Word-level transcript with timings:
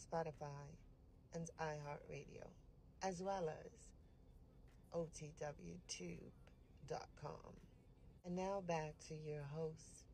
Spotify, 0.00 0.76
and 1.34 1.50
iHeartRadio, 1.60 2.46
as 3.02 3.20
well 3.20 3.48
as 3.48 3.70
OTWTube.com. 4.94 6.20
And 8.24 8.36
now 8.36 8.62
back 8.66 8.94
to 9.08 9.14
your 9.14 9.44
host, 9.54 10.04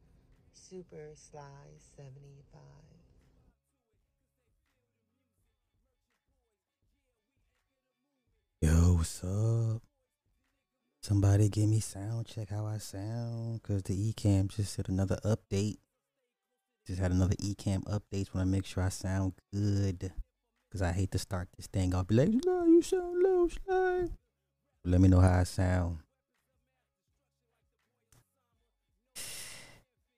Super 0.53 1.15
Sly 1.15 1.41
75. 1.97 2.61
Yo, 8.62 8.95
what's 8.95 9.23
up? 9.23 9.83
Somebody 11.01 11.48
give 11.48 11.69
me 11.69 11.79
sound 11.81 12.27
check 12.27 12.51
how 12.51 12.67
I 12.67 12.79
sound, 12.79 13.62
cause 13.62 13.83
the 13.84 14.12
Ecamm 14.12 14.48
just 14.48 14.77
did 14.77 14.89
another 14.89 15.19
update. 15.25 15.79
Just 16.87 17.01
had 17.01 17.11
another 17.11 17.35
Ecamm 17.37 17.83
update. 17.85 18.33
Want 18.33 18.47
to 18.47 18.51
make 18.51 18.65
sure 18.65 18.83
I 18.83 18.91
sound 18.91 19.33
good, 19.53 20.12
cause 20.70 20.83
I 20.83 20.93
hate 20.93 21.11
to 21.12 21.19
start 21.19 21.48
this 21.56 21.67
thing 21.67 21.95
off. 21.95 22.06
Be 22.06 22.15
like, 22.15 22.28
Sly, 22.28 22.65
you 22.67 22.83
sound 22.83 23.23
low, 23.23 23.48
Sly. 23.48 24.09
Let 24.84 25.01
me 25.01 25.09
know 25.09 25.20
how 25.20 25.41
I 25.41 25.45
sound. 25.45 25.98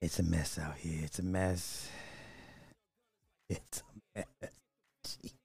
It's 0.00 0.18
a 0.18 0.22
mess 0.22 0.58
out 0.58 0.76
here. 0.76 1.00
It's 1.04 1.18
a 1.18 1.22
mess. 1.22 1.88
It's 3.48 3.82
a 4.14 4.18
mess. 4.18 4.52
Gee. 5.04 5.32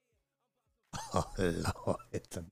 Oh 1.16 1.32
Lord, 1.38 1.98
it's 2.12 2.38
a 2.38 2.46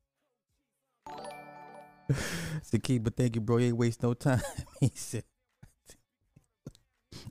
Saki, 2.64 2.98
but 3.00 3.16
thank 3.16 3.36
you, 3.36 3.42
bro. 3.42 3.58
You 3.58 3.68
ain't 3.68 3.78
waste 3.78 4.04
no 4.04 4.14
time. 4.14 4.42
he 4.80 4.92
said, 4.94 5.24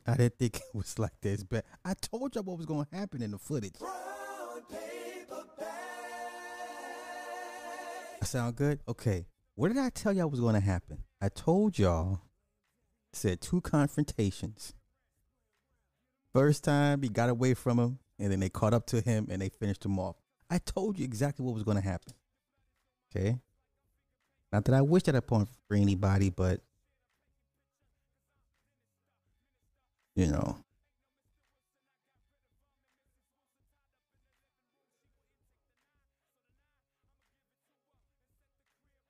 I 0.06 0.16
didn't 0.16 0.38
think 0.38 0.56
it 0.56 0.62
was 0.74 0.98
like 0.98 1.20
this, 1.20 1.42
but 1.42 1.64
I 1.84 1.94
told 1.94 2.34
y'all 2.34 2.44
what 2.44 2.58
was 2.58 2.66
to 2.86 2.96
happen 2.96 3.22
in 3.22 3.30
the 3.30 3.38
footage. 3.38 3.74
I 8.22 8.24
sound 8.24 8.56
good? 8.56 8.80
Okay. 8.88 9.26
What 9.54 9.68
did 9.68 9.78
I 9.78 9.90
tell 9.90 10.12
y'all 10.12 10.30
was 10.30 10.40
to 10.54 10.60
happen? 10.60 11.04
I 11.20 11.28
told 11.28 11.78
y'all, 11.78 12.20
said 13.12 13.40
two 13.40 13.60
confrontations. 13.60 14.74
First 16.32 16.64
time 16.64 17.02
he 17.02 17.08
got 17.08 17.28
away 17.28 17.54
from 17.54 17.78
him, 17.78 17.98
and 18.18 18.30
then 18.30 18.40
they 18.40 18.48
caught 18.48 18.74
up 18.74 18.86
to 18.86 19.00
him 19.00 19.26
and 19.30 19.42
they 19.42 19.48
finished 19.48 19.84
him 19.84 19.98
off. 19.98 20.16
I 20.48 20.58
told 20.58 20.98
you 20.98 21.04
exactly 21.04 21.44
what 21.44 21.54
was 21.54 21.64
to 21.64 21.80
happen. 21.80 22.14
Okay. 23.14 23.38
Not 24.52 24.64
that 24.64 24.74
I 24.74 24.82
wish 24.82 25.04
that 25.04 25.14
upon 25.14 25.46
for 25.68 25.76
anybody, 25.76 26.30
but 26.30 26.60
you 30.20 30.26
know. 30.26 30.58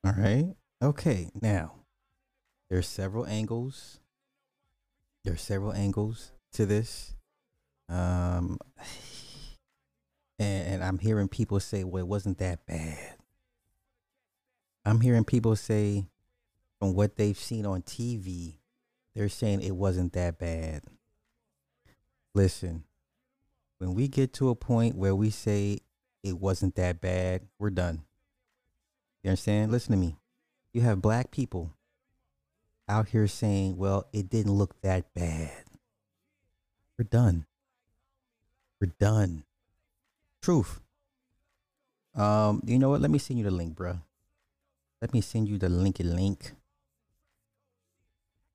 All 0.05 0.13
right. 0.13 0.55
Okay. 0.81 1.31
Now, 1.43 1.75
there's 2.69 2.87
several 2.87 3.27
angles. 3.27 3.99
There's 5.25 5.43
several 5.43 5.73
angles 5.73 6.31
to 6.53 6.65
this. 6.65 7.17
Um 7.89 8.59
and, 10.39 10.75
and 10.75 10.85
I'm 10.85 10.99
hearing 10.99 11.27
people 11.27 11.59
say, 11.59 11.83
well, 11.83 12.05
it 12.05 12.07
wasn't 12.07 12.39
that 12.39 12.65
bad. 12.67 13.17
I'm 14.85 15.01
hearing 15.01 15.25
people 15.25 15.57
say 15.57 16.07
from 16.79 16.95
what 16.95 17.17
they've 17.17 17.37
seen 17.37 17.67
on 17.67 17.83
TV, 17.83 18.59
they're 19.17 19.29
saying 19.29 19.61
it 19.63 19.75
wasn't 19.75 20.13
that 20.13 20.39
bad. 20.39 20.85
Listen, 22.35 22.85
when 23.79 23.95
we 23.95 24.09
get 24.09 24.33
to 24.35 24.51
a 24.51 24.55
point 24.55 24.97
where 24.97 25.15
we 25.15 25.31
say 25.31 25.79
it 26.23 26.39
wasn't 26.39 26.77
that 26.77 27.01
bad, 27.01 27.43
we're 27.59 27.71
done. 27.71 28.03
You 29.23 29.31
understand? 29.31 29.73
Listen 29.73 29.93
to 29.93 29.99
me. 29.99 30.17
You 30.73 30.83
have 30.83 31.03
black 31.03 31.31
people 31.31 31.73
out 32.89 33.09
here 33.09 33.27
saying, 33.27 33.77
well, 33.77 34.07
it 34.13 34.29
didn't 34.29 34.53
look 34.53 34.81
that 34.83 35.13
bad. 35.15 35.65
We're 36.99 37.05
done. 37.05 37.47
We're 38.81 38.93
done. 38.99 39.45
Truth. 40.43 40.81
Um, 42.15 42.63
you 42.67 42.79
know 42.79 42.91
what? 42.91 43.01
Let 43.01 43.11
me 43.11 43.19
send 43.19 43.39
you 43.39 43.45
the 43.45 43.51
link, 43.51 43.75
bro. 43.75 44.01
Let 45.01 45.15
me 45.15 45.21
send 45.21 45.49
you 45.49 45.59
the 45.59 45.69
linky 45.69 46.05
link. 46.05 46.53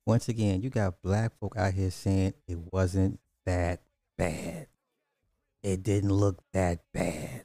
Once 0.05 0.29
again, 0.29 0.61
you 0.61 0.69
got 0.69 1.01
black 1.01 1.37
folk 1.39 1.55
out 1.57 1.73
here 1.73 1.89
saying 1.89 2.33
it 2.47 2.59
wasn't 2.71 3.19
that 3.45 3.81
bad. 4.17 4.67
It 5.63 5.83
didn't 5.83 6.13
look 6.13 6.43
that 6.53 6.79
bad. 6.93 7.43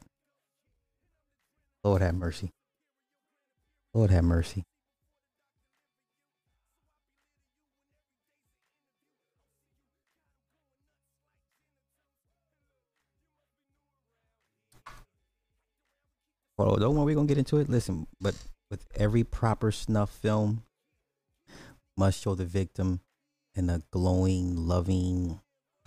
Lord 1.82 2.02
have 2.02 2.14
mercy. 2.14 2.52
Lord 3.94 4.10
have 4.10 4.24
mercy. 4.24 4.64
Well, 16.58 16.76
don't 16.76 16.94
worry, 16.94 17.06
we're 17.06 17.14
gonna 17.14 17.26
get 17.26 17.38
into 17.38 17.56
it. 17.56 17.70
Listen, 17.70 18.06
but 18.20 18.34
with 18.70 18.86
every 18.94 19.24
proper 19.24 19.72
snuff 19.72 20.10
film 20.10 20.64
must 21.96 22.22
show 22.22 22.34
the 22.34 22.44
victim 22.44 23.00
in 23.54 23.70
a 23.70 23.82
glowing, 23.90 24.68
loving, 24.68 25.40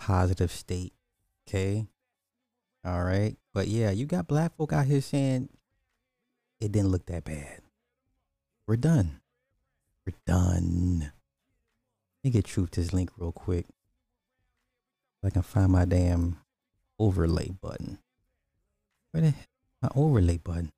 positive 0.04 0.50
state. 0.50 0.92
Okay. 1.48 1.86
All 2.84 3.02
right. 3.02 3.36
But 3.54 3.68
yeah, 3.68 3.90
you 3.90 4.04
got 4.04 4.28
black 4.28 4.54
folk 4.54 4.74
out 4.74 4.84
here 4.84 5.00
saying 5.00 5.48
it 6.60 6.72
didn't 6.72 6.90
look 6.90 7.06
that 7.06 7.24
bad. 7.24 7.60
We're 8.66 8.76
done. 8.76 9.20
We're 10.06 10.16
done. 10.26 11.00
Let 11.00 12.24
me 12.24 12.30
get 12.30 12.44
truth 12.44 12.72
this 12.72 12.92
link 12.92 13.12
real 13.16 13.32
quick. 13.32 13.64
If 15.22 15.26
I 15.26 15.30
can 15.30 15.42
find 15.42 15.72
my 15.72 15.86
damn 15.86 16.36
overlay 16.98 17.52
button. 17.58 17.98
Where 19.12 19.22
the 19.22 19.34
my 19.80 19.88
overlay 19.96 20.36
button? 20.36 20.70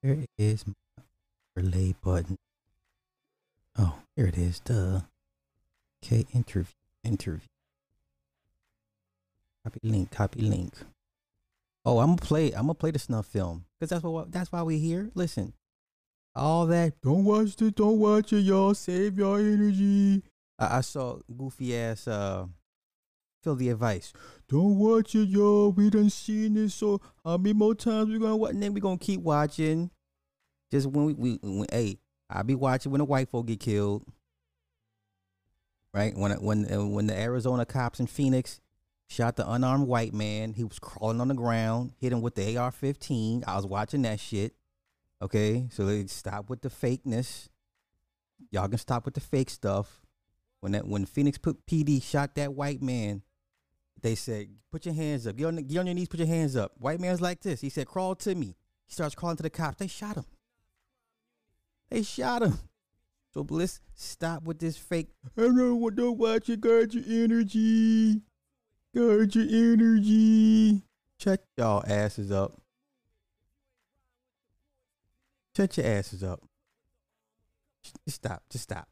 Where 0.00 0.24
is 0.36 0.64
my 0.66 0.74
overlay 1.56 1.94
button? 2.02 2.36
Oh, 3.78 3.98
here 4.14 4.26
it 4.26 4.38
is. 4.38 4.60
Duh. 4.60 5.00
Okay, 6.04 6.24
interview, 6.32 6.72
interview. 7.04 7.46
Copy 9.64 9.80
link, 9.82 10.10
copy 10.10 10.40
link. 10.40 10.74
Oh, 11.84 11.98
I'm 11.98 12.08
gonna 12.08 12.20
play. 12.20 12.52
I'm 12.52 12.62
gonna 12.62 12.74
play 12.74 12.90
the 12.90 12.98
snuff 12.98 13.26
film 13.26 13.64
because 13.78 13.90
that's 13.90 14.02
what. 14.02 14.32
That's 14.32 14.50
why 14.50 14.62
we're 14.62 14.78
here. 14.78 15.10
Listen, 15.14 15.52
all 16.34 16.66
that. 16.66 17.00
Don't 17.02 17.24
watch 17.24 17.60
it. 17.60 17.74
Don't 17.74 17.98
watch 17.98 18.32
it, 18.32 18.40
y'all. 18.40 18.74
Save 18.74 19.18
your 19.18 19.38
energy. 19.38 20.22
I, 20.58 20.78
I 20.78 20.80
saw 20.80 21.18
goofy 21.36 21.76
ass. 21.76 22.06
Uh, 22.08 22.46
fill 23.42 23.56
the 23.56 23.70
advice. 23.70 24.12
Don't 24.48 24.78
watch 24.78 25.14
it, 25.14 25.28
y'all. 25.28 25.72
We 25.72 25.90
done 25.90 26.10
seen 26.10 26.54
this. 26.54 26.74
So 26.74 27.00
how 27.24 27.36
many 27.36 27.52
more 27.52 27.74
times 27.74 28.10
we 28.10 28.18
gonna 28.18 28.36
watch? 28.36 28.52
And 28.52 28.62
then 28.62 28.72
we 28.72 28.80
gonna 28.80 28.98
keep 28.98 29.20
watching. 29.20 29.90
Just 30.70 30.86
when 30.86 31.06
we, 31.06 31.14
we 31.14 31.38
when, 31.42 31.66
hey, 31.70 31.98
I 32.28 32.42
be 32.42 32.54
watching 32.54 32.92
when 32.92 32.98
the 32.98 33.04
white 33.04 33.28
folk 33.28 33.46
get 33.46 33.60
killed. 33.60 34.04
Right 35.92 36.16
when 36.16 36.32
when 36.42 36.72
uh, 36.72 36.84
when 36.84 37.06
the 37.06 37.18
Arizona 37.18 37.64
cops 37.64 38.00
in 38.00 38.06
Phoenix 38.06 38.60
shot 39.08 39.36
the 39.36 39.50
unarmed 39.50 39.86
white 39.86 40.12
man, 40.12 40.52
he 40.52 40.64
was 40.64 40.78
crawling 40.78 41.20
on 41.20 41.28
the 41.28 41.34
ground, 41.34 41.92
hit 41.98 42.12
him 42.12 42.20
with 42.20 42.34
the 42.34 42.56
AR-15. 42.56 43.44
I 43.46 43.56
was 43.56 43.66
watching 43.66 44.02
that 44.02 44.20
shit. 44.20 44.54
Okay, 45.22 45.68
so 45.70 45.86
they 45.86 46.06
stop 46.06 46.50
with 46.50 46.60
the 46.60 46.68
fakeness. 46.68 47.48
Y'all 48.50 48.68
can 48.68 48.78
stop 48.78 49.06
with 49.06 49.14
the 49.14 49.20
fake 49.20 49.48
stuff. 49.48 50.02
When 50.60 50.72
that 50.72 50.86
when 50.86 51.06
Phoenix 51.06 51.38
put 51.38 51.66
PD 51.66 52.02
shot 52.02 52.34
that 52.34 52.52
white 52.52 52.82
man, 52.82 53.22
they 54.02 54.14
said, 54.14 54.48
"Put 54.70 54.84
your 54.84 54.94
hands 54.94 55.26
up. 55.26 55.36
Get 55.36 55.46
on, 55.46 55.56
get 55.56 55.78
on 55.78 55.86
your 55.86 55.94
knees. 55.94 56.08
Put 56.08 56.20
your 56.20 56.26
hands 56.26 56.56
up." 56.56 56.72
White 56.78 57.00
man's 57.00 57.20
like 57.20 57.40
this. 57.40 57.60
He 57.60 57.70
said, 57.70 57.86
"Crawl 57.86 58.14
to 58.16 58.34
me." 58.34 58.56
He 58.86 58.92
starts 58.92 59.14
crawling 59.14 59.36
to 59.38 59.42
the 59.42 59.50
cops. 59.50 59.78
They 59.78 59.86
shot 59.86 60.16
him. 60.16 60.26
They 61.90 62.02
shot 62.02 62.42
him. 62.42 62.58
So 63.32 63.46
let's 63.50 63.80
stop 63.94 64.44
with 64.44 64.58
this 64.58 64.76
fake. 64.76 65.08
I 65.36 65.42
don't, 65.42 65.94
don't 65.94 66.18
watch 66.18 66.48
it. 66.48 66.60
Guard 66.60 66.94
your 66.94 67.04
energy. 67.06 68.22
Guard 68.94 69.34
your 69.34 69.44
energy. 69.44 70.82
Shut 71.18 71.44
y'all 71.56 71.84
asses 71.86 72.32
up. 72.32 72.60
Shut 75.54 75.76
your 75.76 75.86
asses 75.86 76.22
up. 76.22 76.42
Just 77.82 78.16
stop. 78.16 78.42
Just 78.50 78.64
stop. 78.64 78.88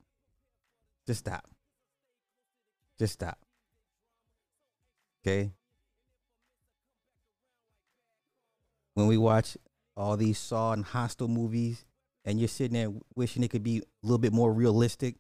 Just 1.07 1.21
stop. 1.21 1.47
Just 2.99 3.13
stop. 3.15 3.39
Okay? 5.23 5.53
When 8.95 9.07
we 9.07 9.19
watch 9.19 9.57
all 9.97 10.17
these 10.17 10.39
Saw 10.39 10.73
and 10.73 10.85
Hostel 10.85 11.29
movies, 11.29 11.85
and 12.25 12.39
you're 12.39 12.49
sitting 12.49 12.75
there 12.75 12.93
wishing 13.15 13.43
it 13.43 13.51
could 13.51 13.63
be 13.63 13.79
a 13.79 13.83
little 14.03 14.19
bit 14.19 14.33
more 14.33 14.53
realistic, 14.53 15.17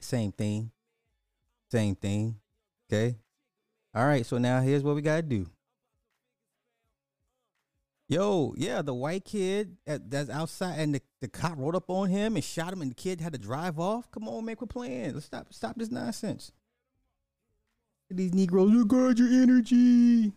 same 0.00 0.32
thing. 0.32 0.70
Same 1.70 1.94
thing. 1.94 2.36
Okay? 2.90 3.16
All 3.94 4.06
right, 4.06 4.26
so 4.26 4.38
now 4.38 4.60
here's 4.60 4.82
what 4.82 4.94
we 4.94 5.02
got 5.02 5.16
to 5.16 5.22
do. 5.22 5.46
Yo, 8.08 8.52
yeah, 8.58 8.82
the 8.82 8.92
white 8.92 9.24
kid 9.24 9.76
that's 9.86 10.28
outside, 10.28 10.78
and 10.78 10.94
the, 10.94 11.00
the 11.22 11.28
cop 11.28 11.56
rolled 11.56 11.76
up 11.76 11.88
on 11.88 12.10
him 12.10 12.34
and 12.36 12.44
shot 12.44 12.72
him, 12.72 12.82
and 12.82 12.90
the 12.90 12.94
kid 12.94 13.20
had 13.22 13.32
to 13.32 13.38
drive 13.38 13.78
off. 13.78 14.10
Come 14.10 14.28
on, 14.28 14.44
man, 14.44 14.56
quit 14.56 14.68
playing. 14.68 15.14
Let's 15.14 15.26
stop, 15.26 15.46
stop 15.54 15.76
this 15.76 15.90
nonsense. 15.90 16.52
These 18.10 18.34
Negroes, 18.34 18.70
you 18.72 18.84
guard 18.84 19.18
your 19.18 19.28
energy. 19.28 20.32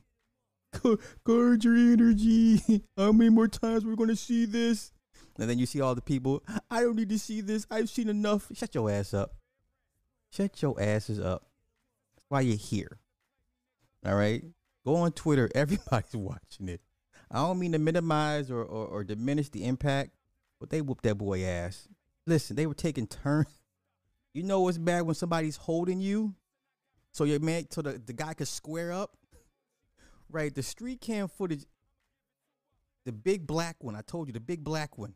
Guard 1.26 1.64
your 1.66 1.76
energy. 1.76 2.62
How 2.98 3.12
many 3.12 3.30
more 3.30 3.50
times 3.50 3.84
we're 3.84 3.96
gonna 3.96 4.16
see 4.16 4.46
this? 4.46 4.94
And 5.38 5.50
then 5.50 5.60
you 5.60 5.66
see 5.66 5.82
all 5.82 5.96
the 5.96 6.02
people. 6.02 6.44
I 6.70 6.82
don't 6.82 6.96
need 6.96 7.10
to 7.10 7.20
see 7.20 7.42
this. 7.42 7.68
I've 7.70 7.90
seen 7.90 8.10
enough. 8.10 8.48
Shut 8.54 8.74
your 8.74 8.90
ass 8.90 9.14
up. 9.14 9.36
Shut 10.32 10.62
your 10.62 10.80
asses 10.82 11.20
up. 11.20 11.46
That's 12.16 12.26
why 12.30 12.42
you're 12.42 12.58
here. 12.58 13.00
All 14.06 14.16
right. 14.16 14.44
Go 14.86 14.96
on 14.96 15.12
Twitter. 15.12 15.50
Everybody's 15.56 16.16
watching 16.16 16.70
it. 16.70 16.82
I 17.32 17.38
don't 17.38 17.60
mean 17.60 17.72
to 17.74 17.80
minimize 17.80 18.52
or, 18.52 18.62
or, 18.62 18.88
or 18.88 19.04
diminish 19.04 19.50
the 19.50 19.66
impact, 19.66 20.12
but 20.60 20.70
they 20.70 20.82
whooped 20.82 21.04
that 21.04 21.16
boy 21.16 21.44
ass. 21.44 21.88
Listen, 22.28 22.56
they 22.56 22.68
were 22.68 22.74
taking 22.74 23.08
turns. 23.08 23.48
You 24.34 24.44
know 24.44 24.62
what's 24.62 24.78
bad 24.78 25.02
when 25.02 25.16
somebody's 25.16 25.58
holding 25.58 26.02
you? 26.02 26.36
So 27.12 27.24
your 27.24 27.40
man, 27.40 27.66
so 27.72 27.81
the, 27.81 27.94
the 27.94 28.14
guy 28.14 28.34
could 28.34 28.48
square 28.48 28.92
up. 28.92 29.18
Right, 30.30 30.54
the 30.54 30.64
street 30.64 31.02
cam 31.02 31.28
footage, 31.28 31.66
the 33.06 33.12
big 33.12 33.48
black 33.48 33.78
one. 33.84 33.96
I 33.96 34.02
told 34.02 34.28
you, 34.28 34.34
the 34.34 34.40
big 34.40 34.64
black 34.64 34.98
one. 34.98 35.14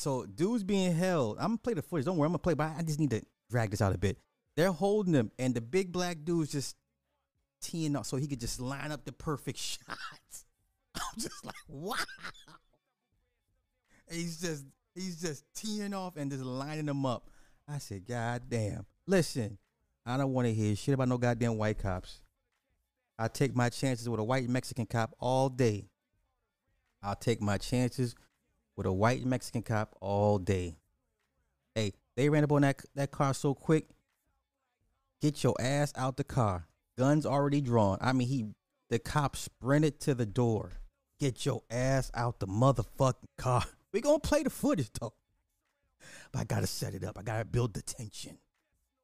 So 0.00 0.24
dude's 0.24 0.64
being 0.64 0.94
held. 0.94 1.36
I'm 1.36 1.48
gonna 1.48 1.58
play 1.58 1.74
the 1.74 1.82
footage. 1.82 2.06
Don't 2.06 2.16
worry, 2.16 2.24
I'm 2.24 2.32
gonna 2.32 2.38
play, 2.38 2.54
but 2.54 2.72
I 2.74 2.80
just 2.80 2.98
need 2.98 3.10
to 3.10 3.20
drag 3.50 3.70
this 3.70 3.82
out 3.82 3.94
a 3.94 3.98
bit. 3.98 4.16
They're 4.56 4.72
holding 4.72 5.12
him, 5.12 5.30
and 5.38 5.54
the 5.54 5.60
big 5.60 5.92
black 5.92 6.24
dude's 6.24 6.50
just 6.50 6.74
teeing 7.60 7.94
up 7.94 8.06
so 8.06 8.16
he 8.16 8.26
could 8.26 8.40
just 8.40 8.62
line 8.62 8.92
up 8.92 9.04
the 9.04 9.12
perfect 9.12 9.58
shots. 9.58 10.46
I'm 10.94 11.18
just 11.20 11.44
like, 11.44 11.54
wow. 11.68 11.96
He's 14.10 14.40
just 14.40 14.64
he's 14.94 15.20
just 15.20 15.44
teeing 15.54 15.92
off 15.92 16.16
and 16.16 16.30
just 16.30 16.44
lining 16.44 16.86
them 16.86 17.04
up. 17.04 17.28
I 17.68 17.76
said, 17.76 18.06
God 18.06 18.44
damn. 18.48 18.86
Listen, 19.06 19.58
I 20.06 20.16
don't 20.16 20.32
want 20.32 20.48
to 20.48 20.54
hear 20.54 20.74
shit 20.76 20.94
about 20.94 21.08
no 21.08 21.18
goddamn 21.18 21.58
white 21.58 21.78
cops. 21.78 22.22
I 23.18 23.28
take 23.28 23.54
my 23.54 23.68
chances 23.68 24.08
with 24.08 24.18
a 24.18 24.24
white 24.24 24.48
Mexican 24.48 24.86
cop 24.86 25.14
all 25.20 25.50
day. 25.50 25.90
I'll 27.02 27.16
take 27.16 27.42
my 27.42 27.58
chances 27.58 28.14
with 28.80 28.86
a 28.86 28.92
white 28.94 29.26
Mexican 29.26 29.60
cop 29.60 29.94
all 30.00 30.38
day. 30.38 30.78
Hey, 31.74 31.92
they 32.16 32.30
ran 32.30 32.44
up 32.44 32.52
on 32.52 32.62
that 32.62 32.80
that 32.94 33.10
car 33.10 33.34
so 33.34 33.52
quick. 33.52 33.90
Get 35.20 35.44
your 35.44 35.54
ass 35.60 35.92
out 35.96 36.16
the 36.16 36.24
car. 36.24 36.66
Guns 36.96 37.26
already 37.26 37.60
drawn. 37.60 37.98
I 38.00 38.14
mean, 38.14 38.26
he 38.26 38.46
the 38.88 38.98
cop 38.98 39.36
sprinted 39.36 40.00
to 40.00 40.14
the 40.14 40.24
door. 40.24 40.80
Get 41.18 41.44
your 41.44 41.62
ass 41.70 42.10
out 42.14 42.40
the 42.40 42.46
motherfucking 42.46 43.36
car. 43.36 43.64
We 43.92 44.00
gonna 44.00 44.18
play 44.20 44.44
the 44.44 44.50
footage 44.50 44.88
though. 44.98 45.12
But 46.32 46.38
I 46.38 46.44
gotta 46.44 46.68
set 46.68 46.94
it 46.94 47.04
up. 47.04 47.18
I 47.18 47.22
gotta 47.22 47.44
build 47.44 47.74
the 47.74 47.82
tension. 47.82 48.38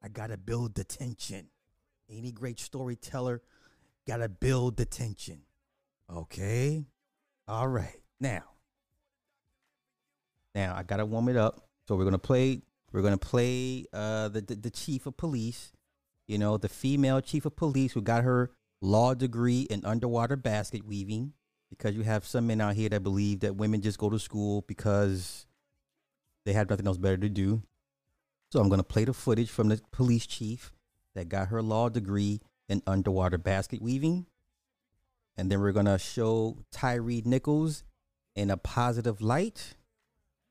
I 0.03 0.09
gotta 0.09 0.39
build 0.39 0.75
the 0.75 0.85
tension. 0.85 1.49
Any 2.09 2.33
great 2.33 2.61
storyteller 2.61 3.43
gotta 4.07 4.31
build 4.31 4.79
the 4.79 4.87
tension. 4.87 5.43
Okay. 6.09 6.87
All 7.47 7.69
right. 7.69 8.01
Now. 8.21 8.56
Now 10.57 10.75
I 10.75 10.83
gotta 10.83 11.05
warm 11.05 11.29
it 11.29 11.37
up. 11.37 11.61
So 11.87 11.95
we're 11.95 12.05
gonna 12.05 12.19
play. 12.19 12.63
We're 12.91 13.03
gonna 13.03 13.19
play 13.19 13.85
uh, 13.93 14.29
the, 14.29 14.41
the 14.41 14.55
the 14.57 14.71
chief 14.71 15.07
of 15.07 15.17
police. 15.17 15.71
You 16.27 16.39
know, 16.39 16.57
the 16.57 16.69
female 16.69 17.21
chief 17.21 17.45
of 17.45 17.55
police 17.55 17.93
who 17.93 18.01
got 18.01 18.25
her 18.25 18.51
law 18.81 19.15
degree 19.15 19.69
in 19.71 19.85
underwater 19.85 20.35
basket 20.35 20.85
weaving. 20.85 21.35
Because 21.69 21.95
you 21.95 22.03
have 22.03 22.25
some 22.25 22.47
men 22.47 22.61
out 22.61 22.75
here 22.75 22.89
that 22.89 23.03
believe 23.03 23.41
that 23.41 23.57
women 23.57 23.83
just 23.83 23.99
go 23.99 24.09
to 24.09 24.19
school 24.19 24.65
because 24.67 25.47
they 26.45 26.53
have 26.53 26.71
nothing 26.71 26.87
else 26.87 26.97
better 26.97 27.17
to 27.17 27.29
do. 27.29 27.63
So 28.53 28.61
I'm 28.61 28.69
to 28.79 28.85
play 28.85 29.05
the 29.05 29.13
footage 29.13 29.51
from 29.51 29.69
the 29.69 29.81
police 29.91 30.27
chief 30.27 30.73
that 31.17 31.29
got 31.29 31.49
her 31.49 31.61
law 31.61 31.89
degree 31.89 32.41
in 32.69 32.83
underwater 32.87 33.37
basket 33.37 33.83
weaving. 33.83 34.27
And 35.37 35.51
then 35.51 35.61
we're 35.61 35.73
to 35.87 35.99
show 35.99 36.59
Tyre 36.71 37.03
Nichols 37.03 37.83
in 38.37 38.49
a 38.49 38.57
positive 38.57 39.21
light. 39.21 39.75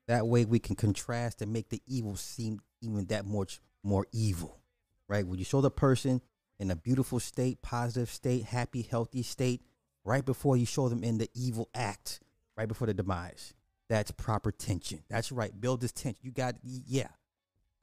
That 0.08 0.26
way 0.26 0.44
we 0.44 0.58
can 0.58 0.76
contrast 0.76 1.42
and 1.42 1.52
make 1.52 1.68
the 1.68 1.82
evil 1.86 2.16
seem 2.16 2.60
even 2.80 3.06
that 3.06 3.26
much 3.26 3.60
more 3.82 4.06
evil, 4.12 4.60
right? 5.08 5.26
When 5.26 5.38
you 5.38 5.44
show 5.44 5.60
the 5.60 5.70
person 5.70 6.20
in 6.58 6.70
a 6.70 6.76
beautiful 6.76 7.20
state, 7.20 7.62
positive 7.62 8.10
state, 8.10 8.44
happy, 8.44 8.82
healthy 8.82 9.22
state, 9.22 9.62
right 10.04 10.24
before 10.24 10.56
you 10.56 10.66
show 10.66 10.88
them 10.88 11.02
in 11.02 11.18
the 11.18 11.28
evil 11.34 11.68
act, 11.74 12.20
right 12.56 12.68
before 12.68 12.86
the 12.86 12.94
demise. 12.94 13.54
That's 13.88 14.10
proper 14.10 14.50
tension. 14.50 15.02
That's 15.08 15.30
right. 15.30 15.58
Build 15.60 15.80
this 15.80 15.92
tension. 15.92 16.20
You 16.22 16.30
got, 16.32 16.56
yeah. 16.62 17.08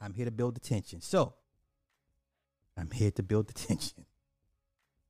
I'm 0.01 0.13
here 0.13 0.25
to 0.25 0.31
build 0.31 0.55
the 0.55 0.59
tension. 0.59 1.01
So, 1.01 1.33
I'm 2.77 2.91
here 2.91 3.11
to 3.11 3.23
build 3.23 3.47
the 3.47 3.53
tension. 3.67 4.05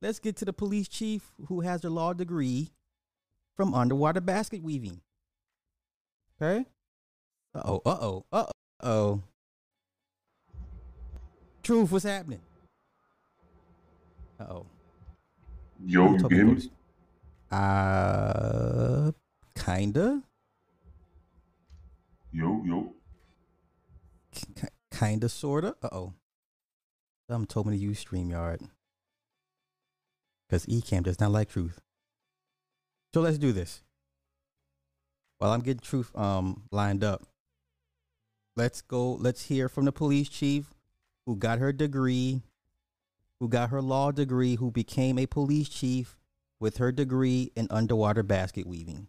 Let's 0.00 0.18
get 0.18 0.36
to 0.36 0.44
the 0.44 0.52
police 0.52 0.88
chief 0.88 1.32
who 1.48 1.62
has 1.62 1.84
a 1.84 1.90
law 1.90 2.12
degree 2.12 2.70
from 3.56 3.74
underwater 3.74 4.20
basket 4.20 4.62
weaving. 4.62 5.00
Okay? 6.40 6.66
Uh 7.54 7.62
oh, 7.64 7.82
uh 7.86 7.98
oh, 8.00 8.24
uh 8.32 8.46
oh. 8.82 9.22
Truth, 11.62 11.92
what's 11.92 12.04
happening? 12.04 12.40
Uh 14.40 14.44
oh. 14.50 14.66
Yo, 15.86 16.16
you 16.16 16.28
hear 16.28 16.46
me? 16.46 16.70
Uh, 17.50 19.12
kinda. 19.54 20.22
Yo, 22.32 22.62
yo. 22.64 22.92
K- 24.32 24.68
kinda, 24.92 25.28
sorta. 25.28 25.76
Uh 25.80 25.88
oh. 25.92 26.12
Someone 27.30 27.46
told 27.46 27.66
me 27.68 27.76
to 27.76 27.82
use 27.82 28.04
StreamYard. 28.04 28.68
Because 30.48 30.66
Ecamm 30.66 31.04
does 31.04 31.20
not 31.20 31.30
like 31.30 31.48
truth. 31.50 31.80
So 33.14 33.20
let's 33.20 33.38
do 33.38 33.52
this. 33.52 33.82
While 35.38 35.52
I'm 35.52 35.60
getting 35.60 35.80
truth 35.80 36.10
um 36.16 36.64
lined 36.72 37.04
up, 37.04 37.22
let's 38.56 38.80
go. 38.80 39.12
Let's 39.12 39.46
hear 39.46 39.68
from 39.68 39.84
the 39.84 39.92
police 39.92 40.28
chief 40.28 40.74
who 41.26 41.36
got 41.36 41.58
her 41.58 41.72
degree, 41.72 42.42
who 43.40 43.48
got 43.48 43.70
her 43.70 43.82
law 43.82 44.10
degree, 44.10 44.56
who 44.56 44.70
became 44.70 45.18
a 45.18 45.26
police 45.26 45.68
chief 45.68 46.16
with 46.60 46.76
her 46.78 46.92
degree 46.92 47.52
in 47.56 47.66
underwater 47.70 48.22
basket 48.22 48.66
weaving. 48.66 49.08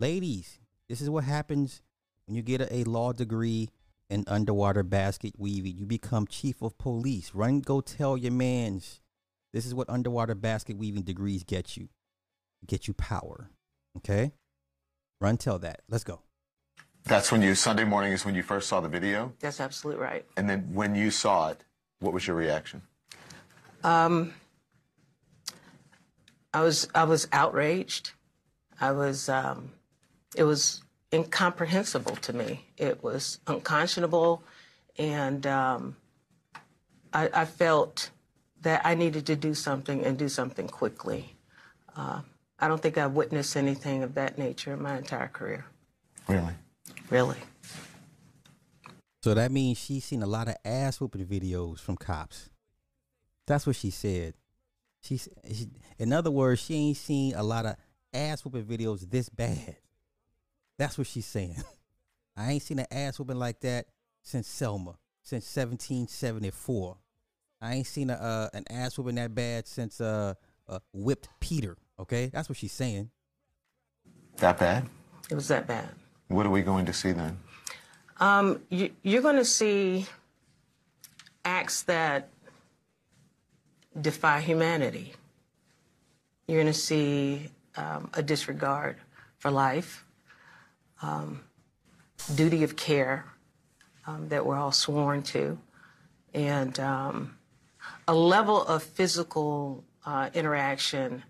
Ladies, 0.00 0.58
this 0.88 1.00
is 1.00 1.10
what 1.10 1.24
happens 1.24 1.82
when 2.26 2.36
you 2.36 2.42
get 2.42 2.60
a, 2.60 2.74
a 2.74 2.84
law 2.84 3.12
degree 3.12 3.70
in 4.10 4.24
underwater 4.26 4.82
basket 4.82 5.34
weaving. 5.38 5.76
You 5.76 5.86
become 5.86 6.26
chief 6.26 6.62
of 6.62 6.76
police. 6.78 7.34
Run, 7.34 7.60
go 7.60 7.80
tell 7.80 8.16
your 8.16 8.32
mans. 8.32 9.00
This 9.52 9.66
is 9.66 9.74
what 9.74 9.88
underwater 9.88 10.34
basket 10.34 10.76
weaving 10.76 11.02
degrees 11.02 11.44
get 11.44 11.76
you. 11.76 11.88
Get 12.66 12.88
you 12.88 12.94
power. 12.94 13.50
Okay? 13.96 14.32
Run, 15.20 15.36
tell 15.36 15.58
that. 15.60 15.82
Let's 15.88 16.04
go. 16.04 16.22
That's 17.06 17.30
when 17.30 17.42
you, 17.42 17.54
Sunday 17.54 17.84
morning 17.84 18.12
is 18.12 18.24
when 18.24 18.34
you 18.34 18.42
first 18.42 18.68
saw 18.68 18.80
the 18.80 18.88
video? 18.88 19.32
That's 19.40 19.60
absolutely 19.60 20.02
right. 20.02 20.24
And 20.36 20.48
then 20.48 20.70
when 20.72 20.94
you 20.94 21.10
saw 21.10 21.50
it, 21.50 21.62
what 22.00 22.14
was 22.14 22.26
your 22.26 22.36
reaction? 22.36 22.82
Um, 23.82 24.32
I 26.54 26.62
was 26.62 26.88
I 26.94 27.04
was 27.04 27.28
outraged. 27.32 28.12
I 28.80 28.92
was 28.92 29.28
um, 29.28 29.72
it 30.34 30.44
was 30.44 30.82
incomprehensible 31.12 32.16
to 32.16 32.32
me. 32.32 32.64
It 32.78 33.02
was 33.02 33.40
unconscionable, 33.46 34.42
and 34.96 35.46
um, 35.46 35.96
I, 37.12 37.28
I, 37.34 37.44
felt 37.44 38.10
that 38.62 38.80
I 38.84 38.94
needed 38.94 39.26
to 39.26 39.36
do 39.36 39.54
something 39.54 40.04
and 40.04 40.16
do 40.16 40.28
something 40.28 40.68
quickly. 40.68 41.36
Uh, 41.96 42.22
I 42.58 42.68
don't 42.68 42.80
think 42.80 42.98
I've 42.98 43.12
witnessed 43.12 43.56
anything 43.56 44.02
of 44.02 44.14
that 44.14 44.38
nature 44.38 44.72
in 44.72 44.82
my 44.82 44.96
entire 44.96 45.28
career. 45.28 45.66
Really? 46.26 46.54
Really. 47.10 47.38
So 49.22 49.34
that 49.34 49.50
means 49.50 49.78
she's 49.78 50.04
seen 50.04 50.22
a 50.22 50.26
lot 50.26 50.48
of 50.48 50.56
ass 50.64 51.00
whooping 51.00 51.24
videos 51.26 51.80
from 51.80 51.96
cops. 51.96 52.50
That's 53.46 53.66
what 53.66 53.76
she 53.76 53.90
said. 53.90 54.34
She's, 55.00 55.28
she, 55.50 55.68
in 55.98 56.12
other 56.12 56.30
words, 56.30 56.60
she 56.60 56.74
ain't 56.74 56.96
seen 56.96 57.34
a 57.34 57.42
lot 57.42 57.66
of 57.66 57.76
ass 58.12 58.44
whooping 58.44 58.64
videos 58.64 59.08
this 59.10 59.28
bad. 59.28 59.76
That's 60.78 60.98
what 60.98 61.06
she's 61.06 61.26
saying. 61.26 61.62
I 62.36 62.52
ain't 62.52 62.62
seen 62.62 62.78
an 62.78 62.86
ass 62.90 63.18
whooping 63.18 63.38
like 63.38 63.60
that 63.60 63.86
since 64.22 64.48
Selma, 64.48 64.98
since 65.22 65.44
1774. 65.44 66.96
I 67.60 67.74
ain't 67.74 67.86
seen 67.86 68.10
a 68.10 68.14
uh, 68.14 68.48
an 68.52 68.64
ass 68.70 68.98
whooping 68.98 69.14
that 69.14 69.34
bad 69.34 69.66
since 69.66 70.00
uh, 70.00 70.34
uh 70.68 70.78
whipped 70.92 71.28
Peter. 71.40 71.76
Okay, 71.98 72.26
that's 72.26 72.48
what 72.48 72.58
she's 72.58 72.72
saying. 72.72 73.10
That 74.36 74.58
bad? 74.58 74.88
It 75.30 75.34
was 75.34 75.48
that 75.48 75.66
bad. 75.66 75.88
What 76.34 76.46
are 76.46 76.50
we 76.50 76.62
going 76.62 76.86
to 76.86 76.92
see 76.92 77.12
then? 77.12 77.38
Um, 78.18 78.60
you, 78.68 78.90
you're 79.02 79.22
going 79.22 79.36
to 79.36 79.44
see 79.44 80.06
acts 81.44 81.82
that 81.82 82.28
defy 84.00 84.40
humanity. 84.40 85.12
You're 86.48 86.60
going 86.60 86.72
to 86.72 86.78
see 86.78 87.50
um, 87.76 88.10
a 88.14 88.22
disregard 88.22 88.96
for 89.38 89.52
life, 89.52 90.04
um, 91.02 91.40
duty 92.34 92.64
of 92.64 92.74
care 92.74 93.26
um, 94.06 94.28
that 94.28 94.44
we're 94.44 94.56
all 94.56 94.72
sworn 94.72 95.22
to, 95.22 95.56
and 96.32 96.80
um, 96.80 97.36
a 98.08 98.14
level 98.14 98.60
of 98.64 98.82
physical 98.82 99.84
uh, 100.04 100.30
interaction 100.34 101.22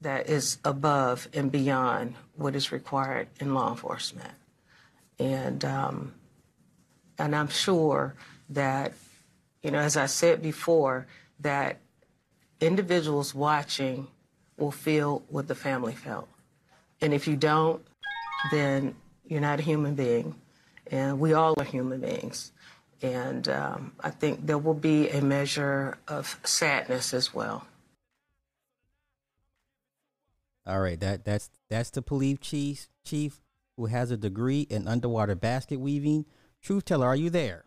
that 0.00 0.28
is 0.28 0.58
above 0.64 1.28
and 1.32 1.52
beyond 1.52 2.14
what 2.42 2.54
is 2.54 2.72
required 2.72 3.28
in 3.40 3.54
law 3.54 3.70
enforcement. 3.70 4.34
And 5.18 5.64
um, 5.64 6.14
and 7.18 7.36
I'm 7.36 7.48
sure 7.48 8.14
that, 8.50 8.92
you 9.62 9.70
know, 9.70 9.78
as 9.78 9.96
I 9.96 10.06
said 10.06 10.42
before, 10.42 11.06
that 11.40 11.78
individuals 12.60 13.34
watching 13.34 14.08
will 14.56 14.70
feel 14.70 15.22
what 15.28 15.48
the 15.48 15.54
family 15.54 15.94
felt. 15.94 16.28
And 17.00 17.12
if 17.12 17.26
you 17.26 17.36
don't, 17.36 17.84
then 18.50 18.94
you're 19.26 19.40
not 19.40 19.60
a 19.60 19.62
human 19.62 19.94
being. 19.94 20.34
And 20.90 21.18
we 21.18 21.32
all 21.32 21.54
are 21.58 21.64
human 21.64 22.00
beings. 22.00 22.52
And 23.02 23.48
um, 23.48 23.92
I 24.00 24.10
think 24.10 24.46
there 24.46 24.58
will 24.58 24.74
be 24.74 25.08
a 25.10 25.20
measure 25.20 25.98
of 26.06 26.38
sadness 26.44 27.12
as 27.14 27.34
well. 27.34 27.66
All 30.66 30.80
right, 30.80 30.98
that 31.00 31.24
that's 31.24 31.50
that's 31.68 31.90
the 31.90 32.02
police 32.02 32.38
chief 32.40 32.88
chief 33.04 33.40
who 33.76 33.86
has 33.86 34.10
a 34.10 34.16
degree 34.16 34.62
in 34.62 34.86
underwater 34.86 35.34
basket 35.34 35.80
weaving. 35.80 36.26
Truth 36.60 36.84
teller, 36.84 37.06
are 37.06 37.16
you 37.16 37.30
there? 37.30 37.64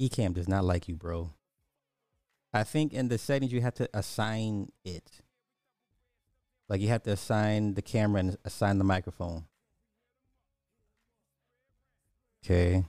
Ecamm 0.00 0.34
does 0.34 0.48
not 0.48 0.64
like 0.64 0.88
you, 0.88 0.96
bro. 0.96 1.30
I 2.52 2.64
think 2.64 2.92
in 2.92 3.08
the 3.08 3.18
settings 3.18 3.52
you 3.52 3.60
have 3.60 3.74
to 3.74 3.88
assign 3.94 4.72
it. 4.84 5.22
Like 6.68 6.80
you 6.80 6.88
have 6.88 7.02
to 7.04 7.12
assign 7.12 7.74
the 7.74 7.82
camera 7.82 8.20
and 8.20 8.36
assign 8.44 8.78
the 8.78 8.84
microphone. 8.84 9.44
Okay. 12.44 12.84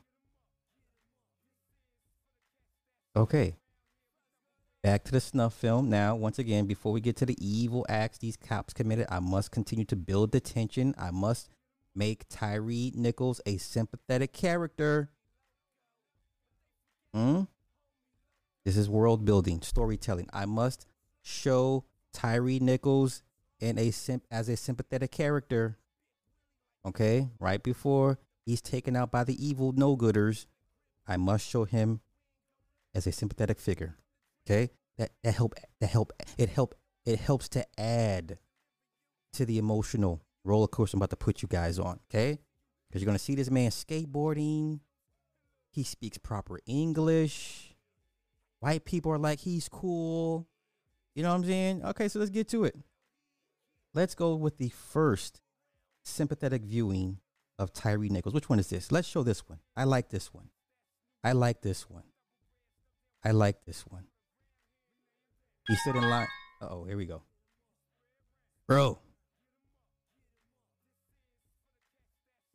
Okay. 3.16 3.56
Back 4.84 5.04
to 5.04 5.12
the 5.12 5.22
snuff 5.22 5.54
film. 5.54 5.90
Now, 5.90 6.16
once 6.16 6.40
again, 6.40 6.66
before 6.66 6.92
we 6.92 7.02
get 7.02 7.16
to 7.18 7.26
the 7.26 7.38
evil 7.40 7.86
acts 7.88 8.18
these 8.18 8.36
cops 8.36 8.74
committed, 8.74 9.06
I 9.10 9.20
must 9.20 9.52
continue 9.52 9.86
to 9.86 9.96
build 9.96 10.32
the 10.32 10.40
tension. 10.40 10.96
I 10.98 11.12
must 11.12 11.50
make 11.94 12.26
Tyre 12.30 12.92
Nichols 12.96 13.42
a 13.46 13.58
sympathetic 13.58 14.34
character. 14.34 15.12
Hmm? 17.14 17.42
This 18.66 18.76
is 18.76 18.90
world 18.90 19.24
building, 19.24 19.62
storytelling. 19.62 20.30
I 20.34 20.46
must 20.46 20.88
show 21.22 21.86
Tyre 22.12 22.60
Nichols 22.60 23.22
in 23.60 23.78
a 23.78 23.92
sim- 23.92 24.24
as 24.32 24.50
a 24.50 24.58
sympathetic 24.58 25.12
character. 25.12 25.78
Okay? 26.86 27.30
Right 27.40 27.62
before 27.62 28.18
he's 28.46 28.62
taken 28.62 28.96
out 28.96 29.12
by 29.12 29.24
the 29.24 29.46
evil 29.46 29.74
no-gooders, 29.74 30.48
I 31.08 31.18
must 31.18 31.48
show 31.48 31.66
him 31.66 32.02
as 32.96 33.06
a 33.06 33.12
sympathetic 33.12 33.60
figure. 33.60 33.98
Okay? 34.46 34.70
That 34.98 35.12
that 35.24 35.36
help 35.36 35.56
that 35.80 35.90
help 35.90 36.14
it 36.38 36.50
help 36.50 36.76
it 37.06 37.20
helps 37.20 37.50
to 37.50 37.66
add 37.80 38.38
to 39.34 39.46
the 39.46 39.58
emotional 39.58 40.22
roller 40.44 40.68
coaster 40.68 40.98
I'm 40.98 41.00
about 41.00 41.12
to 41.12 41.16
put 41.16 41.42
you 41.42 41.48
guys 41.48 41.80
on, 41.80 42.00
okay? 42.10 42.40
Because 42.88 43.02
you're 43.02 43.08
gonna 43.08 43.20
see 43.20 43.36
this 43.36 43.50
man 43.50 43.72
skateboarding. 43.72 44.80
He 45.72 45.84
speaks 45.84 46.18
proper 46.18 46.60
English. 46.66 47.76
White 48.60 48.86
people 48.86 49.12
are 49.12 49.18
like, 49.18 49.40
he's 49.40 49.70
cool. 49.70 50.48
You 51.16 51.24
know 51.24 51.30
what 51.30 51.36
I'm 51.36 51.46
saying? 51.46 51.84
Okay, 51.86 52.08
so 52.08 52.20
let's 52.20 52.32
get 52.32 52.48
to 52.50 52.66
it. 52.66 52.76
Let's 53.94 54.16
go 54.16 54.36
with 54.36 54.58
the 54.58 54.70
first 54.70 55.42
sympathetic 56.04 56.64
viewing 56.64 57.18
of 57.58 57.74
Tyre 57.74 57.98
Nichols. 57.98 58.34
Which 58.34 58.50
one 58.50 58.60
is 58.60 58.70
this? 58.70 58.92
Let's 58.92 59.08
show 59.08 59.24
this 59.24 59.48
one. 59.48 59.60
I 59.76 59.84
like 59.84 60.10
this 60.10 60.34
one. 60.34 60.50
I 61.24 61.34
like 61.34 61.62
this 61.62 61.90
one. 61.90 62.04
I 63.24 63.32
like 63.32 63.66
this 63.66 63.82
one. 63.88 64.06
He 65.68 65.76
stood 65.76 65.96
in 65.96 66.10
line. 66.10 66.28
oh, 66.62 66.84
here 66.86 66.98
we 66.98 67.06
go. 67.06 67.22
Bro. 68.68 69.00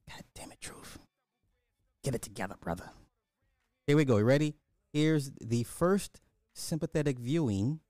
God 0.09 0.23
damn 0.35 0.53
it, 0.53 0.61
Truth. 0.61 0.99
Get 2.03 2.15
it 2.15 2.23
together, 2.23 2.57
brother. 2.61 2.91
Here 3.87 3.97
we 3.97 4.05
go. 4.05 4.17
You 4.17 4.25
ready? 4.25 4.55
Here's 4.93 5.31
the 5.41 5.65
first 5.65 6.21
sympathetic 6.55 7.19
viewing 7.19 7.81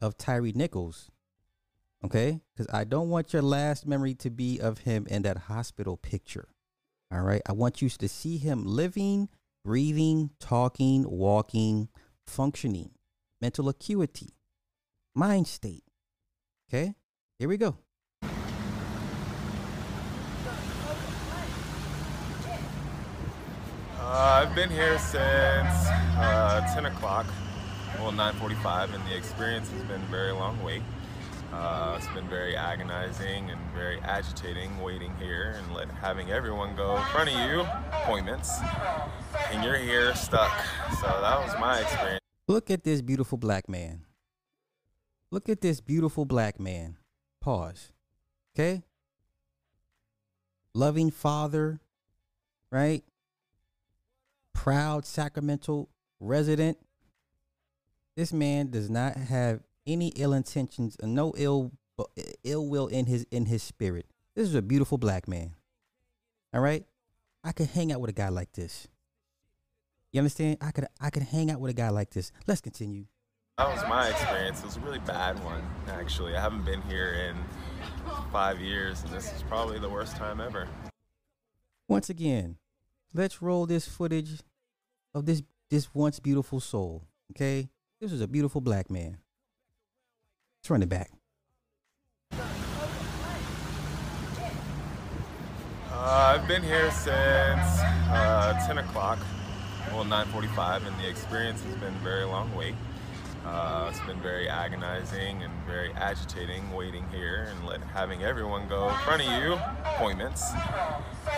of 0.00 0.16
Tyre 0.16 0.52
Nichols. 0.54 1.10
Okay? 2.04 2.40
Because 2.52 2.72
I 2.72 2.84
don't 2.84 3.08
want 3.10 3.32
your 3.32 3.42
last 3.42 3.86
memory 3.86 4.14
to 4.16 4.30
be 4.30 4.58
of 4.58 4.78
him 4.78 5.06
in 5.08 5.22
that 5.22 5.38
hospital 5.38 5.96
picture. 5.96 6.48
All 7.12 7.20
right? 7.22 7.42
I 7.46 7.52
want 7.52 7.80
you 7.82 7.88
to 7.88 8.08
see 8.08 8.38
him 8.38 8.64
living, 8.64 9.28
breathing, 9.64 10.30
talking, 10.40 11.04
walking, 11.08 11.88
functioning, 12.26 12.90
mental 13.44 13.68
acuity, 13.68 14.30
mind 15.14 15.46
state. 15.46 15.84
Okay? 16.66 16.94
Here 17.38 17.46
we 17.46 17.58
go. 17.58 17.76
Uh, 18.22 18.30
I've 24.00 24.54
been 24.54 24.70
here 24.70 24.98
since 24.98 25.76
uh, 26.16 26.66
10 26.72 26.86
o'clock, 26.86 27.26
well 27.98 28.12
9:45, 28.12 28.94
and 28.94 29.06
the 29.06 29.14
experience 29.14 29.68
has 29.72 29.82
been 29.82 30.00
a 30.00 30.06
very 30.06 30.32
long 30.32 30.62
wait. 30.62 30.80
Uh, 31.52 31.98
it's 31.98 32.08
been 32.14 32.28
very 32.30 32.56
agonizing 32.56 33.50
and 33.50 33.60
very 33.74 34.00
agitating 34.00 34.80
waiting 34.80 35.14
here 35.18 35.54
and 35.58 35.74
let, 35.74 35.90
having 35.90 36.30
everyone 36.30 36.74
go 36.76 36.96
in 36.96 37.02
front 37.12 37.28
of 37.28 37.36
you, 37.44 37.60
appointments, 37.92 38.50
and 39.52 39.62
you're 39.62 39.76
here 39.76 40.14
stuck. 40.14 40.64
So 40.98 41.06
that 41.20 41.38
was 41.44 41.54
my 41.60 41.80
experience. 41.80 42.23
Look 42.46 42.70
at 42.70 42.84
this 42.84 43.00
beautiful 43.02 43.38
black 43.38 43.68
man. 43.68 44.04
Look 45.30 45.48
at 45.48 45.60
this 45.60 45.80
beautiful 45.80 46.24
black 46.24 46.60
man. 46.60 46.98
Pause. 47.40 47.92
Okay? 48.54 48.82
Loving 50.74 51.10
father, 51.10 51.80
right? 52.70 53.04
proud 54.54 55.04
Sacramento 55.04 55.88
resident. 56.20 56.78
This 58.16 58.32
man 58.32 58.70
does 58.70 58.88
not 58.88 59.16
have 59.16 59.60
any 59.86 60.08
ill 60.16 60.32
intentions 60.32 60.96
or 61.02 61.08
no 61.08 61.34
ill 61.36 61.72
ill 62.44 62.66
will 62.66 62.86
in 62.86 63.04
his 63.06 63.26
in 63.30 63.46
his 63.46 63.62
spirit. 63.62 64.06
This 64.34 64.48
is 64.48 64.54
a 64.54 64.62
beautiful 64.62 64.96
black 64.96 65.28
man. 65.28 65.54
All 66.54 66.60
right? 66.60 66.86
I 67.42 67.52
could 67.52 67.68
hang 67.68 67.92
out 67.92 68.00
with 68.00 68.08
a 68.08 68.14
guy 68.14 68.30
like 68.30 68.52
this. 68.52 68.88
You 70.14 70.20
understand? 70.20 70.58
I 70.60 70.70
could 70.70 70.86
I 71.00 71.10
could 71.10 71.24
hang 71.24 71.50
out 71.50 71.58
with 71.58 71.72
a 71.72 71.74
guy 71.74 71.88
like 71.88 72.10
this. 72.10 72.30
Let's 72.46 72.60
continue. 72.60 73.06
That 73.58 73.66
was 73.66 73.82
my 73.88 74.10
experience. 74.10 74.60
It 74.60 74.66
was 74.66 74.76
a 74.76 74.80
really 74.80 75.00
bad 75.00 75.42
one, 75.42 75.60
actually. 75.88 76.36
I 76.36 76.40
haven't 76.40 76.64
been 76.64 76.82
here 76.82 77.14
in 77.14 77.36
five 78.30 78.60
years, 78.60 79.02
and 79.02 79.10
this 79.10 79.32
is 79.32 79.42
probably 79.42 79.80
the 79.80 79.88
worst 79.88 80.14
time 80.14 80.40
ever. 80.40 80.68
Once 81.88 82.10
again, 82.10 82.58
let's 83.12 83.42
roll 83.42 83.66
this 83.66 83.88
footage 83.88 84.38
of 85.14 85.26
this 85.26 85.42
this 85.68 85.92
once 85.92 86.20
beautiful 86.20 86.60
soul. 86.60 87.02
Okay, 87.32 87.68
this 88.00 88.12
was 88.12 88.20
a 88.20 88.28
beautiful 88.28 88.60
black 88.60 88.92
man. 88.92 89.18
Let's 90.60 90.70
run 90.70 90.84
it 90.84 90.88
back. 90.88 91.10
Uh, 95.90 96.36
I've 96.38 96.46
been 96.46 96.62
here 96.62 96.92
since 96.92 97.80
uh, 98.12 98.62
10 98.64 98.78
o'clock, 98.78 99.18
well 99.92 100.04
9:45, 100.04 100.86
and 100.86 100.98
the 100.98 101.08
experience 101.08 101.62
has 101.62 101.74
been 101.76 101.94
a 101.94 101.98
very 101.98 102.24
long 102.24 102.54
wait. 102.54 102.74
Uh, 103.44 103.88
it's 103.90 104.00
been 104.06 104.20
very 104.20 104.48
agonizing 104.48 105.42
and 105.42 105.52
very 105.66 105.92
agitating 105.92 106.72
waiting 106.72 107.06
here 107.10 107.46
and 107.50 107.66
let, 107.66 107.82
having 107.82 108.22
everyone 108.22 108.66
go 108.68 108.88
in 108.88 108.94
front 109.00 109.20
of 109.20 109.28
you, 109.42 109.52
appointments, 109.84 110.42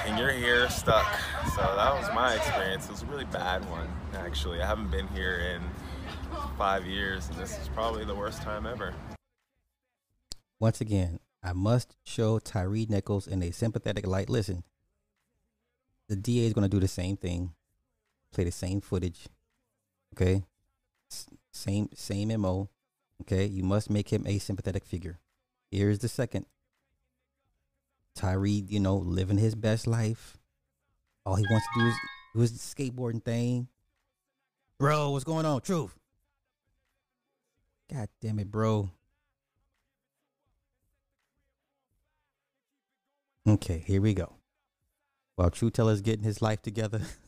and 0.04 0.16
you're 0.16 0.30
here 0.30 0.70
stuck. 0.70 1.18
So 1.56 1.62
that 1.62 1.92
was 1.94 2.08
my 2.14 2.34
experience. 2.34 2.86
It 2.86 2.92
was 2.92 3.02
a 3.02 3.06
really 3.06 3.24
bad 3.24 3.68
one, 3.68 3.88
actually. 4.14 4.62
I 4.62 4.66
haven't 4.66 4.92
been 4.92 5.08
here 5.08 5.38
in 5.56 5.62
five 6.56 6.86
years, 6.86 7.28
and 7.28 7.36
this 7.38 7.58
is 7.58 7.68
probably 7.68 8.04
the 8.04 8.14
worst 8.14 8.40
time 8.42 8.66
ever. 8.66 8.94
Once 10.60 10.80
again, 10.80 11.18
I 11.42 11.52
must 11.52 11.96
show 12.04 12.38
Tyre 12.38 12.86
Nichols 12.88 13.26
in 13.26 13.42
a 13.42 13.50
sympathetic 13.50 14.06
light. 14.06 14.30
Listen, 14.30 14.62
the 16.08 16.14
DA 16.14 16.46
is 16.46 16.52
going 16.52 16.62
to 16.62 16.74
do 16.74 16.80
the 16.80 16.88
same 16.88 17.16
thing, 17.16 17.52
play 18.36 18.44
the 18.44 18.52
same 18.52 18.82
footage. 18.82 19.28
Okay, 20.14 20.44
S- 21.10 21.26
same 21.52 21.88
same 21.94 22.38
mo. 22.40 22.68
Okay, 23.22 23.46
you 23.46 23.64
must 23.64 23.88
make 23.88 24.12
him 24.12 24.26
a 24.26 24.38
sympathetic 24.38 24.84
figure. 24.84 25.18
Here's 25.70 26.00
the 26.00 26.08
second. 26.08 26.44
Tyre, 28.14 28.46
you 28.46 28.78
know, 28.78 28.96
living 28.96 29.38
his 29.38 29.54
best 29.54 29.86
life. 29.86 30.36
All 31.24 31.36
he 31.36 31.46
wants 31.50 31.66
to 31.74 31.80
do 31.80 31.86
is 31.86 31.94
do 32.34 32.40
his 32.40 32.52
skateboarding 32.52 33.24
thing. 33.24 33.68
Bro, 34.78 35.10
what's 35.12 35.24
going 35.24 35.46
on? 35.46 35.62
Truth. 35.62 35.94
God 37.90 38.08
damn 38.20 38.38
it, 38.38 38.50
bro. 38.50 38.90
Okay, 43.48 43.82
here 43.86 44.02
we 44.02 44.12
go. 44.12 44.34
While 45.36 45.50
True 45.50 45.70
Teller's 45.70 46.00
getting 46.02 46.24
his 46.24 46.42
life 46.42 46.60
together, 46.62 47.00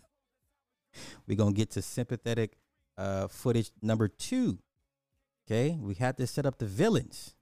we're 1.27 1.37
gonna 1.37 1.53
get 1.53 1.71
to 1.73 1.83
sympathetic 1.83 2.59
uh, 2.97 3.29
footage 3.29 3.71
number 3.83 4.09
two. 4.09 4.59
Okay, 5.47 5.79
we 5.81 5.95
had 5.95 6.17
to 6.19 6.27
set 6.27 6.45
up 6.45 6.59
the 6.59 6.67
villains. 6.67 7.35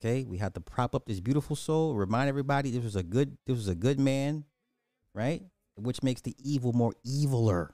Okay, 0.00 0.24
we 0.24 0.38
had 0.38 0.54
to 0.54 0.60
prop 0.60 0.94
up 0.94 1.06
this 1.06 1.20
beautiful 1.20 1.56
soul, 1.56 1.94
remind 1.94 2.28
everybody 2.28 2.70
this 2.70 2.84
was 2.84 2.96
a 2.96 3.02
good, 3.02 3.36
this 3.46 3.56
was 3.56 3.68
a 3.68 3.74
good 3.74 3.98
man, 3.98 4.44
right? 5.12 5.42
Which 5.74 6.02
makes 6.02 6.20
the 6.20 6.36
evil 6.38 6.72
more 6.72 6.92
eviler. 7.06 7.70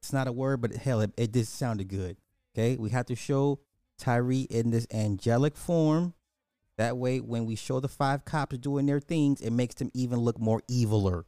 It's 0.00 0.12
not 0.12 0.26
a 0.26 0.32
word, 0.32 0.60
but 0.60 0.74
hell, 0.74 1.00
it, 1.00 1.12
it 1.16 1.32
just 1.32 1.54
sounded 1.56 1.88
good. 1.88 2.16
Okay, 2.54 2.76
we 2.76 2.90
had 2.90 3.06
to 3.08 3.14
show 3.14 3.60
Tyre 3.98 4.46
in 4.50 4.70
this 4.70 4.86
angelic 4.92 5.56
form. 5.56 6.14
That 6.78 6.96
way, 6.96 7.20
when 7.20 7.46
we 7.46 7.56
show 7.56 7.80
the 7.80 7.88
five 7.88 8.24
cops 8.24 8.58
doing 8.58 8.86
their 8.86 9.00
things, 9.00 9.40
it 9.40 9.50
makes 9.50 9.76
them 9.76 9.90
even 9.94 10.18
look 10.18 10.38
more 10.38 10.62
eviler. 10.70 11.24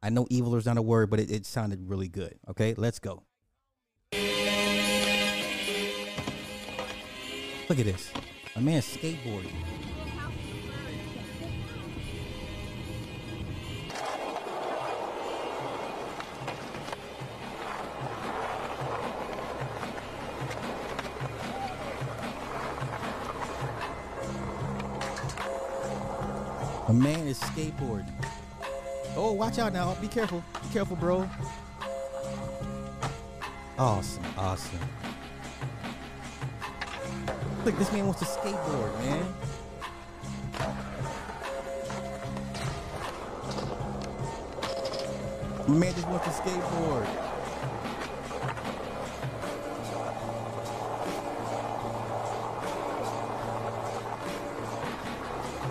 I 0.00 0.10
know 0.10 0.26
eviler 0.26 0.58
is 0.58 0.66
not 0.66 0.76
a 0.76 0.82
word, 0.82 1.10
but 1.10 1.18
it, 1.18 1.30
it 1.30 1.44
sounded 1.44 1.88
really 1.88 2.08
good. 2.08 2.38
Okay, 2.48 2.74
let's 2.76 3.00
go. 3.00 3.24
Look 7.68 7.78
at 7.78 7.84
this. 7.84 8.10
A 8.54 8.60
man 8.60 8.80
skateboarding. 8.80 9.52
A 26.86 26.92
man 26.92 27.26
is 27.26 27.38
skateboarding. 27.40 28.17
Oh, 29.20 29.32
watch 29.32 29.58
out 29.58 29.72
now. 29.72 29.94
Be 29.94 30.06
careful. 30.06 30.44
Be 30.62 30.72
careful, 30.72 30.94
bro. 30.94 31.28
Awesome. 33.76 34.22
Awesome. 34.36 34.78
Look, 37.64 37.76
this 37.78 37.90
man 37.92 38.06
wants 38.06 38.20
to 38.20 38.26
skateboard, 38.26 38.96
man. 39.00 39.34
My 45.66 45.74
man 45.74 45.94
just 45.94 46.06
wants 46.06 46.24
to 46.24 46.32
skateboard. 46.40 47.08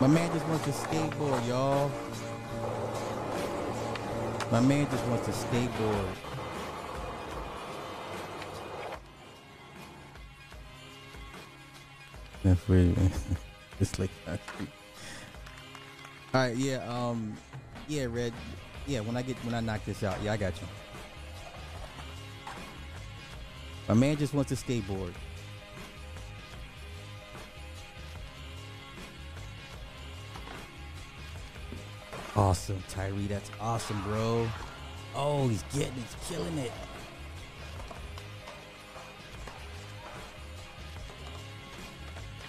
My 0.01 0.07
man 0.07 0.33
just 0.33 0.45
wants 0.47 0.65
to 0.65 0.71
skateboard, 0.71 1.47
y'all. 1.47 1.89
My 4.51 4.61
man 4.61 4.89
just 4.89 5.05
wants 5.07 5.25
to 5.25 5.31
skateboard. 5.31 6.07
That's 12.43 12.67
weird. 12.69 12.95
it's 13.81 13.99
like 13.99 14.09
All 14.25 14.37
right, 16.33 16.55
yeah, 16.55 16.77
um, 16.87 17.35
yeah, 17.89 18.05
Red, 18.05 18.31
yeah. 18.85 19.01
When 19.01 19.17
I 19.17 19.21
get 19.21 19.35
when 19.43 19.53
I 19.53 19.59
knock 19.59 19.83
this 19.83 20.01
out, 20.03 20.15
yeah, 20.23 20.31
I 20.31 20.37
got 20.37 20.53
you. 20.61 20.67
My 23.89 23.95
man 23.95 24.15
just 24.15 24.33
wants 24.33 24.49
to 24.49 24.55
skateboard. 24.55 25.13
Awesome, 32.37 32.83
Tyre. 32.87 33.11
That's 33.27 33.49
awesome, 33.59 33.99
bro. 34.03 34.47
Oh, 35.15 35.47
he's 35.47 35.63
getting, 35.73 35.93
he's 35.93 36.15
killing 36.29 36.55
it. 36.59 36.71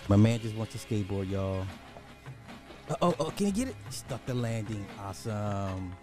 My 0.06 0.16
man 0.16 0.40
just 0.40 0.54
wants 0.56 0.74
to 0.74 0.78
skateboard, 0.78 1.30
y'all. 1.30 1.66
Uh, 2.90 2.96
oh, 3.00 3.14
oh, 3.18 3.30
can 3.30 3.46
you 3.46 3.52
get 3.52 3.68
it? 3.68 3.76
Stuck 3.88 4.24
the 4.26 4.34
landing. 4.34 4.84
Awesome. 5.00 5.94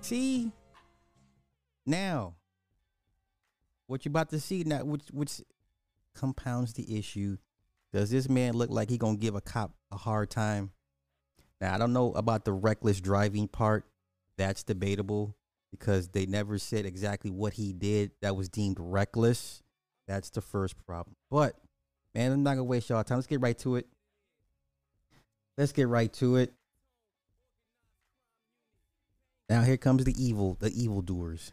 See? 0.00 0.50
Now, 1.84 2.36
what 3.86 4.06
you're 4.06 4.10
about 4.10 4.30
to 4.30 4.40
see 4.40 4.64
now, 4.64 4.82
which 4.82 5.04
which 5.12 5.42
compounds 6.14 6.72
the 6.72 6.98
issue. 6.98 7.36
Does 7.92 8.10
this 8.10 8.30
man 8.30 8.54
look 8.54 8.70
like 8.70 8.88
he 8.88 8.96
gonna 8.96 9.18
give 9.18 9.34
a 9.34 9.42
cop 9.42 9.72
a 9.92 9.96
hard 9.96 10.30
time? 10.30 10.72
Now 11.60 11.74
I 11.74 11.78
don't 11.78 11.92
know 11.92 12.12
about 12.12 12.44
the 12.44 12.52
reckless 12.52 13.00
driving 13.00 13.48
part. 13.48 13.84
That's 14.36 14.62
debatable 14.62 15.36
because 15.70 16.08
they 16.08 16.26
never 16.26 16.58
said 16.58 16.86
exactly 16.86 17.30
what 17.30 17.54
he 17.54 17.72
did 17.72 18.12
that 18.22 18.36
was 18.36 18.48
deemed 18.48 18.76
reckless. 18.78 19.62
That's 20.06 20.30
the 20.30 20.40
first 20.40 20.76
problem. 20.86 21.16
But 21.30 21.56
man, 22.14 22.32
I'm 22.32 22.42
not 22.42 22.52
gonna 22.52 22.64
waste 22.64 22.90
y'all 22.90 23.02
time. 23.02 23.18
Let's 23.18 23.26
get 23.26 23.40
right 23.40 23.58
to 23.60 23.76
it. 23.76 23.86
Let's 25.56 25.72
get 25.72 25.88
right 25.88 26.12
to 26.14 26.36
it. 26.36 26.52
Now 29.48 29.62
here 29.62 29.76
comes 29.76 30.04
the 30.04 30.14
evil, 30.22 30.56
the 30.60 30.70
evil 30.70 31.00
doers, 31.00 31.52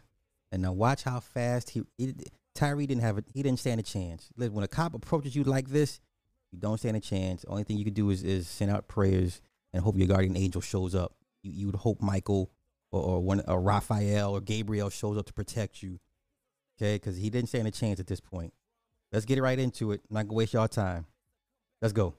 and 0.52 0.62
now 0.62 0.72
watch 0.72 1.04
how 1.04 1.20
fast 1.20 1.70
he. 1.70 1.82
he 1.96 2.14
Tyre 2.54 2.76
didn't 2.76 3.00
have 3.00 3.18
it. 3.18 3.24
He 3.32 3.42
didn't 3.42 3.58
stand 3.58 3.80
a 3.80 3.82
chance. 3.82 4.30
When 4.36 4.62
a 4.62 4.68
cop 4.68 4.94
approaches 4.94 5.34
you 5.34 5.42
like 5.42 5.68
this, 5.68 6.00
you 6.52 6.58
don't 6.58 6.78
stand 6.78 6.96
a 6.96 7.00
chance. 7.00 7.44
Only 7.48 7.64
thing 7.64 7.78
you 7.78 7.84
can 7.84 7.94
do 7.94 8.10
is 8.10 8.22
is 8.22 8.46
send 8.46 8.70
out 8.70 8.86
prayers 8.86 9.40
and 9.74 9.82
hope 9.82 9.98
your 9.98 10.06
guardian 10.06 10.36
angel 10.36 10.62
shows 10.62 10.94
up. 10.94 11.12
You 11.42 11.52
you 11.52 11.66
would 11.66 11.74
hope 11.74 12.00
Michael 12.00 12.50
or, 12.92 13.02
or 13.02 13.20
one 13.20 13.42
or 13.46 13.60
Raphael 13.60 14.30
or 14.30 14.40
Gabriel 14.40 14.88
shows 14.88 15.18
up 15.18 15.26
to 15.26 15.32
protect 15.34 15.82
you. 15.82 15.98
Okay, 16.78 16.94
because 16.94 17.16
he 17.16 17.28
didn't 17.28 17.48
stand 17.48 17.68
a 17.68 17.70
chance 17.70 18.00
at 18.00 18.06
this 18.06 18.20
point. 18.20 18.54
Let's 19.12 19.26
get 19.26 19.40
right 19.42 19.58
into 19.58 19.92
it. 19.92 20.00
I'm 20.08 20.14
not 20.14 20.28
gonna 20.28 20.36
waste 20.36 20.54
y'all 20.54 20.68
time. 20.68 21.06
Let's 21.82 21.92
go. 21.92 22.14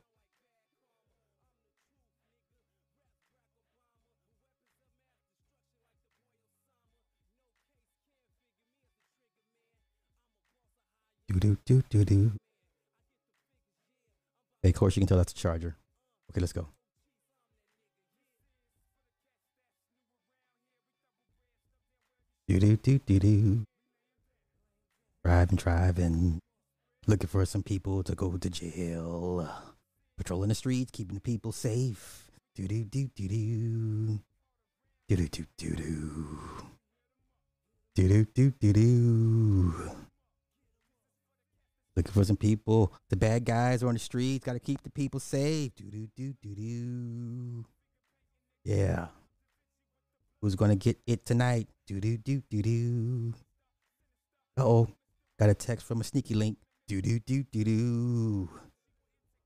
Do 11.30 11.40
do 11.40 11.58
do 11.66 11.84
do 11.90 12.06
do. 12.06 12.32
Hey, 14.62 14.70
of 14.70 14.76
course 14.76 14.96
you 14.96 15.02
can 15.02 15.08
tell 15.08 15.18
that's 15.18 15.32
a 15.32 15.36
charger. 15.36 15.78
Okay, 16.32 16.42
let's 16.42 16.54
go. 16.54 16.68
Do 22.48 22.60
do 22.60 22.78
do 22.78 23.00
do 23.00 23.20
do. 23.20 23.66
Driving, 25.24 25.58
driving, 25.58 26.40
looking 27.08 27.28
for 27.28 27.44
some 27.46 27.64
people 27.64 28.04
to 28.04 28.14
go 28.14 28.38
to 28.38 28.50
jail. 28.50 29.50
Patrolling 30.16 30.50
the 30.50 30.56
streets, 30.56 30.92
keeping 30.92 31.16
the 31.16 31.22
people 31.22 31.52
safe. 31.52 32.28
Do 32.54 32.68
do 32.68 32.84
do 32.84 33.10
do 33.16 33.28
do. 33.28 34.20
Do 35.08 35.16
do 35.16 35.28
do 35.28 35.46
do 35.58 35.76
do. 35.76 36.66
Do 37.96 38.08
do 38.08 38.26
do 38.26 38.52
do 38.52 38.74
do. 38.74 39.74
Looking 41.96 42.12
for 42.12 42.26
some 42.26 42.38
people. 42.38 42.94
The 43.10 43.16
bad 43.16 43.46
guys 43.46 43.82
are 43.82 43.88
on 43.88 43.96
the 43.96 44.00
streets. 44.00 44.46
Got 44.46 44.54
to 44.54 44.60
keep 44.60 44.84
the 44.84 44.92
people 44.92 45.20
safe. 45.20 45.74
Do 45.76 45.86
do 45.86 46.08
do 46.16 46.36
do 46.44 46.56
do. 46.56 47.66
Yeah. 48.64 49.08
Who's 50.42 50.56
gonna 50.56 50.76
get 50.76 51.00
it 51.08 51.26
tonight? 51.26 51.70
Do 51.88 52.00
do 52.00 52.18
do 52.18 52.42
do 52.50 52.62
do. 52.62 53.34
Uh 54.58 54.66
oh. 54.66 54.88
Got 55.40 55.50
a 55.50 55.54
text 55.54 55.86
from 55.86 56.02
a 56.02 56.04
sneaky 56.04 56.34
link. 56.34 56.58
Do 56.88 57.02
do 57.02 57.20
do 57.20 57.44
do 57.44 57.64
do. 57.64 58.50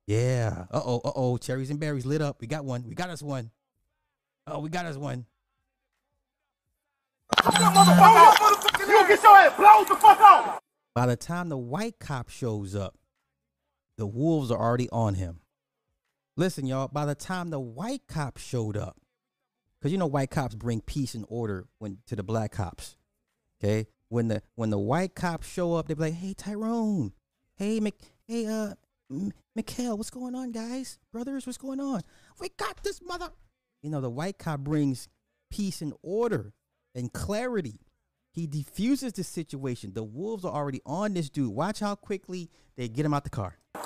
Yeah. 0.08 0.66
Uh 0.72 0.82
oh. 0.84 1.02
Uh 1.04 1.12
oh. 1.16 1.38
Cherries 1.38 1.70
and 1.70 1.80
berries 1.80 2.06
lit 2.06 2.22
up. 2.22 2.42
We 2.42 2.48
got 2.48 2.66
one. 2.66 2.84
We 2.88 2.96
got 2.96 3.10
us 3.10 3.24
one. 3.24 3.52
Oh, 4.46 4.60
we 4.60 4.70
got 4.70 4.86
us 4.86 4.98
one. 4.98 5.26
You 7.46 9.08
get 9.08 9.24
your 9.24 9.38
ass 9.38 9.56
blown 9.56 9.86
the 9.88 9.96
fuck 9.96 10.20
out. 10.20 10.60
By 10.96 11.06
the 11.06 11.16
time 11.16 11.50
the 11.50 11.58
white 11.58 12.00
cop 12.00 12.30
shows 12.30 12.76
up, 12.76 12.98
the 13.98 14.08
wolves 14.08 14.52
are 14.52 14.60
already 14.60 14.90
on 14.90 15.14
him. 15.14 15.42
Listen, 16.36 16.66
y'all, 16.66 16.88
by 16.88 17.06
the 17.06 17.16
time 17.16 17.50
the 17.50 17.60
white 17.60 18.02
cop 18.08 18.38
showed 18.38 18.76
up, 18.76 18.98
because 19.80 19.92
you 19.92 19.98
know 19.98 20.08
white 20.08 20.32
cops 20.32 20.56
bring 20.56 20.82
peace 20.82 21.16
and 21.16 21.26
order 21.30 21.68
when 21.80 22.00
to 22.08 22.16
the 22.16 22.24
black 22.24 22.52
cops. 22.52 22.98
Okay? 23.64 23.88
When 24.10 24.28
the 24.28 24.42
when 24.56 24.70
the 24.70 24.80
white 24.80 25.16
cops 25.16 25.48
show 25.48 25.76
up, 25.76 25.88
they 25.88 25.94
be 25.94 26.02
like, 26.02 26.14
hey 26.14 26.34
Tyrone, 26.34 27.14
hey 27.56 27.80
Mc 27.80 27.96
hey 28.28 28.46
uh 28.46 28.74
Mikhail, 29.56 29.98
what's 29.98 30.12
going 30.12 30.36
on, 30.36 30.52
guys? 30.52 31.00
Brothers, 31.12 31.48
what's 31.48 31.58
going 31.58 31.80
on? 31.80 32.02
We 32.40 32.50
got 32.58 32.84
this 32.84 33.02
mother. 33.02 33.30
You 33.82 33.90
know, 33.90 34.02
the 34.02 34.10
white 34.10 34.38
cop 34.38 34.60
brings 34.60 35.08
peace 35.50 35.82
and 35.82 35.94
order 36.04 36.54
and 36.94 37.12
clarity. 37.12 37.80
He 38.32 38.46
defuses 38.46 39.14
the 39.14 39.24
situation. 39.24 39.94
The 39.94 40.04
wolves 40.04 40.46
are 40.46 40.54
already 40.54 40.82
on 40.86 41.14
this 41.14 41.30
dude. 41.30 41.50
Watch 41.50 41.80
how 41.80 41.96
quickly 41.96 42.50
they 42.78 42.88
get 42.88 43.06
him 43.06 43.14
out 43.14 43.24
the 43.24 43.32
car. 43.32 43.58
Get 43.74 43.82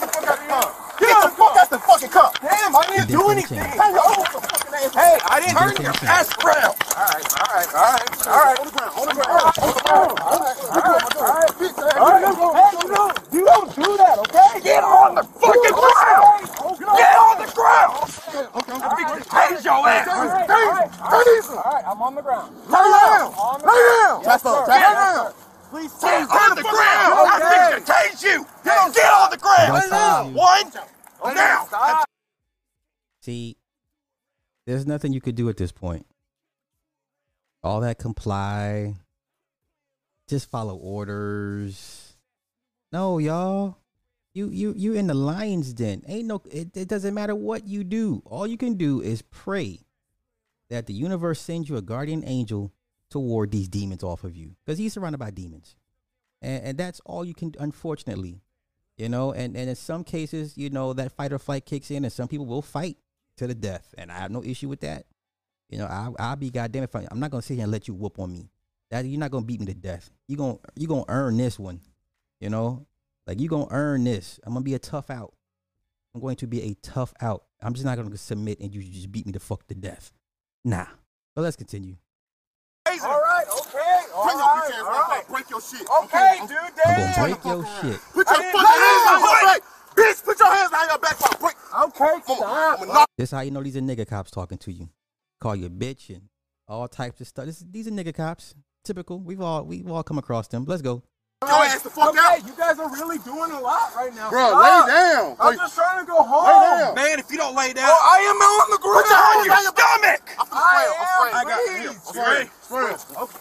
the 0.00 0.06
fuck 0.06 0.28
out 0.28 0.38
the 0.38 0.46
car. 0.46 0.74
Get 1.00 1.22
the 1.22 1.36
fuck 1.36 1.56
out 1.56 1.70
the 1.70 1.78
fucking 1.98 2.14
car. 2.14 2.32
Damn, 2.40 2.76
I 2.76 2.86
didn't 2.86 3.08
do 3.08 3.28
anything. 3.30 3.58
Hey, 3.58 3.74
oh, 3.82 4.22
the 4.32 4.40
fucking 4.40 4.74
ass. 4.74 4.94
Hey, 4.94 5.18
I 5.26 5.40
didn't 5.40 5.58
He 5.58 5.74
turn 5.74 5.82
your 5.82 5.98
ass 6.06 6.30
around. 6.38 6.74
All 6.78 7.02
right, 7.02 7.26
all 7.34 7.50
right, 7.50 7.74
all 7.74 7.90
right, 7.90 8.26
all 8.26 8.38
right. 8.38 8.58
On 8.58 8.66
the 8.66 8.72
ground, 8.72 8.92
on 8.98 9.06
the 9.08 9.14
ground, 9.14 9.42
on 9.58 9.68
the 9.68 9.82
ground. 9.82 10.18
All 10.22 10.38
right, 10.38 10.58
all 10.58 10.78
right, 10.78 11.16
all 11.16 11.26
right. 11.26 11.50
All 11.98 12.14
right, 12.14 12.30
hey, 12.30 12.70
you 12.78 12.88
don't, 12.94 13.14
you 13.32 13.44
don't 13.44 13.74
do 13.74 13.96
that, 13.98 14.18
okay? 14.18 14.60
Get 14.62 14.84
on 14.84 15.14
the 15.14 15.22
fucking 15.22 15.74
ground. 15.74 16.46
Get 16.78 17.14
on 17.18 17.36
the 17.42 17.50
ground. 17.50 18.06
Okay, 18.28 18.46
okay. 18.46 18.72
I'm 18.72 19.18
fixing 19.18 19.58
to 19.58 19.62
your 19.64 19.88
ass. 19.88 20.06
Tase, 20.06 20.90
tase. 21.02 21.50
All 21.50 21.72
right, 21.72 21.84
I'm 21.86 22.02
on 22.02 22.14
the 22.14 22.22
ground. 22.22 22.54
Lay 22.68 22.78
down, 22.78 23.34
lay 23.66 23.82
down. 23.98 24.22
Chest 24.24 24.46
up, 24.46 24.66
chest 24.66 24.78
down. 24.78 25.32
Please 25.70 25.92
get 26.00 26.30
on 26.30 26.56
the 26.56 26.62
ground. 26.62 27.14
I'm 27.26 27.42
fixing 27.42 27.84
to 27.84 27.92
tase 27.92 28.22
you. 28.22 28.46
Get 28.64 28.78
on 28.78 29.30
the 29.30 29.36
ground. 29.36 29.82
Don't 29.90 30.97
tell 31.18 31.30
you. 31.30 31.36
One. 31.36 31.70
Now. 31.70 32.04
See, 33.20 33.56
there's 34.66 34.86
nothing 34.86 35.12
you 35.12 35.20
could 35.20 35.34
do 35.34 35.48
at 35.48 35.56
this 35.56 35.72
point. 35.72 36.06
All 37.62 37.80
that 37.80 37.98
comply, 37.98 38.94
just 40.28 40.50
follow 40.50 40.76
orders. 40.76 42.16
No, 42.92 43.18
y'all. 43.18 43.78
You 44.34 44.50
you 44.50 44.74
you 44.76 44.94
in 44.94 45.08
the 45.08 45.14
lion's 45.14 45.72
den. 45.72 46.02
Ain't 46.06 46.26
no 46.26 46.40
it, 46.50 46.76
it 46.76 46.86
doesn't 46.88 47.14
matter 47.14 47.34
what 47.34 47.66
you 47.66 47.82
do. 47.82 48.22
All 48.24 48.46
you 48.46 48.56
can 48.56 48.74
do 48.74 49.00
is 49.00 49.22
pray 49.22 49.80
that 50.70 50.86
the 50.86 50.92
universe 50.92 51.40
sends 51.40 51.68
you 51.68 51.76
a 51.76 51.82
guardian 51.82 52.22
angel 52.24 52.72
to 53.10 53.18
ward 53.18 53.50
these 53.50 53.68
demons 53.68 54.04
off 54.04 54.22
of 54.22 54.36
you. 54.36 54.54
Because 54.64 54.78
he's 54.78 54.92
surrounded 54.92 55.18
by 55.18 55.30
demons. 55.30 55.74
And 56.40 56.62
and 56.62 56.78
that's 56.78 57.00
all 57.04 57.24
you 57.24 57.34
can 57.34 57.54
unfortunately. 57.58 58.42
You 58.98 59.08
know, 59.08 59.32
and, 59.32 59.56
and 59.56 59.70
in 59.70 59.76
some 59.76 60.02
cases, 60.02 60.58
you 60.58 60.70
know, 60.70 60.92
that 60.92 61.12
fight 61.12 61.32
or 61.32 61.38
flight 61.38 61.64
kicks 61.64 61.90
in 61.90 62.04
and 62.04 62.12
some 62.12 62.26
people 62.26 62.46
will 62.46 62.62
fight 62.62 62.96
to 63.36 63.46
the 63.46 63.54
death. 63.54 63.94
And 63.96 64.10
I 64.10 64.18
have 64.18 64.32
no 64.32 64.42
issue 64.42 64.68
with 64.68 64.80
that. 64.80 65.06
You 65.70 65.78
know, 65.78 65.86
I 65.86 66.10
I'll 66.18 66.36
be 66.36 66.50
goddamn 66.50 66.82
if 66.82 66.96
I, 66.96 67.06
I'm 67.10 67.20
not 67.20 67.30
gonna 67.30 67.42
sit 67.42 67.54
here 67.54 67.62
and 67.62 67.72
let 67.72 67.86
you 67.86 67.94
whoop 67.94 68.18
on 68.18 68.32
me. 68.32 68.50
That 68.90 69.04
you're 69.04 69.20
not 69.20 69.30
gonna 69.30 69.44
beat 69.44 69.60
me 69.60 69.66
to 69.66 69.74
death. 69.74 70.10
you're 70.26 70.38
gonna 70.38 70.58
you're 70.74 70.88
gonna 70.88 71.04
earn 71.08 71.36
this 71.36 71.58
one. 71.58 71.80
You 72.40 72.50
know, 72.50 72.86
like 73.26 73.38
you 73.38 73.48
gonna 73.48 73.68
earn 73.70 74.04
this. 74.04 74.40
I'm 74.44 74.54
gonna 74.54 74.64
be 74.64 74.74
a 74.74 74.78
tough 74.78 75.10
out. 75.10 75.34
I'm 76.14 76.20
going 76.20 76.36
to 76.36 76.46
be 76.46 76.62
a 76.62 76.74
tough 76.74 77.12
out. 77.20 77.44
I'm 77.62 77.74
just 77.74 77.84
not 77.84 77.96
gonna 77.96 78.16
submit 78.16 78.58
and 78.60 78.74
you 78.74 78.82
just 78.82 79.12
beat 79.12 79.26
me 79.26 79.32
to 79.32 79.40
fuck 79.40 79.66
to 79.68 79.74
death. 79.74 80.12
Nah. 80.64 80.86
But 81.36 81.42
let's 81.42 81.56
continue. 81.56 81.96
All 83.04 83.20
right, 83.20 83.44
okay, 83.60 83.87
all 84.18 84.24
Bring 84.26 84.38
your 84.38 84.48
bitch 84.50 84.70
ass 84.70 84.82
all 84.82 84.90
back 84.90 85.08
right. 85.08 85.18
up. 85.22 85.28
Break 85.28 85.50
your 85.50 85.60
shit. 85.62 85.86
Okay, 85.86 86.38
dude, 86.42 86.58
I'm 86.58 86.94
gonna 86.98 87.14
break 87.22 87.44
your 87.46 87.62
shit. 87.78 88.00
Put 88.12 88.26
your 88.26 88.42
fucking 88.50 88.82
hands 88.82 89.06
on 89.08 89.20
your 89.22 89.38
back. 89.46 89.60
Bitch, 89.94 90.24
put 90.24 90.38
your 90.38 90.52
hands 90.54 90.70
behind 90.70 90.90
your 90.90 90.98
back 90.98 91.16
before 91.18 91.34
I 91.34 91.40
break. 91.40 91.56
Okay, 91.88 92.20
Come 92.26 92.38
on. 92.42 92.76
stop. 92.78 92.82
I'ma 92.82 93.04
This 93.16 93.30
how 93.30 93.40
you 93.40 93.50
know 93.50 93.62
these 93.62 93.76
are 93.76 93.80
nigga 93.80 94.06
cops 94.06 94.30
talking 94.30 94.58
to 94.58 94.72
you. 94.72 94.88
Call 95.40 95.54
you 95.56 95.66
a 95.66 95.70
bitch 95.70 96.10
and 96.10 96.22
all 96.66 96.86
types 96.88 97.20
of 97.20 97.26
stuff. 97.26 97.46
This, 97.46 97.64
these 97.70 97.86
are 97.88 97.90
nigga 97.90 98.14
cops. 98.14 98.54
Typical. 98.84 99.18
We've 99.20 99.40
all 99.40 99.64
we've 99.64 99.90
all 99.90 100.02
come 100.02 100.18
across 100.18 100.48
them. 100.48 100.64
Let's 100.66 100.82
go. 100.82 101.02
your 101.42 101.50
ass 101.50 101.82
the 101.82 101.90
fuck 101.90 102.10
Okay, 102.10 102.18
out. 102.18 102.46
you 102.46 102.52
guys 102.56 102.78
are 102.78 102.90
really 102.90 103.18
doing 103.18 103.50
a 103.50 103.60
lot 103.60 103.94
right 103.94 104.14
now. 104.14 104.30
Bro, 104.30 104.48
Stop. 104.48 104.86
lay 104.86 104.92
down. 104.92 105.36
I'm 105.40 105.50
Lay- 105.50 105.56
just 105.56 105.74
trying 105.74 106.00
to 106.00 106.06
go 106.10 106.22
home. 106.22 106.46
Lay 106.46 106.80
down. 106.84 106.94
Man, 106.94 107.18
if 107.18 107.30
you 107.30 107.36
don't 107.38 107.54
lay 107.56 107.72
down. 107.72 107.88
Oh, 107.90 108.14
I 108.14 108.18
am 108.30 108.36
on 108.36 108.70
the 108.70 108.78
ground. 108.78 109.02
Put 109.02 109.10
your 109.10 109.18
hands 109.18 109.50
on 109.50 109.56
on 109.58 109.62
your 109.62 109.74
stomach. 109.76 110.24
I'm 110.38 110.46
I 110.52 110.54
spraying. 110.56 110.94
I'm 110.94 111.02
am, 111.02 111.08
spraying. 111.18 111.34
I 111.34 111.42
got 111.44 111.58
please. 111.66 111.84
it. 111.84 111.90
I'm 111.90 112.00
spraying. 112.14 112.50
Spraying. 112.62 113.22
Okay. 113.22 113.38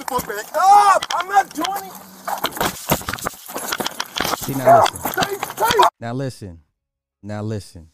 Your 0.00 0.20
foot 0.20 0.28
back. 0.28 0.46
Stop. 0.46 1.04
I'm 1.14 1.28
not 1.28 1.52
doing 1.52 1.84
it. 1.84 1.92
See 4.38 4.54
now 4.54 4.82
listen. 4.82 5.90
Now 6.00 6.12
listen. 6.14 6.60
Now 7.22 7.42
listen. 7.42 7.90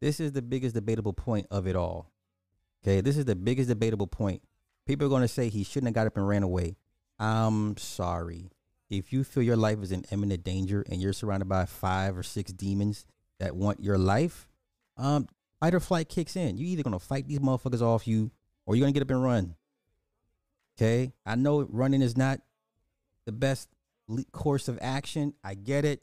This 0.00 0.18
is 0.18 0.32
the 0.32 0.40
biggest 0.40 0.74
debatable 0.74 1.12
point 1.12 1.46
of 1.50 1.66
it 1.66 1.76
all. 1.76 2.10
Okay, 2.82 3.02
this 3.02 3.18
is 3.18 3.26
the 3.26 3.36
biggest 3.36 3.68
debatable 3.68 4.06
point. 4.06 4.40
People 4.86 5.06
are 5.06 5.10
going 5.10 5.22
to 5.22 5.28
say 5.28 5.48
he 5.48 5.62
shouldn't 5.62 5.88
have 5.88 5.94
got 5.94 6.06
up 6.06 6.16
and 6.16 6.26
ran 6.26 6.42
away. 6.42 6.76
I'm 7.18 7.76
sorry. 7.76 8.50
If 8.88 9.12
you 9.12 9.22
feel 9.22 9.42
your 9.42 9.56
life 9.56 9.82
is 9.82 9.92
in 9.92 10.04
imminent 10.10 10.42
danger 10.44 10.84
and 10.90 11.00
you're 11.02 11.12
surrounded 11.12 11.48
by 11.48 11.66
five 11.66 12.16
or 12.16 12.22
six 12.22 12.50
demons 12.50 13.04
that 13.38 13.54
want 13.54 13.82
your 13.82 13.98
life, 13.98 14.48
um, 14.96 15.28
fight 15.60 15.74
or 15.74 15.80
flight 15.80 16.08
kicks 16.08 16.34
in. 16.34 16.56
You're 16.56 16.68
either 16.68 16.82
gonna 16.82 16.98
fight 16.98 17.28
these 17.28 17.40
motherfuckers 17.40 17.82
off 17.82 18.08
you, 18.08 18.30
or 18.64 18.74
you're 18.74 18.84
gonna 18.84 18.92
get 18.92 19.02
up 19.02 19.10
and 19.10 19.22
run. 19.22 19.54
Okay, 20.82 21.12
I 21.24 21.36
know 21.36 21.62
running 21.70 22.02
is 22.02 22.16
not 22.16 22.40
the 23.24 23.30
best 23.30 23.68
course 24.32 24.66
of 24.66 24.80
action. 24.82 25.32
I 25.44 25.54
get 25.54 25.84
it, 25.84 26.02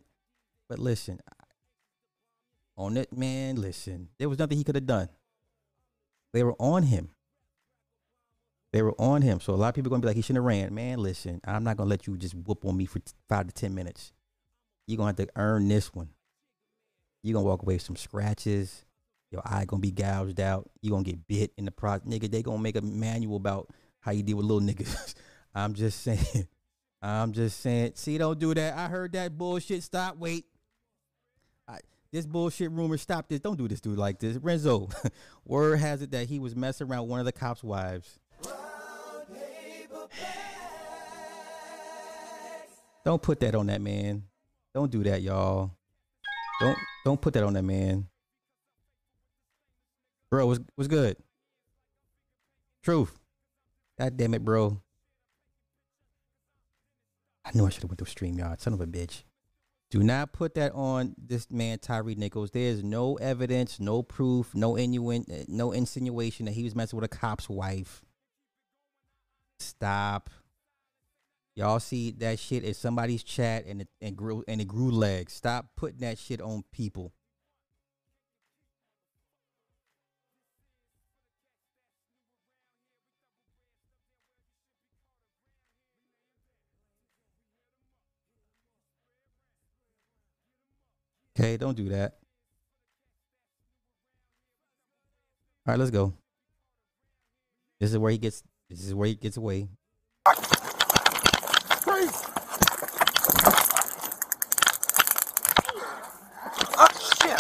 but 0.69 0.79
listen, 0.79 1.19
on 2.77 2.95
it, 2.95 3.11
man. 3.11 3.57
Listen, 3.57 4.07
there 4.17 4.29
was 4.29 4.39
nothing 4.39 4.57
he 4.57 4.63
could 4.63 4.75
have 4.75 4.85
done. 4.85 5.09
They 6.31 6.43
were 6.43 6.55
on 6.59 6.83
him. 6.83 7.09
They 8.71 8.81
were 8.81 8.95
on 8.97 9.21
him. 9.21 9.41
So 9.41 9.53
a 9.53 9.55
lot 9.55 9.67
of 9.67 9.75
people 9.75 9.89
are 9.89 9.91
gonna 9.91 10.01
be 10.01 10.07
like, 10.07 10.15
he 10.15 10.21
shouldn't 10.21 10.37
have 10.37 10.45
ran. 10.45 10.73
Man, 10.73 10.99
listen, 10.99 11.41
I'm 11.43 11.65
not 11.65 11.75
gonna 11.75 11.89
let 11.89 12.07
you 12.07 12.15
just 12.15 12.33
whoop 12.35 12.63
on 12.63 12.77
me 12.77 12.85
for 12.85 12.99
t- 12.99 13.11
five 13.27 13.47
to 13.47 13.53
ten 13.53 13.75
minutes. 13.75 14.13
You're 14.87 14.95
gonna 14.95 15.09
have 15.09 15.17
to 15.17 15.27
earn 15.35 15.67
this 15.67 15.93
one. 15.93 16.07
You're 17.21 17.33
gonna 17.33 17.45
walk 17.45 17.63
away 17.63 17.73
with 17.73 17.81
some 17.81 17.97
scratches. 17.97 18.85
Your 19.29 19.41
eye 19.43 19.65
gonna 19.65 19.81
be 19.81 19.91
gouged 19.91 20.39
out. 20.39 20.69
You're 20.81 20.91
gonna 20.91 21.03
get 21.03 21.27
bit 21.27 21.51
in 21.57 21.65
the 21.65 21.71
process. 21.71 22.07
Nigga, 22.07 22.31
they 22.31 22.41
gonna 22.41 22.59
make 22.59 22.77
a 22.77 22.81
manual 22.81 23.35
about 23.35 23.69
how 23.99 24.11
you 24.11 24.23
deal 24.23 24.37
with 24.37 24.45
little 24.45 24.61
niggas. 24.61 25.15
I'm 25.55 25.73
just 25.73 26.01
saying. 26.01 26.47
I'm 27.01 27.31
just 27.31 27.59
saying. 27.61 27.93
See, 27.95 28.17
don't 28.17 28.39
do 28.39 28.53
that. 28.53 28.77
I 28.77 28.87
heard 28.87 29.13
that 29.13 29.37
bullshit. 29.37 29.83
Stop. 29.83 30.17
Wait. 30.17 30.45
I, 31.67 31.79
this 32.11 32.25
bullshit 32.25 32.71
rumor. 32.71 32.97
Stop 32.97 33.29
this. 33.29 33.39
Don't 33.39 33.57
do 33.57 33.67
this 33.67 33.81
dude 33.81 33.97
like 33.97 34.19
this. 34.19 34.37
Renzo, 34.37 34.89
word 35.45 35.77
has 35.77 36.01
it 36.01 36.11
that 36.11 36.27
he 36.27 36.39
was 36.39 36.55
messing 36.55 36.87
around 36.87 37.07
one 37.07 37.19
of 37.19 37.25
the 37.25 37.31
cops' 37.31 37.63
wives. 37.63 38.19
Don't 43.05 43.21
put 43.21 43.39
that 43.39 43.55
on 43.55 43.67
that 43.67 43.81
man. 43.81 44.23
Don't 44.73 44.91
do 44.91 45.03
that, 45.03 45.21
y'all. 45.21 45.71
Don't 46.59 46.77
don't 47.05 47.19
put 47.19 47.33
that 47.33 47.43
on 47.43 47.53
that 47.53 47.63
man. 47.63 48.07
Bro, 50.29 50.45
was 50.45 50.59
was 50.77 50.87
good. 50.87 51.17
Truth. 52.83 53.18
God 53.99 54.15
damn 54.15 54.33
it, 54.33 54.45
bro. 54.45 54.81
I 57.43 57.51
knew 57.53 57.65
I 57.65 57.69
should 57.69 57.83
have 57.83 57.91
went 57.91 57.99
to 57.99 58.05
StreamYard. 58.05 58.61
Son 58.61 58.71
of 58.71 58.79
a 58.79 58.87
bitch. 58.87 59.23
Do 59.91 60.03
not 60.03 60.31
put 60.31 60.55
that 60.55 60.71
on 60.73 61.15
this 61.17 61.51
man, 61.51 61.79
Tyre 61.79 62.03
Nichols. 62.03 62.51
There's 62.51 62.81
no 62.83 63.15
evidence, 63.15 63.79
no 63.79 64.01
proof, 64.01 64.55
no 64.55 64.77
innuendo, 64.77 65.43
no 65.47 65.73
insinuation 65.73 66.45
that 66.45 66.53
he 66.53 66.63
was 66.63 66.75
messing 66.75 66.97
with 66.97 67.11
a 67.11 67.13
cop's 67.13 67.49
wife. 67.49 68.01
Stop. 69.59 70.29
Y'all 71.55 71.81
see 71.81 72.11
that 72.11 72.39
shit 72.39 72.63
in 72.63 72.73
somebody's 72.75 73.23
chat 73.23 73.65
and 73.65 73.81
it, 73.81 73.89
and 73.99 74.15
grew 74.15 74.45
and 74.47 74.61
it 74.61 74.67
grew 74.67 74.91
legs. 74.91 75.33
Stop 75.33 75.71
putting 75.75 75.99
that 75.99 76.17
shit 76.17 76.39
on 76.39 76.63
people. 76.71 77.11
Okay, 91.39 91.55
don't 91.55 91.77
do 91.77 91.87
that. 91.87 92.17
All 95.65 95.71
right, 95.71 95.79
let's 95.79 95.89
go. 95.89 96.13
This 97.79 97.91
is 97.91 97.97
where 97.97 98.11
he 98.11 98.17
gets. 98.17 98.43
This 98.69 98.83
is 98.83 98.93
where 98.93 99.07
he 99.07 99.15
gets 99.15 99.37
away. 99.37 99.69
Freeze. 101.79 102.25
Oh, 106.77 106.87
shit. 107.23 107.39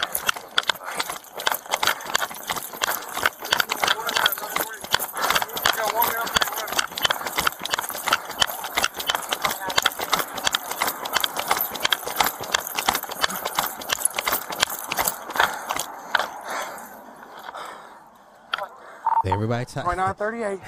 Everybody 19.75 19.97
tired. 19.97 20.59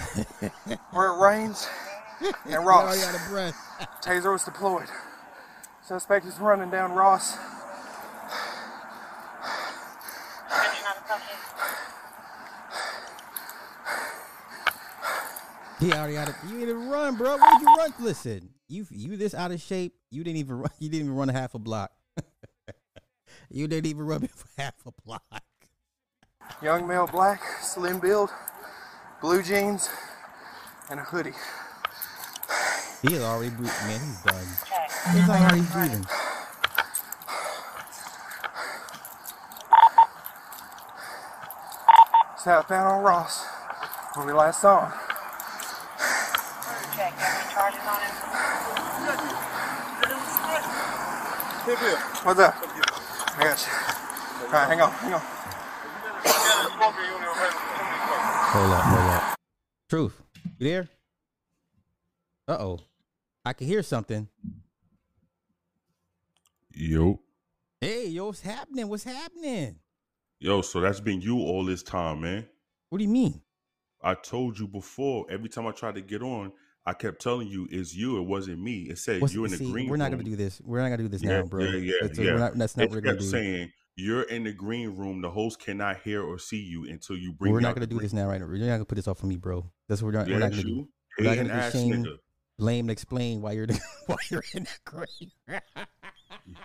2938. 0.41 0.79
Where 0.91 1.07
it 1.07 1.19
rains 1.19 1.67
and 2.45 2.65
Ross. 2.65 3.03
out 3.03 3.15
of 3.15 3.27
breath. 3.29 3.55
Taser 4.03 4.31
was 4.31 4.43
deployed. 4.43 4.87
Suspect 5.83 6.25
is 6.25 6.39
running 6.39 6.69
down 6.69 6.93
Ross. 6.93 7.37
He 15.79 15.91
already 15.93 16.15
out 16.15 16.29
of. 16.29 16.35
You 16.47 16.59
didn't 16.59 16.89
run, 16.89 17.15
bro. 17.15 17.37
Where'd 17.37 17.61
you 17.61 17.75
run? 17.75 17.93
Listen, 17.99 18.49
you 18.67 18.85
you 18.91 19.17
this 19.17 19.33
out 19.33 19.51
of 19.51 19.59
shape. 19.59 19.95
You 20.11 20.23
didn't 20.23 20.37
even 20.37 20.59
run. 20.59 20.69
You 20.77 20.89
didn't 20.89 21.05
even 21.07 21.15
run 21.15 21.29
a 21.29 21.33
half 21.33 21.55
a 21.55 21.59
block. 21.59 21.91
you 23.49 23.67
didn't 23.67 23.87
even 23.87 24.05
run 24.05 24.29
half 24.59 24.75
a 24.85 24.91
block. 25.03 25.43
Young 26.61 26.87
male, 26.87 27.07
black, 27.07 27.41
slim 27.63 27.99
build, 27.99 28.29
blue 29.21 29.43
jeans, 29.43 29.87
and 30.89 30.99
a 30.99 31.03
hoodie. 31.03 31.33
He 33.03 33.13
is 33.13 33.21
already 33.21 33.51
breathing. 33.51 33.73
Man, 33.87 33.99
he's 33.99 34.23
done. 34.23 34.47
He's 35.13 35.29
already 35.29 35.61
breathing. 35.71 36.05
Southbound 42.37 42.87
on 42.87 43.03
Ross, 43.03 43.45
where 44.15 44.25
we 44.25 44.33
last 44.33 44.61
saw 44.61 44.87
him. 44.87 44.93
What's 52.23 52.39
up? 52.39 52.55
I 53.37 53.43
got 53.43 53.67
you. 53.67 54.45
All 54.45 54.51
right, 54.51 54.67
hang 54.67 54.81
on, 54.81 54.91
hang 54.91 55.13
on. 55.13 55.40
Hold 58.53 58.73
up, 58.73 58.83
hold 58.83 59.09
up. 59.11 59.35
Truth, 59.89 60.21
you 60.59 60.67
there? 60.67 60.89
Uh 62.49 62.57
oh, 62.59 62.79
I 63.45 63.53
can 63.53 63.65
hear 63.65 63.81
something. 63.81 64.27
Yo. 66.73 67.21
Hey, 67.79 68.07
yo, 68.07 68.25
what's 68.25 68.41
happening? 68.41 68.89
What's 68.89 69.05
happening? 69.05 69.77
Yo, 70.41 70.61
so 70.61 70.81
that's 70.81 70.99
been 70.99 71.21
you 71.21 71.37
all 71.37 71.63
this 71.63 71.81
time, 71.81 72.19
man. 72.21 72.45
What 72.89 72.97
do 72.97 73.05
you 73.05 73.09
mean? 73.09 73.41
I 74.03 74.15
told 74.15 74.59
you 74.59 74.67
before, 74.67 75.25
every 75.29 75.47
time 75.47 75.65
I 75.65 75.71
tried 75.71 75.95
to 75.95 76.01
get 76.01 76.21
on, 76.21 76.51
I 76.85 76.91
kept 76.91 77.21
telling 77.21 77.47
you 77.47 77.69
it's 77.71 77.95
you, 77.95 78.17
it 78.17 78.23
wasn't 78.23 78.59
me. 78.61 78.81
It 78.89 78.97
said 78.97 79.21
What's- 79.21 79.33
you 79.33 79.45
in 79.45 79.51
the 79.51 79.57
see, 79.57 79.71
green 79.71 79.87
we're 79.87 79.95
not 79.95 80.11
gonna 80.11 80.23
do 80.23 80.35
this. 80.35 80.59
We're 80.61 80.81
not 80.81 80.89
gonna 80.89 81.03
do 81.03 81.07
this 81.07 81.23
yeah, 81.23 81.39
now, 81.39 81.43
bro. 81.43 81.63
Yeah, 81.63 81.77
yeah, 81.77 81.93
That's, 82.01 82.19
yeah. 82.19 82.33
We're 82.33 82.39
not, 82.39 82.57
that's 82.57 82.75
not 82.75 82.83
it 82.83 82.89
what 82.89 82.95
we're 82.95 83.01
gonna 83.01 83.19
do. 83.19 83.25
saying 83.25 83.71
you're 83.95 84.23
in 84.23 84.43
the 84.43 84.53
green 84.53 84.95
room. 84.95 85.21
The 85.21 85.29
host 85.29 85.59
cannot 85.59 86.01
hear 86.01 86.23
or 86.23 86.39
see 86.39 86.61
you 86.61 86.85
until 86.89 87.17
you 87.17 87.33
bring. 87.33 87.51
we're 87.51 87.59
not 87.59 87.75
gonna 87.75 87.87
do 87.87 87.99
this 87.99 88.13
now, 88.13 88.27
right 88.27 88.39
now. 88.39 88.47
You're 88.47 88.59
not 88.67 88.73
gonna 88.73 88.85
put 88.85 88.95
this 88.95 89.07
off 89.07 89.23
on 89.23 89.29
me, 89.29 89.37
bro. 89.37 89.69
That's 89.87 90.01
what 90.01 90.13
we're 90.13 90.19
not. 90.19 90.27
Yeah, 90.27 90.35
we're 90.35 90.39
not 90.39 90.51
gonna 90.51 90.63
do. 90.63 90.87
We're 91.19 91.25
not 91.25 91.35
gonna 91.37 91.53
ass 91.53 91.73
shame, 91.73 92.03
nigga. 92.03 92.17
blame, 92.57 92.85
and 92.85 92.91
explain 92.91 93.41
why 93.41 93.51
you're 93.53 93.67
the, 93.67 93.79
why 94.07 94.15
you're 94.29 94.43
in 94.53 94.63
the 94.63 94.69
green. 94.85 95.31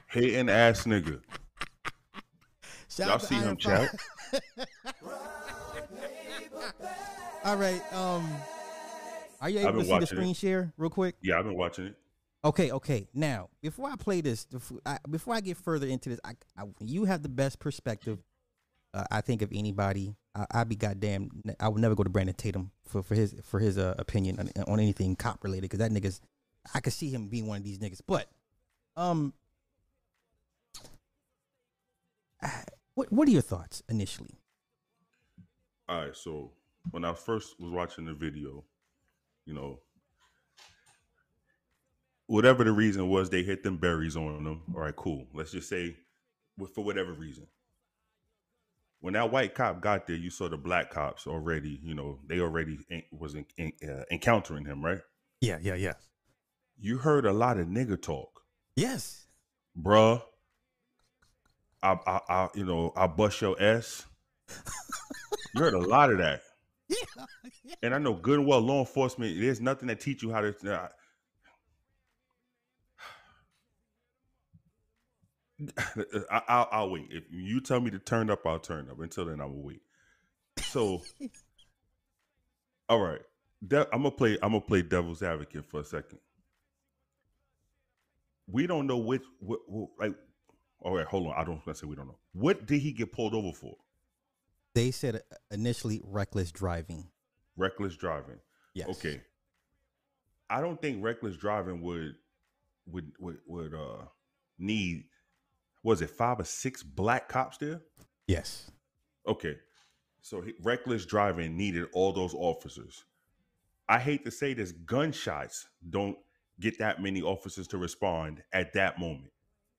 Hating 0.08 0.48
ass 0.48 0.84
nigga. 0.84 1.20
Shout 2.88 3.08
Y'all 3.08 3.18
see 3.18 3.34
him, 3.34 3.56
chat? 3.56 3.94
All 7.44 7.56
right. 7.56 7.82
Um, 7.92 8.26
are 9.40 9.50
you 9.50 9.60
able 9.60 9.80
to 9.80 9.84
see 9.84 9.98
the 9.98 10.06
screen 10.06 10.30
it. 10.30 10.36
share 10.36 10.72
real 10.76 10.90
quick? 10.90 11.16
Yeah, 11.22 11.38
I've 11.38 11.44
been 11.44 11.56
watching 11.56 11.86
it. 11.86 11.94
Okay, 12.46 12.70
okay. 12.70 13.08
Now, 13.12 13.48
before 13.60 13.90
I 13.90 13.96
play 13.96 14.20
this, 14.20 14.46
before 15.10 15.34
I, 15.34 15.40
get 15.40 15.56
further 15.56 15.88
into 15.88 16.10
this, 16.10 16.20
I, 16.24 16.34
I 16.56 16.62
you 16.78 17.04
have 17.04 17.24
the 17.24 17.28
best 17.28 17.58
perspective. 17.58 18.22
Uh, 18.94 19.02
I 19.10 19.20
think 19.20 19.42
of 19.42 19.50
anybody. 19.52 20.14
I, 20.32 20.46
I'd 20.52 20.68
be 20.68 20.76
goddamn. 20.76 21.42
I 21.58 21.68
would 21.68 21.82
never 21.82 21.96
go 21.96 22.04
to 22.04 22.08
Brandon 22.08 22.36
Tatum 22.36 22.70
for, 22.84 23.02
for 23.02 23.16
his 23.16 23.34
for 23.42 23.58
his 23.58 23.78
uh, 23.78 23.96
opinion 23.98 24.38
on, 24.38 24.64
on 24.68 24.78
anything 24.78 25.16
cop 25.16 25.42
related 25.42 25.62
because 25.62 25.80
that 25.80 25.90
nigga's. 25.90 26.20
I 26.72 26.78
could 26.78 26.92
see 26.92 27.10
him 27.10 27.26
being 27.26 27.48
one 27.48 27.58
of 27.58 27.64
these 27.64 27.78
niggas. 27.78 28.00
But, 28.06 28.28
um, 28.96 29.32
what 32.94 33.10
what 33.10 33.26
are 33.26 33.32
your 33.32 33.42
thoughts 33.42 33.82
initially? 33.88 34.38
All 35.88 36.00
right, 36.00 36.16
so 36.16 36.52
when 36.92 37.04
I 37.04 37.12
first 37.12 37.58
was 37.58 37.72
watching 37.72 38.04
the 38.04 38.14
video, 38.14 38.62
you 39.46 39.54
know, 39.54 39.80
whatever 42.26 42.64
the 42.64 42.72
reason 42.72 43.08
was, 43.08 43.30
they 43.30 43.42
hit 43.42 43.62
them 43.62 43.76
berries 43.76 44.16
on 44.16 44.44
them. 44.44 44.62
All 44.74 44.80
right, 44.80 44.94
cool. 44.96 45.26
Let's 45.34 45.52
just 45.52 45.68
say, 45.68 45.96
for 46.74 46.84
whatever 46.84 47.12
reason, 47.12 47.46
when 49.00 49.14
that 49.14 49.30
white 49.30 49.54
cop 49.54 49.80
got 49.80 50.06
there, 50.06 50.16
you 50.16 50.30
saw 50.30 50.48
the 50.48 50.56
black 50.56 50.90
cops 50.90 51.26
already. 51.26 51.78
You 51.82 51.94
know, 51.94 52.18
they 52.26 52.40
already 52.40 52.78
was 53.12 53.34
en- 53.34 53.46
en- 53.58 53.72
uh, 53.88 54.04
encountering 54.10 54.64
him, 54.64 54.84
right? 54.84 55.00
Yeah, 55.40 55.58
yeah, 55.60 55.74
yeah. 55.74 55.94
You 56.78 56.98
heard 56.98 57.24
a 57.26 57.32
lot 57.32 57.58
of 57.58 57.68
nigga 57.68 58.00
talk, 58.00 58.42
Yes. 58.74 59.26
bruh. 59.80 60.22
I, 61.82 61.98
I, 62.06 62.20
I, 62.28 62.48
you 62.54 62.64
know, 62.64 62.92
I 62.96 63.06
bust 63.06 63.40
your 63.40 63.60
ass. 63.62 64.04
you 65.54 65.60
heard 65.60 65.74
a 65.74 65.78
lot 65.78 66.10
of 66.10 66.18
that. 66.18 66.42
Yeah. 67.64 67.74
And 67.82 67.94
I 67.94 67.98
know 67.98 68.14
good 68.14 68.38
and 68.38 68.46
well 68.46 68.60
law 68.60 68.78
enforcement, 68.80 69.40
there's 69.40 69.60
nothing 69.60 69.88
that 69.88 69.98
teach 70.00 70.22
you 70.22 70.30
how 70.30 70.40
to. 70.40 70.54
Uh, 70.72 70.88
I, 76.30 76.42
I'll, 76.48 76.68
I'll 76.70 76.90
wait. 76.90 77.08
If 77.10 77.24
you 77.30 77.60
tell 77.60 77.80
me 77.80 77.90
to 77.90 77.98
turn 77.98 78.30
up, 78.30 78.46
I'll 78.46 78.58
turn 78.58 78.88
up. 78.90 79.00
Until 79.00 79.26
then, 79.26 79.40
I 79.40 79.46
will 79.46 79.62
wait. 79.62 79.82
So, 80.60 81.02
all 82.88 83.00
right, 83.00 83.20
De- 83.66 83.88
I'm 83.92 84.02
gonna 84.02 84.10
play. 84.10 84.34
I'm 84.42 84.50
gonna 84.52 84.60
play 84.60 84.82
devil's 84.82 85.22
advocate 85.22 85.64
for 85.64 85.80
a 85.80 85.84
second. 85.84 86.18
We 88.48 88.66
don't 88.66 88.86
know 88.86 88.98
which, 88.98 89.22
what, 89.40 89.60
what 89.66 89.90
like. 89.98 90.14
All 90.80 90.94
right, 90.94 91.06
hold 91.06 91.28
on. 91.28 91.34
I 91.36 91.44
don't 91.44 91.54
want 91.54 91.64
to 91.66 91.74
say 91.74 91.86
we 91.86 91.96
don't 91.96 92.06
know. 92.06 92.18
What 92.32 92.66
did 92.66 92.80
he 92.80 92.92
get 92.92 93.12
pulled 93.12 93.34
over 93.34 93.52
for? 93.52 93.76
They 94.74 94.90
said 94.90 95.16
uh, 95.16 95.20
initially 95.50 96.00
reckless 96.04 96.52
driving. 96.52 97.08
Reckless 97.56 97.96
driving. 97.96 98.36
Yes. 98.74 98.88
Okay. 98.90 99.22
I 100.50 100.60
don't 100.60 100.80
think 100.80 101.02
reckless 101.02 101.36
driving 101.36 101.80
would 101.80 102.14
would 102.86 103.12
would, 103.18 103.38
would 103.46 103.74
uh 103.74 104.04
need 104.58 105.04
was 105.86 106.02
it 106.02 106.10
five 106.10 106.40
or 106.40 106.44
six 106.44 106.82
black 106.82 107.28
cops 107.28 107.58
there? 107.58 107.80
Yes. 108.26 108.72
Okay. 109.24 109.56
So 110.20 110.40
he, 110.40 110.52
reckless 110.60 111.06
driving 111.06 111.56
needed 111.56 111.86
all 111.92 112.12
those 112.12 112.34
officers. 112.34 113.04
I 113.88 114.00
hate 114.00 114.24
to 114.24 114.32
say 114.32 114.52
this, 114.52 114.72
gunshots 114.72 115.68
don't 115.88 116.18
get 116.58 116.76
that 116.80 117.00
many 117.00 117.22
officers 117.22 117.68
to 117.68 117.78
respond 117.78 118.42
at 118.52 118.72
that 118.72 118.98
moment, 118.98 119.32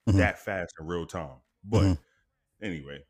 Mhm. 0.08 0.16
that 0.16 0.38
fast 0.38 0.72
in 0.80 0.86
real 0.86 1.04
time. 1.04 1.42
But 1.62 1.82
Mhm. 1.82 1.98
anyway, 2.62 3.04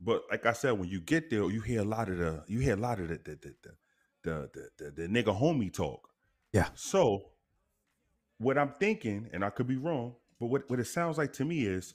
but 0.00 0.22
like 0.30 0.46
I 0.46 0.52
said, 0.52 0.78
when 0.78 0.88
you 0.88 1.00
get 1.00 1.30
there, 1.30 1.50
you 1.50 1.60
hear 1.60 1.80
a 1.80 1.84
lot 1.84 2.08
of 2.08 2.18
the 2.18 2.44
you 2.46 2.60
hear 2.60 2.74
a 2.74 2.80
lot 2.80 3.00
of 3.00 3.08
the 3.08 3.16
the 3.16 3.34
the 3.34 3.54
the 3.62 3.76
the, 4.22 4.50
the, 4.54 4.84
the, 4.84 4.90
the 4.92 5.08
nigga 5.08 5.36
homie 5.36 5.72
talk. 5.72 6.08
Yeah. 6.52 6.68
So 6.74 7.32
what 8.36 8.56
I'm 8.56 8.74
thinking, 8.78 9.28
and 9.32 9.44
I 9.44 9.50
could 9.50 9.66
be 9.66 9.76
wrong, 9.76 10.14
but 10.38 10.46
what, 10.46 10.70
what 10.70 10.78
it 10.78 10.84
sounds 10.84 11.18
like 11.18 11.32
to 11.34 11.44
me 11.44 11.64
is 11.66 11.94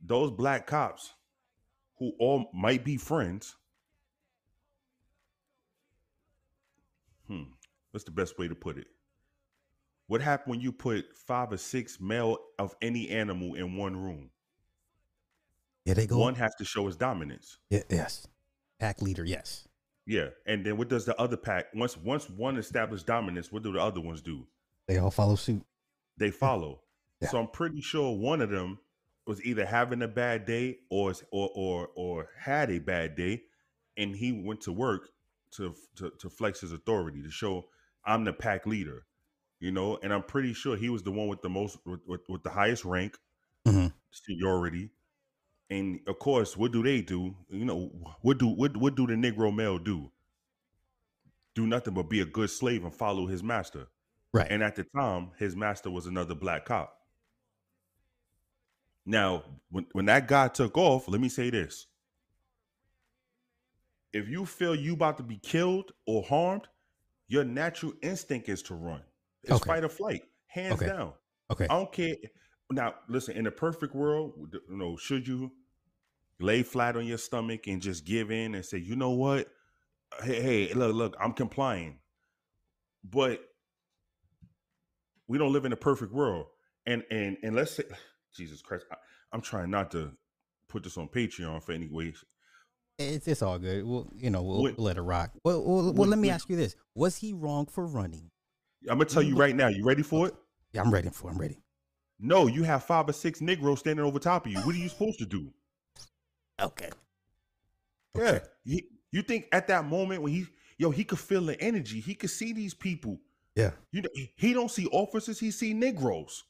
those 0.00 0.30
black 0.30 0.66
cops 0.66 1.14
who 1.98 2.12
all 2.18 2.50
might 2.54 2.84
be 2.84 2.96
friends. 2.96 3.56
Hmm. 7.26 7.42
What's 7.90 8.04
the 8.04 8.10
best 8.10 8.38
way 8.38 8.48
to 8.48 8.54
put 8.54 8.78
it? 8.78 8.86
What 10.06 10.22
happened 10.22 10.52
when 10.52 10.60
you 10.60 10.72
put 10.72 11.16
five 11.16 11.52
or 11.52 11.58
six 11.58 12.00
male 12.00 12.38
of 12.58 12.74
any 12.80 13.10
animal 13.10 13.54
in 13.54 13.76
one 13.76 13.96
room? 13.96 14.30
Yeah, 15.84 15.94
they 15.94 16.06
go. 16.06 16.18
One 16.18 16.34
has 16.36 16.54
to 16.56 16.64
show 16.64 16.86
his 16.86 16.96
dominance. 16.96 17.58
Yeah, 17.70 17.82
yes. 17.90 18.26
Pack 18.78 19.02
leader. 19.02 19.24
Yes. 19.24 19.68
Yeah. 20.06 20.28
And 20.46 20.64
then 20.64 20.78
what 20.78 20.88
does 20.88 21.04
the 21.04 21.18
other 21.20 21.36
pack 21.36 21.66
once 21.74 21.96
once 21.96 22.28
one 22.30 22.56
established 22.56 23.06
dominance, 23.06 23.52
what 23.52 23.62
do 23.62 23.72
the 23.72 23.80
other 23.80 24.00
ones 24.00 24.22
do? 24.22 24.46
They 24.86 24.98
all 24.98 25.10
follow 25.10 25.34
suit. 25.34 25.62
They 26.16 26.30
follow. 26.30 26.80
Yeah. 27.20 27.28
So 27.28 27.40
I'm 27.40 27.48
pretty 27.48 27.80
sure 27.80 28.16
one 28.16 28.40
of 28.40 28.50
them 28.50 28.78
was 29.28 29.44
either 29.44 29.66
having 29.66 30.02
a 30.02 30.08
bad 30.08 30.46
day 30.46 30.80
or 30.90 31.14
or 31.32 31.50
or 31.54 31.90
or 31.96 32.30
had 32.40 32.72
a 32.72 32.80
bad 32.80 33.16
day, 33.16 33.44
and 33.98 34.16
he 34.16 34.32
went 34.32 34.62
to 34.62 34.72
work 34.72 35.10
to 35.52 35.76
to, 35.96 36.12
to 36.20 36.30
flex 36.30 36.62
his 36.62 36.72
authority 36.72 37.22
to 37.22 37.30
show 37.30 37.68
I'm 38.06 38.24
the 38.24 38.34
pack 38.34 38.66
leader, 38.66 39.06
you 39.60 39.72
know. 39.72 39.98
And 40.02 40.12
I'm 40.14 40.24
pretty 40.24 40.54
sure 40.54 40.76
he 40.76 40.90
was 40.90 41.04
the 41.04 41.12
one 41.12 41.28
with 41.28 41.42
the 41.42 41.50
most 41.50 41.78
with, 41.86 42.00
with, 42.06 42.22
with 42.28 42.44
the 42.44 42.50
highest 42.50 42.86
rank, 42.86 43.18
Mhm. 43.66 43.92
seniority. 44.12 44.90
And 45.70 46.00
of 46.08 46.18
course, 46.20 46.56
what 46.56 46.72
do 46.72 46.82
they 46.82 47.02
do? 47.02 47.36
You 47.50 47.64
know, 47.66 47.88
what 48.22 48.38
do 48.38 48.48
what 48.48 48.76
what 48.76 48.96
do 48.96 49.06
the 49.06 49.14
Negro 49.14 49.54
male 49.54 49.78
do? 49.78 50.12
Do 51.54 51.66
nothing 51.66 51.92
but 51.94 52.04
be 52.08 52.20
a 52.20 52.24
good 52.26 52.48
slave 52.50 52.84
and 52.84 52.94
follow 52.94 53.26
his 53.26 53.42
master. 53.42 53.88
Right. 54.32 54.50
And 54.50 54.62
at 54.62 54.76
the 54.76 54.84
time, 54.84 55.32
his 55.38 55.56
master 55.56 55.90
was 55.90 56.06
another 56.06 56.34
black 56.34 56.64
cop. 56.66 56.97
Now, 59.08 59.44
when, 59.70 59.86
when 59.92 60.04
that 60.06 60.28
guy 60.28 60.48
took 60.48 60.78
off, 60.78 61.08
let 61.08 61.20
me 61.20 61.28
say 61.30 61.50
this. 61.50 61.86
if 64.12 64.28
you 64.28 64.46
feel 64.46 64.74
you 64.74 64.94
about 64.94 65.16
to 65.18 65.22
be 65.22 65.36
killed 65.38 65.92
or 66.06 66.22
harmed, 66.22 66.68
your 67.28 67.44
natural 67.44 67.92
instinct 68.02 68.48
is 68.48 68.62
to 68.64 68.74
run. 68.74 69.02
It's 69.42 69.52
Okay. 69.52 69.70
fight 69.70 69.84
or 69.84 69.88
flight, 69.88 70.22
hands 70.46 70.74
Okay. 70.74 70.86
down. 70.86 71.12
Okay. 71.50 71.66
I 71.66 71.74
don't 71.74 71.92
care. 71.92 72.16
Now, 72.70 72.94
listen. 73.08 73.36
In 73.36 73.46
a 73.46 73.50
perfect 73.50 73.94
world, 73.94 74.34
you 74.52 74.76
know, 74.76 74.96
should 74.96 75.26
you 75.26 75.52
lay 76.40 76.62
flat 76.62 76.96
on 76.96 77.06
your 77.06 77.18
stomach 77.18 77.66
and 77.66 77.82
just 77.82 78.04
give 78.04 78.30
in 78.30 78.54
and 78.54 78.64
say, 78.64 78.78
you 78.78 78.96
know 78.96 79.10
what? 79.10 79.48
Hey, 80.22 80.42
hey, 80.42 80.74
look, 80.74 80.94
look, 80.94 81.16
I'm 81.20 81.32
complying. 81.32 81.98
But 83.04 83.40
we 85.28 85.38
don't 85.38 85.52
live 85.52 85.64
in 85.66 85.72
a 85.72 85.76
perfect 85.76 86.12
world, 86.12 86.46
and 86.86 87.04
and 87.10 87.38
and 87.42 87.56
let's 87.56 87.72
say, 87.72 87.84
Jesus 88.34 88.62
Christ, 88.62 88.84
I, 88.90 88.96
I'm 89.32 89.40
trying 89.40 89.70
not 89.70 89.90
to 89.92 90.12
put 90.68 90.84
this 90.84 90.98
on 90.98 91.08
Patreon 91.08 91.62
for 91.62 91.72
any 91.72 91.88
way. 91.88 92.14
It's, 92.98 93.28
it's 93.28 93.42
all 93.42 93.58
good. 93.58 93.84
We'll, 93.84 94.10
you 94.16 94.30
know, 94.30 94.42
we'll, 94.42 94.74
let 94.76 94.96
it 94.96 95.02
rock. 95.02 95.30
Well, 95.44 95.62
well, 95.62 95.92
well 95.92 96.08
let 96.08 96.18
me 96.18 96.30
ask 96.30 96.48
you 96.48 96.56
this: 96.56 96.74
Was 96.94 97.16
he 97.16 97.32
wrong 97.32 97.66
for 97.66 97.86
running? 97.86 98.30
I'm 98.88 98.98
gonna 98.98 99.04
tell 99.06 99.22
you 99.22 99.36
right 99.36 99.54
now. 99.54 99.68
You 99.68 99.84
ready 99.84 100.02
for 100.02 100.28
it? 100.28 100.34
Yeah, 100.72 100.82
I'm 100.82 100.92
ready 100.92 101.10
for. 101.10 101.28
It. 101.28 101.34
I'm 101.34 101.38
ready. 101.38 101.58
No, 102.20 102.48
you 102.48 102.64
have 102.64 102.84
five 102.84 103.08
or 103.08 103.12
six 103.12 103.40
Negroes 103.40 103.80
standing 103.80 104.04
over 104.04 104.18
top 104.18 104.46
of 104.46 104.52
you. 104.52 104.58
What 104.60 104.74
are 104.74 104.78
you 104.78 104.88
supposed 104.88 105.18
to 105.20 105.26
do? 105.26 105.52
Okay. 106.60 106.90
Yeah. 108.16 108.40
You, 108.64 108.80
you 109.12 109.22
think 109.22 109.46
at 109.52 109.68
that 109.68 109.84
moment 109.84 110.22
when 110.22 110.32
he 110.32 110.46
yo, 110.78 110.90
he 110.90 111.04
could 111.04 111.18
feel 111.18 111.42
the 111.42 111.60
energy. 111.60 112.00
He 112.00 112.14
could 112.14 112.30
see 112.30 112.52
these 112.52 112.74
people. 112.74 113.20
Yeah. 113.54 113.72
You 113.92 114.02
know, 114.02 114.08
he 114.36 114.52
don't 114.52 114.70
see 114.70 114.86
officers, 114.86 115.38
he 115.38 115.50
see 115.50 115.74
Negroes. 115.74 116.44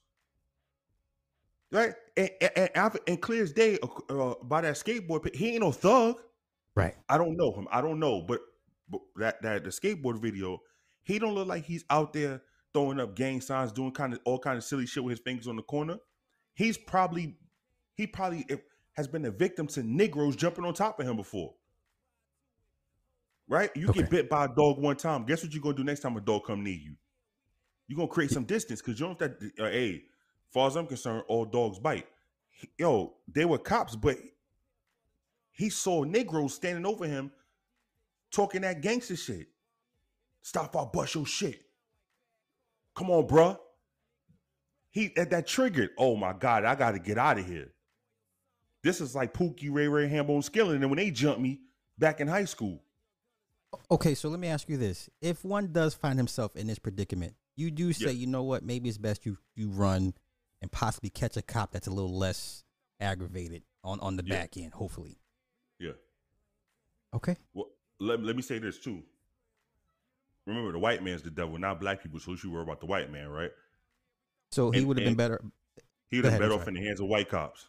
Right? 1.70 1.94
And, 2.16 2.30
and, 2.40 2.70
and, 2.74 2.98
and 3.06 3.20
clear 3.20 3.42
as 3.42 3.52
day 3.52 3.78
uh, 3.82 4.30
uh, 4.30 4.34
by 4.42 4.62
that 4.62 4.74
skateboard, 4.76 5.34
he 5.34 5.50
ain't 5.50 5.60
no 5.60 5.72
thug. 5.72 6.16
Right. 6.74 6.94
I 7.08 7.18
don't 7.18 7.36
know 7.36 7.52
him. 7.52 7.68
I 7.70 7.80
don't 7.80 7.98
know, 7.98 8.22
but, 8.22 8.40
but 8.88 9.00
that 9.16 9.42
that 9.42 9.64
the 9.64 9.70
skateboard 9.70 10.20
video, 10.20 10.60
he 11.02 11.18
don't 11.18 11.34
look 11.34 11.48
like 11.48 11.64
he's 11.64 11.84
out 11.90 12.12
there 12.12 12.42
throwing 12.72 13.00
up 13.00 13.16
gang 13.16 13.40
signs, 13.40 13.72
doing 13.72 13.92
kind 13.92 14.12
of 14.12 14.20
all 14.24 14.38
kind 14.38 14.56
of 14.56 14.64
silly 14.64 14.86
shit 14.86 15.02
with 15.02 15.12
his 15.12 15.20
fingers 15.20 15.48
on 15.48 15.56
the 15.56 15.62
corner. 15.62 15.96
He's 16.54 16.78
probably 16.78 17.36
he 17.94 18.06
probably 18.06 18.46
eh, 18.48 18.56
has 18.94 19.08
been 19.08 19.24
a 19.24 19.30
victim 19.30 19.66
to 19.68 19.82
Negroes 19.82 20.36
jumping 20.36 20.64
on 20.64 20.74
top 20.74 21.00
of 21.00 21.06
him 21.06 21.16
before. 21.16 21.54
Right? 23.48 23.70
You 23.74 23.88
Okay. 23.88 24.00
get 24.02 24.10
bit 24.10 24.28
by 24.28 24.44
a 24.44 24.48
dog 24.48 24.78
one 24.78 24.96
time. 24.96 25.24
Guess 25.24 25.42
what 25.42 25.52
you're 25.52 25.62
gonna 25.62 25.74
do 25.76 25.84
next 25.84 26.00
time 26.00 26.16
a 26.16 26.20
dog 26.20 26.44
come 26.46 26.62
near 26.62 26.74
you? 26.74 26.94
You're 27.86 27.96
gonna 27.96 28.08
create 28.08 28.30
some 28.30 28.44
distance 28.44 28.80
because 28.80 29.00
you 29.00 29.06
don't 29.06 29.18
that 29.18 29.36
uh, 29.58 29.64
hey, 29.64 30.04
far 30.52 30.68
as 30.68 30.76
I'm 30.76 30.86
concerned, 30.86 31.24
all 31.28 31.44
dogs 31.44 31.78
bite. 31.78 32.06
He- 32.48 32.70
Yo, 32.78 33.14
they 33.32 33.44
were 33.44 33.58
cops, 33.58 33.96
but 33.96 34.18
he 35.52 35.70
saw 35.70 36.04
Negroes 36.04 36.54
standing 36.54 36.86
over 36.86 37.06
him 37.06 37.30
talking 38.30 38.62
that 38.62 38.80
gangster 38.80 39.16
shit. 39.16 39.48
Stop 40.42 40.74
or 40.76 40.86
bust 40.86 41.14
your 41.14 41.26
shit. 41.26 41.62
Come 42.94 43.10
on, 43.10 43.26
bruh. 43.26 43.58
He 44.90 45.14
at 45.16 45.30
that 45.30 45.46
triggered. 45.46 45.90
Oh 45.98 46.16
my 46.16 46.32
God, 46.32 46.64
I 46.64 46.74
gotta 46.74 46.98
get 46.98 47.18
out 47.18 47.38
of 47.38 47.46
here. 47.46 47.72
This 48.82 49.00
is 49.00 49.14
like 49.14 49.34
Pookie 49.34 49.68
Ray 49.70 49.88
Ray 49.88 50.08
Hambone 50.08 50.42
Skilling, 50.42 50.82
and 50.82 50.90
when 50.90 50.96
they 50.96 51.10
jumped 51.10 51.40
me 51.40 51.60
back 51.98 52.20
in 52.20 52.28
high 52.28 52.44
school. 52.46 52.82
Okay, 53.90 54.14
so 54.14 54.28
let 54.28 54.40
me 54.40 54.48
ask 54.48 54.68
you 54.68 54.76
this: 54.78 55.10
If 55.20 55.44
one 55.44 55.72
does 55.72 55.94
find 55.94 56.18
himself 56.18 56.56
in 56.56 56.66
this 56.66 56.78
predicament, 56.78 57.34
you 57.56 57.70
do 57.70 57.92
say, 57.92 58.06
Yeah. 58.06 58.10
you 58.12 58.26
know 58.26 58.44
what, 58.44 58.62
maybe 58.64 58.88
it's 58.88 58.98
best 58.98 59.26
you 59.26 59.36
you 59.54 59.68
run 59.68 60.14
and 60.60 60.70
possibly 60.70 61.10
catch 61.10 61.36
a 61.36 61.42
cop 61.42 61.72
that's 61.72 61.86
a 61.86 61.90
little 61.90 62.16
less 62.16 62.64
aggravated 63.00 63.62
on 63.84 64.00
on 64.00 64.16
the 64.16 64.24
Yeah. 64.24 64.36
back 64.36 64.56
end, 64.56 64.72
hopefully. 64.74 65.18
Yeah. 65.78 65.92
Okay. 67.14 67.36
Well, 67.54 67.70
let, 68.00 68.22
let 68.22 68.36
me 68.36 68.42
say 68.42 68.58
this 68.58 68.78
too. 68.78 69.02
Remember, 70.46 70.72
the 70.72 70.78
white 70.78 71.02
man's 71.02 71.22
the 71.22 71.30
devil, 71.30 71.58
not 71.58 71.80
black 71.80 72.02
people. 72.02 72.18
So 72.18 72.32
you 72.32 72.36
should 72.36 72.50
worry 72.50 72.62
about 72.62 72.80
the 72.80 72.86
white 72.86 73.10
man, 73.10 73.28
right? 73.28 73.50
So 74.50 74.70
he 74.70 74.84
would 74.84 74.98
have 74.98 75.04
been 75.04 75.14
better. 75.14 75.42
He'd 76.08 76.24
have 76.24 76.34
been 76.34 76.40
better 76.40 76.54
off 76.54 76.66
in 76.68 76.74
the 76.74 76.82
hands 76.82 77.00
of 77.00 77.06
white 77.06 77.28
cops. 77.28 77.68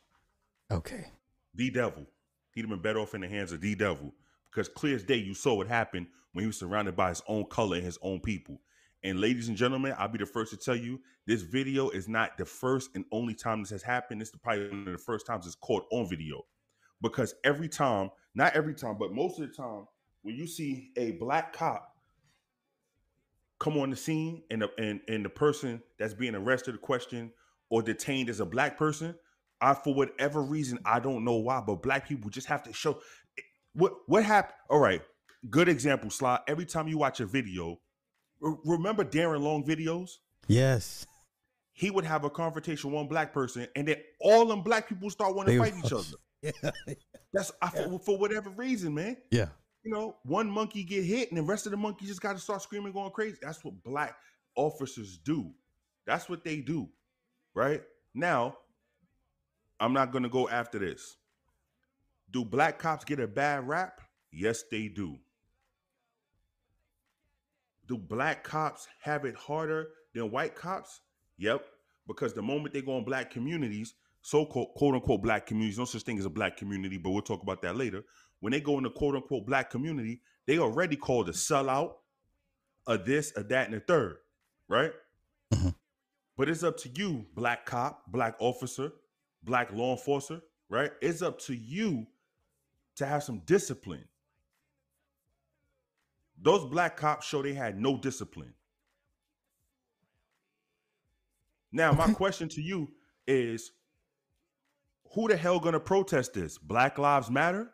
Okay. 0.72 1.08
The 1.56 1.70
devil. 1.72 2.06
He'd 2.54 2.62
have 2.62 2.70
been 2.70 2.82
better 2.82 3.00
off 3.00 3.14
in 3.16 3.22
the 3.22 3.28
hands 3.28 3.52
of 3.52 3.60
the 3.60 3.76
devil. 3.76 4.14
Because 4.50 4.70
clear 4.70 4.96
as 4.96 5.04
day, 5.04 5.18
you 5.18 5.34
saw 5.34 5.56
what 5.56 5.68
happened 5.68 6.08
when 6.32 6.44
he 6.44 6.48
was 6.48 6.58
surrounded 6.58 6.96
by 6.96 7.10
his 7.10 7.22
own 7.28 7.46
color 7.46 7.76
and 7.76 7.86
his 7.86 8.00
own 8.02 8.22
people. 8.22 8.62
And 9.04 9.22
ladies 9.22 9.48
and 9.48 9.56
gentlemen, 9.56 9.96
I'll 9.98 10.10
be 10.10 10.18
the 10.18 10.26
first 10.26 10.52
to 10.52 10.58
tell 10.58 10.76
you 10.76 11.00
this 11.26 11.42
video 11.42 11.90
is 11.90 12.10
not 12.10 12.38
the 12.38 12.46
first 12.46 12.90
and 12.96 13.06
only 13.12 13.34
time 13.34 13.62
this 13.62 13.70
has 13.70 13.84
happened. 13.84 14.20
This 14.20 14.30
is 14.30 14.36
probably 14.42 14.70
one 14.70 14.88
of 14.88 14.94
the 14.94 14.98
first 14.98 15.26
times 15.26 15.46
it's 15.46 15.56
caught 15.56 15.86
on 15.92 16.10
video. 16.10 16.42
Because 17.02 17.36
every 17.46 17.70
time, 17.70 18.10
not 18.36 18.54
every 18.56 18.74
time, 18.74 18.98
but 19.00 19.14
most 19.14 19.40
of 19.40 19.48
the 19.48 19.54
time, 19.54 19.86
when 20.22 20.36
you 20.36 20.48
see 20.48 20.92
a 20.98 21.12
black 21.12 21.54
cop 21.54 21.96
come 23.60 23.78
on 23.78 23.90
the 23.90 23.96
scene 23.96 24.44
and 24.52 24.62
the, 24.62 24.70
and, 24.78 25.00
and 25.08 25.24
the 25.24 25.30
person 25.30 25.82
that's 25.98 26.14
being 26.14 26.36
arrested, 26.36 26.82
questioned, 26.82 27.32
or 27.70 27.82
detained 27.82 28.30
is 28.30 28.40
a 28.42 28.46
black 28.46 28.78
person, 28.78 29.16
I 29.62 29.74
for 29.74 29.94
whatever 29.94 30.42
reason 30.42 30.80
I 30.86 31.00
don't 31.00 31.24
know 31.24 31.36
why, 31.36 31.62
but 31.66 31.82
black 31.82 32.08
people 32.08 32.30
just 32.30 32.48
have 32.48 32.64
to 32.64 32.74
show 32.74 33.00
eh, 33.38 33.42
what 33.74 33.94
what 34.08 34.24
happened. 34.24 34.56
All 34.70 34.80
right, 34.80 35.02
good 35.50 35.68
example, 35.68 36.10
Sly. 36.10 36.40
Every 36.48 36.66
time 36.66 36.88
you 36.88 36.98
watch 36.98 37.20
a 37.20 37.26
video, 37.26 37.80
remember 38.42 39.04
Darren 39.04 39.42
Long 39.42 39.64
videos? 39.64 40.18
Yes. 40.48 41.06
He 41.74 41.90
would 41.92 42.06
have 42.06 42.26
a 42.26 42.30
confrontation 42.30 42.90
with 42.90 42.98
one 42.98 43.08
black 43.08 43.34
person, 43.34 43.68
and 43.76 43.88
then 43.88 43.98
all 44.20 44.46
them 44.46 44.62
black 44.62 44.90
people 44.90 45.10
start 45.10 45.36
wanting 45.36 45.58
to 45.58 45.64
fight 45.64 45.74
each 45.84 45.94
other. 45.94 46.04
Yeah. 46.42 46.72
That's 47.34 47.52
I, 47.62 47.68
for, 47.68 48.00
for 48.00 48.18
whatever 48.18 48.50
reason, 48.52 48.94
man. 48.94 49.18
Yeah. 49.30 49.48
You 49.84 49.92
know, 49.92 50.16
one 50.24 50.50
monkey 50.50 50.86
get 50.86 51.04
hit, 51.04 51.28
and 51.28 51.38
the 51.38 51.44
rest 51.44 51.66
of 51.66 51.72
the 51.72 51.78
monkeys 51.78 52.08
just 52.08 52.22
got 52.22 52.32
to 52.32 52.40
start 52.40 52.62
screaming, 52.62 52.94
going 52.94 53.12
crazy. 53.12 53.36
That's 53.42 53.62
what 53.62 53.84
black 53.84 54.16
officers 54.56 55.18
do. 55.18 55.52
That's 56.06 56.30
what 56.30 56.46
they 56.46 56.62
do, 56.62 56.88
right? 57.54 57.84
Now, 58.14 58.56
I'm 59.80 59.94
not 59.94 60.12
gonna 60.12 60.30
go 60.30 60.48
after 60.48 60.80
this. 60.80 61.18
Do 62.32 62.46
black 62.46 62.80
cops 62.80 63.06
get 63.06 63.20
a 63.20 63.28
bad 63.28 63.68
rap? 63.68 64.02
Yes, 64.32 64.64
they 64.70 64.88
do. 64.88 65.18
Do 67.90 67.98
black 67.98 68.44
cops 68.44 68.88
have 69.02 69.26
it 69.26 69.36
harder 69.36 69.90
than 70.14 70.30
white 70.30 70.56
cops? 70.56 71.02
Yep. 71.40 71.66
Because 72.08 72.34
the 72.34 72.42
moment 72.44 72.72
they 72.72 72.84
go 72.84 72.98
in 73.00 73.04
black 73.04 73.32
communities, 73.32 73.96
so 74.22 74.46
called 74.46 74.76
quote 74.76 74.94
unquote 74.94 75.24
black 75.24 75.48
communities, 75.48 75.80
no 75.80 75.86
such 75.86 76.04
thing 76.04 76.20
as 76.20 76.26
a 76.26 76.30
black 76.30 76.56
community, 76.56 76.98
but 76.98 77.10
we'll 77.10 77.24
talk 77.24 77.42
about 77.42 77.64
that 77.64 77.76
later. 77.76 78.04
When 78.42 78.52
they 78.52 78.62
go 78.62 78.78
in 78.78 78.84
the 78.84 78.92
quote 78.92 79.16
unquote 79.16 79.48
black 79.48 79.72
community, 79.72 80.22
they 80.46 80.60
already 80.60 80.96
called 80.96 81.30
a 81.30 81.32
sellout, 81.32 81.94
a 82.86 82.98
this, 82.98 83.34
a 83.36 83.44
that, 83.46 83.68
and 83.68 83.76
a 83.76 83.80
third, 83.80 84.18
right? 84.68 84.94
Mhm. 85.52 85.74
But 86.38 86.48
it's 86.48 86.64
up 86.64 86.78
to 86.78 86.90
you, 86.90 87.26
black 87.34 87.66
cop, 87.66 88.12
black 88.12 88.36
officer, 88.40 88.92
black 89.42 89.72
law 89.72 89.94
enforcer, 89.94 90.42
right? 90.70 90.92
It's 91.02 91.24
up 91.24 91.40
to 91.40 91.56
you 91.56 92.06
to 92.98 93.08
have 93.08 93.24
some 93.24 93.40
discipline. 93.40 94.09
Those 96.42 96.66
black 96.66 96.96
cops 96.96 97.28
show 97.28 97.42
they 97.42 97.54
had 97.54 97.80
no 97.80 97.98
discipline. 97.98 98.54
Now, 101.72 101.92
my 101.92 102.12
question 102.14 102.50
to 102.50 102.62
you 102.62 102.92
is 103.28 103.72
who 105.14 105.28
the 105.28 105.38
hell 105.38 105.60
gonna 105.60 105.80
protest 105.80 106.34
this? 106.34 106.58
Black 106.58 106.98
Lives 106.98 107.30
Matter? 107.30 107.72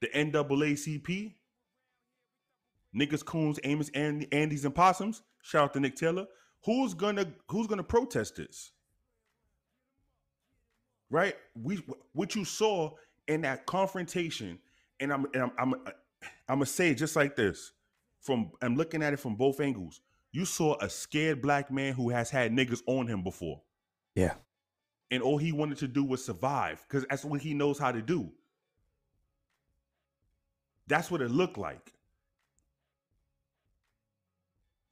The 0.00 0.08
NAACP? 0.08 1.34
Niggas, 2.94 3.24
Coons, 3.24 3.58
Amos, 3.64 3.90
and 3.94 4.22
Andys, 4.30 4.64
and 4.64 4.74
Possums? 4.74 5.22
Shout 5.42 5.64
out 5.64 5.72
to 5.74 5.80
Nick 5.80 5.96
Taylor. 5.96 6.26
Who's 6.64 6.94
gonna 6.94 7.26
who's 7.48 7.66
gonna 7.66 7.82
protest 7.82 8.36
this? 8.36 8.72
Right? 11.10 11.34
We 11.54 11.82
what 12.12 12.34
you 12.34 12.44
saw 12.44 12.92
in 13.28 13.42
that 13.42 13.66
confrontation, 13.66 14.58
and 15.00 15.12
I'm 15.12 15.26
and 15.34 15.42
I'm 15.42 15.52
I'm, 15.58 15.74
I'm 16.48 16.56
gonna 16.56 16.66
say 16.66 16.90
it 16.90 16.96
just 16.96 17.16
like 17.16 17.36
this. 17.36 17.72
From 18.20 18.50
I'm 18.62 18.76
looking 18.76 19.02
at 19.02 19.12
it 19.12 19.20
from 19.20 19.34
both 19.36 19.60
angles. 19.60 20.00
You 20.32 20.44
saw 20.44 20.76
a 20.80 20.88
scared 20.90 21.40
black 21.42 21.70
man 21.70 21.92
who 21.94 22.10
has 22.10 22.30
had 22.30 22.52
niggas 22.52 22.82
on 22.86 23.06
him 23.06 23.22
before 23.22 23.62
Yeah. 24.16 24.34
and 25.10 25.22
all 25.22 25.38
he 25.38 25.52
wanted 25.52 25.78
to 25.78 25.86
do 25.88 26.02
was 26.02 26.24
survive 26.24 26.84
because 26.88 27.06
that's 27.08 27.24
what 27.24 27.40
he 27.40 27.54
knows 27.54 27.78
how 27.78 27.92
to 27.92 28.02
do. 28.02 28.32
That's 30.86 31.10
what 31.10 31.22
it 31.22 31.30
looked 31.30 31.56
like. 31.56 31.92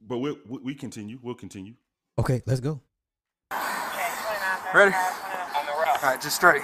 But 0.01 0.19
we'll, 0.19 0.39
we 0.47 0.59
we 0.59 0.75
continue. 0.75 1.19
We'll 1.23 1.35
continue. 1.35 1.75
Okay, 2.19 2.43
let's 2.47 2.61
go. 2.61 2.81
Ready? 4.75 4.95
All 4.95 5.99
right, 6.03 6.21
just 6.21 6.37
straight. 6.37 6.63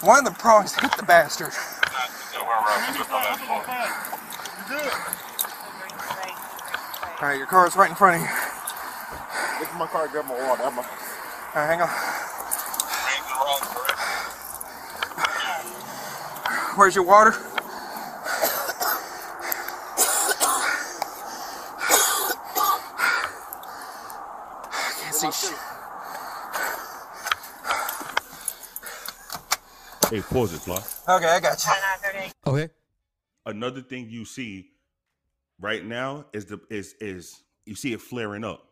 One 0.00 0.18
of 0.20 0.24
the 0.32 0.38
prongs 0.38 0.74
hit 0.74 0.92
the 0.96 1.02
bastard. 1.02 1.52
All 7.20 7.26
right, 7.26 7.36
your 7.36 7.48
car 7.48 7.66
is 7.66 7.74
right 7.74 7.90
in 7.90 7.96
front 7.96 8.16
of 8.16 8.22
you. 8.22 8.28
Look 9.58 9.68
at 9.68 9.76
my 9.76 9.86
car, 9.88 10.06
grab 10.06 10.26
my 10.26 10.34
water. 10.34 10.62
I'm 10.62 10.78
All 10.78 10.84
right, 11.56 11.66
hang 11.66 11.80
on. 11.80 11.88
Where's 16.76 16.94
your 16.94 17.04
water? 17.04 17.34
I 24.70 24.92
can't 25.00 25.14
see 25.16 25.32
shit. 25.32 25.58
Hey, 30.08 30.22
pause 30.22 30.52
it, 30.52 30.60
Fly. 30.60 30.76
Okay, 31.16 31.26
I 31.26 31.40
got 31.40 31.66
you. 31.66 31.87
Okay. 32.48 32.72
Another 33.46 33.80
thing 33.80 34.08
you 34.10 34.24
see 34.24 34.70
right 35.60 35.84
now 35.84 36.26
is 36.32 36.46
the 36.46 36.60
is 36.70 36.94
is 37.00 37.42
you 37.64 37.74
see 37.74 37.92
it 37.92 38.00
flaring 38.00 38.44
up, 38.44 38.68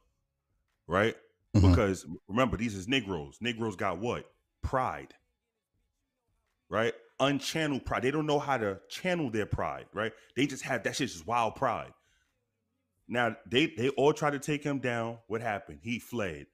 right? 0.87 1.17
Mhm. 1.55 1.71
Because 1.71 2.07
remember, 2.29 2.57
these 2.57 2.75
is 2.75 2.89
Negroes. 2.89 3.39
Negroes 3.41 3.77
got 3.77 3.99
what? 3.99 4.31
Pride. 4.63 5.15
Right? 6.69 6.95
Unchanneled 7.21 7.85
pride. 7.85 8.03
They 8.03 8.11
don't 8.11 8.27
know 8.27 8.39
how 8.39 8.59
to 8.59 8.81
channel 8.89 9.31
their 9.31 9.47
pride, 9.47 9.87
right? 9.95 10.13
They 10.35 10.47
just 10.47 10.65
have 10.65 10.83
that 10.83 10.97
shit's 10.97 11.13
just 11.13 11.27
wild 11.27 11.55
pride. 11.55 11.93
Now 13.09 13.37
they 13.47 13.67
they 13.67 13.89
all 13.91 14.13
tried 14.13 14.33
to 14.33 14.39
take 14.39 14.65
him 14.65 14.81
down. 14.81 15.19
What 15.29 15.41
happened? 15.41 15.79
He 15.83 15.99
fled. 15.99 16.47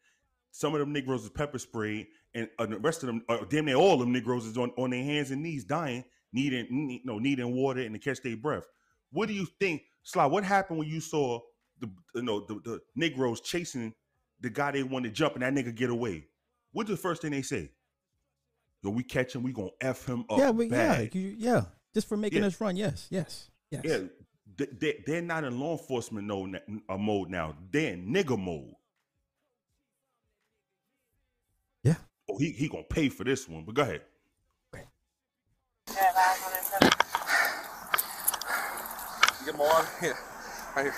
Some 0.50 0.74
of 0.74 0.80
them 0.80 0.92
Negroes 0.92 1.24
is 1.24 1.30
pepper 1.30 1.58
sprayed, 1.58 2.08
and 2.34 2.48
uh, 2.58 2.66
the 2.66 2.78
rest 2.78 3.02
of 3.02 3.06
them, 3.06 3.24
uh, 3.28 3.38
damn 3.48 3.64
near 3.64 3.76
all 3.76 3.94
of 3.94 4.00
them 4.00 4.12
Negroes 4.12 4.44
is 4.44 4.58
on, 4.58 4.70
on 4.76 4.90
their 4.90 5.02
hands 5.02 5.30
and 5.30 5.42
knees 5.42 5.64
dying, 5.64 6.04
needing 6.32 6.66
need, 6.70 7.02
no 7.04 7.18
needing 7.18 7.54
water 7.54 7.80
and 7.80 7.94
to 7.94 7.98
catch 7.98 8.22
their 8.22 8.36
breath. 8.36 8.64
What 9.10 9.28
do 9.28 9.34
you 9.34 9.46
think, 9.60 9.82
Sly? 10.02 10.26
What 10.26 10.44
happened 10.44 10.78
when 10.78 10.88
you 10.88 11.00
saw 11.00 11.40
the 11.80 11.90
you 12.14 12.22
know 12.22 12.40
the, 12.46 12.54
the 12.64 12.80
Negroes 12.96 13.40
chasing 13.40 13.92
the 14.40 14.50
guy 14.50 14.72
they 14.72 14.82
wanted 14.82 15.08
to 15.10 15.14
jump 15.14 15.34
and 15.36 15.42
that 15.42 15.54
nigga 15.54 15.74
get 15.74 15.90
away? 15.90 16.26
What's 16.72 16.90
the 16.90 16.96
first 16.96 17.22
thing 17.22 17.32
they 17.32 17.42
say? 17.42 17.70
Yo, 18.82 18.90
we 18.90 19.02
catch 19.04 19.34
him, 19.34 19.42
we 19.42 19.52
gonna 19.52 19.68
f 19.80 20.06
him 20.06 20.24
up. 20.28 20.38
yeah, 20.38 20.50
but 20.52 20.68
yeah, 20.70 21.00
you, 21.12 21.36
yeah. 21.38 21.62
Just 21.94 22.08
for 22.08 22.16
making 22.16 22.40
Yeah. 22.40 22.46
us 22.46 22.60
run. 22.60 22.74
Yes, 22.76 23.06
yes, 23.10 23.50
yes. 23.70 23.82
Yeah, 23.84 23.98
they, 24.56 24.66
they, 24.66 25.04
they're 25.06 25.22
not 25.22 25.44
in 25.44 25.60
law 25.60 25.72
enforcement 25.72 26.26
no, 26.26 26.50
mode 26.98 27.30
now. 27.30 27.54
They're 27.70 27.92
in 27.92 28.12
nigga 28.12 28.38
mode. 28.38 28.74
Yeah. 31.82 31.96
Oh, 32.30 32.38
he 32.38 32.50
he 32.50 32.68
gonna 32.68 32.82
pay 32.84 33.08
for 33.08 33.24
this 33.24 33.48
one. 33.48 33.64
But 33.64 33.74
go 33.74 33.82
ahead. 33.82 34.02
Get 39.44 39.58
my 39.58 39.64
water? 39.64 39.88
Yeah. 40.02 40.12
Right 40.76 40.84
here. 40.84 40.94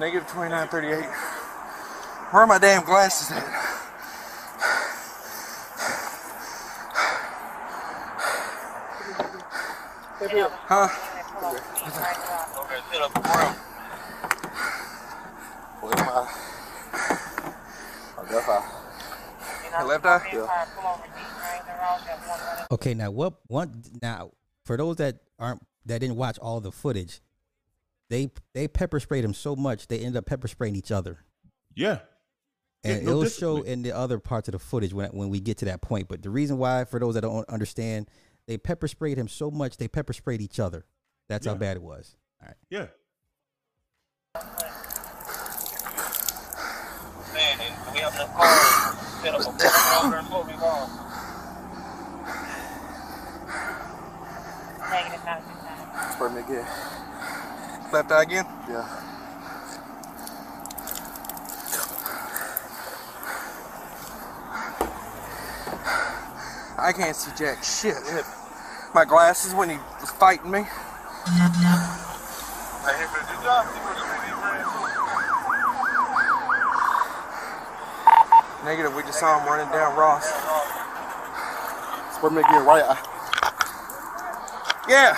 Negative 0.00 0.26
2938. 0.28 1.04
Where 2.32 2.42
are 2.42 2.46
my 2.46 2.58
damn 2.58 2.84
glasses 2.84 3.30
at? 3.30 3.44
Huh? 10.66 10.88
Where's 15.80 15.96
my? 15.96 16.26
Oh, 18.16 18.24
that's 18.30 18.46
how. 18.46 18.62
Your 19.78 19.88
left 19.88 20.06
eye? 20.06 20.22
Okay, 22.70 22.94
now 22.94 23.10
what? 23.10 23.34
One 23.48 23.82
now 24.00 24.30
for 24.64 24.76
those 24.76 24.96
that 24.96 25.18
aren't 25.38 25.62
that 25.86 26.00
didn't 26.00 26.16
watch 26.16 26.38
all 26.38 26.60
the 26.60 26.72
footage, 26.72 27.20
they 28.10 28.30
they 28.54 28.68
pepper 28.68 29.00
sprayed 29.00 29.24
him 29.24 29.34
so 29.34 29.56
much 29.56 29.88
they 29.88 29.98
ended 29.98 30.16
up 30.16 30.26
pepper 30.26 30.48
spraying 30.48 30.76
each 30.76 30.92
other. 30.92 31.18
Yeah. 31.74 32.00
Yeah, 32.84 32.92
And 32.94 33.04
no 33.04 33.10
it'll 33.12 33.24
show 33.26 33.62
in 33.62 33.82
the 33.82 33.92
other 33.92 34.18
parts 34.18 34.48
of 34.48 34.52
the 34.52 34.58
footage 34.58 34.92
when 34.92 35.10
when 35.10 35.28
we 35.28 35.40
get 35.40 35.58
to 35.58 35.66
that 35.66 35.82
point. 35.82 36.08
But 36.08 36.22
the 36.22 36.30
reason 36.30 36.58
why, 36.58 36.84
for 36.84 36.98
those 36.98 37.14
that 37.14 37.20
don't 37.20 37.48
understand, 37.48 38.08
they 38.46 38.58
pepper 38.58 38.88
sprayed 38.88 39.16
him 39.16 39.28
so 39.28 39.50
much 39.50 39.76
they 39.76 39.88
pepper 39.88 40.12
sprayed 40.12 40.40
each 40.40 40.58
other. 40.58 40.84
That's 41.28 41.46
how 41.46 41.54
bad 41.54 41.76
it 41.76 41.82
was. 41.82 42.16
All 42.42 42.48
right. 42.48 42.56
Yeah. 42.70 42.86
Man, 47.32 47.58
we 47.94 48.00
have 48.00 48.14
enough 48.14 48.34
cars 48.34 48.98
set 49.22 49.34
up 49.34 49.40
a 49.40 49.44
corner 50.00 50.22
over 50.34 50.50
and 54.94 55.20
float 55.22 55.40
me 55.42 55.54
off. 55.56 55.72
Negative 56.12 56.12
969. 56.12 56.12
Spray 56.12 56.30
me 56.34 56.40
again. 56.40 56.66
Left 57.92 58.12
eye 58.12 58.22
again? 58.22 58.46
Yeah. 58.68 59.02
I 66.78 66.92
can't 66.92 67.14
see 67.14 67.30
jack 67.36 67.62
shit. 67.62 67.96
My 68.94 69.04
glasses 69.04 69.54
when 69.54 69.70
he 69.70 69.76
was 70.00 70.10
fighting 70.10 70.50
me. 70.50 70.66
Negative, 78.64 78.94
we 78.94 79.02
just 79.02 79.18
saw 79.18 79.38
him 79.40 79.46
running 79.46 79.70
down 79.72 79.96
Ross. 79.96 80.26
Spray 82.14 82.30
me 82.30 82.40
again, 82.40 82.64
right 82.64 82.84
eye. 82.84 83.11
Yeah. 84.92 85.16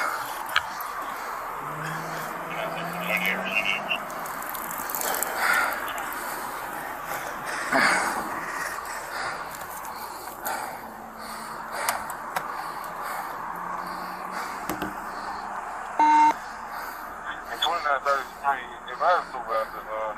And 17.50 17.58
2933, 17.58 18.94
if 18.94 19.02
I 19.02 19.18
was 19.18 19.26
supervisor, 19.26 19.82
uh, 19.90 20.14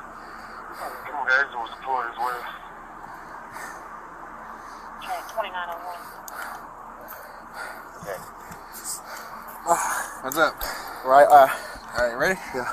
two 1.09 1.17
guys 1.25 1.49
was 1.57 1.73
deployed 1.81 2.13
as 2.13 2.19
well. 2.21 2.45
Okay, 5.01 5.17
2901. 5.33 6.17
What's 9.67 10.39
up? 10.39 10.55
Right 11.05 11.27
eye. 11.29 11.51
All 11.99 12.09
right, 12.09 12.15
ready? 12.17 12.41
Yeah. 12.55 12.73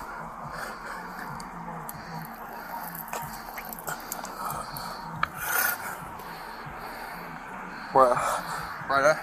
Right 7.93 8.11
eye. 8.11 8.85
Right 8.89 9.05
eye. 9.05 9.19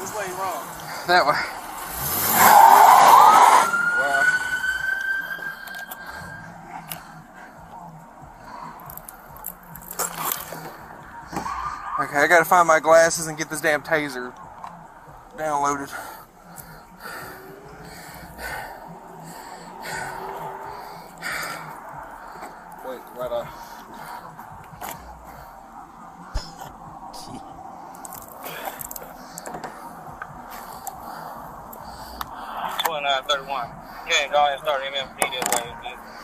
Which 0.00 0.14
way 0.14 0.26
you 0.28 0.36
wrong? 0.40 0.91
That 1.08 1.26
way. 1.26 1.34
Okay, 12.04 12.16
I 12.18 12.26
gotta 12.26 12.44
find 12.44 12.66
my 12.68 12.80
glasses 12.80 13.26
and 13.26 13.36
get 13.38 13.48
this 13.50 13.60
damn 13.60 13.82
taser 13.82 14.32
downloaded. 15.36 15.90
Wait, 22.86 23.00
right 23.16 23.32
eye. 23.32 23.48
Twenty-nine 32.84 33.22
thirty-one. 33.28 33.68
Okay, 34.04 34.28
go 34.30 34.36
ahead 34.36 34.52
and 34.52 34.62
start 34.62 34.82
MMP 34.82 35.18
this 35.30 35.46
way. 35.54 35.70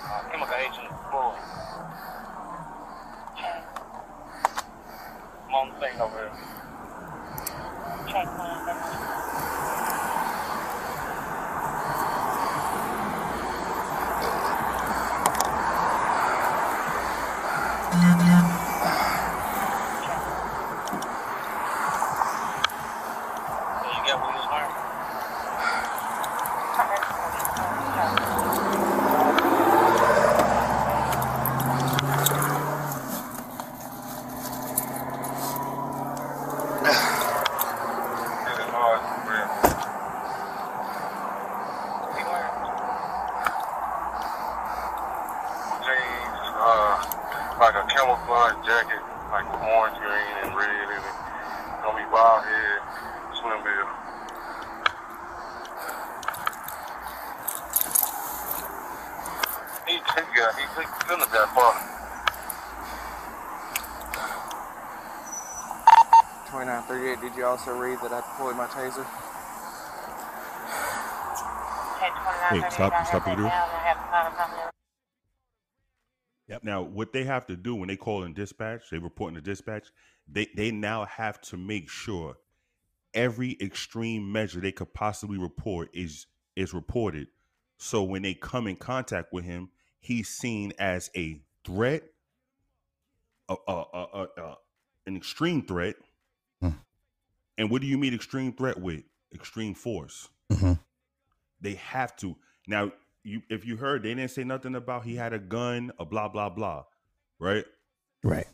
Uh, 0.04 0.22
chemical 0.30 0.54
agent 0.56 0.88
full. 1.10 1.34
I'm 5.48 5.54
on 5.54 5.68
the 5.70 5.76
thing 5.80 6.00
over 6.00 6.18
here. 6.18 6.32
Check 8.12 8.26
131. 8.26 9.18
So 22.58 23.86
you 23.88 24.02
got 24.06 24.20
what 24.20 24.30
you 24.34 24.38
was 24.38 24.48
wearing? 24.50 24.74
Really 38.44 38.66
hard, 38.70 39.00
really 39.28 39.48
jacket, 48.64 49.00
like 49.32 49.46
orange, 49.62 49.96
green, 49.98 50.34
and 50.44 50.54
red, 50.56 50.68
and 50.68 51.00
it's 51.00 51.82
gonna 51.82 51.96
be 51.96 52.04
bald 52.12 52.44
head, 52.44 52.80
swim 53.40 53.62
bill. 53.64 53.88
He, 59.86 59.94
he 59.96 60.00
got, 60.36 60.52
he, 60.58 60.64
he 60.76 60.84
couldn't 61.00 61.24
have 61.24 61.32
got 61.32 61.48
far. 61.54 61.74
2938, 67.68 67.76
did 67.76 67.80
read 67.80 67.98
that 68.00 68.12
I 68.12 68.20
deployed 68.20 68.56
my 68.56 68.66
taser? 68.66 69.04
Hey, 72.50 72.60
stop- 72.70 73.06
stop 73.06 73.24
the 73.24 73.30
video. 73.30 73.44
video. 73.44 74.70
Yep. 76.48 76.64
Now, 76.64 76.82
what 76.82 77.12
they 77.12 77.24
have 77.24 77.46
to 77.46 77.56
do 77.56 77.74
when 77.74 77.88
they 77.88 77.96
call 77.96 78.24
in 78.24 78.32
dispatch, 78.32 78.90
they 78.90 78.98
report 78.98 79.30
in 79.30 79.34
the 79.34 79.40
dispatch, 79.42 79.88
they, 80.26 80.48
they 80.56 80.70
now 80.70 81.04
have 81.04 81.40
to 81.42 81.56
make 81.56 81.90
sure 81.90 82.36
every 83.14 83.56
extreme 83.60 84.30
measure 84.32 84.60
they 84.60 84.72
could 84.72 84.94
possibly 84.94 85.38
report 85.38 85.90
is 85.92 86.26
is 86.56 86.74
reported. 86.74 87.28
So 87.76 88.02
when 88.02 88.22
they 88.22 88.34
come 88.34 88.66
in 88.66 88.76
contact 88.76 89.32
with 89.32 89.44
him, 89.44 89.70
he's 90.00 90.28
seen 90.28 90.72
as 90.78 91.10
a 91.16 91.40
threat, 91.64 92.02
a, 93.48 93.54
a, 93.68 93.72
a, 93.72 94.06
a, 94.14 94.26
a- 94.42 94.58
an 95.06 95.16
extreme 95.16 95.62
threat. 95.66 95.96
And 97.58 97.70
what 97.70 97.82
do 97.82 97.88
you 97.88 97.98
mean 97.98 98.14
extreme 98.14 98.52
threat 98.52 98.80
with? 98.80 99.02
Extreme 99.34 99.74
force. 99.74 100.28
Mhm. 100.50 100.80
They 101.60 101.74
have 101.74 102.16
to. 102.16 102.36
Now, 102.66 102.92
you 103.24 103.42
if 103.50 103.66
you 103.66 103.76
heard, 103.76 104.02
they 104.02 104.14
didn't 104.14 104.30
say 104.30 104.44
nothing 104.44 104.74
about 104.74 105.04
he 105.04 105.16
had 105.16 105.32
a 105.34 105.38
gun, 105.38 105.92
a 105.98 106.06
blah 106.06 106.28
blah 106.28 106.48
blah, 106.48 106.84
right? 107.38 107.66
Right. 108.22 108.46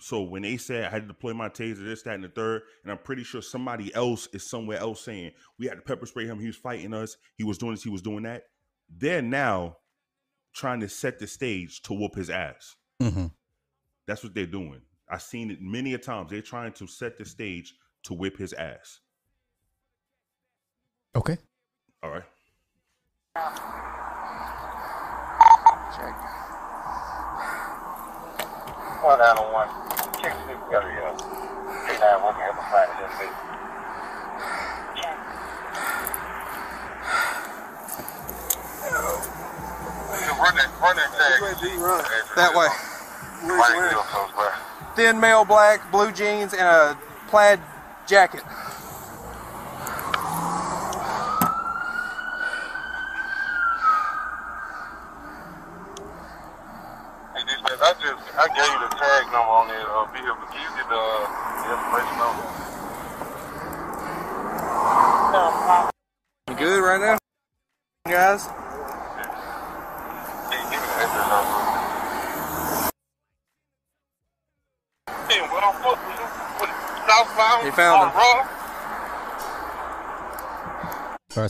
So 0.00 0.22
when 0.22 0.42
they 0.42 0.56
said 0.56 0.84
I 0.84 0.90
had 0.90 1.02
to 1.02 1.08
deploy 1.08 1.34
my 1.34 1.48
taser, 1.48 1.84
this, 1.84 2.02
that, 2.02 2.14
and 2.14 2.24
the 2.24 2.28
third, 2.28 2.62
and 2.82 2.90
I'm 2.90 2.98
pretty 2.98 3.22
sure 3.22 3.42
somebody 3.42 3.94
else 3.94 4.28
is 4.32 4.48
somewhere 4.48 4.78
else 4.78 5.02
saying 5.04 5.32
we 5.58 5.66
had 5.66 5.76
to 5.76 5.82
pepper 5.82 6.06
spray 6.06 6.26
him, 6.26 6.40
he 6.40 6.46
was 6.46 6.56
fighting 6.56 6.94
us, 6.94 7.16
he 7.36 7.44
was 7.44 7.58
doing 7.58 7.72
this, 7.72 7.82
he 7.82 7.90
was 7.90 8.02
doing 8.02 8.22
that. 8.24 8.44
They're 8.88 9.22
now 9.22 9.76
trying 10.54 10.80
to 10.80 10.88
set 10.88 11.18
the 11.18 11.26
stage 11.26 11.82
to 11.82 11.92
whoop 11.94 12.14
his 12.16 12.30
ass. 12.30 12.76
hmm 12.98 13.26
That's 14.06 14.24
what 14.24 14.34
they're 14.34 14.46
doing. 14.46 14.80
I've 15.08 15.22
seen 15.22 15.50
it 15.50 15.60
many 15.60 15.94
a 15.94 15.98
times. 15.98 16.30
They're 16.30 16.40
trying 16.42 16.72
to 16.74 16.86
set 16.86 17.18
the 17.18 17.24
stage 17.24 17.74
to 18.04 18.14
whip 18.14 18.36
his 18.38 18.52
ass. 18.52 19.00
Okay. 21.14 21.38
All 22.02 22.10
right. 22.10 22.24
Check. 25.96 26.14
One 29.02 29.18
down 29.18 29.38
on 29.38 29.52
one. 29.52 29.68
Check 30.22 30.32
the 30.32 30.46
six 30.46 30.60
got 30.70 30.84
it, 30.84 30.92
uh, 31.02 31.16
three 31.86 31.98
nine 31.98 32.22
one, 32.22 32.34
have 32.34 32.54
a 32.54 32.62
fight 32.70 32.88
in 32.90 32.96
this 33.02 33.50
Run 40.40 40.56
that, 40.56 40.70
run 40.80 40.96
that. 40.96 41.10
That 42.36 42.54
way. 42.54 42.68
Right, 43.42 43.90
real. 43.90 44.04
Thin 44.96 45.20
male 45.20 45.44
black, 45.44 45.90
blue 45.92 46.12
jeans, 46.12 46.54
and 46.54 46.62
a 46.62 46.98
plaid 47.28 47.60
jacket. 48.10 48.42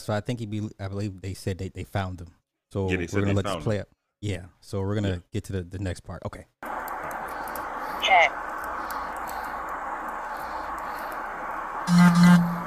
Right, 0.01 0.05
so 0.05 0.13
I 0.13 0.21
think 0.21 0.39
he 0.39 0.45
be. 0.45 0.67
I 0.79 0.87
believe 0.87 1.21
they 1.21 1.33
said 1.35 1.57
they, 1.57 1.69
they 1.69 1.83
found 1.83 2.21
him. 2.21 2.27
So 2.71 2.89
Yeah, 2.89 2.97
they 2.97 3.07
we're 3.11 3.21
gonna 3.21 3.25
they 3.27 3.33
let 3.33 3.45
this 3.45 3.53
found 3.53 3.63
play 3.63 3.79
out. 3.79 3.87
Yeah. 4.21 4.45
So 4.59 4.81
we're 4.81 4.95
gonna 4.95 5.21
get 5.31 5.43
to 5.45 5.53
the, 5.53 5.63
the 5.63 5.79
next 5.79 6.01
part. 6.01 6.23
Okay. 6.25 6.45
Check. 6.63 8.31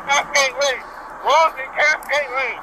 Castlegate 0.07 0.55
Lane. 0.63 0.83
Wrong 1.25 1.53
in 1.59 1.71
Castlegate 1.73 2.61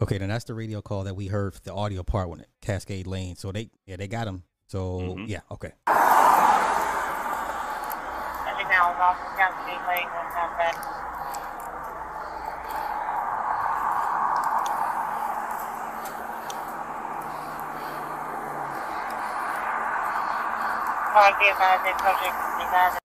Okay, 0.00 0.18
then 0.18 0.28
that's 0.28 0.44
the 0.44 0.54
radio 0.54 0.80
call 0.82 1.04
that 1.04 1.14
we 1.14 1.26
heard 1.26 1.54
the 1.64 1.72
audio 1.72 2.02
part 2.02 2.28
when 2.28 2.40
it 2.40 2.48
Castlegate 2.62 3.06
Lane. 3.06 3.36
So 3.36 3.52
they 3.52 3.70
yeah 3.86 3.96
they 3.96 4.08
got 4.08 4.26
him. 4.26 4.42
So 4.68 5.16
Mhm. 5.18 5.28
yeah 5.28 5.40
okay. 5.50 5.72
I 5.86 5.92
think 8.56 8.68
now 8.70 8.92
I'm 8.92 9.00
off 9.00 9.16
Castlegate 9.36 9.86
Lane. 9.88 10.08
That's 21.14 21.30
not 21.30 21.38
bad. 21.38 21.38
Call 21.38 21.38
the 21.38 21.50
advised 21.50 22.00
subject 22.00 22.34
advised. 22.60 22.98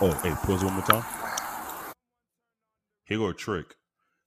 Oh, 0.00 0.12
hey, 0.22 0.34
pause 0.46 0.64
one 0.64 0.74
more 0.74 0.82
time. 0.82 1.04
Here 3.04 3.18
go 3.18 3.28
a 3.28 3.34
trick. 3.34 3.76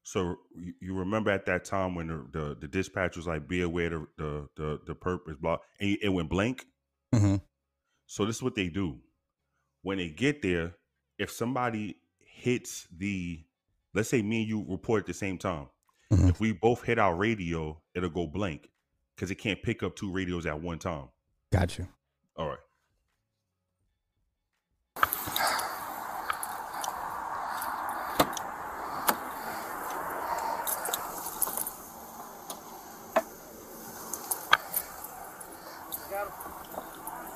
So 0.04 0.38
you, 0.56 0.74
you 0.80 0.94
remember 0.94 1.32
at 1.32 1.46
that 1.48 1.66
time 1.66 1.96
when 1.96 2.08
the, 2.08 2.26
the, 2.32 2.58
the 2.62 2.68
dispatch 2.68 3.18
was 3.18 3.28
like, 3.28 3.48
"Be 3.48 3.62
aware 3.62 3.90
the 3.90 4.08
the 4.18 4.48
the, 4.56 4.80
the 4.86 4.96
perp 4.96 5.30
is 5.30 5.36
blocked," 5.38 5.66
and 5.80 5.98
it 6.02 6.10
went 6.10 6.30
blank. 6.30 6.66
Mm-hmm. 7.14 7.38
So 8.06 8.26
this 8.26 8.38
is 8.38 8.44
what 8.44 8.56
they 8.56 8.70
do. 8.70 9.00
When 9.82 9.98
they 9.98 10.10
get 10.10 10.42
there, 10.42 10.76
if 11.18 11.32
somebody 11.32 11.98
hits 12.38 12.88
the, 12.96 13.44
let's 13.94 14.10
say 14.10 14.22
me 14.22 14.42
and 14.42 14.50
you 14.50 14.66
report 14.68 15.02
at 15.02 15.06
the 15.08 15.14
same 15.14 15.38
time, 15.38 15.68
Mhm. 16.12 16.30
if 16.30 16.40
we 16.40 16.54
both 16.54 16.84
hit 16.84 17.00
our 17.00 17.16
radio, 17.16 17.82
it'll 17.96 18.10
go 18.10 18.28
blank 18.28 18.70
because 19.16 19.32
it 19.32 19.36
can't 19.36 19.62
pick 19.62 19.84
up 19.84 19.96
two 19.96 20.12
radios 20.12 20.46
at 20.46 20.62
one 20.62 20.80
time. 20.80 21.10
Got 21.52 21.78
you. 21.78 21.88
All 22.36 22.48
right. 22.48 22.60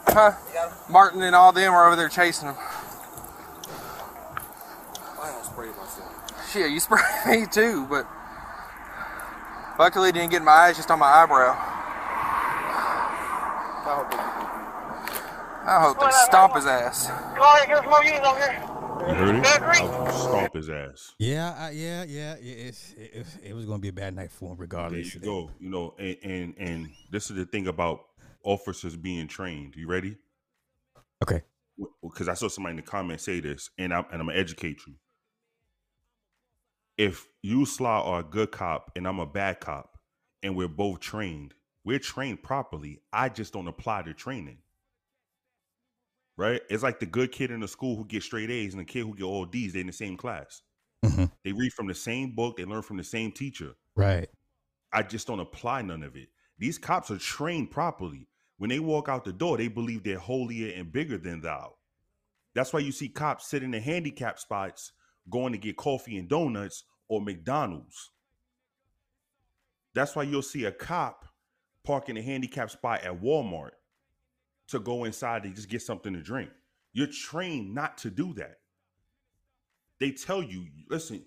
Huh? 0.07 0.33
Martin 0.89 1.21
and 1.21 1.35
all 1.35 1.51
them 1.51 1.73
are 1.73 1.85
over 1.87 1.95
there 1.95 2.09
chasing 2.09 2.47
him. 2.49 2.55
I 2.57 5.29
almost 5.29 5.51
sprayed 5.51 5.75
myself. 5.77 6.17
Shit, 6.51 6.71
you 6.71 6.79
sprayed 6.79 7.03
me 7.27 7.45
too, 7.45 7.85
but 7.87 8.05
luckily 9.79 10.09
it 10.09 10.13
didn't 10.13 10.31
get 10.31 10.37
in 10.37 10.45
my 10.45 10.51
eyes, 10.51 10.75
just 10.75 10.91
on 10.91 10.99
my 10.99 11.07
eyebrow. 11.07 11.55
I 13.83 13.95
hope 13.95 14.09
they 14.11 14.17
I 15.63 15.81
hope 15.81 15.99
they 15.99 16.05
uh, 16.07 16.11
stomp 16.25 16.55
his 16.55 16.65
uh, 16.65 16.69
ass. 16.69 17.07
Corey, 17.37 17.67
get 17.67 17.77
some 17.77 17.89
more 17.89 18.03
units 18.03 18.27
over 18.27 18.39
here. 18.39 18.71
You 19.07 19.13
heard 19.13 19.35
it? 19.35 19.45
I'll 19.45 20.11
stomp 20.11 20.53
his 20.53 20.69
ass. 20.69 21.13
Yeah, 21.19 21.55
I, 21.57 21.71
yeah, 21.71 22.03
yeah. 22.03 22.33
It, 22.33 22.75
it, 22.97 23.15
it, 23.15 23.25
it 23.43 23.53
was 23.53 23.65
gonna 23.65 23.79
be 23.79 23.87
a 23.87 23.93
bad 23.93 24.15
night 24.15 24.31
for 24.31 24.51
him 24.51 24.57
regardless. 24.57 25.13
There 25.13 25.21
regardless. 25.21 25.55
you 25.61 25.65
go. 25.65 25.65
You 25.65 25.69
know, 25.69 25.93
and, 25.97 26.17
and 26.23 26.55
and 26.57 26.89
this 27.11 27.29
is 27.29 27.37
the 27.37 27.45
thing 27.45 27.67
about 27.67 28.01
officers 28.43 28.97
being 28.97 29.27
trained. 29.27 29.75
You 29.75 29.87
ready? 29.87 30.17
Okay. 31.23 31.43
Because 32.03 32.27
I 32.27 32.33
saw 32.33 32.49
somebody 32.49 32.71
in 32.71 32.77
the 32.77 32.83
comments 32.83 33.23
say 33.23 33.39
this, 33.39 33.69
and 33.77 33.93
I'm 33.93 34.05
and 34.11 34.21
I'm 34.21 34.27
gonna 34.27 34.37
educate 34.37 34.81
you. 34.85 34.95
If 37.01 37.27
you 37.41 37.65
Sly 37.65 37.89
are 37.89 38.19
a 38.19 38.23
good 38.23 38.51
cop 38.51 38.91
and 38.95 39.07
I'm 39.07 39.17
a 39.17 39.25
bad 39.25 39.59
cop, 39.59 39.97
and 40.43 40.55
we're 40.55 40.67
both 40.67 40.99
trained, 40.99 41.55
we're 41.83 41.97
trained 41.97 42.43
properly. 42.43 43.01
I 43.11 43.27
just 43.27 43.53
don't 43.53 43.67
apply 43.67 44.03
the 44.03 44.13
training. 44.13 44.59
Right? 46.37 46.61
It's 46.69 46.83
like 46.83 46.99
the 46.99 47.07
good 47.07 47.31
kid 47.31 47.49
in 47.49 47.61
the 47.61 47.67
school 47.67 47.95
who 47.95 48.05
gets 48.05 48.27
straight 48.27 48.51
A's 48.51 48.75
and 48.75 48.81
the 48.81 48.85
kid 48.85 49.01
who 49.01 49.15
get 49.15 49.23
all 49.23 49.45
D's. 49.45 49.73
They're 49.73 49.81
in 49.81 49.87
the 49.87 49.93
same 49.93 50.15
class. 50.15 50.61
Mhm. 51.03 51.31
They 51.43 51.53
read 51.53 51.73
from 51.73 51.87
the 51.87 51.95
same 51.95 52.35
book. 52.35 52.57
They 52.57 52.65
learn 52.65 52.83
from 52.83 52.97
the 52.97 53.03
same 53.03 53.31
teacher. 53.31 53.73
Right. 53.95 54.29
I 54.93 55.01
just 55.01 55.25
don't 55.25 55.39
apply 55.39 55.81
none 55.81 56.03
of 56.03 56.15
it. 56.15 56.29
These 56.59 56.77
cops 56.77 57.09
are 57.09 57.17
trained 57.17 57.71
properly. 57.71 58.27
When 58.57 58.69
they 58.69 58.79
walk 58.79 59.09
out 59.09 59.25
the 59.25 59.33
door, 59.33 59.57
they 59.57 59.69
believe 59.69 60.03
they're 60.03 60.19
holier 60.19 60.71
and 60.75 60.91
bigger 60.91 61.17
than 61.17 61.41
thou. 61.41 61.77
That's 62.53 62.71
why 62.71 62.81
you 62.81 62.91
see 62.91 63.09
cops 63.09 63.47
sitting 63.47 63.73
in 63.73 63.81
handicap 63.81 64.37
spots 64.37 64.91
going 65.31 65.53
to 65.53 65.57
get 65.57 65.77
coffee 65.77 66.19
and 66.19 66.29
donuts 66.29 66.83
or 67.11 67.19
McDonald's. 67.19 68.09
That's 69.93 70.15
why 70.15 70.23
you'll 70.23 70.41
see 70.41 70.63
a 70.63 70.71
cop 70.71 71.25
park 71.83 72.07
in 72.07 72.15
a 72.15 72.21
handicap 72.21 72.71
spot 72.71 73.03
at 73.03 73.21
Walmart 73.21 73.71
to 74.69 74.79
go 74.79 75.03
inside 75.03 75.43
to 75.43 75.49
just 75.49 75.67
get 75.67 75.81
something 75.81 76.13
to 76.13 76.21
drink. 76.21 76.49
You're 76.93 77.07
trained 77.07 77.75
not 77.75 77.97
to 77.99 78.09
do 78.09 78.33
that. 78.35 78.59
They 79.99 80.11
tell 80.11 80.41
you, 80.41 80.67
listen, 80.89 81.25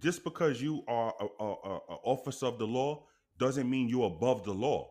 just 0.00 0.24
because 0.24 0.60
you 0.60 0.82
are 0.88 1.14
a, 1.20 1.44
a, 1.44 1.46
a, 1.46 1.76
a 1.76 1.96
officer 2.02 2.46
of 2.46 2.58
the 2.58 2.66
law 2.66 3.04
doesn't 3.38 3.70
mean 3.70 3.88
you're 3.88 4.08
above 4.08 4.42
the 4.42 4.52
law. 4.52 4.90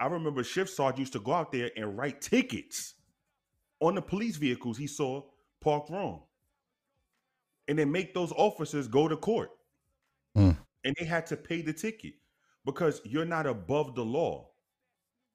I 0.00 0.06
remember 0.06 0.42
Shift 0.42 0.70
Sergeant 0.70 1.00
used 1.00 1.12
to 1.12 1.20
go 1.20 1.34
out 1.34 1.52
there 1.52 1.70
and 1.76 1.98
write 1.98 2.22
tickets 2.22 2.94
on 3.80 3.94
the 3.94 4.02
police 4.02 4.36
vehicles 4.36 4.78
he 4.78 4.86
saw 4.86 5.22
parked 5.60 5.90
wrong. 5.90 6.22
And 7.68 7.78
then 7.78 7.90
make 7.90 8.12
those 8.14 8.32
officers 8.32 8.86
go 8.88 9.08
to 9.08 9.16
court. 9.16 9.50
Mm. 10.36 10.56
And 10.84 10.96
they 10.98 11.06
had 11.06 11.26
to 11.28 11.36
pay 11.36 11.62
the 11.62 11.72
ticket 11.72 12.14
because 12.64 13.00
you're 13.04 13.24
not 13.24 13.46
above 13.46 13.94
the 13.94 14.04
law. 14.04 14.48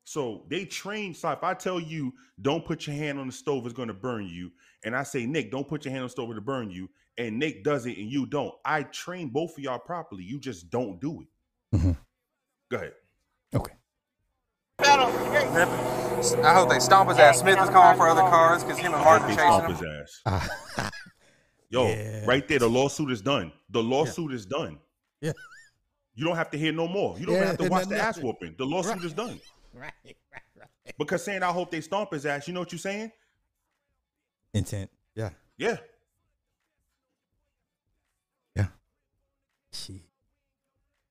So 0.03 0.45
they 0.49 0.65
train. 0.65 1.13
So 1.13 1.29
if 1.31 1.43
I 1.43 1.53
tell 1.53 1.79
you, 1.79 2.13
don't 2.41 2.65
put 2.65 2.87
your 2.87 2.95
hand 2.95 3.19
on 3.19 3.27
the 3.27 3.33
stove, 3.33 3.65
it's 3.65 3.73
going 3.73 3.87
to 3.89 3.93
burn 3.93 4.27
you. 4.27 4.51
And 4.83 4.95
I 4.95 5.03
say, 5.03 5.25
Nick, 5.25 5.51
don't 5.51 5.67
put 5.67 5.85
your 5.85 5.91
hand 5.91 6.01
on 6.03 6.07
the 6.07 6.11
stove, 6.11 6.29
it'll 6.29 6.41
burn 6.41 6.69
you. 6.71 6.89
And 7.17 7.37
Nick 7.37 7.63
does 7.63 7.85
it 7.85 7.97
and 7.97 8.09
you 8.11 8.25
don't. 8.25 8.53
I 8.63 8.83
train 8.83 9.29
both 9.29 9.51
of 9.57 9.59
y'all 9.59 9.77
properly. 9.79 10.23
You 10.23 10.39
just 10.39 10.69
don't 10.69 10.99
do 11.01 11.21
it. 11.21 11.27
Mhm. 11.77 11.97
Go 12.71 12.77
ahead. 12.77 12.93
Okay. 13.53 13.73
I 14.81 16.53
hope 16.53 16.69
they 16.69 16.79
stomp 16.79 17.09
his 17.09 17.17
ass. 17.19 17.39
Smith 17.39 17.59
is 17.59 17.69
calling 17.69 17.97
for 17.97 18.07
other 18.07 18.21
cars 18.21 18.63
because 18.63 18.77
him 18.77 18.93
and 18.93 19.03
Martin 19.03 19.27
They 19.27 19.35
chasing 19.35 19.51
stomp 19.51 19.65
him. 19.65 19.75
his 19.75 20.21
ass. 20.25 20.91
Yo, 21.69 21.87
Yeah. 21.87 22.25
right 22.25 22.47
there, 22.47 22.59
the 22.59 22.69
lawsuit 22.69 23.11
is 23.11 23.21
done. 23.21 23.51
The 23.69 23.81
lawsuit 23.81 24.33
is 24.33 24.45
done. 24.45 24.79
Yeah. 25.21 25.33
You 26.15 26.25
don't 26.25 26.35
have 26.35 26.49
to 26.51 26.57
hear 26.57 26.71
no 26.71 26.87
more. 26.87 27.17
You 27.19 27.27
don't 27.27 27.35
Yeah, 27.35 27.45
have 27.45 27.57
to 27.59 27.69
watch 27.69 27.83
the 27.87 27.95
nothing. 27.95 27.99
ass 27.99 28.17
whooping. 28.17 28.55
The 28.57 28.65
lawsuit 28.65 28.95
Right. 28.95 29.03
is 29.03 29.13
done. 29.13 29.39
Right, 29.73 29.93
right, 30.05 30.15
right. 30.57 30.95
Because 30.97 31.23
saying 31.23 31.43
I 31.43 31.51
hope 31.51 31.69
they 31.69 31.81
stomp 31.81 32.11
his 32.11 32.25
ass, 32.25 32.47
you 32.47 32.53
know 32.53 32.61
what 32.61 32.71
you're 32.71 32.79
saying? 32.79 33.11
Intent. 34.53 34.89
Yeah. 35.13 35.29
Yeah. 35.57 35.77
Yeah. 38.55 38.67
She. 39.71 40.01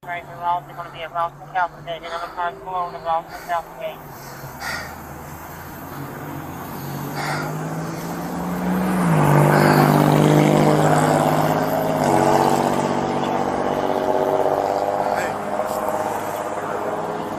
Right, 0.02 0.26
we're 0.26 0.34
also 0.34 0.72
going 0.72 0.86
to 0.86 0.92
be 0.92 1.00
at 1.02 1.12
Ralston 1.12 1.46
South 1.54 1.86
Gate, 1.86 1.96
and 2.02 2.06
other 2.06 2.32
cars 2.34 2.58
below 2.58 2.90
the 2.90 2.98
Ralston 2.98 3.40
South 3.48 3.80
Gate. 3.80 5.08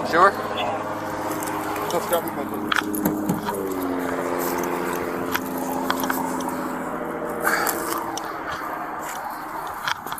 Sure? 0.09 0.31
Let's 1.93 2.09
go. 2.09 2.19
We 2.19 2.31
make 2.31 2.47
it. 2.75 3.79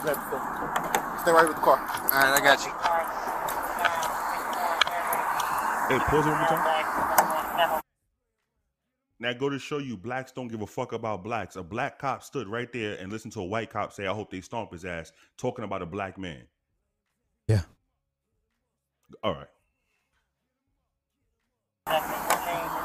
Let 0.05 0.15
it 0.15 0.23
stay. 0.27 0.39
Stay 1.21 1.31
right 1.31 1.47
with 1.47 1.57
the 1.57 1.61
car. 1.61 1.77
All 1.77 2.09
right, 2.09 2.31
I 2.31 2.39
got 2.39 2.59
you. 2.63 2.71
Hey, 5.89 5.98
pause 6.09 6.25
it 6.25 6.29
one 6.29 6.39
more 6.39 6.47
time. 6.47 7.81
Now 9.21 9.33
go 9.33 9.49
to 9.49 9.59
show 9.59 9.79
you 9.79 9.97
blacks 9.97 10.31
don't 10.31 10.47
give 10.47 10.61
a 10.61 10.67
fuck 10.67 10.93
about 10.93 11.23
blacks. 11.23 11.57
A 11.57 11.63
black 11.63 11.99
cop 11.99 12.23
stood 12.23 12.47
right 12.47 12.71
there 12.71 12.95
and 12.95 13.11
listened 13.11 13.33
to 13.33 13.41
a 13.41 13.45
white 13.45 13.69
cop 13.69 13.91
say, 13.91 14.07
I 14.07 14.13
hope 14.13 14.31
they 14.31 14.41
stomp 14.41 14.71
his 14.71 14.85
ass, 14.85 15.11
talking 15.37 15.65
about 15.65 15.81
a 15.81 15.85
black 15.85 16.17
man. 16.17 16.43
Yeah. 17.47 17.63
All 19.23 19.33
right. 19.33 19.47
Seven. 21.87 22.09
Change 22.45 22.79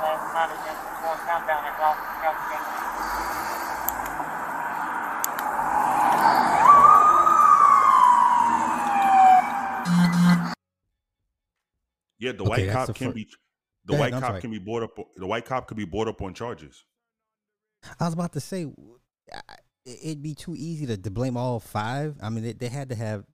Yeah, 12.25 12.33
the 12.33 12.43
Okay, 12.45 12.49
white 12.67 12.71
cop 12.71 12.87
the 12.89 12.93
can 12.95 13.13
be 13.13 13.29
the 13.85 13.93
Go 13.93 13.99
white 13.99 14.15
I'm 14.15 14.21
cop 14.23 14.41
can 14.41 14.51
be 14.51 14.59
brought 14.59 14.83
up 14.83 14.99
the 15.17 15.27
white 15.27 15.45
cop 15.45 15.67
could 15.67 15.77
be 15.77 15.85
brought 15.85 16.09
up 16.09 16.23
on 16.23 16.33
charges. 16.35 16.85
I 18.01 18.05
was 18.07 18.15
about 18.15 18.33
to 18.33 18.41
say, 18.41 18.67
I- 19.33 19.57
it'd 19.85 20.23
be 20.23 20.35
too 20.35 20.55
easy 20.57 20.87
to, 20.87 20.97
to 20.97 21.11
blame 21.11 21.37
all 21.37 21.61
five. 21.61 22.17
I 22.23 22.31
mean, 22.31 22.43
they, 22.45 22.53
they 22.55 22.69
had 22.69 22.89
to 22.89 22.95
have, 22.95 23.25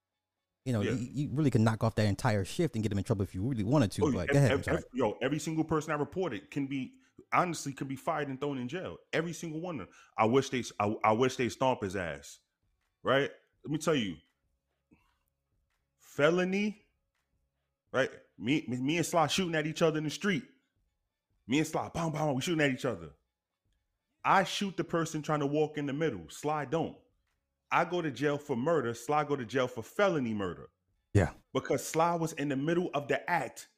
you 0.64 0.72
know, 0.72 0.80
Yeah. 0.82 0.90
you, 0.92 1.08
you 1.12 1.30
really 1.32 1.50
could 1.50 1.60
knock 1.60 1.84
off 1.84 1.94
that 1.94 2.06
entire 2.06 2.44
shift 2.44 2.74
and 2.74 2.82
get 2.82 2.88
them 2.88 2.98
in 2.98 3.04
trouble 3.04 3.22
if 3.22 3.32
you 3.32 3.42
really 3.46 3.62
wanted 3.62 3.92
to. 3.92 4.06
Oh, 4.06 4.12
but 4.12 4.26
go 4.28 4.36
ahead. 4.38 4.50
I'm 4.50 4.58
ev- 4.58 4.64
sorry. 4.64 4.76
ev- 4.78 4.84
yo, 4.92 5.16
every 5.22 5.38
single 5.38 5.62
person 5.62 5.92
I 5.92 5.94
reported 5.96 6.50
can 6.50 6.66
be 6.66 6.94
honestly 7.32 7.72
can 7.72 7.86
be 7.86 7.94
fired 7.94 8.26
and 8.26 8.40
thrown 8.40 8.58
in 8.58 8.66
jail. 8.66 8.96
Every 9.12 9.32
single 9.32 9.60
one 9.60 9.76
of 9.76 9.86
them. 9.86 9.94
I 10.18 10.24
wish 10.24 10.50
they 10.50 10.64
I, 10.80 10.96
I 11.04 11.12
wish 11.12 11.36
they 11.36 11.48
stomp 11.48 11.82
his 11.82 11.94
ass. 11.94 12.40
Right? 13.04 13.30
Let 13.64 13.70
me 13.70 13.78
tell 13.78 13.94
you. 13.94 14.16
Felony, 16.00 16.82
right? 17.92 18.10
Me, 18.40 18.64
me, 18.66 18.96
and 18.96 19.06
Sly 19.06 19.26
shooting 19.26 19.54
at 19.54 19.66
each 19.66 19.82
other 19.82 19.98
in 19.98 20.04
the 20.04 20.10
street. 20.10 20.44
Me 21.46 21.58
and 21.58 21.66
Sly, 21.66 21.90
bam, 21.92 22.10
bam, 22.10 22.34
we 22.34 22.40
shooting 22.40 22.64
at 22.64 22.70
each 22.70 22.84
other. 22.84 23.10
I 24.24 24.44
shoot 24.44 24.76
the 24.76 24.84
person 24.84 25.22
trying 25.22 25.40
to 25.40 25.46
walk 25.46 25.76
in 25.78 25.86
the 25.86 25.92
middle. 25.92 26.22
Sly 26.28 26.64
don't. 26.64 26.96
I 27.70 27.84
go 27.84 28.02
to 28.02 28.10
jail 28.10 28.38
for 28.38 28.56
murder. 28.56 28.94
Sly 28.94 29.24
go 29.24 29.36
to 29.36 29.44
jail 29.44 29.68
for 29.68 29.82
felony 29.82 30.34
murder 30.34 30.68
Yeah. 31.14 31.30
because 31.52 31.86
Sly 31.86 32.14
was 32.16 32.32
in 32.34 32.48
the 32.48 32.56
middle 32.56 32.90
of 32.94 33.08
the 33.08 33.28
act. 33.30 33.68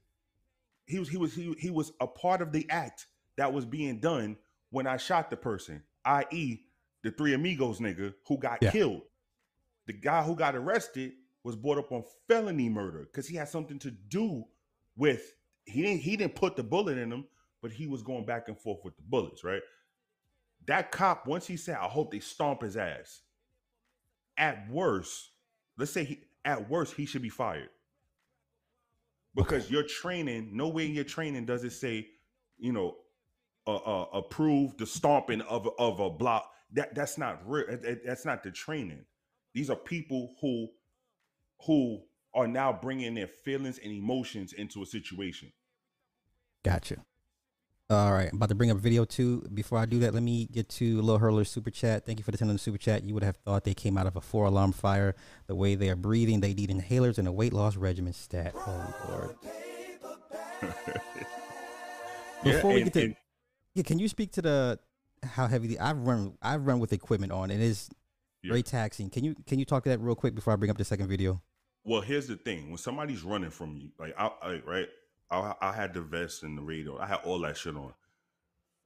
He 0.86 0.98
was 0.98 1.08
he 1.08 1.16
was 1.16 1.34
he, 1.34 1.54
he 1.58 1.70
was 1.70 1.92
a 2.00 2.06
part 2.06 2.40
of 2.42 2.52
the 2.52 2.68
act 2.70 3.06
that 3.36 3.52
was 3.52 3.64
being 3.64 4.00
done 4.00 4.36
when 4.70 4.86
I 4.86 4.96
shot 4.96 5.30
the 5.30 5.36
person, 5.36 5.82
i.e., 6.04 6.60
the 7.02 7.10
three 7.10 7.34
amigos 7.34 7.78
nigga 7.80 8.14
who 8.26 8.38
got 8.38 8.62
Yeah. 8.62 8.70
killed. 8.70 9.02
The 9.86 9.92
guy 9.92 10.22
who 10.22 10.34
got 10.34 10.54
arrested 10.56 11.12
was 11.44 11.56
brought 11.56 11.78
up 11.78 11.92
on 11.92 12.04
felony 12.28 12.68
murder 12.68 13.00
because 13.04 13.26
he 13.28 13.36
had 13.36 13.48
something 13.48 13.78
to 13.80 13.90
do 13.90 14.44
with 14.96 15.34
he 15.64 15.82
didn't 15.82 16.00
he 16.02 16.16
didn't 16.16 16.34
put 16.34 16.56
the 16.56 16.62
bullet 16.62 16.98
in 16.98 17.12
him, 17.12 17.26
but 17.62 17.72
he 17.72 17.86
was 17.86 18.02
going 18.02 18.24
back 18.26 18.48
and 18.48 18.58
forth 18.58 18.80
with 18.84 18.96
the 18.96 19.02
bullets, 19.02 19.44
right? 19.44 19.62
That 20.66 20.92
cop, 20.92 21.26
once 21.26 21.46
he 21.46 21.56
said, 21.56 21.76
I 21.76 21.86
hope 21.88 22.12
they 22.12 22.20
stomp 22.20 22.62
his 22.62 22.76
ass. 22.76 23.22
At 24.36 24.68
worst, 24.70 25.30
let's 25.78 25.92
say 25.92 26.04
he 26.04 26.20
at 26.44 26.68
worst 26.70 26.94
he 26.94 27.06
should 27.06 27.22
be 27.22 27.28
fired 27.28 27.68
because 29.34 29.70
your 29.70 29.82
training 29.84 30.50
nowhere 30.56 30.84
in 30.84 30.94
your 30.94 31.04
training 31.04 31.46
does 31.46 31.64
it 31.64 31.72
say 31.72 32.08
you 32.58 32.72
know 32.72 32.96
uh, 33.66 33.76
uh 33.76 34.06
approve 34.12 34.76
the 34.78 34.86
stomping 34.86 35.40
of 35.42 35.68
of 35.78 36.00
a 36.00 36.10
block 36.10 36.50
that 36.72 36.94
that's 36.94 37.18
not 37.18 37.40
real 37.48 37.66
that- 37.68 37.82
that- 37.82 38.04
that's 38.04 38.24
not 38.24 38.42
the 38.42 38.50
training 38.50 39.04
these 39.54 39.70
are 39.70 39.76
people 39.76 40.34
who 40.40 40.68
who 41.66 42.02
are 42.34 42.46
now 42.46 42.72
bringing 42.72 43.14
their 43.14 43.26
feelings 43.26 43.78
and 43.78 43.92
emotions 43.92 44.52
into 44.52 44.82
a 44.82 44.86
situation 44.86 45.52
Gotcha. 46.64 46.96
All 47.90 48.12
right, 48.12 48.28
I'm 48.30 48.36
about 48.36 48.48
to 48.50 48.54
bring 48.54 48.70
up 48.70 48.78
video 48.78 49.04
two. 49.04 49.42
Before 49.52 49.76
I 49.78 49.84
do 49.84 49.98
that, 49.98 50.14
let 50.14 50.22
me 50.22 50.46
get 50.46 50.68
to 50.70 51.02
Lil 51.02 51.18
Hurler's 51.18 51.50
super 51.50 51.70
chat. 51.70 52.06
Thank 52.06 52.20
you 52.20 52.24
for 52.24 52.30
the 52.30 52.38
10 52.38 52.48
on 52.48 52.54
the 52.54 52.58
super 52.60 52.78
chat. 52.78 53.02
You 53.02 53.12
would 53.14 53.24
have 53.24 53.36
thought 53.38 53.64
they 53.64 53.74
came 53.74 53.98
out 53.98 54.06
of 54.06 54.14
a 54.16 54.20
four 54.20 54.46
alarm 54.46 54.70
fire. 54.72 55.14
The 55.48 55.54
way 55.56 55.74
they 55.74 55.90
are 55.90 55.96
breathing, 55.96 56.40
they 56.40 56.54
need 56.54 56.70
inhalers 56.70 57.18
and 57.18 57.26
a 57.28 57.32
weight 57.32 57.52
loss 57.52 57.76
regimen 57.76 58.12
stat. 58.12 58.54
Oh, 58.56 58.94
Lord. 59.10 59.36
Yeah, 60.62 60.72
Before 62.52 62.72
we 62.72 62.82
and- 62.82 62.84
get 62.92 62.92
to, 63.00 63.04
and- 63.06 63.16
yeah, 63.74 63.82
can 63.82 63.98
you 63.98 64.08
speak 64.08 64.30
to 64.32 64.42
the 64.42 64.78
how 65.24 65.46
heavy 65.48 65.66
the 65.66 65.80
I've 65.80 65.98
run 65.98 66.34
I've 66.40 66.64
run 66.66 66.78
with 66.78 66.92
equipment 66.92 67.32
on. 67.32 67.50
and 67.50 67.60
It 67.62 67.66
is 67.66 67.88
Yeah. 68.42 68.50
very 68.52 68.62
taxing. 68.62 69.10
Can 69.10 69.24
you 69.24 69.34
can 69.46 69.58
you 69.58 69.64
talk 69.64 69.82
to 69.84 69.90
that 69.90 70.00
real 70.00 70.14
quick 70.14 70.34
before 70.34 70.52
I 70.52 70.56
bring 70.56 70.70
up 70.70 70.78
the 70.78 70.84
second 70.84 71.08
video? 71.08 71.42
Well, 71.84 72.00
here's 72.00 72.26
the 72.28 72.36
thing: 72.36 72.68
when 72.68 72.78
somebody's 72.78 73.22
running 73.22 73.50
from 73.50 73.76
you, 73.76 73.90
like 73.98 74.14
I, 74.18 74.30
I 74.42 74.60
right, 74.66 74.88
I, 75.30 75.54
I 75.60 75.72
had 75.72 75.94
the 75.94 76.00
vest 76.02 76.42
and 76.42 76.56
the 76.56 76.62
radio, 76.62 76.98
I 76.98 77.06
had 77.06 77.20
all 77.24 77.40
that 77.40 77.56
shit 77.56 77.76
on. 77.76 77.92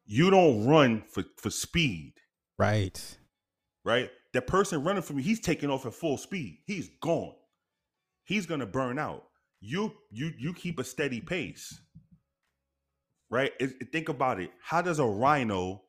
You 0.07 0.30
don't 0.30 0.66
run 0.66 1.03
for 1.09 1.24
for 1.36 1.51
speed, 1.51 2.14
Right. 2.59 3.18
right? 3.84 4.11
That 4.32 4.47
person 4.47 4.82
running 4.84 5.03
from 5.03 5.18
you, 5.18 5.24
he's 5.24 5.40
taking 5.40 5.70
off 5.70 5.84
at 5.86 5.94
full 5.94 6.16
speed. 6.16 6.59
He's 6.66 6.88
gone. 7.01 7.34
He's 8.24 8.47
gonna 8.47 8.66
burn 8.66 8.99
out. 8.99 9.24
You 9.61 9.92
you 10.11 10.32
you 10.38 10.55
keep 10.55 10.78
a 10.78 10.84
steady 10.84 11.20
pace, 11.20 11.80
right? 13.30 13.53
It- 13.61 13.92
think 13.92 14.09
about 14.09 14.40
it. 14.40 14.51
How 14.62 14.80
does 14.82 14.99
a 14.99 15.05
rhino 15.07 15.82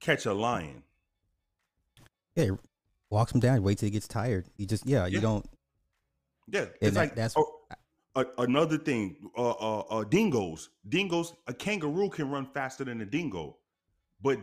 catch 0.00 0.26
a 0.26 0.34
lion? 0.34 0.82
Yeah, 2.34 2.50
walks 3.10 3.32
him 3.32 3.40
down, 3.40 3.62
wait 3.62 3.78
till 3.78 3.86
he 3.86 3.90
gets 3.90 4.08
tired. 4.08 4.46
You 4.56 4.66
just 4.66 4.86
yeah, 4.86 5.06
you 5.06 5.20
don't 5.20 5.46
Yeah, 6.48 6.66
it's 6.80 6.94
that- 6.94 7.00
like 7.00 7.14
that's- 7.14 7.34
oh, 7.36 7.60
a, 8.16 8.24
another 8.38 8.78
thing. 8.78 9.16
Uh, 9.36 9.50
uh, 9.50 9.80
uh, 9.80 10.04
dingoes, 10.04 10.70
dingoes. 10.88 11.34
A 11.46 11.54
kangaroo 11.54 12.08
can 12.10 12.30
run 12.30 12.46
faster 12.46 12.84
than 12.84 13.00
a 13.00 13.04
dingo, 13.04 13.56
but 14.22 14.38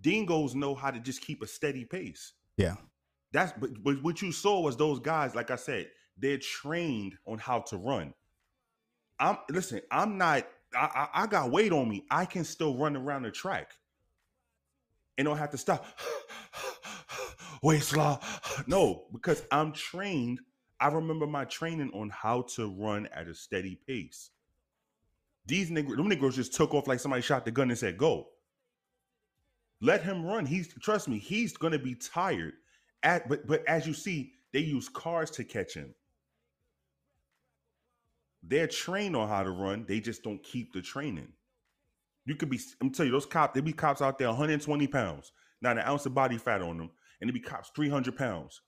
dingoes 0.00 0.54
know 0.54 0.74
how 0.74 0.90
to 0.90 1.00
just 1.00 1.20
keep 1.20 1.42
a 1.42 1.46
steady 1.46 1.84
pace. 1.84 2.34
Yeah. 2.56 2.76
That's 3.32 3.52
but, 3.58 3.82
but 3.82 4.02
what 4.02 4.22
you 4.22 4.32
saw 4.32 4.60
was 4.60 4.76
those 4.76 5.00
guys, 5.00 5.34
like 5.34 5.50
I 5.50 5.56
said, 5.56 5.90
they're 6.16 6.38
trained 6.38 7.16
on 7.26 7.38
how 7.38 7.60
to 7.60 7.76
run. 7.76 8.14
I'm 9.18 9.38
listen, 9.50 9.80
I'm 9.90 10.16
not 10.16 10.46
I, 10.74 11.08
I, 11.14 11.22
I 11.22 11.26
got 11.26 11.50
weight 11.50 11.72
on 11.72 11.88
me. 11.88 12.04
I 12.10 12.24
can 12.24 12.44
still 12.44 12.76
run 12.76 12.96
around 12.96 13.22
the 13.22 13.30
track 13.30 13.72
and 15.18 15.24
don't 15.24 15.38
have 15.38 15.50
to 15.50 15.58
stop. 15.58 15.84
Wait, 17.62 17.82
slaw. 17.82 18.20
No, 18.66 19.06
because 19.12 19.42
I'm 19.50 19.72
trained. 19.72 20.40
I 20.80 20.88
remember 20.88 21.26
my 21.26 21.44
training 21.44 21.90
on 21.94 22.10
how 22.10 22.42
to 22.54 22.68
run 22.68 23.08
at 23.12 23.28
a 23.28 23.34
steady 23.34 23.78
pace. 23.86 24.30
These 25.46 25.70
niggas, 25.70 25.96
them 25.96 26.10
niggas 26.10 26.34
just 26.34 26.54
took 26.54 26.74
off 26.74 26.86
like 26.86 27.00
somebody 27.00 27.22
shot 27.22 27.44
the 27.44 27.50
gun 27.50 27.70
and 27.70 27.78
said, 27.78 27.96
go. 27.96 28.28
Let 29.80 30.02
him 30.02 30.24
run. 30.24 30.46
He's 30.46 30.72
trust 30.80 31.08
me, 31.08 31.18
he's 31.18 31.56
gonna 31.56 31.78
be 31.78 31.94
tired. 31.94 32.54
At 33.02 33.28
but 33.28 33.46
but 33.46 33.66
as 33.68 33.86
you 33.86 33.92
see, 33.92 34.32
they 34.52 34.60
use 34.60 34.88
cars 34.88 35.30
to 35.32 35.44
catch 35.44 35.74
him. 35.74 35.94
They're 38.42 38.66
trained 38.66 39.16
on 39.16 39.28
how 39.28 39.42
to 39.42 39.50
run. 39.50 39.84
They 39.86 40.00
just 40.00 40.22
don't 40.22 40.42
keep 40.42 40.72
the 40.72 40.80
training. 40.80 41.28
You 42.24 42.36
could 42.36 42.48
be, 42.48 42.60
I'm 42.80 42.90
telling 42.90 43.08
you, 43.08 43.12
those 43.12 43.26
cops, 43.26 43.54
they 43.54 43.60
be 43.60 43.72
cops 43.72 44.02
out 44.02 44.18
there 44.18 44.28
120 44.28 44.86
pounds, 44.88 45.32
not 45.60 45.78
an 45.78 45.84
ounce 45.84 46.06
of 46.06 46.14
body 46.14 46.38
fat 46.38 46.62
on 46.62 46.78
them, 46.78 46.90
and 47.20 47.28
they 47.28 47.32
be 47.32 47.40
cops 47.40 47.70
300 47.74 48.16
pounds. 48.16 48.62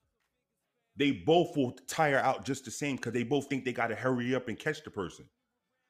They 0.99 1.12
both 1.12 1.57
will 1.57 1.72
tire 1.86 2.18
out 2.18 2.44
just 2.44 2.64
the 2.64 2.70
same 2.70 2.96
because 2.96 3.12
they 3.12 3.22
both 3.22 3.46
think 3.49 3.64
they 3.64 3.72
got 3.72 3.86
to 3.88 3.94
hurry 3.94 4.34
up 4.34 4.49
and 4.49 4.59
catch 4.59 4.82
the 4.84 4.90
person. 4.90 5.26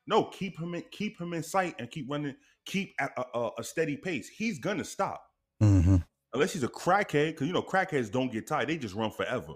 No, 0.06 0.24
keep 0.24 0.58
him 0.58 0.74
in, 0.74 0.84
keep 0.90 1.20
him 1.20 1.32
in 1.34 1.42
sight 1.42 1.74
and 1.78 1.90
keep 1.90 2.10
running, 2.10 2.34
keep 2.66 2.94
a, 3.00 3.24
a, 3.34 3.50
a 3.58 3.64
steady 3.64 3.96
pace. 3.96 4.28
He's 4.28 4.58
gonna 4.58 4.84
stop 4.84 5.22
Mm-hmm. 5.62 5.96
unless 6.34 6.52
he's 6.52 6.62
a 6.62 6.68
crackhead, 6.68 7.32
because 7.32 7.46
you 7.46 7.52
know 7.52 7.62
crackheads 7.62 8.12
don't 8.12 8.30
get 8.32 8.46
tired; 8.46 8.68
they 8.68 8.76
just 8.78 8.94
run 8.94 9.10
forever. 9.10 9.54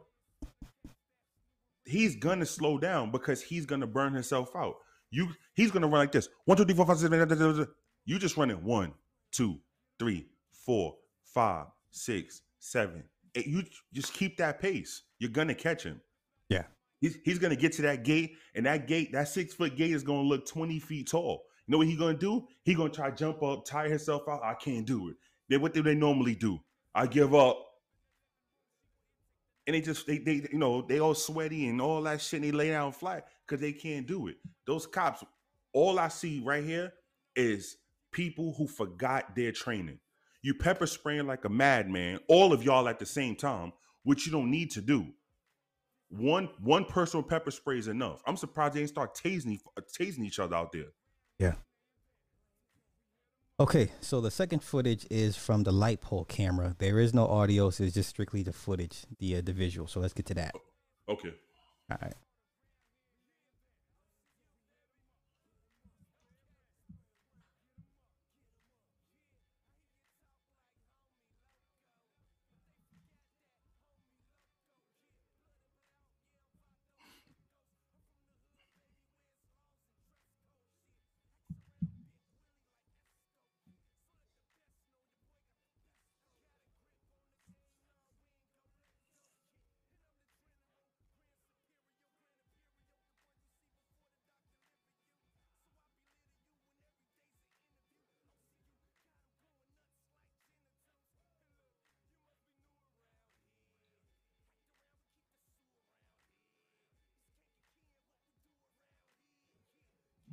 He's 1.84 2.16
gonna 2.16 2.46
slow 2.46 2.78
down 2.78 3.11
because 3.11 3.42
he's 3.42 3.66
gonna 3.66 3.86
burn 3.86 4.14
himself 4.14 4.57
out. 4.57 4.76
You, 5.11 5.28
he's 5.55 5.70
gonna 5.70 5.86
run 5.86 6.00
like 6.00 6.12
this: 6.12 6.28
one, 6.44 6.57
two, 6.57 6.64
three, 6.66 6.76
four, 6.80 6.86
five, 6.86 6.86
six, 6.90 6.98
seven, 6.98 7.24
eight, 7.24 7.28
ten, 7.28 7.40
eleven. 7.40 7.68
You 8.05 8.18
just 8.18 8.36
running 8.36 8.64
one, 8.64 8.94
two, 9.30 9.59
three, 9.98 10.26
four, 10.53 10.96
five, 11.24 11.66
six, 11.90 12.42
seven, 12.59 13.05
eight. 13.34 13.46
You 13.46 13.64
just 13.92 14.12
keep 14.12 14.36
that 14.38 14.61
pace. 14.61 15.03
You're 15.23 15.31
gonna 15.31 15.55
catch 15.55 15.85
him. 15.85 16.01
Yeah. 16.49 16.64
He's, 17.01 17.16
he's 17.25 17.39
gonna 17.39 17.55
get 17.55 17.70
to 17.75 17.83
that 17.83 18.03
gate, 18.03 18.35
and 18.57 18.66
that 18.66 18.89
gate, 18.89 19.12
that 19.12 19.29
six 19.29 19.55
foot 19.55 19.77
gate, 19.77 19.93
is 19.93 20.03
gonna 20.03 20.27
look 20.27 20.45
twenty 20.47 20.81
feet 20.81 21.09
tall. 21.09 21.45
You 21.64 21.73
know 21.73 21.79
what 21.79 21.87
he 21.87 21.97
gonna 21.97 22.18
do? 22.18 22.49
He 22.64 22.75
gonna 22.75 22.91
try 22.91 23.09
to 23.09 23.14
jump 23.14 23.41
up, 23.41 23.64
tire 23.64 23.89
himself 23.89 24.29
out. 24.29 24.43
I 24.43 24.55
can't 24.55 24.85
do 24.85 25.11
it. 25.11 25.16
Then 25.49 25.61
what 25.61 25.75
do 25.75 25.83
they 25.85 25.95
normally 25.95 26.35
do? 26.35 26.59
I 26.93 27.07
give 27.07 27.37
up. 27.37 27.64
And 29.68 29.77
they 29.77 29.81
just 29.81 30.09
they 30.09 30.18
they 30.18 30.49
you 30.51 30.59
know 30.59 30.83
they 30.83 30.99
all 30.99 31.14
sweaty 31.14 31.68
and 31.68 31.81
all 31.81 32.03
that 32.03 32.20
shit. 32.20 32.43
And 32.43 32.45
they 32.45 32.51
lay 32.51 32.70
down 32.70 32.91
flat 32.91 33.29
because 33.47 33.61
they 33.61 33.73
can't 33.73 34.09
do 34.09 34.27
it. 34.27 34.39
Those 34.66 34.89
cops, 34.89 35.23
all 35.73 36.01
I 36.01 36.09
see 36.09 36.43
right 36.45 36.64
here 36.64 36.95
is 37.37 37.77
people 38.11 38.55
who 38.59 38.66
forgot 38.66 39.37
their 39.37 39.53
training. 39.53 40.01
You 40.43 40.55
pepper 40.55 40.89
spraying 40.89 41.29
like 41.29 41.45
a 41.45 41.49
madman, 41.49 42.18
all 42.27 42.53
of 42.53 42.64
y'all 42.64 42.89
at 42.89 42.99
the 42.99 43.07
same 43.07 43.37
time, 43.37 43.73
which 44.05 44.26
you 44.26 44.32
don't 44.32 44.50
need 44.50 44.70
to 44.72 44.80
do. 44.80 45.07
One 46.11 46.50
one 46.61 46.84
person 46.84 47.18
with 47.20 47.28
pepper 47.28 47.50
spray 47.50 47.78
is 47.78 47.88
enough. 47.88 48.22
I'm 48.26 48.36
surprised 48.36 48.74
they 48.74 48.80
didn't 48.80 48.90
start 48.90 49.14
tasing 49.14 49.59
tasing 49.98 50.24
each 50.24 50.38
other 50.38 50.57
out 50.57 50.72
there. 50.72 50.92
Yeah. 51.38 51.55
Okay, 53.61 53.92
so 54.00 54.20
the 54.20 54.30
second 54.30 54.62
footage 54.62 55.07
is 55.11 55.36
from 55.36 55.62
the 55.62 55.72
light 55.72 56.00
pole 56.00 56.24
camera. 56.24 56.74
There 56.78 56.98
is 56.98 57.14
no 57.14 57.26
audio, 57.26 57.70
so 57.70 57.84
it's 57.84 57.94
just 57.94 58.11
strictly 58.11 58.42
the 58.42 58.53
footage, 58.53 59.05
the 59.18 59.36
uh, 59.36 59.40
the 59.42 59.53
visual. 59.53 59.86
So 59.86 60.00
let's 60.00 60.14
get 60.14 60.26
to 60.26 60.34
that. 60.34 60.55
Okay. 61.09 61.32
All 61.90 61.98
right. 62.03 62.14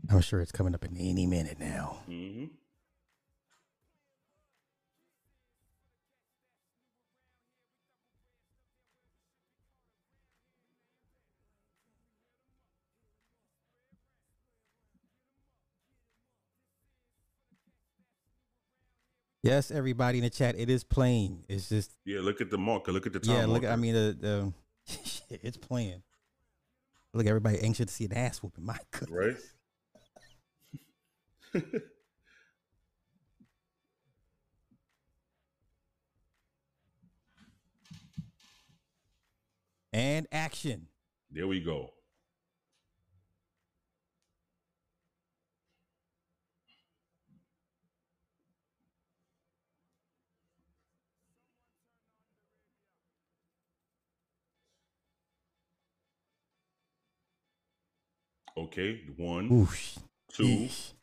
I'm 0.10 0.22
sure 0.22 0.42
it's 0.42 0.52
coming 0.52 0.74
up 0.74 0.84
in 0.84 0.98
any 0.98 1.26
minute 1.28 1.60
now. 1.60 2.00
Mm-hmm. 2.10 2.46
Yes, 19.42 19.72
everybody 19.72 20.18
in 20.18 20.26
the 20.26 20.30
chat, 20.30 20.56
it 20.58 20.70
is 20.70 20.84
playing. 20.84 21.46
It's 21.48 21.70
just 21.70 21.92
Yeah, 22.04 22.20
look 22.22 22.42
at 22.42 22.50
the 22.50 22.58
marker. 22.58 22.92
Look 22.92 23.06
at 23.08 23.14
the 23.14 23.20
time. 23.20 23.36
yeah. 23.36 23.46
Look, 23.46 23.64
marker. 23.64 23.70
I 23.74 23.76
mean, 23.78 23.94
the, 23.94 24.18
the 24.20 24.54
it's 25.30 25.58
playing. 25.58 26.04
Look, 27.14 27.26
everybody 27.26 27.60
anxious 27.60 27.86
to 27.88 27.94
see 27.94 28.06
an 28.06 28.14
ass 28.14 28.44
whooping. 28.44 28.66
My 28.66 28.78
goodness. 28.92 29.10
right? 29.12 29.38
And 39.94 40.28
action. 40.32 40.88
There 41.32 41.48
we 41.48 41.62
go. 41.62 41.92
Okay, 58.58 59.02
one, 59.16 59.50
Oof. 59.52 60.00
two, 60.34 60.44
Yeesh. 60.44 60.94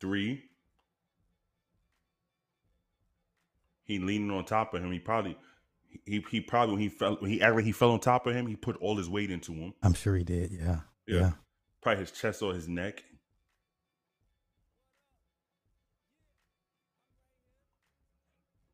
Three. 0.00 0.44
He 3.84 3.98
leaning 3.98 4.30
on 4.30 4.44
top 4.44 4.74
of 4.74 4.82
him. 4.82 4.92
He 4.92 4.98
probably 4.98 5.36
he 6.04 6.24
he 6.30 6.40
probably 6.40 6.74
when 6.74 6.82
he 6.82 6.88
fell 6.88 7.16
when 7.20 7.30
he 7.30 7.40
ever 7.40 7.60
he 7.60 7.72
fell 7.72 7.92
on 7.92 8.00
top 8.00 8.26
of 8.26 8.34
him, 8.34 8.46
he 8.46 8.56
put 8.56 8.76
all 8.76 8.96
his 8.96 9.08
weight 9.08 9.30
into 9.30 9.52
him. 9.52 9.74
I'm 9.82 9.94
sure 9.94 10.16
he 10.16 10.24
did. 10.24 10.50
Yeah. 10.50 10.80
Yeah. 11.06 11.20
Yeah. 11.20 11.30
Probably 11.80 12.00
his 12.00 12.10
chest 12.10 12.42
or 12.42 12.52
his 12.52 12.68
neck. 12.68 13.02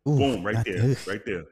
Oof, 0.08 0.18
Boom, 0.18 0.44
right 0.44 0.64
there. 0.64 0.96
Right 1.06 1.24
there. 1.24 1.44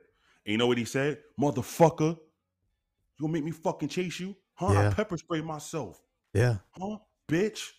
And 0.44 0.52
you 0.52 0.58
know 0.58 0.66
what 0.66 0.78
he 0.78 0.84
said? 0.84 1.18
Motherfucker. 1.40 2.18
You 2.18 3.20
gonna 3.20 3.32
make 3.32 3.44
me 3.44 3.52
fucking 3.52 3.88
chase 3.88 4.18
you? 4.20 4.34
Huh? 4.54 4.88
I 4.88 4.92
pepper 4.92 5.16
spray 5.16 5.40
myself. 5.40 6.02
Yeah. 6.34 6.56
Huh? 6.72 6.98
Bitch. 7.28 7.70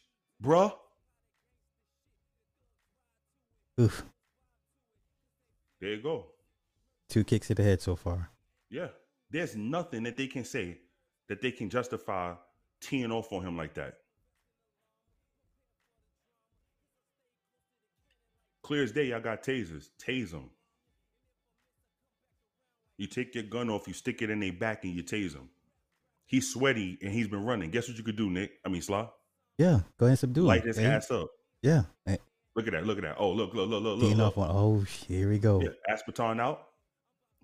Bruh. 0.41 0.73
Oof. 3.79 4.03
There 5.79 5.91
you 5.91 6.01
go. 6.01 6.27
Two 7.09 7.23
kicks 7.23 7.47
to 7.47 7.55
the 7.55 7.63
head 7.63 7.81
so 7.81 7.95
far. 7.95 8.29
Yeah. 8.69 8.87
There's 9.29 9.55
nothing 9.55 10.03
that 10.03 10.15
they 10.15 10.27
can 10.27 10.45
say 10.45 10.77
that 11.27 11.41
they 11.41 11.51
can 11.51 11.69
justify 11.69 12.35
teeing 12.79 13.11
off 13.11 13.31
on 13.33 13.43
him 13.43 13.57
like 13.57 13.73
that. 13.75 13.97
Clear 18.61 18.83
as 18.83 18.91
day, 18.91 19.07
y'all 19.07 19.19
got 19.19 19.43
tasers. 19.43 19.89
Tase 19.99 20.31
them. 20.31 20.49
You 22.97 23.07
take 23.07 23.33
your 23.35 23.43
gun 23.43 23.69
off, 23.69 23.87
you 23.87 23.93
stick 23.93 24.21
it 24.21 24.29
in 24.29 24.39
their 24.39 24.53
back, 24.53 24.85
and 24.85 24.93
you 24.93 25.03
tase 25.03 25.33
him. 25.33 25.49
He's 26.25 26.51
sweaty 26.51 26.97
and 27.01 27.11
he's 27.11 27.27
been 27.27 27.43
running. 27.43 27.71
Guess 27.71 27.89
what 27.89 27.97
you 27.97 28.03
could 28.03 28.15
do, 28.15 28.29
Nick? 28.29 28.59
I 28.65 28.69
mean, 28.69 28.81
Slaw? 28.81 29.09
Yeah, 29.57 29.81
go 29.97 30.05
ahead 30.05 30.11
and 30.11 30.19
subdue 30.19 30.43
Light 30.43 30.61
him. 30.61 30.67
his 30.67 30.77
Hey, 30.77 30.85
ass 30.85 31.11
up. 31.11 31.29
Yeah. 31.61 31.83
Look 32.55 32.67
at 32.67 32.73
that. 32.73 32.85
Look 32.85 32.97
at 32.97 33.03
that. 33.03 33.15
Oh, 33.17 33.31
look, 33.31 33.53
look, 33.53 33.69
look, 33.69 33.81
look, 33.83 33.97
look. 33.97 34.01
Teeing 34.01 34.17
look. 34.17 34.37
off 34.37 34.49
on. 34.49 34.49
Oh! 34.51 34.85
Here 35.07 35.29
we 35.29 35.39
go. 35.39 35.61
Yeah, 35.61 35.97
baton 36.05 36.39
out. 36.39 36.67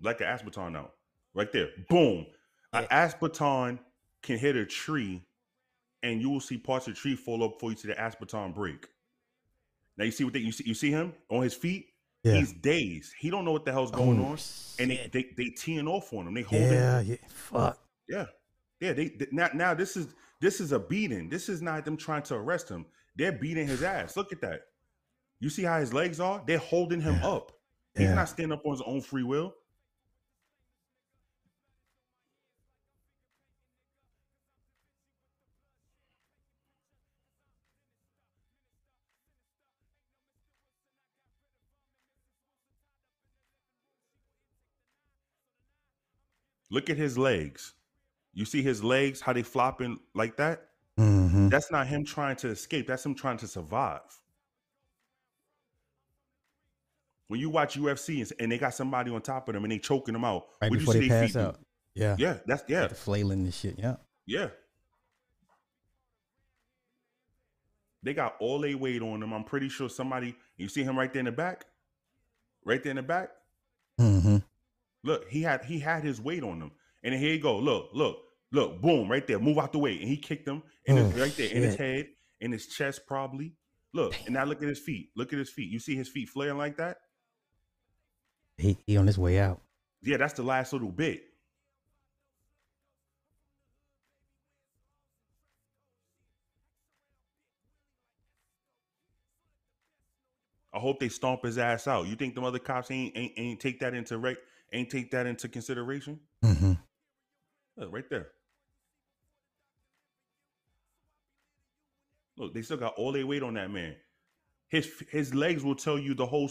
Like 0.02 0.18
the 0.18 0.26
asp 0.26 0.44
baton 0.44 0.76
out. 0.76 0.94
Right 1.34 1.50
there. 1.52 1.68
Boom. 1.88 2.26
An 2.72 2.86
asp 2.90 3.18
baton 3.20 3.80
can 4.22 4.38
hit 4.38 4.56
a 4.56 4.64
tree 4.64 5.22
and 6.02 6.20
you 6.20 6.30
will 6.30 6.40
see 6.40 6.56
parts 6.56 6.86
of 6.86 6.94
the 6.94 7.00
tree 7.00 7.16
fall 7.16 7.42
up 7.44 7.54
before 7.54 7.70
you 7.70 7.76
see 7.76 7.88
the 7.88 8.16
baton 8.18 8.52
break. 8.52 8.86
Now 9.96 10.04
you 10.04 10.10
see 10.10 10.24
what 10.24 10.32
they 10.32 10.38
you 10.40 10.52
see 10.52 10.64
you 10.66 10.74
see 10.74 10.90
him 10.90 11.12
on 11.28 11.42
his 11.42 11.54
feet? 11.54 11.88
Yeah. 12.22 12.34
He's 12.34 12.52
dazed. 12.52 13.12
He 13.18 13.30
don't 13.30 13.44
know 13.44 13.52
what 13.52 13.64
the 13.64 13.72
hell's 13.72 13.90
going 13.90 14.20
Oh, 14.20 14.26
on. 14.32 14.38
And 14.78 14.90
they, 14.90 15.08
they 15.12 15.26
they 15.36 15.50
teeing 15.50 15.88
off 15.88 16.12
on 16.12 16.26
him. 16.26 16.34
They 16.34 16.42
hold 16.42 16.62
him. 16.62 16.72
Yeah. 16.72 17.00
Yeah. 17.00 17.16
Fuck. 17.28 17.78
Yeah, 18.08 18.26
yeah. 18.80 18.92
They, 18.92 19.08
they- 19.08 19.28
now 19.32 19.48
now 19.54 19.74
this 19.74 19.96
is 19.96 20.14
this 20.40 20.60
is 20.60 20.72
a 20.72 20.78
beating. 20.78 21.28
This 21.28 21.48
is 21.48 21.60
not 21.60 21.84
them 21.84 21.96
trying 21.96 22.22
to 22.24 22.34
arrest 22.34 22.68
him. 22.68 22.86
They're 23.16 23.32
beating 23.32 23.66
his 23.66 23.82
ass. 23.82 24.16
Look 24.16 24.32
at 24.32 24.40
that. 24.40 24.62
You 25.40 25.48
see 25.48 25.62
how 25.62 25.80
his 25.80 25.92
legs 25.92 26.20
are? 26.20 26.42
They're 26.46 26.58
holding 26.58 27.00
him 27.00 27.14
up. 27.22 27.52
He's 27.96 28.08
Yeah. 28.08 28.14
not 28.14 28.28
standing 28.28 28.52
up 28.56 28.64
on 28.64 28.72
his 28.72 28.82
own 28.82 29.00
free 29.00 29.22
will. 29.24 29.54
Look 46.70 46.88
at 46.88 46.96
his 46.96 47.18
legs. 47.18 47.72
You 48.32 48.44
see 48.44 48.62
his 48.62 48.84
legs, 48.84 49.20
how 49.20 49.32
they 49.32 49.42
flopping 49.42 49.98
like 50.14 50.36
that? 50.36 50.68
Mm-hmm. 50.98 51.48
That's 51.48 51.70
not 51.72 51.88
him 51.88 52.04
trying 52.04 52.36
to 52.36 52.48
escape. 52.48 52.86
That's 52.86 53.04
him 53.04 53.14
trying 53.14 53.38
to 53.38 53.48
survive. 53.48 54.00
When 57.30 57.38
you 57.38 57.48
watch 57.48 57.78
UFC 57.78 58.22
and, 58.22 58.32
and 58.40 58.50
they 58.50 58.58
got 58.58 58.74
somebody 58.74 59.08
on 59.12 59.22
top 59.22 59.48
of 59.48 59.54
them 59.54 59.62
and 59.62 59.70
they 59.70 59.78
choking 59.78 60.14
them 60.14 60.24
out, 60.24 60.48
Right 60.60 60.72
before 60.72 60.94
you 60.96 61.02
they 61.02 61.08
pass 61.08 61.26
feet 61.26 61.32
do? 61.34 61.38
out. 61.38 61.60
Yeah. 61.94 62.16
Yeah, 62.18 62.38
that's 62.44 62.64
yeah, 62.66 62.88
The 62.88 62.96
flailing 62.96 63.44
and 63.44 63.54
shit. 63.54 63.76
Yeah. 63.78 63.96
yeah. 64.26 64.48
They 68.02 68.14
got 68.14 68.34
all 68.40 68.58
they 68.58 68.74
weight 68.74 69.00
on 69.00 69.20
them. 69.20 69.32
I'm 69.32 69.44
pretty 69.44 69.68
sure 69.68 69.88
somebody. 69.88 70.34
You 70.56 70.68
see 70.68 70.82
him 70.82 70.98
right 70.98 71.12
there 71.12 71.20
in 71.20 71.26
the 71.26 71.30
back, 71.32 71.66
right 72.64 72.82
there 72.82 72.90
in 72.90 72.96
the 72.96 73.02
back. 73.04 73.30
Mm-hmm. 74.00 74.38
Look, 75.04 75.28
he 75.28 75.42
had 75.42 75.64
he 75.64 75.78
had 75.78 76.02
his 76.02 76.20
weight 76.20 76.42
on 76.42 76.58
them, 76.58 76.72
and 77.04 77.14
here 77.14 77.34
you 77.34 77.38
go. 77.40 77.58
Look, 77.60 77.90
look, 77.92 78.16
look, 78.50 78.80
boom, 78.80 79.08
right 79.08 79.24
there. 79.24 79.38
Move 79.38 79.58
out 79.58 79.70
the 79.70 79.78
way, 79.78 79.92
and 80.00 80.08
he 80.08 80.16
kicked 80.16 80.48
him, 80.48 80.64
and 80.88 80.98
it's 80.98 81.16
Oh, 81.16 81.20
right 81.22 81.36
there 81.36 81.50
in 81.50 81.62
his 81.62 81.76
head, 81.76 82.08
in 82.40 82.50
his 82.50 82.66
chest, 82.66 83.06
probably. 83.06 83.52
Look, 83.94 84.16
and 84.24 84.34
now 84.34 84.42
look 84.44 84.62
at 84.62 84.68
his 84.68 84.80
feet. 84.80 85.10
Look 85.14 85.32
at 85.32 85.38
his 85.38 85.50
feet. 85.50 85.70
You 85.70 85.78
see 85.78 85.94
his 85.94 86.08
feet 86.08 86.28
flaring 86.28 86.58
like 86.58 86.76
that? 86.78 86.96
He 88.60 88.76
he 88.86 88.96
on 88.96 89.06
his 89.06 89.18
way 89.18 89.38
out. 89.38 89.60
Yeah, 90.02 90.18
that's 90.18 90.34
the 90.34 90.42
last 90.42 90.72
little 90.72 90.90
bit. 90.90 91.24
I 100.72 100.78
hope 100.78 101.00
they 101.00 101.08
stomp 101.08 101.44
his 101.44 101.58
ass 101.58 101.88
out. 101.88 102.06
You 102.06 102.14
think 102.16 102.34
the 102.34 102.42
other 102.42 102.58
cops 102.58 102.90
ain't 102.90 103.16
ain't, 103.16 103.32
ain't 103.36 103.60
take 103.60 103.80
that 103.80 103.94
into 103.94 104.18
rec 104.18 104.36
ain't 104.72 104.90
take 104.90 105.10
that 105.10 105.26
into 105.26 105.48
consideration? 105.48 106.20
Mm-hmm. 106.44 106.72
Look, 107.76 107.92
right 107.92 108.08
there. 108.08 108.28
Look, 112.36 112.54
they 112.54 112.62
still 112.62 112.76
got 112.76 112.94
all 112.94 113.12
their 113.12 113.26
weight 113.26 113.42
on 113.42 113.54
that 113.54 113.70
man. 113.70 113.96
His 114.68 114.88
his 115.10 115.34
legs 115.34 115.64
will 115.64 115.74
tell 115.74 115.98
you 115.98 116.14
the 116.14 116.26
whole 116.26 116.50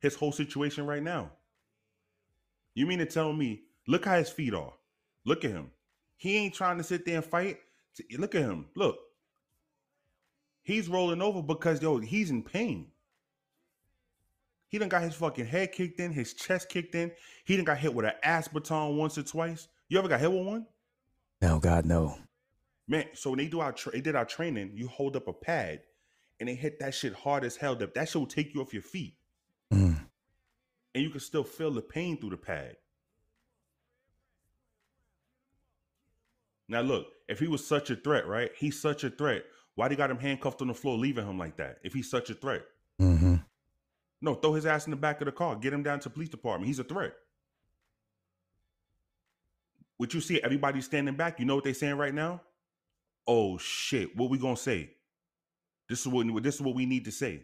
his 0.00 0.14
whole 0.14 0.32
situation 0.32 0.86
right 0.86 1.02
now. 1.02 1.30
You 2.74 2.86
mean 2.86 2.98
to 2.98 3.06
tell 3.06 3.32
me? 3.32 3.62
Look 3.86 4.04
how 4.04 4.16
his 4.16 4.30
feet 4.30 4.54
are. 4.54 4.72
Look 5.24 5.44
at 5.44 5.50
him. 5.50 5.70
He 6.16 6.36
ain't 6.36 6.54
trying 6.54 6.78
to 6.78 6.84
sit 6.84 7.04
there 7.04 7.16
and 7.16 7.24
fight. 7.24 7.58
Look 8.18 8.34
at 8.34 8.42
him. 8.42 8.66
Look. 8.74 8.98
He's 10.62 10.88
rolling 10.88 11.22
over 11.22 11.42
because 11.42 11.82
yo, 11.82 11.98
he's 11.98 12.30
in 12.30 12.42
pain. 12.42 12.88
He 14.68 14.78
done 14.78 14.88
got 14.88 15.02
his 15.02 15.14
fucking 15.14 15.46
head 15.46 15.72
kicked 15.72 16.00
in, 16.00 16.10
his 16.10 16.34
chest 16.34 16.68
kicked 16.68 16.94
in. 16.94 17.12
He 17.44 17.56
done 17.56 17.64
got 17.64 17.78
hit 17.78 17.94
with 17.94 18.06
an 18.06 18.14
asp 18.24 18.52
baton 18.54 18.96
once 18.96 19.16
or 19.16 19.22
twice. 19.22 19.68
You 19.88 19.98
ever 19.98 20.08
got 20.08 20.20
hit 20.20 20.32
with 20.32 20.46
one? 20.46 20.66
No, 21.40 21.60
God, 21.60 21.84
no. 21.84 22.18
Man, 22.88 23.04
so 23.12 23.30
when 23.30 23.38
they 23.38 23.46
do 23.46 23.60
our 23.60 23.72
tra- 23.72 23.92
they 23.92 24.00
did 24.00 24.16
our 24.16 24.24
training, 24.24 24.72
you 24.74 24.88
hold 24.88 25.16
up 25.16 25.28
a 25.28 25.32
pad 25.32 25.82
and 26.40 26.48
they 26.48 26.54
hit 26.54 26.80
that 26.80 26.94
shit 26.94 27.14
hard 27.14 27.44
as 27.44 27.56
hell. 27.56 27.76
That 27.76 27.94
that 27.94 28.08
shit 28.08 28.16
will 28.16 28.26
take 28.26 28.54
you 28.54 28.62
off 28.62 28.72
your 28.72 28.82
feet. 28.82 29.14
And 30.94 31.02
you 31.02 31.10
can 31.10 31.20
still 31.20 31.44
feel 31.44 31.70
the 31.70 31.82
pain 31.82 32.18
through 32.18 32.30
the 32.30 32.36
pad. 32.36 32.76
Now 36.68 36.80
look, 36.80 37.06
if 37.28 37.38
he 37.40 37.48
was 37.48 37.66
such 37.66 37.90
a 37.90 37.96
threat, 37.96 38.26
right? 38.26 38.50
He's 38.56 38.80
such 38.80 39.04
a 39.04 39.10
threat. 39.10 39.44
Why 39.74 39.88
they 39.88 39.96
got 39.96 40.10
him 40.10 40.18
handcuffed 40.18 40.62
on 40.62 40.68
the 40.68 40.74
floor, 40.74 40.96
leaving 40.96 41.26
him 41.28 41.38
like 41.38 41.56
that? 41.56 41.78
If 41.82 41.92
he's 41.92 42.08
such 42.08 42.30
a 42.30 42.34
threat. 42.34 42.62
Mm-hmm. 43.00 43.36
No, 44.20 44.34
throw 44.34 44.54
his 44.54 44.66
ass 44.66 44.86
in 44.86 44.90
the 44.90 44.96
back 44.96 45.20
of 45.20 45.26
the 45.26 45.32
car. 45.32 45.56
Get 45.56 45.72
him 45.72 45.82
down 45.82 46.00
to 46.00 46.08
the 46.08 46.14
police 46.14 46.28
department. 46.28 46.68
He's 46.68 46.78
a 46.78 46.84
threat. 46.84 47.12
What 49.96 50.14
you 50.14 50.20
see, 50.20 50.40
everybody 50.42 50.80
standing 50.80 51.14
back. 51.14 51.38
You 51.38 51.46
know 51.46 51.56
what 51.56 51.64
they 51.64 51.72
saying 51.72 51.96
right 51.96 52.14
now? 52.14 52.40
Oh 53.26 53.58
shit! 53.58 54.16
What 54.16 54.30
we 54.30 54.38
gonna 54.38 54.56
say? 54.56 54.90
This 55.88 56.00
is 56.00 56.08
what 56.08 56.42
this 56.42 56.56
is 56.56 56.60
what 56.60 56.74
we 56.74 56.86
need 56.86 57.04
to 57.04 57.12
say. 57.12 57.42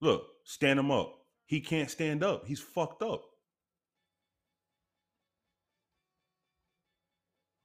Look, 0.00 0.26
stand 0.44 0.78
him 0.78 0.90
up. 0.90 1.17
He 1.48 1.60
can't 1.60 1.90
stand 1.90 2.22
up. 2.22 2.46
He's 2.46 2.60
fucked 2.60 3.02
up. 3.02 3.22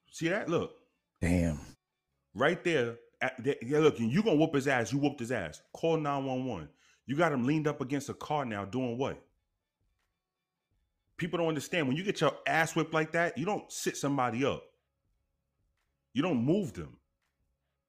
See 0.10 0.30
that? 0.30 0.48
Look, 0.48 0.72
Damn. 1.22 1.60
right 2.34 2.64
there. 2.64 2.96
Yeah, 3.62 3.80
look, 3.80 4.00
and 4.00 4.10
you 4.12 4.24
gonna 4.24 4.38
whoop 4.38 4.54
his 4.56 4.68
ass. 4.70 4.94
You 4.94 5.00
whooped 5.00 5.20
his 5.20 5.32
ass. 5.34 5.62
Call 5.74 5.98
nine 5.98 6.24
one 6.26 6.46
one. 6.46 6.70
You 7.06 7.18
got 7.18 7.34
him 7.34 7.46
leaned 7.46 7.68
up 7.68 7.82
against 7.82 8.08
a 8.08 8.14
car 8.14 8.46
now, 8.46 8.64
doing 8.64 8.98
what? 8.98 9.22
People 11.18 11.40
don't 11.40 11.50
understand 11.50 11.88
when 11.88 11.98
you 11.98 12.04
get 12.06 12.22
your 12.22 12.34
ass 12.48 12.76
whipped 12.76 12.94
like 12.94 13.12
that. 13.12 13.38
You 13.38 13.46
don't 13.46 13.70
sit 13.72 13.98
somebody 13.98 14.46
up. 14.46 14.64
You 16.14 16.22
don't 16.22 16.44
move 16.44 16.74
them. 16.74 16.96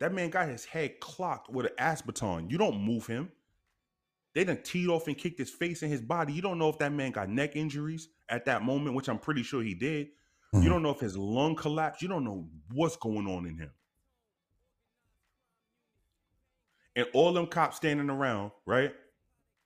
That 0.01 0.12
man 0.12 0.30
got 0.30 0.49
his 0.49 0.64
head 0.64 0.99
clocked 0.99 1.51
with 1.51 1.66
an 1.66 1.72
asp 1.78 2.07
baton. 2.07 2.51
You 2.51 2.59
don't 2.59 2.80
move 2.80 3.07
him. 3.07 3.30
They 4.35 4.45
done 4.45 4.59
teed 4.64 4.89
off 4.89 5.07
and 5.07 5.16
kicked 5.16 5.39
his 5.39 5.51
face 5.51 5.82
and 5.82 5.91
his 5.91 6.01
body. 6.01 6.32
You 6.32 6.43
don't 6.43 6.59
know 6.59 6.68
if 6.68 6.78
that 6.78 6.93
man 6.93 7.12
got 7.12 7.28
neck 7.28 7.55
injuries 7.55 8.09
at 8.28 8.45
that 8.47 8.62
moment, 8.62 8.97
which 8.97 9.09
I'm 9.09 9.18
pretty 9.18 9.45
sure 9.45 9.62
he 9.62 9.74
did. 9.74 10.09
You 10.53 10.61
mm-hmm. 10.61 10.68
don't 10.68 10.82
know 10.82 10.91
if 10.91 11.01
his 11.01 11.16
lung 11.16 11.55
collapsed. 11.55 12.03
You 12.03 12.09
don't 12.09 12.24
know 12.24 12.49
what's 12.72 12.97
going 12.97 13.26
on 13.26 13.47
in 13.47 13.59
him. 13.59 13.70
And 16.97 17.07
all 17.12 17.32
them 17.32 17.47
cops 17.47 17.76
standing 17.76 18.11
around, 18.11 18.53
right? 18.66 18.93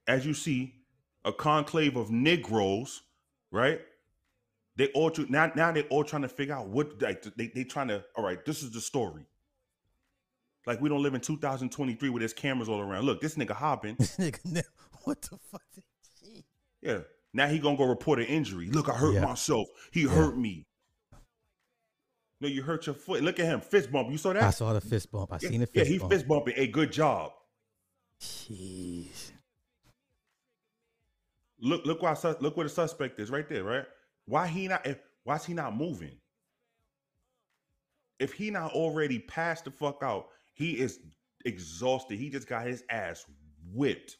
As 0.06 0.24
you 0.24 0.32
see, 0.32 0.74
a 1.24 1.32
conclave 1.32 1.96
of 1.96 2.10
Negroes, 2.10 3.02
right? 3.50 3.80
They 4.76 4.88
all 4.88 5.12
now 5.28 5.50
now 5.54 5.72
they 5.72 5.82
all 5.82 6.04
trying 6.04 6.22
to 6.22 6.28
figure 6.28 6.54
out 6.54 6.68
what 6.68 7.02
like 7.02 7.22
they 7.36 7.48
they 7.48 7.64
trying 7.64 7.88
to 7.88 8.04
all 8.14 8.24
right. 8.24 8.42
This 8.44 8.62
is 8.62 8.70
the 8.70 8.80
story. 8.80 9.26
Like 10.66 10.80
we 10.80 10.88
don't 10.88 11.02
live 11.02 11.14
in 11.14 11.20
2023 11.20 12.08
where 12.10 12.20
there's 12.20 12.32
cameras 12.32 12.68
all 12.68 12.80
around. 12.80 13.04
Look, 13.04 13.20
this 13.20 13.36
nigga 13.36 13.52
hopping. 13.52 13.96
What 15.04 15.22
the 15.22 15.38
fuck? 15.50 15.62
Yeah. 16.82 16.98
Now 17.34 17.48
he 17.48 17.58
gonna 17.58 17.76
go 17.76 17.84
report 17.84 18.20
an 18.20 18.26
injury. 18.26 18.68
Look, 18.70 18.88
I 18.88 18.92
hurt 18.92 19.14
Yeah. 19.14 19.24
myself. 19.24 19.66
He 19.90 20.02
hurt 20.04 20.36
me. 20.38 20.66
No, 22.40 22.46
you 22.46 22.62
hurt 22.62 22.86
your 22.86 22.94
foot. 22.94 23.22
Look 23.22 23.40
at 23.40 23.46
him, 23.46 23.60
fist 23.60 23.90
bump. 23.90 24.10
You 24.10 24.18
saw 24.18 24.32
that? 24.32 24.42
I 24.44 24.50
saw 24.50 24.72
the 24.72 24.80
fist 24.80 25.10
bump. 25.10 25.32
I 25.32 25.38
yeah, 25.42 25.48
seen 25.48 25.60
the 25.60 25.66
fist 25.66 25.74
bump. 25.74 25.86
yeah, 25.86 25.92
he 25.92 25.98
bump. 25.98 26.12
fist 26.12 26.28
bumping. 26.28 26.54
Hey, 26.54 26.66
good 26.68 26.92
job. 26.92 27.32
Jeez. 28.20 29.32
Look, 31.60 31.84
look 31.84 32.02
why 32.02 32.16
look 32.40 32.56
where 32.56 32.64
the 32.64 32.70
suspect 32.72 33.18
is 33.18 33.30
right 33.30 33.48
there, 33.48 33.64
right? 33.64 33.84
Why 34.26 34.46
he 34.46 34.68
not? 34.68 34.86
If, 34.86 34.98
why 35.24 35.36
is 35.36 35.44
he 35.44 35.54
not 35.54 35.76
moving? 35.76 36.16
If 38.20 38.32
he 38.32 38.50
not 38.50 38.72
already 38.72 39.18
passed 39.18 39.64
the 39.64 39.70
fuck 39.70 39.98
out, 40.02 40.28
he 40.58 40.72
is 40.72 40.98
exhausted. 41.44 42.18
He 42.18 42.30
just 42.30 42.48
got 42.48 42.66
his 42.66 42.82
ass 42.90 43.24
whipped. 43.72 44.16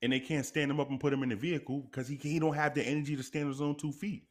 And 0.00 0.12
they 0.12 0.20
can't 0.20 0.46
stand 0.46 0.70
him 0.70 0.78
up 0.78 0.90
and 0.90 1.00
put 1.00 1.12
him 1.12 1.24
in 1.24 1.28
the 1.28 1.36
vehicle 1.36 1.80
because 1.80 2.06
he, 2.06 2.16
he 2.16 2.38
don't 2.38 2.54
have 2.54 2.74
the 2.74 2.82
energy 2.82 3.16
to 3.16 3.22
stand 3.22 3.46
on 3.46 3.50
his 3.50 3.60
own 3.60 3.76
two 3.76 3.92
feet. 3.92 4.24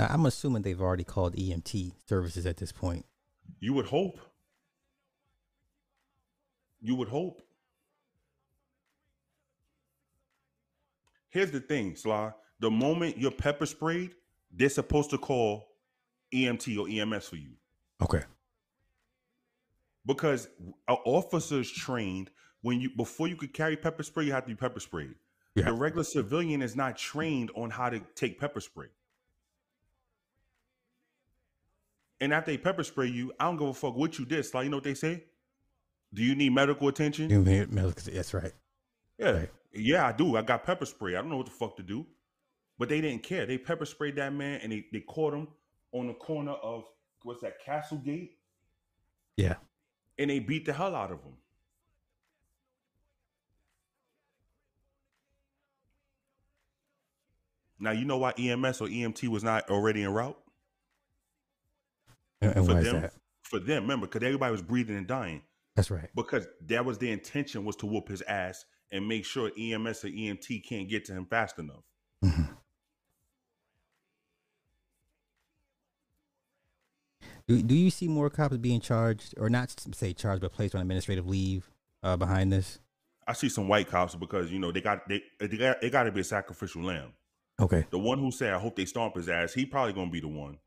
Now, 0.00 0.06
I'm 0.08 0.24
assuming 0.24 0.62
they've 0.62 0.80
already 0.80 1.04
called 1.04 1.36
EMT 1.36 1.92
services 2.08 2.46
at 2.46 2.56
this 2.56 2.72
point. 2.72 3.04
You 3.58 3.74
would 3.74 3.84
hope. 3.84 4.18
You 6.80 6.94
would 6.94 7.08
hope. 7.08 7.42
Here's 11.28 11.50
the 11.50 11.60
thing, 11.60 11.96
Sly. 11.96 12.32
The 12.60 12.70
moment 12.70 13.18
you're 13.18 13.30
pepper 13.30 13.66
sprayed, 13.66 14.14
they're 14.50 14.70
supposed 14.70 15.10
to 15.10 15.18
call 15.18 15.68
EMT 16.32 16.78
or 16.78 16.88
EMS 16.88 17.28
for 17.28 17.36
you 17.36 17.50
Okay. 18.02 18.22
because 20.06 20.48
an 20.88 20.96
officer's 21.04 21.70
trained 21.70 22.30
when 22.62 22.80
you 22.80 22.88
before 22.96 23.28
you 23.28 23.36
could 23.36 23.52
carry 23.52 23.76
pepper 23.76 24.02
spray, 24.02 24.24
you 24.24 24.32
have 24.32 24.44
to 24.44 24.48
be 24.48 24.54
pepper 24.54 24.80
sprayed. 24.80 25.14
Yeah. 25.56 25.64
The 25.66 25.72
regular 25.74 26.04
civilian 26.04 26.62
is 26.62 26.74
not 26.74 26.96
trained 26.96 27.50
on 27.54 27.68
how 27.68 27.90
to 27.90 28.00
take 28.14 28.40
pepper 28.40 28.60
spray. 28.60 28.86
And 32.20 32.34
after 32.34 32.50
they 32.50 32.58
pepper 32.58 32.84
spray 32.84 33.06
you, 33.06 33.32
I 33.40 33.44
don't 33.44 33.56
give 33.56 33.68
a 33.68 33.74
fuck 33.74 33.96
what 33.96 34.18
you 34.18 34.24
did. 34.26 34.46
Like 34.52 34.64
you 34.64 34.70
know 34.70 34.76
what 34.76 34.84
they 34.84 34.94
say? 34.94 35.24
Do 36.12 36.22
you 36.22 36.34
need 36.34 36.52
medical 36.52 36.88
attention? 36.88 37.30
You 37.30 37.40
mean- 37.40 37.68
That's 37.70 38.34
right. 38.34 38.52
Yeah, 39.18 39.30
Right. 39.30 39.50
yeah, 39.72 40.06
I 40.06 40.12
do. 40.12 40.36
I 40.36 40.42
got 40.42 40.64
pepper 40.64 40.86
spray. 40.86 41.14
I 41.14 41.20
don't 41.20 41.30
know 41.30 41.36
what 41.36 41.46
the 41.46 41.52
fuck 41.52 41.76
to 41.76 41.82
do, 41.82 42.06
but 42.78 42.88
they 42.88 43.00
didn't 43.00 43.22
care. 43.22 43.46
They 43.46 43.58
pepper 43.58 43.84
sprayed 43.86 44.16
that 44.16 44.32
man, 44.32 44.60
and 44.62 44.72
they, 44.72 44.86
they 44.92 45.00
caught 45.00 45.34
him 45.34 45.48
on 45.92 46.08
the 46.08 46.14
corner 46.14 46.52
of 46.52 46.84
what's 47.22 47.40
that 47.42 47.62
Castlegate, 47.64 48.30
Yeah. 49.36 49.56
and 50.18 50.30
they 50.30 50.38
beat 50.40 50.64
the 50.66 50.72
hell 50.72 50.94
out 50.94 51.12
of 51.12 51.22
him. 51.22 51.36
Now 57.78 57.92
you 57.92 58.04
know 58.04 58.18
why 58.18 58.32
EMS 58.38 58.80
or 58.80 58.88
EMT 58.88 59.28
was 59.28 59.42
not 59.42 59.70
already 59.70 60.02
en 60.04 60.12
route 60.12 60.38
And, 62.40 62.56
and 62.56 62.66
for 62.66 62.74
them. 62.74 63.02
that? 63.02 63.12
For 63.42 63.58
them, 63.58 63.82
remember, 63.82 64.06
because 64.06 64.24
everybody 64.24 64.52
was 64.52 64.62
breathing 64.62 64.96
and 64.96 65.06
dying. 65.06 65.42
That's 65.76 65.90
right. 65.90 66.08
because 66.14 66.46
that 66.66 66.84
was 66.84 66.98
the 66.98 67.10
intention 67.10 67.64
was 67.64 67.76
to 67.76 67.86
whoop 67.86 68.08
his 68.08 68.22
ass 68.22 68.64
and 68.90 69.06
make 69.06 69.24
sure 69.24 69.50
EMS 69.58 70.04
or 70.04 70.08
EMT 70.08 70.64
can't 70.64 70.88
get 70.88 71.04
to 71.06 71.12
him 71.12 71.26
fast 71.26 71.58
enough. 71.58 71.82
Do, 77.50 77.60
do 77.62 77.74
you 77.74 77.90
see 77.90 78.06
more 78.06 78.30
cops 78.30 78.56
being 78.58 78.80
charged, 78.80 79.34
or 79.36 79.50
not 79.50 79.74
say 79.92 80.12
charged, 80.12 80.40
but 80.40 80.52
placed 80.52 80.76
on 80.76 80.82
administrative 80.82 81.26
leave 81.26 81.68
uh, 82.04 82.16
behind 82.16 82.52
this? 82.52 82.78
I 83.26 83.32
see 83.32 83.48
some 83.48 83.66
white 83.66 83.88
cops 83.88 84.14
because 84.14 84.52
you 84.52 84.60
know 84.60 84.70
they 84.70 84.80
got 84.80 85.08
they 85.08 85.20
they 85.40 85.56
got, 85.56 85.80
they 85.80 85.90
got 85.90 86.04
to 86.04 86.12
be 86.12 86.20
a 86.20 86.24
sacrificial 86.24 86.84
lamb. 86.84 87.12
Okay. 87.60 87.86
The 87.90 87.98
one 87.98 88.20
who 88.20 88.30
said 88.30 88.52
I 88.54 88.58
hope 88.60 88.76
they 88.76 88.84
stomp 88.84 89.16
his 89.16 89.28
ass, 89.28 89.52
he 89.52 89.66
probably 89.66 89.92
gonna 89.92 90.12
be 90.12 90.20
the 90.20 90.28
one, 90.28 90.58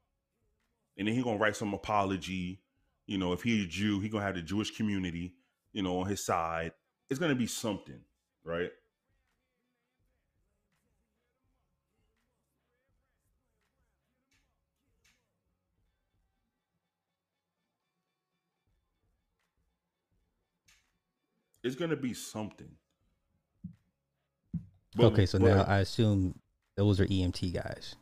and 0.97 1.07
then 1.07 1.15
he 1.15 1.21
gonna 1.21 1.37
write 1.37 1.55
some 1.55 1.73
apology. 1.73 2.61
You 3.05 3.17
know, 3.17 3.33
if 3.33 3.43
he 3.43 3.63
a 3.63 3.67
Jew, 3.67 3.99
he 3.99 4.09
gonna 4.09 4.23
have 4.23 4.35
the 4.35 4.41
Jewish 4.41 4.75
community, 4.75 5.35
you 5.71 5.81
know, 5.83 5.99
on 5.99 6.07
his 6.07 6.23
side. 6.23 6.71
It's 7.09 7.19
gonna 7.19 7.35
be 7.35 7.47
something, 7.47 7.99
right? 8.43 8.71
It's 21.63 21.75
gonna 21.75 21.95
be 21.95 22.13
something. 22.13 22.75
But- 24.95 25.05
okay, 25.13 25.25
so 25.25 25.39
but- 25.39 25.47
now 25.47 25.63
I 25.63 25.79
assume 25.79 26.39
those 26.75 26.99
are 26.99 27.05
EMT 27.05 27.51
guys. 27.51 27.95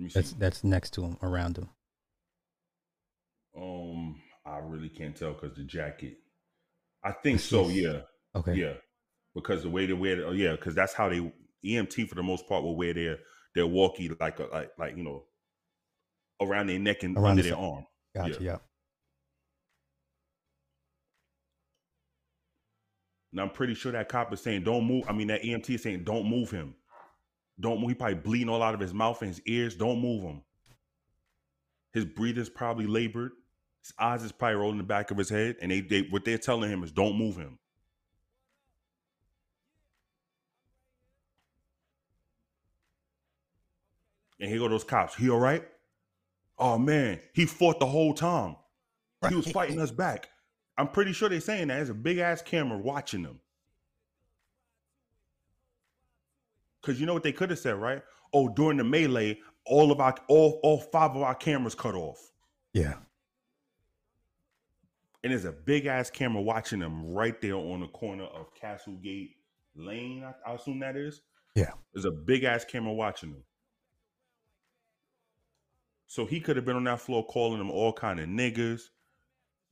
Let 0.00 0.04
me 0.04 0.08
see. 0.08 0.18
That's 0.18 0.32
that's 0.32 0.64
next 0.64 0.94
to 0.94 1.02
him, 1.02 1.18
around 1.22 1.58
him. 1.58 1.68
Um, 3.54 4.16
I 4.46 4.56
really 4.58 4.88
can't 4.88 5.14
tell 5.14 5.34
because 5.34 5.54
the 5.54 5.64
jacket. 5.64 6.16
I 7.04 7.12
think 7.12 7.40
so. 7.40 7.68
Yeah. 7.68 8.00
Okay. 8.34 8.54
Yeah. 8.54 8.74
Because 9.34 9.62
the 9.62 9.68
way 9.68 9.84
they 9.84 9.92
wear, 9.92 10.26
oh 10.26 10.32
yeah, 10.32 10.52
because 10.52 10.74
that's 10.74 10.94
how 10.94 11.10
they 11.10 11.30
EMT 11.64 12.08
for 12.08 12.14
the 12.14 12.22
most 12.22 12.48
part 12.48 12.62
will 12.62 12.76
wear 12.76 12.94
their 12.94 13.18
their 13.54 13.66
walkie 13.66 14.08
like 14.18 14.40
a, 14.40 14.44
like 14.44 14.70
like 14.78 14.96
you 14.96 15.02
know 15.02 15.24
around 16.40 16.68
their 16.68 16.78
neck 16.78 17.02
and 17.02 17.18
Around 17.18 17.32
under 17.32 17.42
the 17.42 17.50
their 17.50 17.58
arm. 17.58 17.86
Gotcha. 18.14 18.42
Yeah. 18.42 18.56
And 23.32 23.40
I'm 23.42 23.50
pretty 23.50 23.74
sure 23.74 23.92
that 23.92 24.08
cop 24.08 24.32
is 24.32 24.40
saying, 24.40 24.64
"Don't 24.64 24.86
move." 24.86 25.04
I 25.06 25.12
mean, 25.12 25.28
that 25.28 25.42
EMT 25.42 25.74
is 25.74 25.82
saying, 25.82 26.04
"Don't 26.04 26.26
move 26.26 26.50
him. 26.50 26.74
Don't 27.60 27.80
move." 27.80 27.90
He 27.90 27.94
probably 27.94 28.14
bleeding 28.16 28.48
all 28.48 28.62
out 28.62 28.74
of 28.74 28.80
his 28.80 28.94
mouth 28.94 29.20
and 29.22 29.28
his 29.28 29.40
ears. 29.46 29.76
Don't 29.76 30.00
move 30.00 30.22
him. 30.22 30.42
His 31.92 32.04
breathing's 32.04 32.48
probably 32.48 32.86
labored. 32.86 33.32
His 33.82 33.92
eyes 33.98 34.22
is 34.22 34.32
probably 34.32 34.56
rolling 34.56 34.74
in 34.74 34.78
the 34.78 34.84
back 34.84 35.10
of 35.10 35.16
his 35.16 35.28
head, 35.30 35.56
and 35.60 35.70
they, 35.70 35.80
they 35.80 36.02
what 36.02 36.24
they're 36.24 36.38
telling 36.38 36.70
him 36.70 36.82
is, 36.84 36.92
"Don't 36.92 37.16
move 37.16 37.36
him." 37.36 37.58
And 44.38 44.48
here 44.48 44.58
go 44.58 44.68
those 44.68 44.84
cops. 44.84 45.14
He 45.14 45.28
all 45.28 45.38
right? 45.38 45.66
Oh 46.58 46.78
man, 46.78 47.20
he 47.34 47.46
fought 47.46 47.78
the 47.78 47.86
whole 47.86 48.14
time. 48.14 48.56
He 49.28 49.34
was 49.34 49.50
fighting 49.50 49.78
us 49.80 49.90
back. 49.90 50.30
I'm 50.78 50.88
pretty 50.88 51.12
sure 51.12 51.28
they're 51.28 51.40
saying 51.40 51.68
that. 51.68 51.76
There's 51.76 51.90
a 51.90 51.94
big 51.94 52.18
ass 52.18 52.40
camera 52.40 52.78
watching 52.78 53.22
them. 53.22 53.40
Cause 56.82 56.98
you 56.98 57.06
know 57.06 57.14
what 57.14 57.22
they 57.22 57.32
could 57.32 57.50
have 57.50 57.58
said, 57.58 57.76
right? 57.76 58.02
Oh, 58.32 58.48
during 58.48 58.78
the 58.78 58.84
melee, 58.84 59.38
all 59.66 59.92
of 59.92 60.00
our 60.00 60.14
all 60.28 60.60
all 60.62 60.80
five 60.80 61.10
of 61.10 61.22
our 61.22 61.34
cameras 61.34 61.74
cut 61.74 61.94
off. 61.94 62.32
Yeah. 62.72 62.94
And 65.22 65.32
there's 65.32 65.44
a 65.44 65.52
big 65.52 65.86
ass 65.86 66.10
camera 66.10 66.40
watching 66.40 66.78
them 66.78 67.12
right 67.12 67.38
there 67.40 67.56
on 67.56 67.80
the 67.80 67.88
corner 67.88 68.24
of 68.24 68.54
Castlegate 68.54 69.36
Lane. 69.74 70.24
I, 70.24 70.50
I 70.50 70.54
assume 70.54 70.78
that 70.80 70.96
is. 70.96 71.20
Yeah. 71.54 71.72
There's 71.92 72.06
a 72.06 72.10
big 72.10 72.44
ass 72.44 72.64
camera 72.64 72.92
watching 72.92 73.32
them. 73.32 73.42
So 76.06 76.24
he 76.24 76.40
could 76.40 76.56
have 76.56 76.64
been 76.64 76.76
on 76.76 76.84
that 76.84 77.00
floor 77.00 77.24
calling 77.24 77.58
them 77.58 77.70
all 77.70 77.92
kind 77.92 78.18
of 78.18 78.28
niggas, 78.28 78.82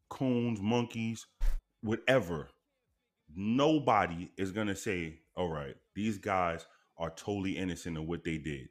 coons, 0.09 0.61
monkeys, 0.61 1.27
whatever. 1.81 2.49
Nobody 3.35 4.31
is 4.37 4.53
gonna 4.53 4.77
say, 4.77 5.21
"All 5.35 5.49
right, 5.49 5.77
these 5.95 6.19
guys 6.19 6.67
are 6.99 7.11
totally 7.11 7.57
innocent 7.57 7.97
of 7.97 8.05
what 8.07 8.25
they 8.25 8.39
did." 8.39 8.69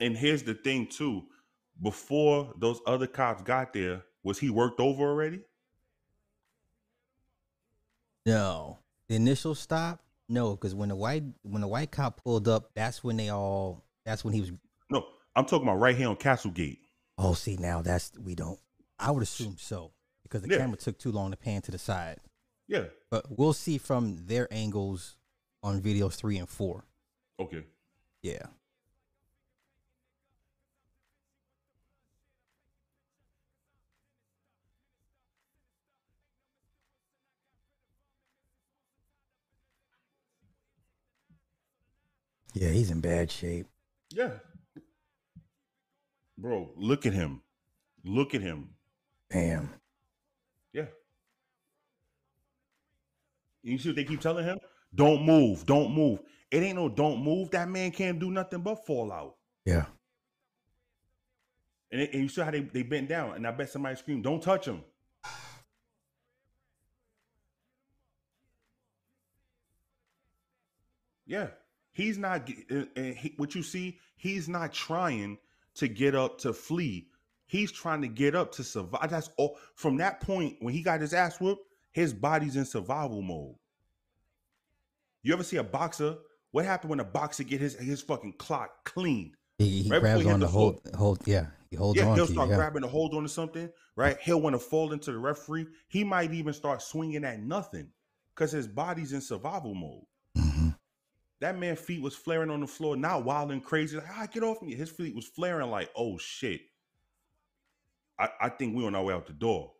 And 0.00 0.16
here's 0.16 0.42
the 0.42 0.54
thing, 0.54 0.86
too. 0.88 1.28
Before 1.80 2.52
those 2.58 2.80
other 2.86 3.06
cops 3.06 3.42
got 3.42 3.72
there, 3.72 4.04
was 4.22 4.38
he 4.38 4.50
worked 4.50 4.80
over 4.80 5.02
already? 5.04 5.40
No. 8.26 8.78
The 9.08 9.16
initial 9.16 9.54
stop, 9.54 10.02
no, 10.28 10.52
because 10.52 10.74
when 10.74 10.88
the 10.88 10.96
white 10.96 11.24
when 11.42 11.60
the 11.60 11.68
white 11.68 11.90
cop 11.90 12.22
pulled 12.22 12.48
up, 12.48 12.70
that's 12.74 13.04
when 13.04 13.16
they 13.16 13.28
all 13.28 13.84
that's 14.04 14.24
when 14.24 14.32
he 14.32 14.40
was 14.40 14.52
No, 14.90 15.06
I'm 15.36 15.44
talking 15.44 15.68
about 15.68 15.78
right 15.80 15.96
here 15.96 16.08
on 16.08 16.16
Castlegate. 16.16 16.78
Oh, 17.18 17.34
see 17.34 17.56
now 17.56 17.82
that's 17.82 18.12
we 18.18 18.34
don't 18.34 18.58
I 18.98 19.10
would 19.10 19.22
assume 19.22 19.56
so. 19.58 19.92
Because 20.22 20.42
the 20.42 20.48
Yeah. 20.48 20.58
camera 20.58 20.76
took 20.78 20.98
too 20.98 21.12
long 21.12 21.32
to 21.32 21.36
pan 21.36 21.60
to 21.62 21.70
the 21.70 21.78
side. 21.78 22.18
Yeah. 22.66 22.84
But 23.10 23.26
we'll 23.28 23.52
see 23.52 23.78
from 23.78 24.26
their 24.26 24.48
angles 24.52 25.16
on 25.62 25.80
videos 25.80 26.14
three 26.14 26.38
and 26.38 26.48
four. 26.48 26.84
Okay. 27.38 27.64
Yeah. 28.22 28.46
Yeah, 42.54 42.68
he's 42.70 42.90
in 42.90 43.00
bad 43.00 43.32
shape. 43.32 43.66
Yeah. 44.10 44.30
Bro, 46.38 46.70
look 46.76 47.04
at 47.04 47.12
him. 47.12 47.42
Look 48.04 48.34
at 48.34 48.42
him. 48.42 48.70
Damn. 49.30 49.70
You 53.64 53.78
see 53.78 53.88
what 53.88 53.96
they 53.96 54.04
keep 54.04 54.20
telling 54.20 54.44
him? 54.44 54.58
Don't 54.94 55.24
move. 55.24 55.64
Don't 55.64 55.92
move. 55.92 56.20
It 56.50 56.62
ain't 56.62 56.76
no 56.76 56.88
don't 56.88 57.24
move. 57.24 57.50
That 57.50 57.68
man 57.68 57.90
can't 57.90 58.20
do 58.20 58.30
nothing 58.30 58.60
but 58.60 58.86
fall 58.86 59.10
out. 59.10 59.36
Yeah. 59.64 59.86
And, 61.90 62.02
it, 62.02 62.12
and 62.12 62.22
you 62.22 62.28
see 62.28 62.42
how 62.42 62.50
they, 62.50 62.60
they 62.60 62.82
bent 62.82 63.08
down. 63.08 63.34
And 63.34 63.46
I 63.46 63.50
bet 63.50 63.70
somebody 63.70 63.96
screamed, 63.96 64.22
don't 64.22 64.42
touch 64.42 64.66
him. 64.66 64.82
Yeah. 71.26 71.48
He's 71.92 72.18
not, 72.18 72.46
ge- 72.46 72.66
uh, 72.70 72.84
uh, 72.96 73.02
he, 73.02 73.32
what 73.38 73.54
you 73.54 73.62
see, 73.62 73.98
he's 74.16 74.48
not 74.48 74.74
trying 74.74 75.38
to 75.76 75.88
get 75.88 76.14
up 76.14 76.38
to 76.40 76.52
flee. 76.52 77.08
He's 77.46 77.72
trying 77.72 78.02
to 78.02 78.08
get 78.08 78.34
up 78.34 78.52
to 78.52 78.64
survive. 78.64 79.08
That's 79.10 79.30
all. 79.38 79.56
From 79.74 79.96
that 79.98 80.20
point, 80.20 80.56
when 80.60 80.74
he 80.74 80.82
got 80.82 81.00
his 81.00 81.14
ass 81.14 81.40
whooped, 81.40 81.62
his 81.94 82.12
body's 82.14 82.56
in 82.56 82.66
survival 82.66 83.22
mode. 83.22 83.56
You 85.22 85.32
ever 85.34 85.44
see 85.44 85.58
a 85.58 85.64
boxer 85.64 86.18
What 86.52 86.66
happened 86.66 86.90
when 86.90 87.00
a 87.00 87.04
boxer 87.04 87.44
get 87.44 87.60
his 87.62 87.76
his 87.76 88.02
fucking 88.02 88.34
clock 88.34 88.84
clean? 88.84 89.34
He, 89.58 89.84
he 89.84 89.90
Right 89.90 90.00
grabs 90.00 90.22
he 90.24 90.30
on 90.30 90.40
the 90.40 90.48
hold, 90.48 90.80
hold, 90.96 91.20
yeah, 91.26 91.48
he 91.70 91.76
holds 91.76 91.98
yeah, 92.00 92.08
on 92.08 92.16
he'll 92.16 92.26
to 92.26 92.32
you. 92.32 92.36
start 92.36 92.50
Yeah. 92.50 92.56
grabbing 92.56 92.82
the 92.82 92.88
hold 92.88 93.14
on 93.14 93.24
to 93.24 93.30
something, 93.30 93.70
right? 93.96 94.18
He'll 94.20 94.40
want 94.42 94.54
to 94.54 94.60
fall 94.60 94.92
into 94.92 95.12
the 95.12 95.18
referee. 95.18 95.68
He 95.88 96.04
might 96.04 96.32
even 96.32 96.54
start 96.54 96.82
swinging 96.82 97.24
at 97.24 97.40
nothing 97.40 97.90
because 98.34 98.52
his 98.52 98.68
body's 98.68 99.12
in 99.12 99.22
survival 99.22 99.74
mode. 99.74 100.04
Mm-hmm. 100.36 100.70
That 101.40 101.58
man' 101.58 101.76
feet 101.76 102.02
was 102.02 102.16
flaring 102.16 102.50
on 102.50 102.60
the 102.62 102.66
floor, 102.68 102.96
not 102.96 103.24
wild 103.24 103.52
and 103.52 103.62
crazy. 103.64 103.98
Like, 103.98 104.06
ah, 104.10 104.26
get 104.32 104.42
off 104.42 104.62
me. 104.62 104.74
His 104.74 104.90
feet 104.90 105.14
was 105.14 105.26
flaring 105.26 105.70
like, 105.70 105.90
oh 105.96 106.18
shit. 106.18 106.62
I, 108.18 108.30
I 108.40 108.50
think 108.50 108.76
we're 108.76 108.86
on 108.88 108.96
our 108.96 109.04
way 109.04 109.14
out 109.14 109.26
the 109.28 109.34
door. 109.34 109.73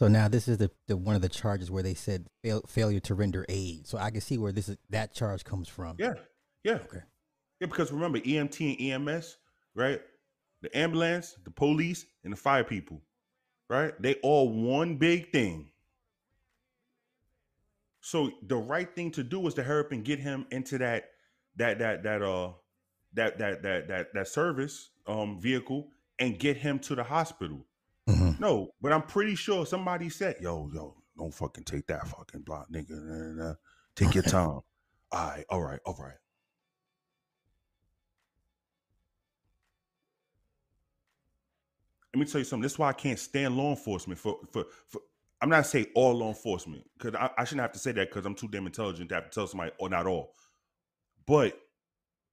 So 0.00 0.08
now 0.08 0.28
this 0.28 0.48
is 0.48 0.56
the, 0.56 0.70
the 0.86 0.96
one 0.96 1.14
of 1.14 1.20
the 1.20 1.28
charges 1.28 1.70
where 1.70 1.82
they 1.82 1.92
said 1.92 2.26
fail, 2.42 2.62
failure 2.66 3.00
to 3.00 3.14
render 3.14 3.44
aid. 3.50 3.86
So 3.86 3.98
I 3.98 4.10
can 4.10 4.22
see 4.22 4.38
where 4.38 4.50
this 4.50 4.70
is 4.70 4.78
that 4.88 5.12
charge 5.12 5.44
comes 5.44 5.68
from. 5.68 5.96
Yeah, 5.98 6.14
yeah. 6.64 6.76
Okay. 6.76 7.02
Yeah, 7.60 7.66
because 7.66 7.92
remember, 7.92 8.18
EMT 8.20 8.94
and 8.94 9.08
EMS, 9.08 9.36
right? 9.74 10.00
The 10.62 10.74
ambulance, 10.74 11.36
the 11.44 11.50
police, 11.50 12.06
and 12.24 12.32
the 12.32 12.36
fire 12.38 12.64
people, 12.64 13.02
right? 13.68 13.92
They 14.00 14.14
all 14.22 14.48
one 14.48 14.96
big 14.96 15.32
thing. 15.32 15.68
So 18.00 18.30
the 18.46 18.56
right 18.56 18.88
thing 18.96 19.10
to 19.10 19.22
do 19.22 19.46
is 19.48 19.52
to 19.54 19.62
hurry 19.62 19.80
up 19.80 19.92
and 19.92 20.02
get 20.02 20.18
him 20.18 20.46
into 20.50 20.78
that 20.78 21.10
that 21.56 21.78
that 21.78 22.02
that 22.04 22.22
uh 22.22 22.52
that 23.12 23.38
that 23.38 23.62
that 23.62 23.88
that 23.88 24.14
that 24.14 24.28
service 24.28 24.92
um 25.06 25.38
vehicle 25.38 25.88
and 26.18 26.38
get 26.38 26.56
him 26.56 26.78
to 26.78 26.94
the 26.94 27.04
hospital. 27.04 27.66
No, 28.40 28.70
but 28.80 28.90
I'm 28.92 29.02
pretty 29.02 29.34
sure 29.34 29.66
somebody 29.66 30.08
said, 30.08 30.36
"Yo, 30.40 30.70
yo, 30.74 30.96
don't 31.16 31.32
fucking 31.32 31.64
take 31.64 31.86
that 31.88 32.08
fucking 32.08 32.40
block, 32.40 32.68
nigga. 32.72 32.90
Nah, 32.90 33.44
nah. 33.44 33.54
Take 33.94 34.14
your 34.14 34.24
time." 34.24 34.60
all 35.12 35.30
right, 35.30 35.44
all 35.50 35.62
right, 35.62 35.80
all 35.84 35.96
right. 36.00 36.14
Let 42.14 42.20
me 42.20 42.26
tell 42.26 42.40
you 42.40 42.46
something. 42.46 42.62
This 42.62 42.72
is 42.72 42.78
why 42.78 42.88
I 42.88 42.94
can't 42.94 43.18
stand 43.18 43.56
law 43.56 43.70
enforcement. 43.70 44.18
For 44.18 44.38
for, 44.50 44.64
for 44.88 45.02
I'm 45.42 45.50
not 45.50 45.66
saying 45.66 45.88
all 45.94 46.14
law 46.14 46.28
enforcement 46.28 46.84
because 46.98 47.14
I, 47.14 47.30
I 47.36 47.44
shouldn't 47.44 47.62
have 47.62 47.72
to 47.72 47.78
say 47.78 47.92
that 47.92 48.08
because 48.08 48.24
I'm 48.24 48.34
too 48.34 48.48
damn 48.48 48.66
intelligent 48.66 49.10
to 49.10 49.16
have 49.16 49.24
to 49.24 49.30
tell 49.30 49.46
somebody 49.46 49.72
or 49.78 49.90
not 49.90 50.06
all. 50.06 50.34
But 51.26 51.60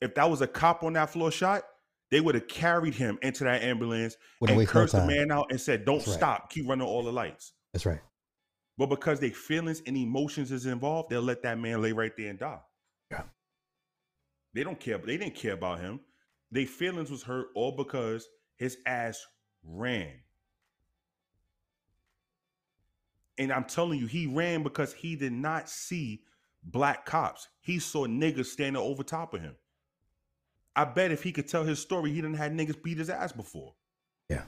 if 0.01 0.15
that 0.15 0.29
was 0.29 0.41
a 0.41 0.47
cop 0.47 0.83
on 0.83 0.93
that 0.93 1.09
floor 1.09 1.31
shot, 1.31 1.63
they 2.09 2.21
would 2.21 2.35
have 2.35 2.47
carried 2.47 2.93
him 2.93 3.19
into 3.21 3.43
that 3.43 3.63
ambulance 3.63 4.15
Wouldn't 4.39 4.59
and 4.59 4.67
cursed 4.67 4.93
the 4.93 5.05
man 5.05 5.31
out 5.31 5.47
and 5.49 5.59
said, 5.59 5.85
"Don't 5.85 5.97
That's 5.97 6.09
right. 6.09 6.17
stop, 6.17 6.49
keep 6.49 6.67
running 6.67 6.87
all 6.87 7.03
the 7.03 7.11
lights." 7.11 7.53
That's 7.73 7.85
right. 7.85 8.01
But 8.77 8.87
because 8.87 9.19
their 9.19 9.31
feelings 9.31 9.81
and 9.85 9.97
emotions 9.97 10.51
is 10.51 10.65
involved, 10.65 11.09
they'll 11.09 11.21
let 11.21 11.41
that 11.43 11.57
man 11.59 11.81
lay 11.81 11.91
right 11.91 12.15
there 12.15 12.29
and 12.29 12.39
die. 12.39 12.59
Yeah. 13.11 13.23
They 14.53 14.63
don't 14.63 14.79
care. 14.79 14.97
They 14.99 15.17
didn't 15.17 15.35
care 15.35 15.53
about 15.53 15.79
him. 15.79 15.99
Their 16.51 16.65
feelings 16.65 17.11
was 17.11 17.23
hurt 17.23 17.47
all 17.55 17.71
because 17.71 18.27
his 18.55 18.77
ass 18.85 19.25
ran. 19.63 20.13
And 23.37 23.51
I'm 23.51 23.65
telling 23.65 23.99
you, 23.99 24.07
he 24.07 24.27
ran 24.27 24.63
because 24.63 24.93
he 24.93 25.15
did 25.15 25.33
not 25.33 25.69
see 25.69 26.21
black 26.63 27.05
cops. 27.05 27.47
He 27.61 27.79
saw 27.79 28.07
niggas 28.07 28.45
standing 28.45 28.81
over 28.81 29.03
top 29.03 29.33
of 29.33 29.41
him. 29.41 29.55
I 30.77 30.85
bet 30.85 31.11
if 31.11 31.23
he 31.23 31.33
could 31.33 31.49
tell 31.49 31.65
his 31.65 31.79
story, 31.79 32.11
he 32.11 32.21
didn't 32.21 32.37
had 32.37 32.53
niggas 32.53 32.83
beat 32.83 32.99
his 32.99 33.09
ass 33.11 33.33
before. 33.33 33.73
Yeah. 34.29 34.43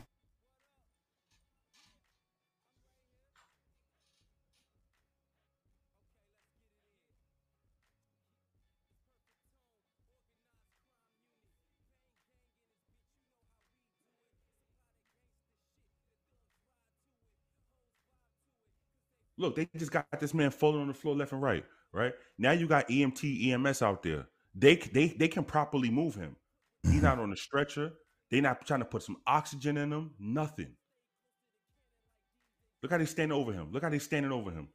Look, 19.38 19.56
they 19.56 19.70
just 19.78 19.92
got 19.92 20.08
this 20.20 20.34
man 20.34 20.52
falling 20.52 20.82
on 20.82 20.88
the 20.90 20.96
floor 20.96 21.16
left 21.16 21.34
and 21.34 21.42
right. 21.42 21.66
Right 21.94 22.14
now, 22.38 22.52
you 22.52 22.68
got 22.68 22.90
EMT, 22.90 23.52
EMS 23.52 23.82
out 23.82 24.04
there. 24.04 24.28
They 24.56 24.76
they 24.76 25.08
they 25.08 25.28
can 25.28 25.44
properly 25.44 25.90
move 25.90 26.16
him. 26.16 26.36
He's 26.84 27.02
not 27.02 27.20
on 27.20 27.32
a 27.32 27.38
stretcher. 27.38 27.92
They're 28.32 28.42
not 28.42 28.66
trying 28.66 28.80
to 28.80 28.86
put 28.86 29.04
some 29.04 29.18
oxygen 29.26 29.78
in 29.78 29.92
him. 29.92 30.12
Nothing. 30.20 30.76
Look 32.82 32.92
how 32.92 32.98
they 32.98 33.06
standing 33.06 33.38
over 33.38 33.52
him. 33.52 33.72
Look 33.72 33.84
how 33.84 33.90
they 33.90 34.00
standing 34.00 34.32
over 34.32 34.52
him. 34.52 34.70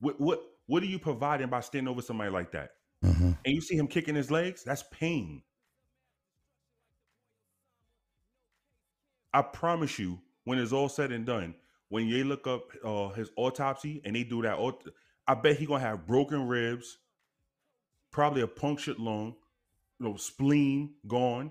What 0.00 0.20
what 0.20 0.40
what 0.66 0.82
are 0.82 0.86
you 0.86 0.98
providing 0.98 1.48
by 1.48 1.60
standing 1.60 1.88
over 1.88 2.02
somebody 2.02 2.30
like 2.30 2.52
that? 2.52 2.70
And 3.44 3.54
you 3.54 3.60
see 3.60 3.76
him 3.76 3.86
kicking 3.86 4.14
his 4.14 4.30
legs. 4.30 4.64
That's 4.64 4.84
pain. 4.90 5.42
I 9.32 9.42
promise 9.42 9.98
you, 9.98 10.20
when 10.44 10.58
it's 10.58 10.72
all 10.72 10.88
said 10.88 11.10
and 11.10 11.26
done, 11.26 11.54
when 11.88 12.06
you 12.06 12.24
look 12.24 12.46
up 12.46 12.70
uh, 12.84 13.08
his 13.10 13.30
autopsy 13.36 14.00
and 14.04 14.14
they 14.14 14.24
do 14.24 14.42
that, 14.42 14.58
I 15.26 15.34
bet 15.34 15.56
he 15.56 15.66
gonna 15.66 15.80
have 15.80 16.06
broken 16.06 16.46
ribs, 16.46 16.98
probably 18.14 18.42
a 18.42 18.46
punctured 18.46 19.00
lung, 19.00 19.34
you 19.98 20.06
know, 20.06 20.16
spleen 20.16 20.94
gone, 21.08 21.50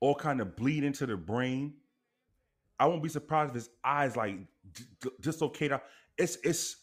all 0.00 0.14
kind 0.14 0.40
of 0.40 0.56
bleed 0.56 0.82
into 0.82 1.04
the 1.04 1.18
brain. 1.18 1.74
I 2.80 2.86
won't 2.86 3.02
be 3.02 3.10
surprised 3.10 3.50
if 3.50 3.56
his 3.56 3.68
eyes 3.84 4.16
like 4.16 4.38
d- 4.72 4.84
d- 5.02 5.10
dislocated. 5.20 5.80
It's 6.16 6.38
it's 6.42 6.76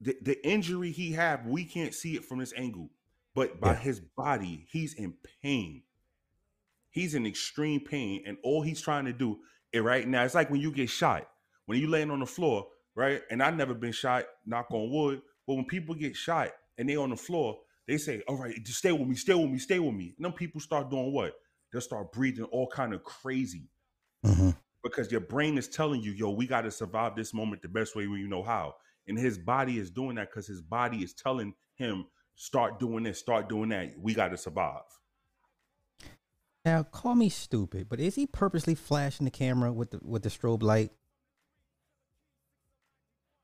the, 0.00 0.16
the 0.20 0.44
injury 0.44 0.90
he 0.90 1.12
had. 1.12 1.46
We 1.46 1.64
can't 1.64 1.94
see 1.94 2.16
it 2.16 2.24
from 2.24 2.40
this 2.40 2.52
angle, 2.56 2.90
but 3.36 3.60
by 3.60 3.74
his 3.74 4.00
body, 4.00 4.66
he's 4.68 4.94
in 4.94 5.14
pain. 5.40 5.84
He's 6.90 7.14
in 7.14 7.24
extreme 7.24 7.80
pain, 7.80 8.24
and 8.26 8.36
all 8.42 8.62
he's 8.62 8.80
trying 8.80 9.04
to 9.04 9.12
do 9.12 9.38
it 9.72 9.84
right 9.84 10.08
now. 10.08 10.24
It's 10.24 10.34
like 10.34 10.50
when 10.50 10.60
you 10.60 10.72
get 10.72 10.90
shot, 10.90 11.28
when 11.66 11.78
you 11.78 11.86
laying 11.86 12.10
on 12.10 12.18
the 12.18 12.26
floor, 12.26 12.66
right? 12.96 13.22
And 13.30 13.40
I've 13.40 13.56
never 13.56 13.74
been 13.74 13.92
shot, 13.92 14.24
knock 14.44 14.66
on 14.72 14.90
wood. 14.90 15.22
But 15.46 15.54
when 15.54 15.66
people 15.66 15.94
get 15.94 16.16
shot 16.16 16.50
and 16.78 16.88
they 16.88 16.96
on 16.96 17.10
the 17.10 17.16
floor, 17.16 17.58
they 17.86 17.98
say, 17.98 18.22
"All 18.28 18.36
right, 18.36 18.54
just 18.64 18.78
stay 18.78 18.92
with 18.92 19.08
me, 19.08 19.16
stay 19.16 19.34
with 19.34 19.50
me, 19.50 19.58
stay 19.58 19.78
with 19.78 19.94
me." 19.94 20.14
And 20.16 20.24
then 20.24 20.32
people 20.32 20.60
start 20.60 20.90
doing 20.90 21.12
what? 21.12 21.34
They'll 21.72 21.82
start 21.82 22.12
breathing 22.12 22.44
all 22.46 22.68
kind 22.68 22.94
of 22.94 23.04
crazy 23.04 23.68
mm-hmm. 24.24 24.50
because 24.82 25.10
your 25.12 25.20
brain 25.20 25.58
is 25.58 25.68
telling 25.68 26.02
you, 26.02 26.12
"Yo, 26.12 26.30
we 26.30 26.46
got 26.46 26.62
to 26.62 26.70
survive 26.70 27.16
this 27.16 27.34
moment 27.34 27.62
the 27.62 27.68
best 27.68 27.96
way 27.96 28.06
we 28.06 28.22
know 28.22 28.42
how." 28.42 28.76
And 29.06 29.18
his 29.18 29.38
body 29.38 29.78
is 29.78 29.90
doing 29.90 30.16
that 30.16 30.30
because 30.30 30.46
his 30.46 30.60
body 30.60 30.98
is 30.98 31.14
telling 31.14 31.54
him, 31.74 32.06
"Start 32.36 32.78
doing 32.78 33.04
this, 33.04 33.18
start 33.18 33.48
doing 33.48 33.70
that. 33.70 33.94
We 33.98 34.14
got 34.14 34.28
to 34.28 34.36
survive." 34.36 34.82
Now, 36.64 36.82
call 36.82 37.14
me 37.14 37.30
stupid, 37.30 37.88
but 37.88 38.00
is 38.00 38.14
he 38.14 38.26
purposely 38.26 38.74
flashing 38.74 39.24
the 39.24 39.30
camera 39.30 39.72
with 39.72 39.90
the 39.90 40.00
with 40.02 40.22
the 40.22 40.28
strobe 40.28 40.62
light? 40.62 40.90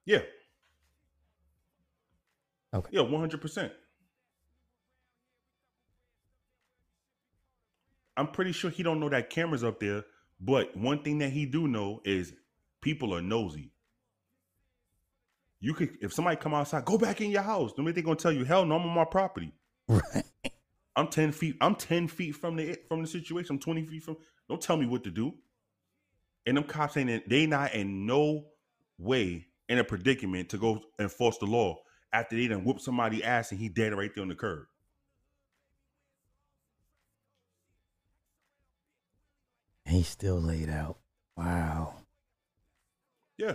Yeah. 0.04 0.22
Okay. 2.74 2.88
Yeah, 2.92 3.02
one 3.02 3.20
hundred 3.20 3.40
percent. 3.40 3.72
I'm 8.16 8.28
pretty 8.28 8.52
sure 8.52 8.70
he 8.70 8.82
don't 8.82 9.00
know 9.00 9.08
that 9.08 9.30
camera's 9.30 9.64
up 9.64 9.80
there, 9.80 10.04
but 10.40 10.76
one 10.76 11.02
thing 11.02 11.18
that 11.18 11.30
he 11.30 11.46
do 11.46 11.68
know 11.68 12.00
is 12.04 12.32
people 12.80 13.14
are 13.14 13.22
nosy. 13.22 13.70
You 15.60 15.74
could, 15.74 15.96
if 16.00 16.12
somebody 16.12 16.36
come 16.36 16.54
outside, 16.54 16.84
go 16.84 16.98
back 16.98 17.20
in 17.20 17.30
your 17.30 17.42
house. 17.42 17.72
Minute 17.78 17.94
they 17.94 18.02
gonna 18.02 18.16
tell 18.16 18.32
you, 18.32 18.44
hell 18.44 18.64
no, 18.64 18.76
I'm 18.76 18.82
on 18.82 18.94
my 18.94 19.04
property. 19.04 19.52
Right. 19.88 20.24
I'm 20.96 21.08
ten 21.08 21.32
feet. 21.32 21.56
I'm 21.60 21.74
ten 21.74 22.06
feet 22.08 22.36
from 22.36 22.56
the 22.56 22.76
from 22.88 23.02
the 23.02 23.08
situation. 23.08 23.54
I'm 23.54 23.60
twenty 23.60 23.84
feet 23.84 24.02
from. 24.02 24.16
Don't 24.48 24.60
tell 24.60 24.76
me 24.76 24.86
what 24.86 25.04
to 25.04 25.10
do. 25.10 25.34
And 26.46 26.56
them 26.56 26.64
cops 26.64 26.96
ain't 26.96 27.28
they 27.28 27.46
not 27.46 27.74
in 27.74 28.04
no 28.06 28.46
way 28.98 29.46
in 29.68 29.78
a 29.78 29.84
predicament 29.84 30.50
to 30.50 30.58
go 30.58 30.82
enforce 30.98 31.38
the 31.38 31.46
law 31.46 31.78
after 32.14 32.36
they 32.36 32.46
done 32.46 32.64
whoop 32.64 32.80
somebody 32.80 33.24
ass 33.24 33.50
and 33.50 33.60
he 33.60 33.68
dead 33.68 33.92
right 33.92 34.14
there 34.14 34.22
on 34.22 34.28
the 34.28 34.36
curb. 34.36 34.66
He's 39.84 40.08
still 40.08 40.40
laid 40.40 40.70
out. 40.70 40.98
Wow. 41.36 41.96
Yeah. 43.36 43.54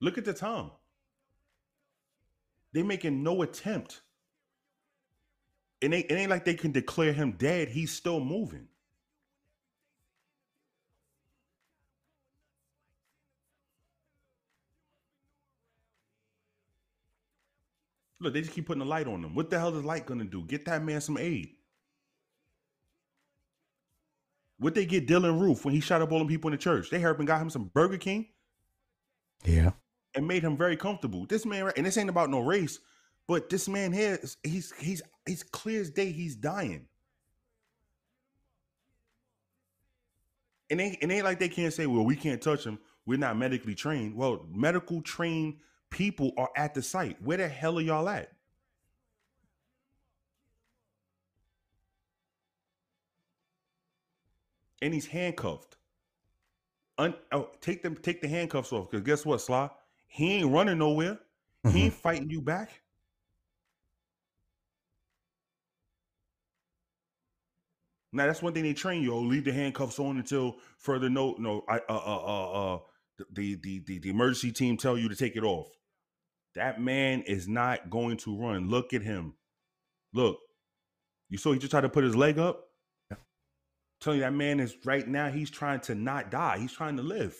Look 0.00 0.16
at 0.16 0.24
the 0.24 0.32
time. 0.32 0.70
They 2.72 2.82
making 2.82 3.22
no 3.22 3.42
attempt. 3.42 4.00
It 5.80 5.92
ain't, 5.92 6.10
it 6.10 6.14
ain't 6.14 6.30
like 6.30 6.44
they 6.44 6.54
can 6.54 6.72
declare 6.72 7.12
him 7.12 7.32
dead. 7.32 7.68
He's 7.68 7.92
still 7.92 8.20
moving. 8.20 8.68
Look, 18.20 18.34
they 18.34 18.40
just 18.42 18.52
keep 18.54 18.66
putting 18.66 18.80
the 18.80 18.86
light 18.86 19.06
on 19.08 19.22
them. 19.22 19.34
What 19.34 19.50
the 19.50 19.58
hell 19.58 19.76
is 19.76 19.84
light 19.84 20.06
gonna 20.06 20.24
do? 20.24 20.44
Get 20.44 20.64
that 20.66 20.84
man 20.84 21.00
some 21.00 21.18
aid. 21.18 21.50
What 24.58 24.74
they 24.74 24.86
get 24.86 25.08
Dylann 25.08 25.40
Roof 25.40 25.64
when 25.64 25.74
he 25.74 25.80
shot 25.80 26.02
up 26.02 26.12
all 26.12 26.18
them 26.20 26.28
people 26.28 26.48
in 26.48 26.52
the 26.52 26.58
church? 26.58 26.90
They 26.90 27.00
helped 27.00 27.20
and 27.20 27.26
got 27.28 27.42
him 27.42 27.50
some 27.50 27.66
Burger 27.74 27.98
King. 27.98 28.28
Yeah. 29.44 29.72
and 30.14 30.26
made 30.28 30.42
him 30.42 30.56
very 30.56 30.76
comfortable. 30.76 31.26
This 31.26 31.46
man, 31.46 31.66
right, 31.66 31.74
and 31.76 31.86
this 31.86 31.96
ain't 31.98 32.10
about 32.10 32.30
no 32.30 32.40
race, 32.40 32.80
but 33.28 33.48
this 33.50 33.68
man 33.68 33.92
here, 33.92 34.20
he's 34.42 34.72
he's 34.78 35.02
he's 35.26 35.42
clear 35.42 35.80
as 35.80 35.90
day. 35.90 36.12
He's 36.12 36.36
dying. 36.36 36.86
And 40.70 40.80
they 40.80 40.98
and 41.02 41.12
ain't 41.12 41.24
like 41.24 41.38
they 41.38 41.48
can't 41.48 41.72
say, 41.72 41.86
well, 41.86 42.04
we 42.04 42.16
can't 42.16 42.42
touch 42.42 42.64
him. 42.64 42.78
We're 43.06 43.18
not 43.18 43.38
medically 43.38 43.74
trained. 43.74 44.16
Well, 44.16 44.46
medical 44.50 45.02
trained 45.02 45.56
people 45.90 46.32
are 46.36 46.50
at 46.56 46.74
the 46.74 46.82
site. 46.82 47.20
Where 47.22 47.38
the 47.38 47.48
hell 47.48 47.78
are 47.78 47.82
y'all 47.82 48.08
at? 48.08 48.32
And 54.82 54.94
he's 54.94 55.06
handcuffed. 55.06 55.76
Un- 56.98 57.14
oh, 57.32 57.50
take 57.60 57.82
them, 57.82 57.96
take 57.96 58.20
the 58.20 58.28
handcuffs 58.28 58.72
off. 58.72 58.90
Because 58.90 59.04
guess 59.04 59.26
what, 59.26 59.40
Sly? 59.40 59.70
He 60.06 60.34
ain't 60.34 60.52
running 60.52 60.78
nowhere. 60.78 61.18
He 61.72 61.84
ain't 61.84 61.94
fighting 61.94 62.30
you 62.30 62.40
back. 62.40 62.80
Now 68.12 68.26
that's 68.26 68.42
one 68.42 68.52
thing 68.54 68.62
they 68.62 68.72
train 68.72 69.02
you. 69.02 69.12
Oh, 69.14 69.20
leave 69.20 69.44
the 69.44 69.52
handcuffs 69.52 69.98
on 69.98 70.16
until 70.16 70.56
further 70.78 71.10
note. 71.10 71.38
No, 71.38 71.64
I 71.68 71.76
uh 71.76 71.80
uh 71.88 72.24
uh 72.24 72.74
uh 72.74 72.78
the 73.34 73.56
the 73.56 73.80
the 73.86 73.98
the 73.98 74.10
emergency 74.10 74.50
team 74.50 74.76
tell 74.76 74.96
you 74.96 75.08
to 75.08 75.16
take 75.16 75.36
it 75.36 75.44
off. 75.44 75.68
That 76.54 76.80
man 76.80 77.22
is 77.22 77.46
not 77.46 77.90
going 77.90 78.16
to 78.18 78.36
run. 78.36 78.68
Look 78.68 78.92
at 78.92 79.02
him. 79.02 79.34
Look, 80.12 80.38
you 81.28 81.38
saw 81.38 81.52
he 81.52 81.58
just 81.58 81.70
tried 81.70 81.82
to 81.82 81.88
put 81.88 82.04
his 82.04 82.16
leg 82.16 82.38
up. 82.38 82.64
Telling 84.00 84.20
you 84.20 84.24
that 84.24 84.32
man 84.32 84.60
is 84.60 84.76
right 84.84 85.06
now. 85.06 85.28
He's 85.28 85.50
trying 85.50 85.80
to 85.80 85.94
not 85.94 86.30
die. 86.30 86.58
He's 86.58 86.72
trying 86.72 86.96
to 86.96 87.02
live. 87.02 87.36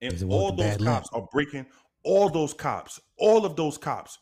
And 0.00 0.12
Is 0.12 0.22
it 0.22 0.28
one 0.28 0.38
all 0.38 0.52
those 0.52 0.76
cops 0.76 1.08
are 1.12 1.26
breaking. 1.32 1.66
All 2.04 2.28
those 2.28 2.54
cops, 2.54 3.00
all 3.18 3.44
of 3.44 3.56
those 3.56 3.76
cops, 3.76 4.18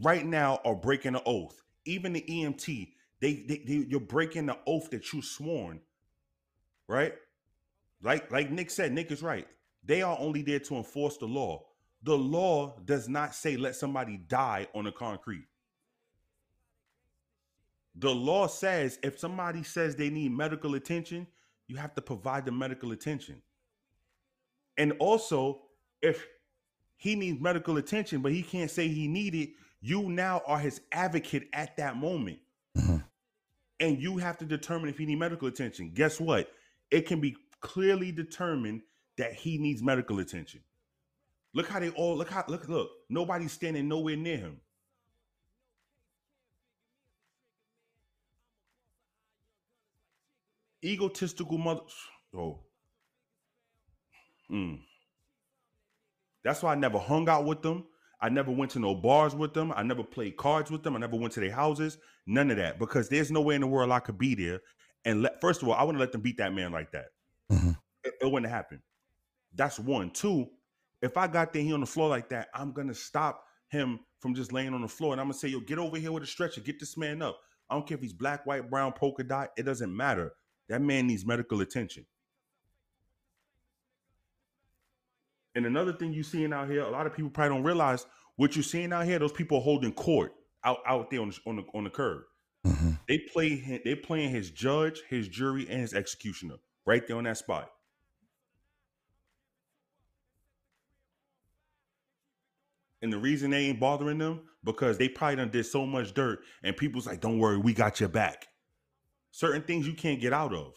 right 0.00 0.24
now 0.24 0.60
are 0.64 0.74
breaking 0.74 1.12
the 1.12 1.22
oath. 1.24 1.60
Even 1.84 2.14
the 2.14 2.22
EMT, 2.22 2.92
they, 3.20 3.34
they, 3.34 3.62
they 3.66 3.86
you're 3.88 4.00
breaking 4.00 4.46
the 4.46 4.58
oath 4.66 4.90
that 4.90 5.12
you 5.12 5.22
sworn. 5.22 5.80
Right? 6.88 7.14
Like 8.02 8.30
like 8.30 8.50
Nick 8.50 8.70
said, 8.70 8.92
Nick 8.92 9.10
is 9.10 9.22
right. 9.22 9.46
They 9.84 10.02
are 10.02 10.16
only 10.18 10.42
there 10.42 10.60
to 10.60 10.76
enforce 10.76 11.16
the 11.16 11.26
law. 11.26 11.64
The 12.02 12.16
law 12.16 12.78
does 12.84 13.08
not 13.08 13.34
say 13.34 13.56
let 13.56 13.74
somebody 13.74 14.18
die 14.18 14.68
on 14.74 14.84
the 14.84 14.92
concrete. 14.92 15.46
The 17.96 18.14
law 18.14 18.46
says 18.46 18.98
if 19.02 19.18
somebody 19.18 19.62
says 19.64 19.96
they 19.96 20.10
need 20.10 20.32
medical 20.32 20.74
attention, 20.76 21.26
you 21.66 21.76
have 21.76 21.94
to 21.94 22.02
provide 22.02 22.46
the 22.46 22.52
medical 22.52 22.92
attention. 22.92 23.42
And 24.76 24.92
also, 25.00 25.62
if 26.00 26.26
he 26.96 27.16
needs 27.16 27.40
medical 27.40 27.76
attention, 27.78 28.20
but 28.20 28.32
he 28.32 28.42
can't 28.42 28.70
say 28.70 28.88
he 28.88 29.08
need 29.08 29.34
it, 29.34 29.50
you 29.80 30.02
now 30.02 30.42
are 30.46 30.58
his 30.58 30.80
advocate 30.92 31.48
at 31.52 31.76
that 31.76 31.96
moment. 31.96 32.38
And 33.80 34.02
you 34.02 34.18
have 34.18 34.38
to 34.38 34.44
determine 34.44 34.88
if 34.90 34.98
he 34.98 35.06
need 35.06 35.18
medical 35.18 35.48
attention. 35.48 35.92
Guess 35.94 36.20
what? 36.20 36.50
It 36.90 37.06
can 37.06 37.20
be 37.20 37.36
clearly 37.60 38.12
determined 38.12 38.82
that 39.16 39.34
he 39.34 39.58
needs 39.58 39.82
medical 39.82 40.18
attention. 40.18 40.60
Look 41.54 41.68
how 41.68 41.80
they 41.80 41.90
all 41.90 42.16
look 42.16 42.30
how 42.30 42.44
look 42.48 42.68
look. 42.68 42.90
Nobody's 43.08 43.52
standing 43.52 43.88
nowhere 43.88 44.16
near 44.16 44.36
him. 44.36 44.60
Egotistical 50.84 51.58
mother. 51.58 51.80
Oh. 52.36 52.60
Mm. 54.50 54.80
That's 56.44 56.62
why 56.62 56.72
I 56.72 56.74
never 56.76 56.98
hung 56.98 57.28
out 57.28 57.44
with 57.44 57.62
them. 57.62 57.84
I 58.20 58.28
never 58.28 58.50
went 58.50 58.72
to 58.72 58.80
no 58.80 58.94
bars 58.94 59.34
with 59.34 59.54
them. 59.54 59.72
I 59.74 59.82
never 59.82 60.02
played 60.02 60.36
cards 60.36 60.70
with 60.70 60.82
them. 60.82 60.96
I 60.96 60.98
never 60.98 61.16
went 61.16 61.32
to 61.34 61.40
their 61.40 61.52
houses. 61.52 61.98
None 62.26 62.50
of 62.50 62.56
that 62.56 62.78
because 62.78 63.08
there's 63.08 63.30
no 63.30 63.40
way 63.40 63.54
in 63.54 63.60
the 63.60 63.66
world 63.66 63.90
I 63.90 64.00
could 64.00 64.18
be 64.18 64.34
there. 64.34 64.60
And 65.04 65.22
let, 65.22 65.40
first 65.40 65.62
of 65.62 65.68
all, 65.68 65.74
I 65.74 65.82
wouldn't 65.84 66.00
let 66.00 66.12
them 66.12 66.20
beat 66.20 66.38
that 66.38 66.52
man 66.52 66.72
like 66.72 66.90
that. 66.92 67.06
Mm-hmm. 67.50 67.70
It, 68.04 68.14
it 68.20 68.30
wouldn't 68.30 68.50
happen. 68.50 68.82
That's 69.54 69.78
one. 69.78 70.10
Two, 70.10 70.48
if 71.00 71.16
I 71.16 71.28
got 71.28 71.52
there, 71.52 71.62
he 71.62 71.72
on 71.72 71.80
the 71.80 71.86
floor 71.86 72.08
like 72.08 72.28
that, 72.30 72.48
I'm 72.54 72.72
gonna 72.72 72.94
stop 72.94 73.44
him 73.68 74.00
from 74.20 74.34
just 74.34 74.52
laying 74.52 74.74
on 74.74 74.82
the 74.82 74.88
floor, 74.88 75.12
and 75.12 75.20
I'm 75.20 75.28
gonna 75.28 75.38
say, 75.38 75.48
"Yo, 75.48 75.60
get 75.60 75.78
over 75.78 75.96
here 75.96 76.10
with 76.10 76.24
a 76.24 76.26
stretcher, 76.26 76.60
get 76.60 76.80
this 76.80 76.96
man 76.96 77.22
up." 77.22 77.38
I 77.70 77.74
don't 77.74 77.86
care 77.86 77.96
if 77.96 78.02
he's 78.02 78.12
black, 78.12 78.46
white, 78.46 78.68
brown, 78.68 78.92
polka 78.92 79.22
dot. 79.22 79.50
It 79.56 79.62
doesn't 79.64 79.94
matter. 79.94 80.32
That 80.68 80.82
man 80.82 81.06
needs 81.06 81.24
medical 81.24 81.60
attention. 81.60 82.06
And 85.58 85.66
another 85.66 85.92
thing 85.92 86.12
you're 86.12 86.22
seeing 86.22 86.52
out 86.52 86.70
here, 86.70 86.82
a 86.82 86.90
lot 86.90 87.08
of 87.08 87.16
people 87.16 87.30
probably 87.30 87.56
don't 87.56 87.64
realize 87.64 88.06
what 88.36 88.54
you're 88.54 88.62
seeing 88.62 88.92
out 88.92 89.06
here. 89.06 89.18
Those 89.18 89.32
people 89.32 89.58
holding 89.60 89.90
court 89.90 90.32
out 90.62 90.78
out 90.86 91.10
there 91.10 91.20
on 91.20 91.30
the 91.30 91.38
on 91.46 91.56
the, 91.56 91.64
on 91.74 91.82
the 91.82 91.90
curb. 91.90 92.22
Mm-hmm. 92.64 92.90
They 93.08 93.18
play 93.18 93.56
him, 93.56 93.80
they 93.84 93.96
playing 93.96 94.30
his 94.30 94.52
judge, 94.52 95.02
his 95.08 95.26
jury, 95.26 95.66
and 95.68 95.80
his 95.80 95.94
executioner 95.94 96.58
right 96.86 97.04
there 97.08 97.16
on 97.16 97.24
that 97.24 97.38
spot. 97.38 97.72
And 103.02 103.12
the 103.12 103.18
reason 103.18 103.50
they 103.50 103.66
ain't 103.66 103.80
bothering 103.80 104.18
them 104.18 104.42
because 104.62 104.96
they 104.96 105.08
probably 105.08 105.36
done 105.36 105.50
did 105.50 105.66
so 105.66 105.84
much 105.84 106.14
dirt, 106.14 106.38
and 106.62 106.76
people's 106.76 107.08
like, 107.08 107.20
"Don't 107.20 107.40
worry, 107.40 107.58
we 107.58 107.72
got 107.72 107.98
your 107.98 108.08
back." 108.08 108.46
Certain 109.32 109.62
things 109.62 109.88
you 109.88 109.94
can't 109.94 110.20
get 110.20 110.32
out 110.32 110.54
of. 110.54 110.74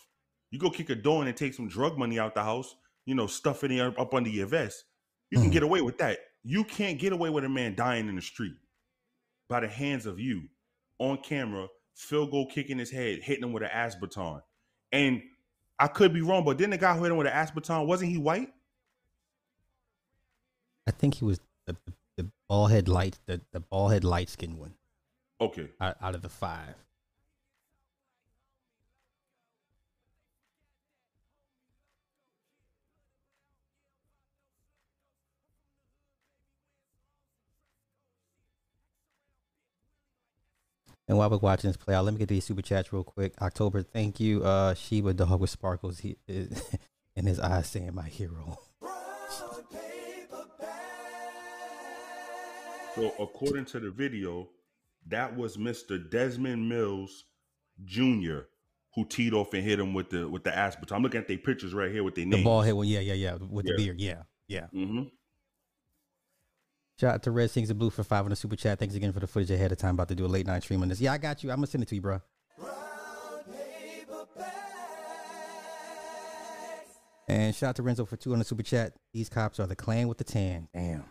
You 0.50 0.58
go 0.58 0.72
kick 0.72 0.90
a 0.90 0.96
door 0.96 1.22
in 1.22 1.28
and 1.28 1.38
take 1.38 1.54
some 1.54 1.68
drug 1.68 2.00
money 2.00 2.18
out 2.18 2.34
the 2.34 2.42
house, 2.42 2.76
you 3.06 3.16
know, 3.16 3.28
stuffing 3.28 3.72
it 3.72 3.98
up 3.98 4.14
under 4.14 4.30
your 4.30 4.48
vest. 4.48 4.86
You 5.30 5.38
can 5.38 5.46
mm-hmm. 5.46 5.54
get 5.54 5.64
away 5.64 5.82
with 5.82 5.98
that. 6.00 6.20
You 6.44 6.64
can't 6.64 7.00
get 7.00 7.14
away 7.14 7.30
with 7.30 7.44
a 7.46 7.50
man 7.50 7.76
dying 7.76 8.08
in 8.08 8.16
the 8.16 8.22
street 8.22 8.56
by 9.48 9.60
the 9.60 9.68
hands 9.68 10.06
of 10.06 10.20
you 10.20 10.44
on 11.00 11.18
camera, 11.18 11.68
field 11.96 12.32
goal 12.32 12.48
kicking 12.48 12.78
his 12.78 12.92
head, 12.92 13.20
hitting 13.22 13.44
him 13.44 13.54
with 13.54 13.64
an 13.64 13.70
asp 13.72 14.00
baton. 14.00 14.42
And 14.92 15.22
I 15.80 15.88
could 15.88 16.14
be 16.14 16.22
wrong, 16.22 16.44
but 16.44 16.58
then 16.58 16.70
the 16.70 16.78
guy 16.78 16.96
who 16.96 17.04
hit 17.04 17.12
him 17.12 17.18
with 17.18 17.28
an 17.28 17.34
asp 17.34 17.56
baton, 17.56 17.88
wasn't 17.88 18.12
he 18.12 18.18
white? 18.18 18.50
I 20.88 20.92
think 20.92 21.16
he 21.16 21.26
was 21.26 21.40
the, 21.66 21.76
the, 21.86 21.94
the 22.18 22.32
ball 22.48 22.68
head 22.68 22.88
light, 22.88 23.20
the, 23.26 23.42
the 23.52 23.60
ball 23.60 23.90
head 23.90 24.04
light 24.04 24.30
skinned 24.30 24.58
one 24.58 24.74
Okay. 25.40 25.70
out, 25.80 25.98
out 26.02 26.16
of 26.16 26.22
the 26.22 26.30
five. 26.30 26.76
And 41.12 41.18
while 41.18 41.30
we're 41.30 41.40
watching 41.40 41.70
this 41.70 41.76
play 41.76 41.94
out, 41.94 42.06
let 42.06 42.14
me 42.14 42.20
get 42.20 42.30
these 42.30 42.46
super 42.46 42.62
chats 42.62 42.94
real 42.94 43.04
quick. 43.04 43.34
October, 43.42 43.84
thank 43.84 44.22
you. 44.22 44.46
Uh, 44.46 44.74
Sheba 44.74 45.14
Dog 45.14 45.42
with 45.42 45.50
sparkles 45.50 46.00
he, 46.00 46.16
in 46.28 47.26
his 47.26 47.38
eyes 47.38 47.68
saying 47.68 47.94
my 47.94 48.08
hero. 48.08 48.58
So 52.96 53.14
according 53.20 53.66
to 53.66 53.82
the 53.82 53.92
video, 53.92 54.48
that 55.08 55.36
was 55.36 55.58
Mr. 55.58 56.10
Desmond 56.10 56.70
Mills 56.70 57.26
Jr. 57.84 58.44
who 58.96 59.04
teed 59.04 59.34
off 59.34 59.54
and 59.54 59.66
hit 59.66 59.82
him 59.82 59.94
with 59.94 60.12
the 60.12 60.30
with 60.30 60.46
the 60.46 60.58
asp 60.58 60.80
baton. 60.80 60.96
I'm 60.96 61.04
looking 61.04 61.20
at 61.20 61.28
their 61.28 61.38
pictures 61.38 61.74
right 61.74 61.92
here 61.92 62.06
with 62.06 62.16
their 62.16 62.24
name. 62.26 62.40
The 62.40 62.44
ball 62.46 62.62
head 62.62 62.74
one, 62.74 62.88
yeah, 62.88 63.02
yeah, 63.02 63.16
yeah, 63.16 63.34
with 63.34 63.66
Yeah. 63.66 63.74
the 63.76 63.84
beard, 63.84 64.00
yeah, 64.00 64.22
yeah. 64.48 64.68
Mm-hmm. 64.74 65.04
Shout 67.00 67.16
out 67.16 67.24
to 67.24 67.32
Red 67.32 67.50
Sings 67.50 67.70
and 67.70 67.80
Blue 67.80 67.90
for 67.90 68.04
five 68.04 68.26
on 68.26 68.30
the 68.30 68.36
super 68.36 68.56
chat. 68.56 68.78
Thanks 68.78 68.94
again 68.94 69.12
for 69.12 69.20
the 69.20 69.28
footage 69.28 69.50
ahead 69.50 69.72
of 69.72 69.78
time. 69.78 69.96
About 69.96 70.08
to 70.10 70.16
do 70.16 70.26
a 70.26 70.28
late 70.28 70.46
night 70.46 70.64
stream 70.64 70.82
on 70.84 70.90
this. 70.90 71.02
Yeah, 71.02 71.14
I 71.14 71.18
got 71.18 71.44
you. 71.44 71.50
I'm 71.50 71.58
gonna 71.58 71.68
send 71.68 71.84
it 71.84 71.90
to 71.90 71.96
you, 71.96 72.02
bro. 72.02 72.22
And 77.28 77.56
shout 77.56 77.70
out 77.70 77.76
to 77.78 77.84
Renzo 77.84 78.06
for 78.06 78.18
two 78.18 78.34
on 78.34 78.40
the 78.40 78.46
super 78.46 78.62
chat. 78.62 78.94
These 79.14 79.30
cops 79.30 79.60
are 79.60 79.66
the 79.66 79.76
Klan 79.76 80.10
with 80.10 80.18
the 80.18 80.26
tan. 80.26 80.68
Damn. 80.74 81.06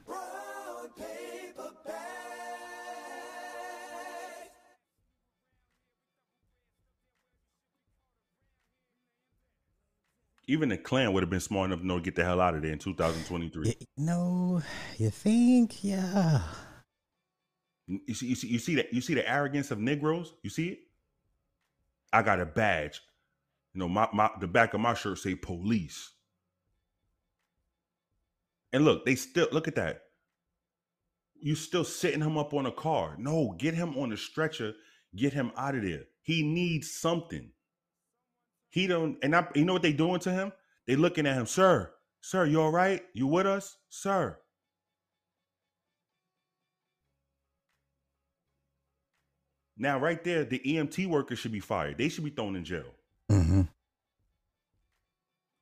Even 10.50 10.68
the 10.68 10.76
Klan 10.76 11.12
would 11.12 11.22
have 11.22 11.30
been 11.30 11.38
smart 11.38 11.66
enough 11.66 11.78
to 11.78 11.86
know 11.86 11.98
to 11.98 12.02
get 12.02 12.16
the 12.16 12.24
hell 12.24 12.40
out 12.40 12.56
of 12.56 12.62
there 12.62 12.72
in 12.72 12.78
2023. 12.78 13.76
No, 13.98 14.60
you 14.98 15.10
think? 15.10 15.84
Yeah. 15.84 16.42
You 17.86 18.14
see, 18.14 18.26
you 18.26 18.34
see, 18.34 18.48
you 18.48 18.58
see 18.58 18.74
that 18.74 18.92
you 18.92 19.00
see 19.00 19.14
the 19.14 19.28
arrogance 19.28 19.70
of 19.70 19.78
Negroes. 19.78 20.32
You 20.42 20.50
see 20.50 20.68
it. 20.70 20.78
I 22.12 22.22
got 22.22 22.40
a 22.40 22.46
badge. 22.46 23.00
You 23.74 23.78
know, 23.78 23.88
my, 23.88 24.08
my 24.12 24.28
the 24.40 24.48
back 24.48 24.74
of 24.74 24.80
my 24.80 24.94
shirt 24.94 25.18
say 25.18 25.36
police. 25.36 26.10
And 28.72 28.84
look, 28.84 29.06
they 29.06 29.14
still 29.14 29.48
look 29.52 29.68
at 29.68 29.76
that. 29.76 30.02
You 31.40 31.54
still 31.54 31.84
sitting 31.84 32.22
him 32.22 32.36
up 32.36 32.54
on 32.54 32.66
a 32.66 32.72
car. 32.72 33.14
No, 33.18 33.54
get 33.56 33.74
him 33.74 33.96
on 33.96 34.12
a 34.12 34.16
stretcher, 34.16 34.74
Get 35.14 35.32
him 35.32 35.52
out 35.56 35.74
of 35.76 35.82
there. 35.82 36.04
He 36.22 36.42
needs 36.42 36.90
something. 36.90 37.50
He 38.70 38.86
don't, 38.86 39.18
and 39.22 39.34
I, 39.34 39.46
you 39.54 39.64
know 39.64 39.72
what 39.72 39.82
they 39.82 39.92
doing 39.92 40.20
to 40.20 40.30
him? 40.30 40.52
They 40.86 40.96
looking 40.96 41.26
at 41.26 41.36
him, 41.36 41.46
sir, 41.46 41.92
sir, 42.20 42.46
you 42.46 42.60
all 42.60 42.72
right? 42.72 43.02
You 43.12 43.26
with 43.26 43.46
us, 43.46 43.76
sir? 43.88 44.38
Now, 49.76 49.98
right 49.98 50.22
there, 50.22 50.44
the 50.44 50.58
EMT 50.58 51.06
workers 51.06 51.38
should 51.38 51.52
be 51.52 51.60
fired. 51.60 51.98
They 51.98 52.10
should 52.10 52.24
be 52.24 52.30
thrown 52.30 52.54
in 52.54 52.64
jail. 52.64 52.92
Mm-hmm. 53.30 53.62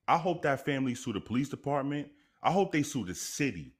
I 0.07 0.17
hope 0.17 0.41
that 0.41 0.65
family 0.65 0.93
sue 0.93 1.13
the 1.13 1.21
police 1.21 1.49
department. 1.49 2.09
I 2.43 2.51
hope 2.51 2.71
they 2.71 2.83
sue 2.83 3.05
the 3.05 3.15
city. 3.15 3.73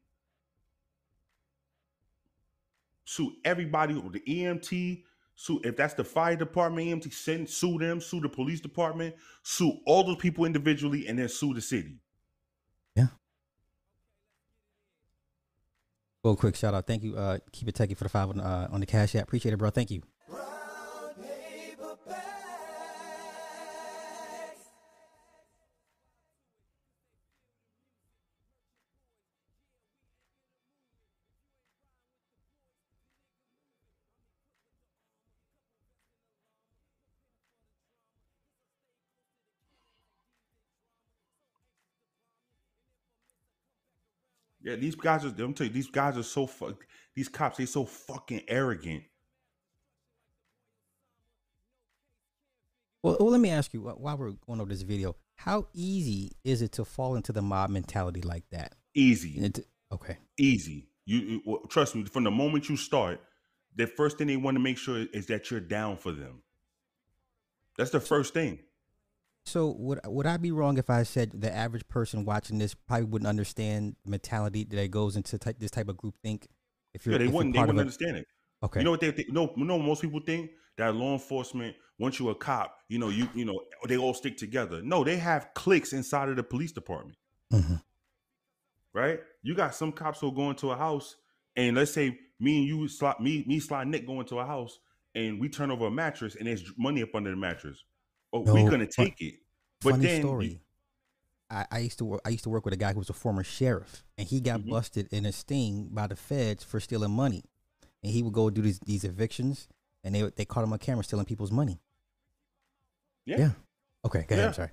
Sue 3.03 3.33
everybody, 3.43 3.95
or 3.95 4.09
the 4.09 4.21
EMT, 4.21 5.03
sue 5.39 5.61
if 5.63 5.77
that's 5.77 5.93
the 5.93 6.03
fire 6.03 6.35
department, 6.35 6.85
EMT, 6.85 7.13
send 7.13 7.49
sue 7.49 7.77
them, 7.77 8.01
sue 8.01 8.19
the 8.19 8.27
police 8.27 8.59
department, 8.59 9.15
sue 9.41 9.79
all 9.85 10.03
those 10.03 10.17
people 10.17 10.43
individually, 10.43 11.07
and 11.07 11.17
then 11.17 11.29
sue 11.29 11.53
the 11.53 11.61
city. 11.61 11.95
Yeah. 12.93 13.07
Well, 16.25 16.35
quick 16.35 16.57
shout 16.57 16.73
out. 16.73 16.87
Thank 16.87 17.03
you. 17.03 17.15
Uh, 17.15 17.37
keep 17.53 17.69
it 17.69 17.75
techie 17.75 17.95
for 17.95 18.03
the 18.03 18.09
five 18.09 18.29
on, 18.29 18.41
uh, 18.41 18.67
on 18.69 18.81
the 18.81 18.85
cash 18.85 19.15
app. 19.15 19.23
Appreciate 19.23 19.53
it, 19.53 19.57
bro. 19.57 19.69
Thank 19.69 19.91
you. 19.91 20.01
Yeah, 44.69 44.75
these 44.75 44.93
guys 44.93 45.25
are. 45.25 45.29
I'm 45.29 45.53
telling 45.55 45.71
you, 45.71 45.73
these 45.73 45.89
guys 45.89 46.15
are 46.15 46.23
so 46.23 46.45
fuck. 46.45 46.85
These 47.15 47.27
cops, 47.27 47.57
they 47.57 47.65
so 47.65 47.85
fucking 47.85 48.43
arrogant. 48.47 49.03
Well, 53.01 53.17
well, 53.19 53.31
let 53.31 53.41
me 53.41 53.49
ask 53.49 53.73
you 53.73 53.81
while 53.81 54.17
we're 54.17 54.31
going 54.45 54.61
over 54.61 54.69
this 54.69 54.83
video, 54.83 55.15
how 55.37 55.67
easy 55.73 56.33
is 56.43 56.61
it 56.61 56.73
to 56.73 56.85
fall 56.85 57.15
into 57.15 57.31
the 57.31 57.41
mob 57.41 57.71
mentality 57.71 58.21
like 58.21 58.43
that? 58.51 58.75
Easy. 58.93 59.39
It- 59.39 59.65
okay. 59.91 60.17
Easy. 60.37 60.87
You, 61.05 61.17
you 61.17 61.41
well, 61.45 61.61
trust 61.67 61.95
me. 61.95 62.05
From 62.05 62.23
the 62.23 62.31
moment 62.31 62.69
you 62.69 62.77
start, 62.77 63.21
the 63.75 63.87
first 63.87 64.19
thing 64.19 64.27
they 64.27 64.37
want 64.37 64.53
to 64.53 64.61
make 64.61 64.77
sure 64.77 64.99
is 65.13 65.25
that 65.27 65.49
you're 65.49 65.59
down 65.59 65.97
for 65.97 66.11
them. 66.11 66.43
That's 67.75 67.89
the 67.89 67.99
first 67.99 68.35
thing. 68.35 68.59
So 69.49 69.71
would 69.79 69.99
would 70.05 70.27
I 70.27 70.37
be 70.37 70.51
wrong 70.51 70.77
if 70.77 70.91
I 70.91 71.01
said 71.01 71.31
the 71.33 71.53
average 71.53 71.87
person 71.87 72.23
watching 72.23 72.59
this 72.59 72.75
probably 72.75 73.05
wouldn't 73.05 73.27
understand 73.27 73.95
the 74.05 74.11
mentality 74.11 74.63
that 74.63 74.91
goes 74.91 75.15
into 75.15 75.39
type, 75.39 75.57
this 75.59 75.71
type 75.71 75.89
of 75.89 75.97
group 75.97 76.15
think? 76.21 76.47
If 76.93 77.07
Yeah, 77.07 77.17
they 77.17 77.27
wouldn't. 77.27 77.55
They 77.55 77.59
wouldn't 77.59 77.79
understand 77.79 78.17
it. 78.17 78.27
Okay. 78.61 78.81
You 78.81 78.83
know 78.83 78.91
what 78.91 79.01
they 79.01 79.09
think? 79.11 79.29
No, 79.31 79.51
no. 79.55 79.79
Most 79.79 80.03
people 80.03 80.19
think 80.19 80.51
that 80.77 80.93
law 80.93 81.13
enforcement, 81.13 81.75
once 81.97 82.19
you're 82.19 82.31
a 82.31 82.35
cop, 82.35 82.77
you 82.89 82.99
know, 82.99 83.09
you 83.09 83.27
you 83.33 83.43
know, 83.43 83.59
they 83.87 83.97
all 83.97 84.13
stick 84.13 84.37
together. 84.37 84.83
No, 84.83 85.03
they 85.03 85.17
have 85.17 85.49
cliques 85.55 85.93
inside 85.93 86.29
of 86.29 86.35
the 86.35 86.43
police 86.43 86.71
department. 86.71 87.17
Mhm. 87.51 87.81
Right? 88.93 89.19
You 89.41 89.55
got 89.55 89.73
some 89.73 89.91
cops 89.91 90.19
who 90.19 90.31
go 90.31 90.51
into 90.51 90.69
a 90.69 90.75
house, 90.75 91.15
and 91.55 91.75
let's 91.75 91.91
say 91.91 92.19
me 92.39 92.59
and 92.59 92.67
you, 92.67 92.87
slot 92.87 93.19
me, 93.19 93.43
me, 93.47 93.59
slot 93.59 93.87
Nick 93.87 94.05
go 94.05 94.19
into 94.19 94.37
a 94.37 94.45
house, 94.45 94.77
and 95.15 95.39
we 95.39 95.49
turn 95.49 95.71
over 95.71 95.87
a 95.87 95.91
mattress, 95.91 96.35
and 96.35 96.47
there's 96.47 96.71
money 96.77 97.01
up 97.01 97.15
under 97.15 97.31
the 97.31 97.35
mattress. 97.35 97.83
Oh, 98.31 98.41
we're 98.41 98.69
gonna 98.69 98.85
take 98.87 99.21
it. 99.21 99.35
But 99.81 99.91
Funny 99.91 100.05
then, 100.07 100.21
story. 100.21 100.61
I, 101.49 101.65
I 101.71 101.79
used 101.79 101.97
to 101.99 102.05
work. 102.05 102.21
I 102.25 102.29
used 102.29 102.43
to 102.43 102.49
work 102.49 102.65
with 102.65 102.73
a 102.73 102.77
guy 102.77 102.93
who 102.93 102.99
was 102.99 103.09
a 103.09 103.13
former 103.13 103.43
sheriff, 103.43 104.03
and 104.17 104.27
he 104.27 104.39
got 104.41 104.59
Mm-hmm. 104.61 104.69
busted 104.71 105.07
in 105.11 105.25
a 105.25 105.31
sting 105.31 105.89
by 105.91 106.07
the 106.07 106.15
feds 106.15 106.63
for 106.63 106.79
stealing 106.79 107.11
money. 107.11 107.43
And 108.03 108.11
he 108.13 108.21
would 108.23 108.33
go 108.33 108.49
do 108.49 108.61
these 108.61 108.79
these 108.79 109.03
evictions, 109.03 109.67
and 110.03 110.13
they 110.13 110.21
they 110.35 110.45
caught 110.45 110.63
him 110.63 110.73
on 110.73 110.79
camera 110.79 111.03
stealing 111.03 111.25
people's 111.25 111.51
money. 111.51 111.79
yeah. 113.25 113.37
Yeah. 113.39 113.51
Okay, 114.05 114.25
go 114.27 114.35
ahead. 114.35 114.37
Yeah. 114.37 114.47
I'm 114.47 114.53
sorry. 114.53 114.69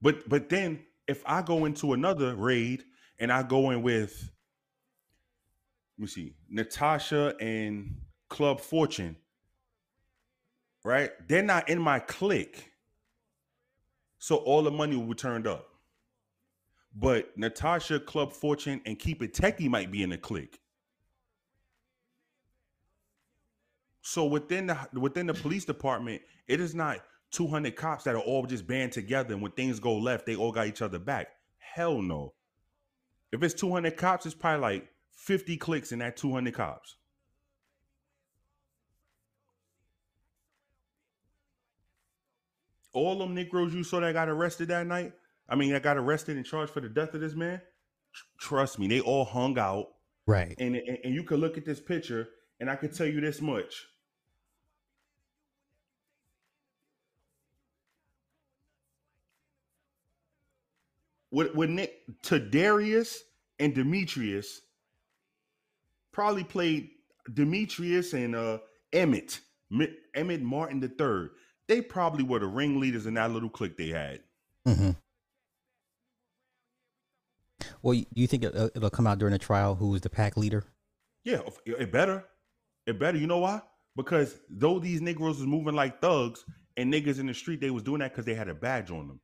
But 0.00 0.28
but 0.28 0.48
then 0.48 0.80
if 1.06 1.22
I 1.26 1.42
go 1.42 1.64
into 1.66 1.92
another 1.92 2.34
raid 2.34 2.84
and 3.18 3.32
I 3.32 3.42
go 3.44 3.70
in 3.70 3.82
with 3.82 4.30
let 5.98 6.02
me 6.02 6.06
see, 6.08 6.34
Natasha 6.48 7.34
and 7.40 7.94
Club 8.28 8.60
Fortune, 8.60 9.16
right? 10.84 11.10
They're 11.28 11.42
not 11.42 11.68
in 11.68 11.80
my 11.80 12.00
clique. 12.00 12.71
So 14.22 14.36
all 14.36 14.62
the 14.62 14.70
money 14.70 14.94
will 14.94 15.06
be 15.06 15.14
turned 15.14 15.48
up. 15.48 15.66
But 16.94 17.36
Natasha, 17.36 17.98
Club 17.98 18.32
Fortune, 18.32 18.80
and 18.86 18.96
Keep 18.96 19.20
It 19.20 19.34
Techie 19.34 19.68
might 19.68 19.90
be 19.90 20.04
in 20.04 20.10
the 20.10 20.16
clique. 20.16 20.60
So 24.00 24.24
within 24.24 24.68
the 24.68 24.78
within 24.92 25.26
the 25.26 25.34
police 25.34 25.64
department, 25.64 26.22
it 26.46 26.60
is 26.60 26.72
not 26.72 27.00
200 27.32 27.74
cops 27.74 28.04
that 28.04 28.14
are 28.14 28.20
all 28.20 28.46
just 28.46 28.64
band 28.64 28.92
together, 28.92 29.34
and 29.34 29.42
when 29.42 29.50
things 29.50 29.80
go 29.80 29.96
left, 29.96 30.24
they 30.24 30.36
all 30.36 30.52
got 30.52 30.68
each 30.68 30.82
other 30.82 31.00
back. 31.00 31.26
Hell 31.58 32.00
no. 32.00 32.32
If 33.32 33.42
it's 33.42 33.54
200 33.54 33.96
cops, 33.96 34.24
it's 34.24 34.36
probably 34.36 34.60
like 34.60 34.88
50 35.14 35.56
clicks 35.56 35.90
in 35.90 35.98
that 35.98 36.16
200 36.16 36.54
cops. 36.54 36.94
All 42.92 43.18
them 43.18 43.34
Negroes 43.34 43.74
you 43.74 43.84
saw 43.84 44.00
that 44.00 44.12
got 44.12 44.28
arrested 44.28 44.68
that 44.68 44.86
night, 44.86 45.12
I 45.48 45.54
mean, 45.54 45.72
that 45.72 45.82
got 45.82 45.96
arrested 45.96 46.36
and 46.36 46.44
charged 46.44 46.72
for 46.72 46.80
the 46.80 46.88
death 46.88 47.14
of 47.14 47.20
this 47.20 47.34
man. 47.34 47.60
tr- 48.12 48.24
Trust 48.38 48.78
me, 48.78 48.86
they 48.86 49.00
all 49.00 49.24
hung 49.24 49.58
out. 49.58 49.88
Right. 50.26 50.54
And, 50.58 50.76
and 50.76 50.98
and 51.04 51.14
you 51.14 51.24
could 51.24 51.40
look 51.40 51.58
at 51.58 51.64
this 51.64 51.80
picture, 51.80 52.28
and 52.60 52.70
I 52.70 52.76
could 52.76 52.94
tell 52.94 53.06
you 53.06 53.20
this 53.20 53.40
much. 53.40 53.86
With 61.30 61.54
with 61.54 61.70
Nick 61.70 62.02
Tadarrius 62.22 63.16
and 63.58 63.74
Demetrius 63.74 64.60
probably 66.12 66.44
played 66.44 66.90
Demetrius 67.32 68.12
and 68.12 68.36
uh 68.36 68.58
Emmitt 68.92 69.40
Mi- 69.70 69.96
Emmitt 70.14 70.42
Martin 70.42 70.78
the 70.80 70.88
third. 70.88 71.30
They 71.68 71.80
probably 71.80 72.24
were 72.24 72.40
the 72.40 72.46
ringleaders 72.46 73.06
in 73.06 73.14
that 73.14 73.30
little 73.30 73.48
clique 73.48 73.76
they 73.76 73.88
had. 73.88 74.20
Mm-hmm. 74.66 74.90
Well, 77.82 77.94
you, 77.94 78.06
you 78.14 78.26
think 78.26 78.44
uh, 78.44 78.68
it'll 78.74 78.90
come 78.90 79.06
out 79.06 79.18
during 79.18 79.32
the 79.32 79.38
trial? 79.38 79.74
Who 79.74 79.90
was 79.90 80.00
the 80.00 80.10
pack 80.10 80.36
leader? 80.36 80.64
Yeah, 81.24 81.40
it 81.66 81.92
better. 81.92 82.24
It 82.86 82.98
better. 82.98 83.18
You 83.18 83.26
know 83.26 83.38
why? 83.38 83.62
Because 83.96 84.38
though 84.48 84.78
these 84.78 85.00
Negroes 85.00 85.38
was 85.38 85.46
moving 85.46 85.74
like 85.74 86.00
thugs 86.00 86.44
and 86.76 86.92
niggas 86.92 87.20
in 87.20 87.26
the 87.26 87.34
street, 87.34 87.60
they 87.60 87.70
was 87.70 87.82
doing 87.82 88.00
that 88.00 88.12
because 88.12 88.24
they 88.24 88.34
had 88.34 88.48
a 88.48 88.54
badge 88.54 88.90
on 88.90 89.06
them. 89.06 89.20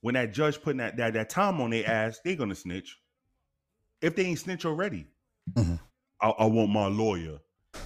When 0.00 0.14
that 0.14 0.32
judge 0.32 0.62
putting 0.62 0.78
that, 0.78 0.96
that 0.98 1.14
that 1.14 1.30
time 1.30 1.60
on 1.60 1.70
their 1.70 1.88
ass, 1.88 2.20
they 2.24 2.36
gonna 2.36 2.54
snitch. 2.54 2.98
If 4.00 4.14
they 4.14 4.26
ain't 4.26 4.38
snitch 4.38 4.64
already, 4.64 5.06
I, 6.20 6.28
I 6.30 6.44
want 6.44 6.70
my 6.70 6.86
lawyer. 6.86 7.38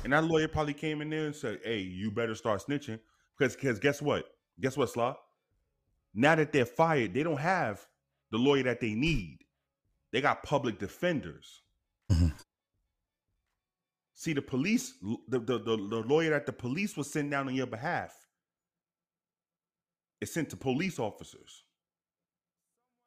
And 0.04 0.12
that 0.12 0.24
lawyer 0.24 0.48
probably 0.48 0.74
came 0.74 1.00
in 1.00 1.08
there 1.08 1.26
and 1.26 1.34
said, 1.34 1.60
"Hey, 1.64 1.78
you 1.78 2.10
better 2.10 2.34
start 2.34 2.62
snitching." 2.66 2.98
Because 3.42 3.56
because 3.56 3.78
guess 3.80 4.00
what? 4.00 4.26
Guess 4.60 4.76
what, 4.76 4.90
Slaw? 4.90 5.16
Now 6.14 6.34
that 6.36 6.52
they're 6.52 6.64
fired, 6.66 7.14
they 7.14 7.22
don't 7.22 7.40
have 7.40 7.84
the 8.30 8.38
lawyer 8.38 8.62
that 8.64 8.80
they 8.80 8.94
need. 8.94 9.38
They 10.12 10.20
got 10.20 10.42
public 10.42 10.78
defenders. 10.78 11.62
Mm-hmm. 12.10 12.28
See, 14.14 14.34
the 14.34 14.42
police, 14.42 14.94
the, 15.26 15.40
the, 15.40 15.58
the, 15.58 15.76
the 15.76 16.04
lawyer 16.06 16.30
that 16.30 16.46
the 16.46 16.52
police 16.52 16.96
was 16.96 17.10
sent 17.10 17.30
down 17.30 17.48
on 17.48 17.54
your 17.54 17.66
behalf 17.66 18.14
is 20.20 20.32
sent 20.32 20.50
to 20.50 20.56
police 20.56 21.00
officers. 21.00 21.64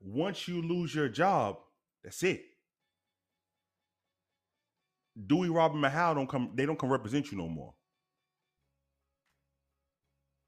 Once 0.01 0.47
you 0.47 0.61
lose 0.61 0.93
your 0.93 1.07
job, 1.07 1.57
that's 2.03 2.21
it. 2.23 2.43
Dewey 5.27 5.49
Robin 5.49 5.79
Mahal 5.79 6.15
don't 6.15 6.27
come, 6.27 6.51
they 6.55 6.65
don't 6.65 6.77
come 6.77 6.91
represent 6.91 7.31
you 7.31 7.37
no 7.37 7.47
more. 7.47 7.73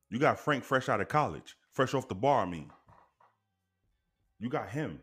You 0.10 0.20
got 0.20 0.40
Frank 0.40 0.64
fresh 0.64 0.90
out 0.90 1.02
of 1.02 1.08
college, 1.08 1.58
fresh 1.72 1.94
off 1.94 2.08
the 2.08 2.16
bar, 2.16 2.44
I 2.44 2.50
mean. 2.50 2.72
You 4.40 4.50
got 4.50 4.70
him. 4.70 5.00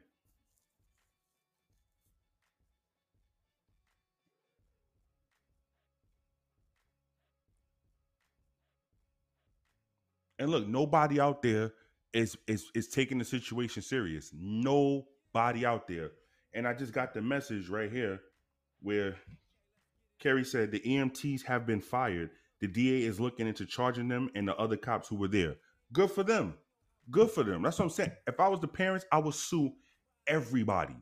And 10.38 10.50
look, 10.50 10.66
nobody 10.66 11.20
out 11.20 11.42
there 11.42 11.72
is 12.12 12.36
is 12.46 12.70
is 12.74 12.88
taking 12.88 13.18
the 13.18 13.24
situation 13.24 13.82
serious. 13.82 14.30
Nobody 14.34 15.64
out 15.64 15.86
there. 15.86 16.10
And 16.52 16.66
I 16.66 16.74
just 16.74 16.92
got 16.92 17.14
the 17.14 17.22
message 17.22 17.68
right 17.68 17.90
here 17.90 18.20
where 18.80 19.16
Kerry 20.18 20.44
said 20.44 20.70
the 20.70 20.80
EMTs 20.80 21.44
have 21.44 21.66
been 21.66 21.80
fired. 21.80 22.30
The 22.60 22.66
DA 22.68 23.02
is 23.02 23.20
looking 23.20 23.46
into 23.46 23.66
charging 23.66 24.08
them 24.08 24.30
and 24.34 24.48
the 24.48 24.56
other 24.56 24.76
cops 24.76 25.08
who 25.08 25.16
were 25.16 25.28
there. 25.28 25.56
Good 25.92 26.10
for 26.10 26.22
them. 26.22 26.54
Good 27.10 27.30
for 27.30 27.42
them. 27.42 27.62
That's 27.62 27.78
what 27.78 27.86
I'm 27.86 27.90
saying. 27.90 28.12
If 28.26 28.40
I 28.40 28.48
was 28.48 28.60
the 28.60 28.68
parents, 28.68 29.04
I 29.12 29.18
would 29.18 29.34
sue 29.34 29.72
everybody. 30.26 30.96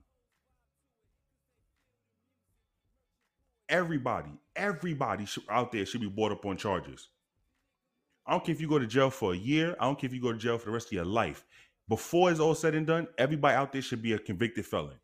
Everybody, 3.69 4.31
everybody 4.55 5.27
out 5.49 5.73
there 5.73 5.87
should 5.87 6.01
be 6.01 6.09
brought 6.09 6.33
up 6.33 6.45
on 6.45 6.57
charges. 6.57 7.09
I 8.27 8.33
don't 8.33 8.45
care 8.45 8.55
if 8.55 8.61
you 8.61 8.69
go 8.69 8.79
to 8.79 8.87
jail 8.87 9.11
for 9.11 9.33
a 9.33 9.37
year. 9.37 9.75
I 9.81 9.85
don't 9.85 9.99
care 9.99 10.09
if 10.09 10.15
you 10.15 10.21
go 10.21 10.33
to 10.33 10.39
jail 10.39 10.59
for 10.59 10.67
the 10.67 10.73
rest 10.73 10.89
of 10.89 10.93
your 10.93 11.05
life. 11.05 11.45
Before 11.89 12.31
it's 12.31 12.41
all 12.41 12.55
said 12.55 12.75
and 12.75 12.87
done, 12.87 13.09
everybody 13.19 13.55
out 13.57 13.73
there 13.73 13.83
should 13.83 14.03
be 14.03 14.13
a 14.13 14.19
convicted 14.19 14.67
felon. 14.67 14.97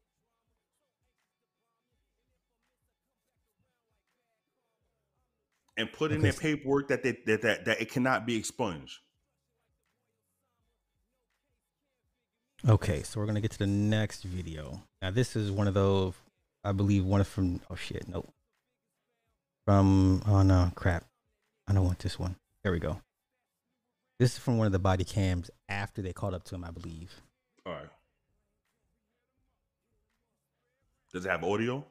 And 5.79 5.91
put 5.93 6.11
in 6.11 6.19
Okay. 6.19 6.31
their 6.31 6.39
paperwork 6.39 6.89
that, 6.89 7.03
they, 7.03 7.13
that 7.25 7.41
that 7.43 7.65
that 7.65 7.81
it 7.81 7.91
cannot 7.91 8.27
be 8.27 8.37
expunged. 8.37 8.99
Okay, 12.69 13.03
so 13.05 13.21
we're 13.21 13.27
gonna 13.27 13.41
get 13.41 13.53
to 13.53 13.59
the 13.59 13.67
next 13.69 14.25
video. 14.25 14.83
Now 15.01 15.13
this 15.13 15.37
is 15.37 15.51
one 15.53 15.69
of 15.69 15.75
those, 15.75 16.15
I 16.65 16.73
believe, 16.73 17.05
one 17.05 17.21
of 17.21 17.29
from. 17.29 17.61
Oh 17.71 17.77
shit, 17.77 18.09
nope. 18.09 18.29
From 19.65 20.23
oh 20.27 20.43
no, 20.43 20.73
crap. 20.75 21.05
I 21.69 21.73
don't 21.73 21.85
want 21.85 22.01
this 22.01 22.19
one. 22.19 22.35
There 22.65 22.73
we 22.73 22.81
go. 22.81 23.01
This 24.19 24.33
is 24.33 24.39
from 24.39 24.59
one 24.59 24.67
of 24.67 24.73
the 24.73 24.81
body 24.81 25.05
cams 25.05 25.49
after 25.69 26.03
they 26.03 26.13
caught 26.13 26.35
up 26.35 26.43
to 26.45 26.57
him, 26.57 26.65
I 26.65 26.73
believe. 26.73 27.23
All 27.65 27.73
right. 27.73 27.89
Does 31.13 31.25
it 31.25 31.29
have 31.31 31.45
audio? 31.45 31.87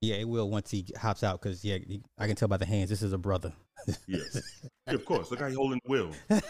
Yeah, 0.00 0.16
it 0.16 0.28
will 0.28 0.48
once 0.48 0.70
he 0.70 0.86
hops 0.96 1.24
out 1.24 1.40
because 1.42 1.64
yeah, 1.64 1.78
he- 1.78 2.02
I 2.18 2.26
can 2.26 2.36
tell 2.36 2.48
by 2.48 2.56
the 2.56 2.66
hands. 2.66 2.88
This 2.90 3.02
is 3.02 3.12
a 3.12 3.18
brother. 3.18 3.52
Yes. 4.06 4.40
Yeah, 4.86 4.94
of 4.94 5.04
course. 5.04 5.30
Look 5.30 5.40
how 5.40 5.46
he's 5.48 5.56
holding 5.56 5.80
the 5.84 5.90
wheel. 5.90 6.12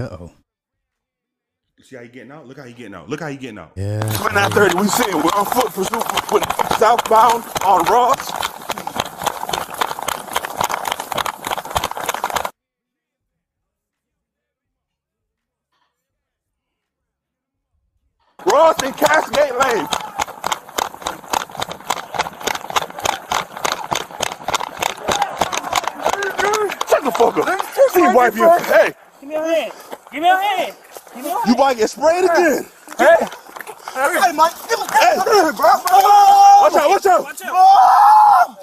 oh. 0.00 0.32
See 1.82 1.94
how 1.94 2.02
he 2.02 2.08
getting 2.08 2.32
out? 2.32 2.46
Look 2.46 2.58
how 2.58 2.64
he 2.64 2.72
getting 2.72 2.94
out. 2.94 3.08
Look 3.08 3.20
how 3.20 3.28
he 3.28 3.36
getting 3.36 3.58
out. 3.58 3.72
Yeah. 3.76 4.00
2930, 4.00 4.80
we 4.80 4.88
sitting. 4.88 5.16
We're 5.16 5.30
on 5.36 5.44
foot 5.46 5.72
pursuit. 5.72 6.32
We're 6.32 6.78
southbound 6.78 7.44
on 7.64 7.84
Ross. 7.84 8.30
Ross 18.46 18.82
and 18.82 18.96
Castlegate 18.96 19.58
Lane. 19.58 19.86
Shut 26.88 27.04
the 27.04 27.12
fuck 27.12 27.36
up. 27.36 27.92
See 27.92 28.00
you 28.00 28.14
wipe 28.14 28.34
your 28.34 28.58
Hey, 28.60 28.94
Give 29.20 29.28
me 29.28 29.34
your 29.34 29.44
hand. 29.44 29.72
Give 30.16 30.22
me 30.22 30.28
your 30.30 30.40
hand. 30.40 30.74
Give 31.14 31.24
me 31.24 31.28
your 31.28 31.44
hand. 31.44 31.48
you 31.50 31.56
might 31.62 31.76
get 31.76 31.90
sprayed 31.90 32.24
again. 32.24 32.64
Hey. 32.96 33.16
Hey, 33.20 34.32
Mike. 34.32 34.52
Hey, 34.64 35.16
bro. 35.52 35.68
Watch 36.62 36.72
out, 36.72 36.88
watch 36.88 37.04
out. 37.04 37.22
Watch 37.22 37.42
out. 37.44 38.56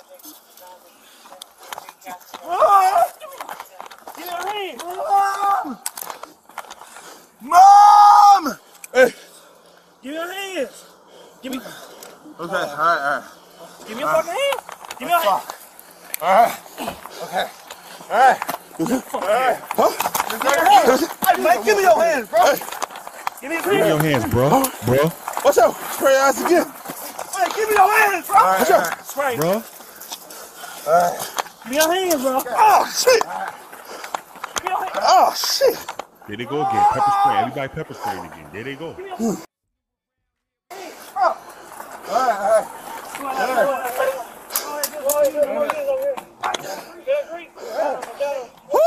Give 4.18 4.26
me 4.26 4.32
your 4.32 4.42
hand. 4.50 4.82
Mom! 7.44 8.58
Hey. 8.92 9.14
Give 10.02 10.12
me 10.12 10.14
your 10.18 10.34
hands. 10.34 10.86
Give 11.44 11.52
me. 11.52 11.60
Okay, 11.60 11.68
all 12.40 12.50
right, 12.50 12.66
all 12.66 13.20
right. 13.20 13.24
Give 13.88 13.96
me 13.96 14.02
your 14.02 14.10
fucking 14.12 14.32
hand. 14.32 14.60
Give 14.98 15.06
me 15.08 15.14
your 15.14 15.20
hand. 15.20 15.44
All 16.20 16.34
right. 16.34 16.58
Okay. 17.22 17.48
All 18.10 18.18
right. 18.18 18.40
All 19.14 19.20
right. 19.22 19.58
Huh? 19.76 21.10
Hey, 21.44 21.58
Mike, 21.58 21.66
give 21.66 21.76
me 21.76 21.84
your 21.84 22.02
hands, 22.02 22.30
bro. 22.30 22.40
Give 23.42 23.50
me 23.50 23.56
your 23.56 23.64
Give 23.64 23.74
me 23.74 23.88
your 23.88 24.00
hands, 24.02 24.32
bro. 24.32 24.64
Bro. 24.86 25.12
Watch 25.44 25.58
out. 25.58 25.76
Spray 25.92 26.14
your 26.14 26.22
ass 26.22 26.40
again. 26.40 26.66
Hey, 27.36 27.48
give 27.54 27.68
me 27.68 27.76
your 27.76 27.92
hands, 28.00 28.28
bro. 28.28 28.36
Watch 28.36 28.72
out. 28.72 29.06
Spray. 29.06 29.36
Bro. 29.36 29.50
All 29.52 29.62
right. 30.88 31.20
Give 31.64 31.72
me 31.72 31.76
your 31.76 31.94
hands, 31.94 32.22
bro. 32.22 32.44
Oh, 32.48 32.88
shit. 32.96 33.24
Give 34.56 34.64
me 34.64 34.70
your 34.70 34.80
hands. 34.80 35.00
Oh, 35.02 35.34
shit. 35.36 35.76
There 36.30 36.38
they 36.38 36.46
go 36.46 36.66
again. 36.66 36.86
Pepper 36.94 37.12
spray. 37.12 37.36
Everybody 37.36 37.74
pepper 37.74 37.94
spraying 37.94 38.26
again. 38.26 38.48
There 38.54 38.64
they 38.64 38.76
go. 38.76 38.96
All 41.26 41.36
right, 42.10 42.40
all 42.40 42.62
right. 42.62 42.84
Woo. 48.72 48.80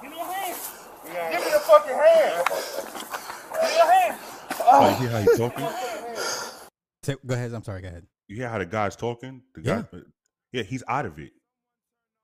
Give 0.00 0.10
me 0.10 0.16
your 0.16 0.24
hand. 0.24 0.56
Give 1.32 1.40
me 1.44 1.50
your 1.50 1.60
fucking 1.78 1.96
hand. 1.96 2.44
Give 3.52 3.62
me 3.62 3.76
your 3.76 3.90
hand. 3.92 4.18
Oh, 4.68 4.88
you 4.90 4.96
hear 4.96 5.10
how 5.10 5.20
he's 5.20 5.38
talking? 5.38 5.66
Say- 7.02 7.16
Go 7.24 7.34
ahead. 7.34 7.52
I'm 7.52 7.62
sorry. 7.62 7.82
Go 7.82 7.88
ahead. 7.88 8.06
You 8.28 8.36
hear 8.36 8.48
how 8.48 8.58
the 8.58 8.66
guy's 8.66 8.96
talking? 8.96 9.42
The 9.54 9.62
Yeah. 9.62 9.82
guy, 9.92 9.98
yeah, 10.52 10.62
he's 10.62 10.82
out 10.88 11.06
of 11.06 11.18
it. 11.18 11.32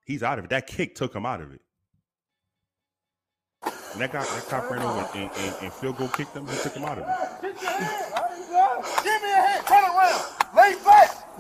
He's 0.05 0.23
out 0.23 0.39
of 0.39 0.45
it. 0.47 0.51
That 0.51 0.67
kick 0.67 0.95
took 0.95 1.15
him 1.15 1.25
out 1.27 1.41
of 1.41 1.53
it. 1.53 1.61
And 3.63 4.01
that 4.01 4.11
guy, 4.11 4.25
that 4.25 4.47
cop 4.49 4.71
ran 4.71 4.83
over 4.83 5.07
and, 5.15 5.31
and, 5.37 5.55
and 5.63 5.73
field 5.73 5.99
goal 5.99 6.09
kicked 6.09 6.35
him. 6.35 6.47
He 6.47 6.57
took 6.57 6.75
him 6.75 6.85
out 6.85 6.99
of 6.99 7.05
it. 7.07 7.15
Give 7.43 7.63
me 9.23 9.31
a 9.31 9.37
hand. 9.37 9.67
Turn 9.67 9.85
around. 9.85 10.25
Lay 10.57 10.75
back. 10.85 11.39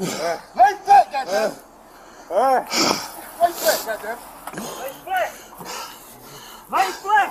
Lay 0.55 0.74
back, 0.86 1.12
goddamn. 1.12 1.52
All 2.30 2.56
right. 2.56 2.68
Lay 3.40 3.52
back, 3.52 3.86
goddamn. 3.86 4.18
Lay 4.55 4.93
flat. 6.73 6.89
Lay 6.89 6.90
flat. 6.93 7.31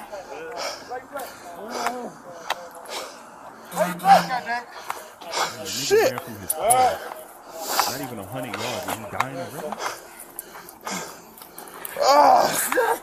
Lay 0.92 1.02
back. 1.14 1.28
Lay 3.74 3.94
back, 4.00 4.22
goddamn. 4.30 5.66
Shit. 5.66 6.12
ran 6.12 6.20
from 6.20 6.36
his 6.40 6.54
car. 6.54 7.00
Not 7.90 8.02
even 8.02 8.20
a 8.20 8.26
hundred 8.26 8.54
yards. 8.56 8.88
and 8.88 9.06
He 9.06 9.12
dying 9.12 9.38
already. 9.38 9.78
Oh, 12.04 12.50
Pepper? 12.72 13.02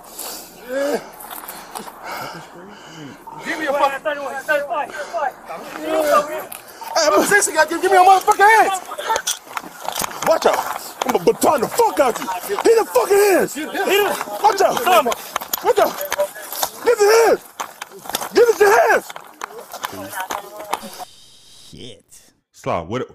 I 2.03 2.99
mean, 2.99 3.17
give 3.45 3.59
me 3.59 3.67
a 3.67 3.73
fucking. 3.73 4.05
31, 4.05 4.43
35, 4.43 4.95
35. 4.95 5.35
Hey, 6.95 7.07
I'm 7.07 7.21
a 7.21 7.25
sixty. 7.25 7.53
Give 7.53 7.83
me 7.83 7.91
your 7.91 8.05
motherfucking 8.05 8.49
hands. 8.49 8.77
Watch 10.27 10.47
out. 10.47 10.59
I'm 11.07 11.13
gonna 11.13 11.25
baton 11.25 11.61
the 11.61 11.69
fuck 11.69 12.01
out 12.01 12.19
you. 12.19 12.57
Hit 12.57 12.65
the 12.65 12.85
fucking 12.85 13.17
hands. 13.17 13.55
Hit 13.55 13.69
it. 13.69 14.43
Watch 14.43 14.61
out. 14.61 15.48
Watch 15.65 15.79
out. 15.79 15.99
Give 16.85 16.99
the 16.99 17.05
hands. 17.27 17.45
Give 18.33 18.49
it 18.49 18.61
your 18.61 18.91
hands. 18.91 19.13
Shit. 21.71 22.33
Slav, 22.53 22.89
what, 22.89 23.09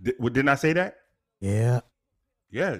did, 0.00 0.14
what? 0.18 0.32
Didn't 0.32 0.48
I 0.48 0.54
say 0.54 0.72
that? 0.72 0.96
Yeah. 1.40 1.80
Yeah. 2.50 2.78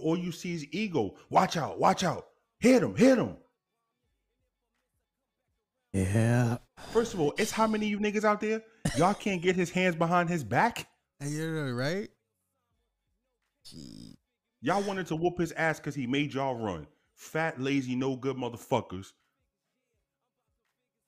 all 0.00 0.18
you 0.18 0.32
see 0.32 0.54
is 0.54 0.66
ego. 0.72 1.16
Watch 1.30 1.56
out. 1.56 1.78
Watch 1.78 2.04
out. 2.04 2.26
Hit 2.58 2.82
him. 2.82 2.96
Hit 2.96 3.18
him. 3.18 3.36
Yeah. 5.92 6.58
First 6.92 7.14
of 7.14 7.20
all, 7.20 7.34
it's 7.38 7.50
how 7.50 7.66
many 7.66 7.86
of 7.86 7.90
you 7.90 7.98
niggas 7.98 8.24
out 8.24 8.40
there? 8.40 8.62
Y'all 8.96 9.14
can't 9.14 9.42
get 9.42 9.56
his 9.56 9.70
hands 9.70 9.96
behind 9.96 10.28
his 10.28 10.44
back. 10.44 10.86
You're 11.24 11.74
right. 11.74 12.08
Y'all 14.60 14.82
wanted 14.82 15.06
to 15.06 15.16
whoop 15.16 15.38
his 15.38 15.52
ass 15.52 15.78
because 15.78 15.94
he 15.94 16.06
made 16.06 16.34
y'all 16.34 16.54
run. 16.54 16.86
Fat, 17.18 17.60
lazy, 17.60 17.96
no 17.96 18.16
good 18.16 18.36
motherfuckers. 18.38 19.12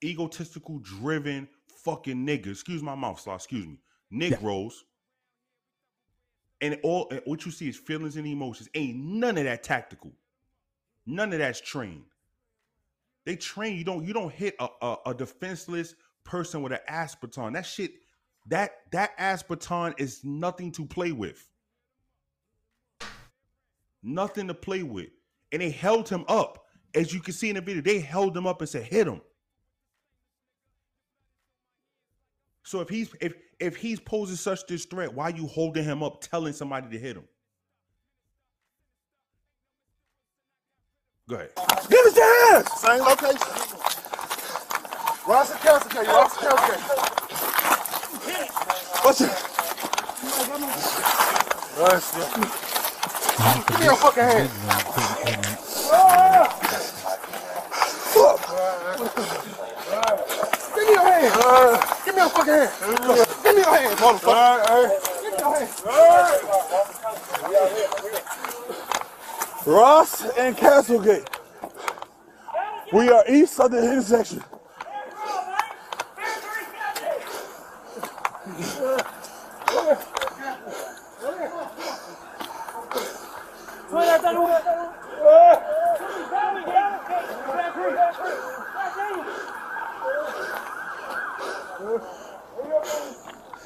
egotistical, 0.03 0.79
driven 0.79 1.47
fucking 1.83 2.25
niggas. 2.25 2.51
Excuse 2.51 2.83
my 2.83 2.95
mouth, 2.95 3.19
slaw. 3.19 3.35
Excuse 3.35 3.67
me, 3.67 3.79
Negroes. 4.11 4.85
And 6.61 6.79
all 6.83 7.07
and 7.11 7.21
what 7.25 7.45
you 7.45 7.51
see 7.51 7.69
is 7.69 7.77
feelings 7.77 8.17
and 8.17 8.27
emotions. 8.27 8.69
Ain't 8.75 8.97
none 8.97 9.37
of 9.37 9.45
that 9.45 9.63
tactical. 9.63 10.13
None 11.05 11.33
of 11.33 11.39
that's 11.39 11.61
trained. 11.61 12.05
They 13.25 13.37
train 13.37 13.77
you 13.77 13.85
don't 13.85 14.05
you 14.05 14.13
don't 14.13 14.33
hit 14.33 14.55
a, 14.59 14.67
a, 14.81 14.97
a 15.07 15.15
defenseless 15.15 15.95
person 16.25 16.61
with 16.61 16.73
an 16.73 16.79
asp 16.87 17.21
baton. 17.21 17.53
That 17.53 17.65
shit, 17.65 17.93
that 18.47 18.71
that 18.91 19.11
asp 19.19 19.49
baton 19.49 19.95
is 19.97 20.23
nothing 20.25 20.71
to 20.73 20.85
play 20.85 21.11
with. 21.13 21.47
Nothing 24.03 24.47
to 24.49 24.55
play 24.55 24.83
with. 24.83 25.09
And 25.51 25.61
they 25.61 25.69
held 25.69 26.07
him 26.07 26.25
up. 26.27 26.65
As 26.93 27.13
you 27.13 27.19
can 27.19 27.33
see 27.33 27.49
in 27.49 27.55
the 27.55 27.61
video, 27.61 27.81
they 27.81 27.99
held 27.99 28.35
him 28.35 28.45
up 28.47 28.61
and 28.61 28.69
said, 28.69 28.83
hit 28.83 29.07
him. 29.07 29.21
So 32.63 32.79
if 32.79 32.89
he's 32.89 33.13
if 33.19 33.33
if 33.59 33.75
he's 33.75 33.99
posing 33.99 34.37
such 34.37 34.65
this 34.65 34.85
threat, 34.85 35.13
why 35.13 35.25
are 35.25 35.35
you 35.35 35.45
holding 35.47 35.83
him 35.83 36.01
up, 36.01 36.21
telling 36.21 36.53
somebody 36.53 36.89
to 36.89 36.97
hit 36.97 37.17
him? 37.17 37.25
Go 41.27 41.35
ahead. 41.35 41.49
Give 41.89 42.05
us 42.05 42.15
your 42.15 42.53
hands. 42.53 42.71
Same 42.79 43.01
location. 43.01 43.37
Ross 45.27 45.51
and 45.51 45.59
Castlegate. 45.59 46.07
Ross 46.07 46.37
and 46.37 46.47
Castlegate. 46.47 46.81
What's 49.03 49.21
it? 49.21 49.31
Ross. 51.79 52.05
Give 53.67 53.79
me 53.79 53.85
your 53.85 53.95
fucking 53.95 54.23
hand. 54.23 54.49
Give 55.23 55.37
me 60.87 60.93
your 60.93 61.03
hand. 61.03 61.81
Give 62.05 62.15
me 62.15 62.21
your 62.21 62.29
fucking 62.29 62.53
hand. 62.53 62.71
Give 63.43 63.55
me 63.55 63.61
your 63.61 63.75
hand, 63.75 63.97
motherfucker. 63.99 64.89
Give 65.21 65.31
me 65.31 65.37
your 65.37 65.51
hand. 65.55 65.69
Ross 69.67 70.25
and 70.37 70.57
Castlegate. 70.57 71.27
We 72.91 73.09
are 73.09 73.23
east 73.29 73.59
of 73.59 73.69
the 73.71 73.77
intersection. 73.77 74.43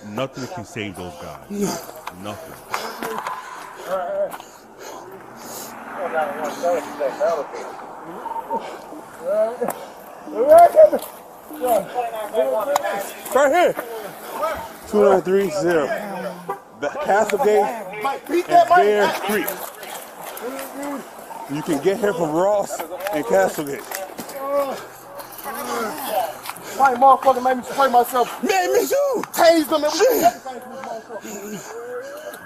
Nothing 0.07 0.48
can 0.48 0.65
save 0.76 0.96
those 0.98 1.14
guys. 1.22 1.40
Nothing. 2.22 2.54
Right 13.34 13.52
here. 13.54 13.74
2930. 14.90 15.88
The 16.82 16.90
Castlegate 16.90 18.28
Beat 18.28 18.50
and. 18.50 18.68
Bear 18.68 19.08
Creek. 19.22 19.48
You 21.56 21.62
can 21.62 21.82
get 21.82 22.00
here 22.02 22.14
from 22.14 22.32
Ross 22.32 22.82
and 23.14 23.24
Castlegate. 23.24 23.80
My 26.78 26.94
motherfucker 26.96 27.42
made 27.42 27.58
me 27.60 27.64
spray 27.64 27.90
myself. 27.90 28.44
Man, 28.44 28.74
me 28.74 28.86
too. 28.86 29.24
Tased 29.46 29.70
them. 29.70 29.82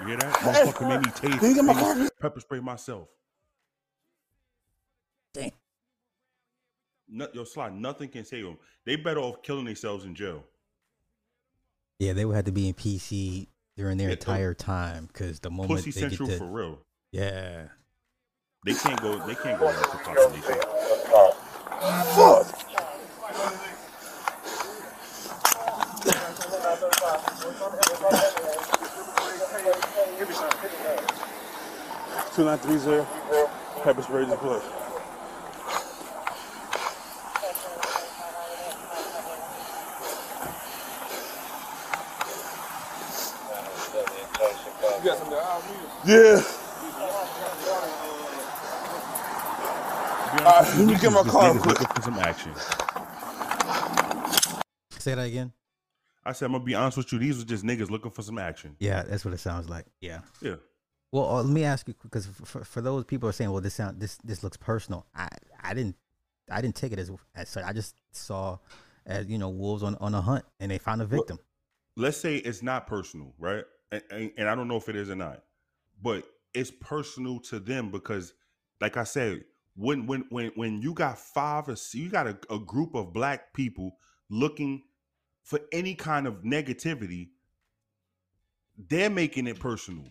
You 0.00 0.06
hear 0.06 0.16
that? 0.16 0.32
Motherfucker 0.34 0.88
made 0.88 1.00
me 1.06 1.10
taste. 1.12 1.38
Can 1.40 1.48
you 1.50 1.54
get 1.54 1.64
my 1.64 1.74
made 1.74 1.96
me 1.96 2.02
car? 2.08 2.10
Pepper 2.20 2.40
spray 2.40 2.60
myself. 2.60 3.08
Damn. 5.34 5.50
No, 7.08 7.28
yo, 7.32 7.44
Sly, 7.44 7.70
nothing 7.70 8.08
can 8.08 8.24
save 8.24 8.44
them. 8.44 8.56
They 8.84 8.96
better 8.96 9.20
off 9.20 9.42
killing 9.42 9.64
themselves 9.64 10.04
in 10.04 10.14
jail. 10.14 10.44
Yeah, 11.98 12.12
they 12.14 12.24
would 12.24 12.36
have 12.36 12.44
to 12.46 12.52
be 12.52 12.68
in 12.68 12.74
PC 12.74 13.48
during 13.76 13.98
their 13.98 14.08
Yeah, 14.08 14.14
entire 14.14 14.54
time 14.54 15.06
because 15.06 15.40
the 15.40 15.50
moment 15.50 15.70
Pussy 15.84 15.90
they 15.90 16.00
Central 16.00 16.28
get 16.28 16.34
to, 16.34 16.38
for 16.44 16.50
real. 16.50 16.78
yeah, 17.12 17.64
They 18.64 18.74
can't 18.74 19.00
go. 19.00 19.18
They 19.26 19.34
can't 19.34 19.58
go 19.58 19.66
back 19.66 19.82
to 19.90 19.96
population. 19.98 20.54
Fuck. 22.14 22.59
Two 32.34 32.44
nine 32.44 32.58
three 32.58 32.78
zero. 32.78 33.06
Pepper 33.82 34.02
spray 34.02 34.24
just 34.24 34.38
play. 34.38 34.60
Yeah. 46.06 46.42
Alright, 50.32 50.78
let 50.78 50.86
me 50.86 50.94
get 50.98 51.12
my 51.12 51.22
These 51.22 51.32
car 51.32 51.58
quick. 51.58 51.78
some 52.02 52.18
action. 52.18 52.52
say 54.98 55.14
that 55.14 55.26
again. 55.26 55.52
I 56.24 56.32
said, 56.32 56.46
I'm 56.46 56.52
gonna 56.52 56.64
be 56.64 56.74
honest 56.74 56.96
with 56.96 57.12
you. 57.12 57.18
These 57.18 57.38
were 57.38 57.44
just 57.44 57.64
niggas 57.64 57.90
looking 57.90 58.10
for 58.10 58.22
some 58.22 58.38
action. 58.38 58.76
Yeah, 58.78 59.02
that's 59.02 59.24
what 59.24 59.34
it 59.34 59.40
sounds 59.40 59.68
like. 59.68 59.86
Yeah. 60.00 60.20
Yeah. 60.40 60.56
Well, 61.12 61.28
uh, 61.28 61.42
let 61.42 61.52
me 61.52 61.64
ask 61.64 61.88
you 61.88 61.94
because 62.02 62.26
for, 62.26 62.64
for 62.64 62.80
those 62.80 63.04
people 63.04 63.26
who 63.26 63.30
are 63.30 63.32
saying, 63.32 63.50
"Well, 63.50 63.60
this 63.60 63.74
sound 63.74 64.00
this 64.00 64.16
this 64.24 64.42
looks 64.42 64.56
personal." 64.56 65.06
I 65.14 65.28
I 65.60 65.74
didn't 65.74 65.96
I 66.50 66.60
didn't 66.60 66.76
take 66.76 66.92
it 66.92 66.98
as 66.98 67.10
as 67.34 67.48
such. 67.48 67.64
I 67.64 67.72
just 67.72 67.96
saw 68.12 68.58
as 69.06 69.26
you 69.26 69.38
know 69.38 69.48
wolves 69.48 69.82
on 69.82 69.96
on 69.96 70.14
a 70.14 70.20
hunt 70.20 70.44
and 70.60 70.70
they 70.70 70.78
found 70.78 71.02
a 71.02 71.06
victim. 71.06 71.38
Let's 71.96 72.16
say 72.16 72.36
it's 72.36 72.62
not 72.62 72.86
personal, 72.86 73.34
right? 73.38 73.64
And, 73.90 74.02
and, 74.10 74.30
and 74.38 74.48
I 74.48 74.54
don't 74.54 74.68
know 74.68 74.76
if 74.76 74.88
it 74.88 74.96
is 74.96 75.10
or 75.10 75.16
not, 75.16 75.42
but 76.00 76.24
it's 76.54 76.70
personal 76.70 77.40
to 77.40 77.58
them 77.58 77.90
because, 77.90 78.32
like 78.80 78.96
I 78.96 79.04
said, 79.04 79.44
when 79.76 80.06
when 80.06 80.24
when 80.30 80.52
when 80.54 80.80
you 80.80 80.94
got 80.94 81.18
five 81.18 81.68
or 81.68 81.76
you 81.92 82.08
got 82.08 82.26
a, 82.26 82.38
a 82.50 82.58
group 82.58 82.94
of 82.94 83.12
black 83.12 83.52
people 83.52 83.96
looking 84.28 84.82
for 85.42 85.60
any 85.72 85.94
kind 85.94 86.26
of 86.26 86.42
negativity, 86.42 87.30
they're 88.88 89.10
making 89.10 89.46
it 89.46 89.58
personal. 89.58 90.04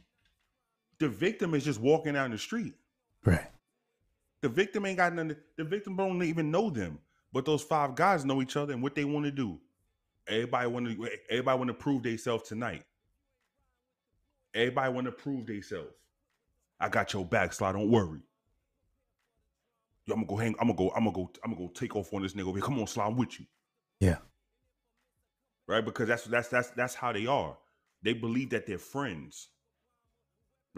The 0.99 1.07
victim 1.07 1.53
is 1.53 1.63
just 1.63 1.79
walking 1.79 2.13
down 2.13 2.31
the 2.31 2.37
street. 2.37 2.73
Right. 3.25 3.47
The 4.41 4.49
victim 4.49 4.85
ain't 4.85 4.97
got 4.97 5.13
nothing. 5.13 5.35
The 5.57 5.63
victim 5.63 5.95
don't 5.95 6.21
even 6.23 6.51
know 6.51 6.69
them, 6.69 6.99
but 7.33 7.45
those 7.45 7.61
five 7.61 7.95
guys 7.95 8.25
know 8.25 8.41
each 8.41 8.55
other 8.55 8.73
and 8.73 8.81
what 8.81 8.95
they 8.95 9.05
want 9.05 9.25
to 9.25 9.31
do. 9.31 9.59
Everybody 10.27 10.67
want 10.67 10.85
to. 10.87 11.09
Everybody 11.29 11.57
want 11.57 11.67
to 11.69 11.73
prove 11.73 12.03
themselves 12.03 12.47
tonight. 12.47 12.85
Everybody 14.53 14.93
want 14.93 15.05
to 15.05 15.11
prove 15.11 15.45
themselves. 15.47 15.89
I 16.79 16.89
got 16.89 17.13
your 17.13 17.25
back, 17.25 17.53
Sly. 17.53 17.71
Don't 17.71 17.89
worry. 17.89 18.19
Yo, 20.05 20.13
I'm 20.13 20.25
gonna 20.25 20.27
go 20.27 20.35
hang. 20.37 20.55
I'm 20.59 20.67
gonna 20.67 20.77
go. 20.77 20.91
I'm 20.95 21.03
gonna 21.03 21.15
go. 21.15 21.31
I'm 21.43 21.53
gonna 21.53 21.67
go 21.67 21.71
take 21.73 21.95
off 21.95 22.13
on 22.13 22.23
this 22.23 22.33
nigga 22.33 22.47
over 22.47 22.57
here. 22.57 22.65
Come 22.65 22.79
on, 22.79 22.87
Sly. 22.87 23.05
I'm 23.05 23.17
with 23.17 23.39
you. 23.39 23.45
Yeah. 23.99 24.17
Right, 25.67 25.83
because 25.83 26.07
that's 26.07 26.23
that's 26.25 26.47
that's 26.47 26.69
that's 26.71 26.95
how 26.95 27.11
they 27.11 27.27
are. 27.27 27.57
They 28.01 28.13
believe 28.13 28.49
that 28.51 28.65
they're 28.65 28.79
friends. 28.79 29.49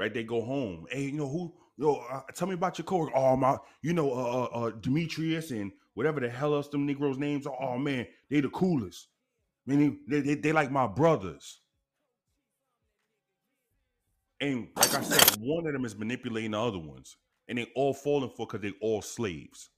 Right, 0.02 0.12
they 0.12 0.24
go 0.24 0.42
home. 0.42 0.88
Hey, 0.90 1.04
you 1.04 1.12
know 1.12 1.30
who? 1.30 1.54
Yo, 1.78 2.04
uh, 2.12 2.22
tell 2.34 2.48
me 2.48 2.56
about 2.56 2.80
your 2.80 2.86
coworker. 2.86 3.16
Oh 3.16 3.36
my, 3.36 3.60
you 3.84 3.94
know, 3.94 4.12
uh, 4.12 4.16
uh, 4.16 4.46
uh, 4.46 4.72
Demetrius 4.72 5.52
and 5.52 5.72
whatever 5.94 6.20
the 6.20 6.28
hell 6.28 6.56
else 6.56 6.70
them 6.70 6.88
Negroes 6.88 7.20
names 7.20 7.46
are. 7.46 7.56
Oh 7.62 7.78
man, 7.78 8.08
they 8.28 8.42
the 8.42 8.50
coolest. 8.50 9.10
I 9.68 9.76
mean, 9.76 10.00
they, 10.08 10.22
they, 10.22 10.34
they 10.34 10.54
like 10.54 10.72
my 10.72 10.88
brothers. 10.88 11.60
And 14.40 14.70
like 14.76 14.96
I 14.96 15.04
said, 15.04 15.38
one 15.40 15.68
of 15.68 15.74
them 15.74 15.86
is 15.86 15.96
manipulating 15.96 16.50
the 16.50 16.60
other 16.60 16.80
ones, 16.80 17.18
and 17.48 17.60
they 17.60 17.68
all 17.76 17.94
falling 17.94 18.32
for 18.36 18.48
because 18.48 18.62
they 18.62 18.74
all 18.82 19.04
slaves. 19.04 19.70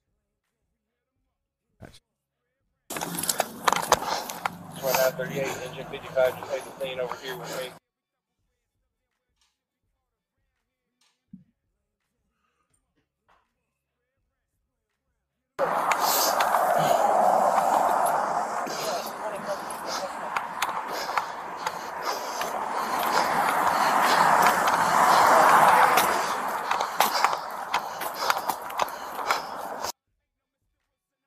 2938, 2.92 5.48
engine 5.68 5.86
55, 5.92 6.40
just 6.40 6.54
take 6.54 6.64
the 6.64 6.72
scene 6.80 7.02
over 7.02 7.18
here 7.18 7.36
with 7.36 7.62
me. 7.62 7.74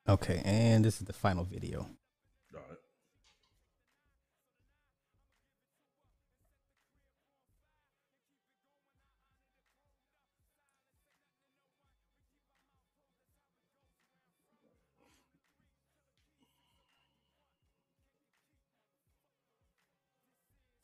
Okay. 0.09 0.41
And 0.45 0.83
this 0.83 0.99
is 0.99 1.07
the 1.07 1.13
final 1.13 1.43
video. 1.43 1.87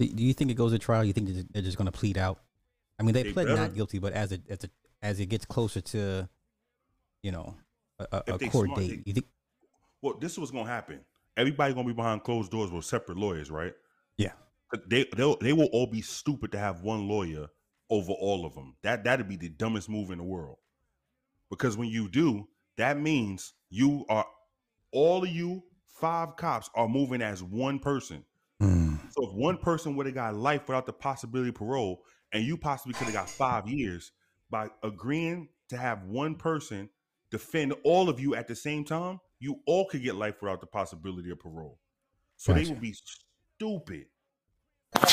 Do, 0.08 0.24
you 0.24 0.34
think 0.34 0.52
it 0.52 0.56
goes 0.56 0.72
to 0.72 0.80
trial? 0.80 1.04
You 1.04 1.14
think 1.14 1.30
they're 1.52 1.62
just- 1.62 1.78
going 1.78 1.92
to 1.92 1.98
plead 1.98 2.18
out? 2.18 2.40
I 3.00 3.04
mean, 3.04 3.14
they, 3.14 3.24
They 3.24 3.34
pled 3.34 3.48
better. 3.48 3.60
not 3.60 3.74
guilty, 3.76 4.00
but 4.00 4.14
as 4.14 4.32
it 4.32 4.42
as 4.50 4.64
it 4.64 4.72
as 5.02 5.20
it 5.20 5.26
gets 5.26 5.46
closer 5.46 5.82
to, 5.82 6.30
you 7.22 7.32
know, 7.32 7.56
a, 8.00 8.08
a, 8.12 8.36
a 8.36 8.50
court 8.50 8.68
smart, 8.68 8.80
date, 8.80 8.88
they- 8.90 9.04
you 9.06 9.14
think? 9.14 9.26
Well, 10.02 10.16
this 10.20 10.34
is 10.34 10.40
what's 10.40 10.52
gonna 10.52 10.70
happen. 10.70 11.00
Everybody 11.36 11.74
gonna 11.74 11.88
be 11.88 11.94
behind 11.94 12.24
closed 12.24 12.52
doors 12.52 12.72
with 12.72 12.86
separate 12.86 13.18
lawyers, 13.18 13.50
right? 13.50 13.74
Yeah. 14.18 14.34
They 14.88 15.06
they 15.16 15.36
they 15.42 15.54
will 15.54 15.70
all 15.74 15.88
be 15.88 16.02
stupid 16.02 16.52
to 16.52 16.60
have 16.60 16.82
one 16.82 17.08
lawyer 17.08 17.48
over 17.90 18.12
all 18.12 18.46
of 18.46 18.54
them. 18.54 18.76
That 18.84 19.04
that'd 19.04 19.28
be 19.28 19.36
the 19.38 19.50
dumbest 19.50 19.90
move 19.90 20.12
in 20.12 20.18
the 20.18 20.24
world. 20.24 20.58
Because 21.50 21.78
when 21.78 21.90
you 21.90 22.10
do, 22.10 22.48
that 22.78 23.00
means 23.00 23.54
you 23.70 24.06
are 24.10 24.26
all 24.92 25.24
of 25.24 25.30
you 25.30 25.64
five 25.88 26.36
cops 26.38 26.70
are 26.76 26.88
moving 26.88 27.22
as 27.22 27.42
one 27.44 27.80
person. 27.80 28.24
So 29.34 29.38
if 29.38 29.42
one 29.42 29.58
person 29.58 29.96
would 29.96 30.06
have 30.06 30.16
got 30.16 30.36
life 30.36 30.68
without 30.68 30.86
the 30.86 30.94
possibility 30.94 31.50
of 31.50 31.56
parole, 31.56 32.04
and 32.32 32.44
you 32.44 32.56
possibly 32.58 32.94
could 32.94 33.06
have 33.06 33.14
got 33.14 33.30
five 33.30 33.68
years 33.68 34.12
by 34.50 34.70
agreeing 34.84 35.50
to 35.70 35.78
have 35.78 36.04
one 36.04 36.36
person 36.36 36.90
defend 37.32 37.74
all 37.84 38.10
of 38.10 38.20
you 38.20 38.36
at 38.36 38.48
the 38.48 38.56
same 38.56 38.84
time, 38.86 39.20
you 39.40 39.60
all 39.66 39.88
could 39.88 40.04
get 40.04 40.16
life 40.16 40.36
without 40.42 40.62
the 40.62 40.68
possibility 40.68 41.32
of 41.32 41.40
parole. 41.40 41.80
So 42.38 42.54
they 42.54 42.66
would 42.66 42.80
be 42.82 42.94
stupid. 42.94 44.06
And 44.96 45.04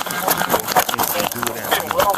do 1.30 1.40
it 1.40 1.56
as 1.56 1.94
one. 1.94 2.10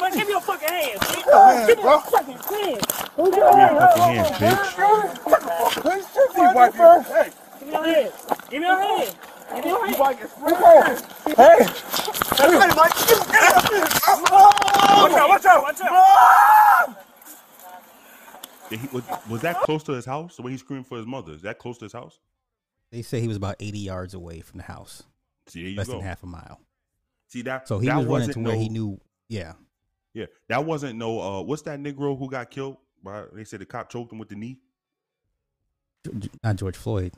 Man, 0.00 0.12
give 0.18 0.26
me 0.26 0.32
your 0.32 0.40
fucking 0.40 0.68
hands. 0.68 1.00
Give 1.08 1.16
me 1.18 1.69
your 1.82 2.00
hands, 2.00 2.10
Give 2.10 3.24
me 3.24 3.30
bro. 3.30 3.36
your 3.36 3.46
fucking 3.46 3.68
hands. 4.14 4.30
Give 4.38 4.48
me 4.50 4.56
your 4.78 5.00
fucking 5.16 5.54
bitch. 5.82 6.36
You 6.36 6.54
wipe 6.54 6.74
your 6.76 7.02
Hey, 7.02 7.30
Give 7.60 7.68
me 7.70 7.72
your 7.72 7.84
hands. 7.84 8.14
Give 8.50 8.60
me 8.60 8.66
your 8.66 8.80
hands. 8.80 9.16
Give 9.52 9.64
me 9.64 10.50
your 10.50 10.82
hands. 10.82 11.00
Hey! 11.36 11.58
Hey, 12.36 12.72
Mike! 12.74 12.94
Watch 15.00 15.12
out, 15.12 15.28
watch 15.28 15.44
out! 15.46 15.62
Watch 15.62 15.80
out. 15.82 16.96
Did 18.70 18.78
he- 18.80 18.88
was, 18.92 19.02
was 19.28 19.40
that 19.42 19.60
close 19.62 19.82
to 19.84 19.92
his 19.92 20.04
house? 20.04 20.36
The 20.36 20.42
way 20.42 20.52
he 20.52 20.56
screamed 20.58 20.86
for 20.86 20.96
his 20.96 21.06
mother, 21.06 21.32
is 21.32 21.42
that 21.42 21.58
close 21.58 21.78
to 21.78 21.84
his 21.86 21.92
house? 21.92 22.18
They 22.92 23.02
say 23.02 23.20
he 23.20 23.28
was 23.28 23.36
about 23.36 23.56
80 23.60 23.78
yards 23.78 24.14
away 24.14 24.40
from 24.40 24.58
the 24.58 24.64
house, 24.64 25.02
See, 25.48 25.62
there 25.62 25.70
you 25.70 25.76
less 25.76 25.86
go. 25.86 25.94
than 25.94 26.02
half 26.02 26.22
a 26.22 26.26
mile. 26.26 26.60
See 27.28 27.42
that? 27.42 27.68
So 27.68 27.78
he 27.78 27.86
that 27.88 27.96
was 27.98 28.06
running 28.06 28.30
to 28.30 28.40
where 28.40 28.56
he 28.56 28.68
knew. 28.68 29.00
Yeah, 29.28 29.52
Yeah, 30.14 30.26
that 30.48 30.64
wasn't 30.64 30.98
no. 30.98 31.20
uh 31.20 31.42
What's 31.42 31.62
that 31.62 31.78
Negro 31.80 32.18
who 32.18 32.28
got 32.30 32.50
killed? 32.50 32.76
By, 33.02 33.24
they 33.32 33.44
said 33.44 33.60
the 33.60 33.66
cop 33.66 33.88
choked 33.90 34.12
him 34.12 34.18
with 34.18 34.28
the 34.28 34.34
knee. 34.36 34.58
Not 36.42 36.56
George 36.56 36.76
Floyd. 36.76 37.12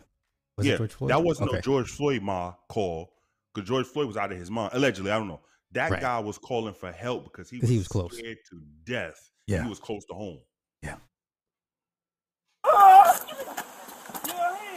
Was 0.59 0.67
yeah, 0.67 0.75
it 0.75 0.79
George 0.79 0.93
Floyd? 0.93 1.11
that 1.11 1.23
wasn't 1.23 1.49
okay. 1.49 1.57
no 1.59 1.61
George 1.63 1.91
Floyd 1.91 2.23
ma 2.23 2.53
call 2.69 3.13
because 3.55 3.69
George 3.69 3.87
Floyd 3.87 4.07
was 4.09 4.17
out 4.17 4.31
of 4.33 4.39
his 4.39 4.51
mind. 4.51 4.71
Allegedly, 4.75 5.11
I 5.11 5.19
don't 5.19 5.29
know. 5.29 5.41
That 5.73 5.91
Right. 5.91 6.01
guy 6.03 6.19
was 6.19 6.37
calling 6.37 6.75
for 6.75 6.93
help 6.93 7.25
because 7.25 7.49
he 7.49 7.59
'Cause 7.59 7.63
was, 7.63 7.71
he 7.71 7.79
was 7.79 7.89
close. 7.89 8.17
to 8.19 8.37
death. 8.85 9.31
Yeah. 9.47 9.63
he 9.63 9.69
was 9.69 9.79
close 9.81 10.05
to 10.07 10.15
home. 10.15 10.39
Yeah. 10.83 10.97
Give 12.65 12.75
me 13.35 14.35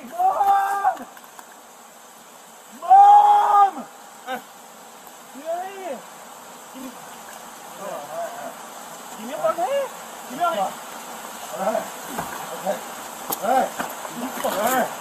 your 0.10 0.34
hands. 0.34 1.06
Mom! 2.82 3.76
Mom! 3.76 3.86
Give 5.34 5.36
me 5.36 5.44
your 5.44 5.56
hands. 5.56 6.02
Give 6.74 6.84
me, 6.84 6.90
give 9.18 9.26
me 9.26 9.30
your 9.30 9.40
fucking 9.40 9.64
hands. 9.64 9.92
Give 10.56 10.64
me 10.64 10.64
your 10.64 10.72
hands. 14.64 14.96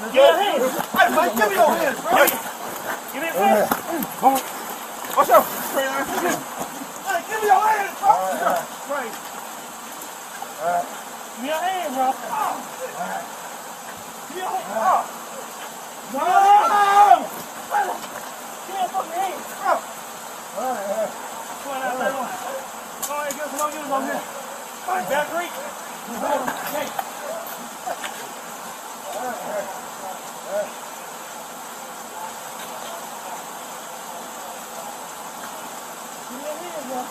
Give 0.00 0.16
me 0.16 0.16
your 0.16 0.32
hands. 0.32 0.72
Hey, 0.96 1.08
Mike, 1.12 1.36
give 1.36 1.48
me 1.50 1.56
your 1.56 1.68
hands, 1.68 2.00
bro! 2.00 2.12
Give 3.12 3.20
me 3.20 3.28
your 3.28 3.36
hands. 3.36 3.68
Watch 5.16 5.30
out! 5.30 5.44
Hey, 7.04 7.20
give 7.28 7.40
me 7.42 7.46
your 7.46 7.60
hands, 7.60 7.92
bro! 8.00 8.08
Right. 8.88 9.12
Give 11.36 11.42
me 11.42 11.48
your 11.48 11.60
hands, 11.60 11.92
bro. 11.92 12.08
Give 14.28 14.36
me 14.36 14.40
your 14.40 14.56
Give 16.08 16.16
me 16.16 16.24
your 16.24 16.40
hands. 16.72 17.28
Give 18.64 18.72
me 18.72 18.80
your 18.80 18.88
fucking 18.88 19.12
hands. 19.12 19.44
Come 21.62 21.72
on 21.72 21.82
out 21.82 21.96
there. 21.98 22.12
Go 23.06 23.12
ahead, 23.12 23.32
get 23.36 23.44
some 23.50 23.58
more 23.58 23.70
units 23.70 23.92
on 23.92 24.02
here. 24.04 24.14
Back 24.14 24.24
Creek. 24.24 24.24
Hey. 24.24 24.24
Give 24.24 24.24
me 24.24 24.26
your 24.26 24.35
bro. 36.86 37.02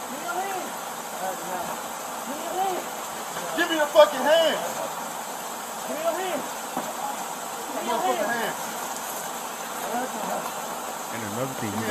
Give 0.00 0.10
me 0.10 0.24
your 0.26 0.34
hands. 0.34 0.66
Give 2.26 2.34
me 2.34 2.42
your 2.42 2.56
hands. 2.58 2.86
Give 3.56 3.68
me 3.70 3.76
your 3.76 3.86
fucking 3.86 4.24
hands! 4.26 4.62
Give 5.86 5.96
me 5.96 6.02
your 6.02 6.16
hands. 6.18 6.44
Give 7.70 7.82
me 7.82 7.88
your 7.90 8.00
fucking 8.00 8.30
hands! 8.30 8.58
And 11.12 11.20
another 11.30 11.54
thing 11.58 11.72
cool 11.72 11.86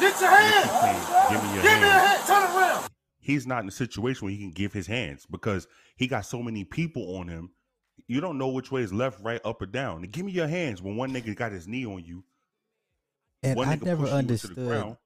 Get 0.00 0.14
your 0.20 0.30
hands! 0.30 0.70
Give 1.30 1.42
me 1.42 1.48
your 1.54 1.62
hand. 1.62 1.62
Give 1.62 1.76
me 1.80 1.86
your 1.86 2.00
hands! 2.00 2.26
Turn 2.26 2.42
it 2.42 2.50
around! 2.56 2.95
He's 3.26 3.44
not 3.44 3.64
in 3.64 3.68
a 3.68 3.72
situation 3.72 4.24
where 4.24 4.30
he 4.30 4.38
can 4.38 4.52
give 4.52 4.72
his 4.72 4.86
hands 4.86 5.26
because 5.28 5.66
he 5.96 6.06
got 6.06 6.26
so 6.26 6.44
many 6.44 6.62
people 6.62 7.16
on 7.16 7.26
him. 7.26 7.50
You 8.06 8.20
don't 8.20 8.38
know 8.38 8.46
which 8.46 8.70
way 8.70 8.82
is 8.82 8.92
left, 8.92 9.20
right, 9.20 9.40
up, 9.44 9.60
or 9.60 9.66
down. 9.66 10.02
Give 10.02 10.24
me 10.24 10.30
your 10.30 10.46
hands 10.46 10.80
when 10.80 10.94
one 10.94 11.10
nigga 11.12 11.34
got 11.34 11.50
his 11.50 11.66
knee 11.66 11.84
on 11.84 12.04
you. 12.04 12.22
And 13.42 13.56
one 13.56 13.66
I 13.66 13.74
never 13.82 14.04
push 14.04 14.12
you 14.12 14.18
into 14.18 14.46
the 14.46 14.60
understood 14.60 14.96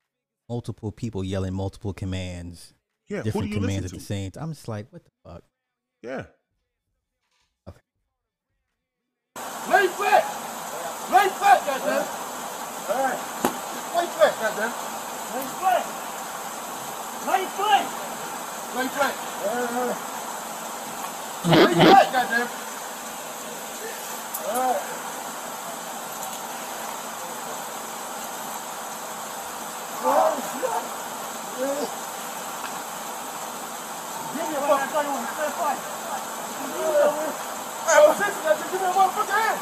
multiple 0.51 0.93
people 0.93 1.25
yelling 1.25 1.55
multiple 1.55 1.95
commands, 1.95 2.75
Yeah, 3.09 3.19
who 3.19 3.25
different 3.25 3.47
do 3.47 3.55
you 3.55 3.61
commands 3.61 3.87
at 3.87 3.99
the 3.99 4.05
same 4.05 4.33
time. 4.33 4.45
I'm 4.45 4.53
just 4.53 4.69
like, 4.69 4.93
what 4.93 5.03
the 5.03 5.11
fuck? 5.25 5.43
Yeah. 6.03 6.25
Lay 9.71 9.87
flat! 9.87 10.25
Lay 11.11 11.29
flat, 11.41 11.65
goddamn! 11.65 12.05
Alright. 12.91 13.19
Lay 13.97 14.07
flat, 14.13 14.35
goddamn! 14.41 14.73
Lay 15.33 15.47
flat. 15.57 16.01
Lay 17.27 17.45
flat. 17.47 18.10
Lay 18.71 18.87
flat! 18.87 19.15
Lay 21.45 21.75
flat, 21.75 22.07
goddamn! 22.13 22.49
Alright. 24.47 24.83
Give 34.31 34.47
me 34.47 34.55
a 34.55 34.63
fucking 34.65 34.91
fight. 35.59 35.81
Hey, 37.91 37.99
what's 38.07 38.19
this? 38.21 38.35
Give 38.71 38.81
me 38.81 38.87
a 38.87 38.93
motherfucking 38.95 39.35
hand! 39.35 39.59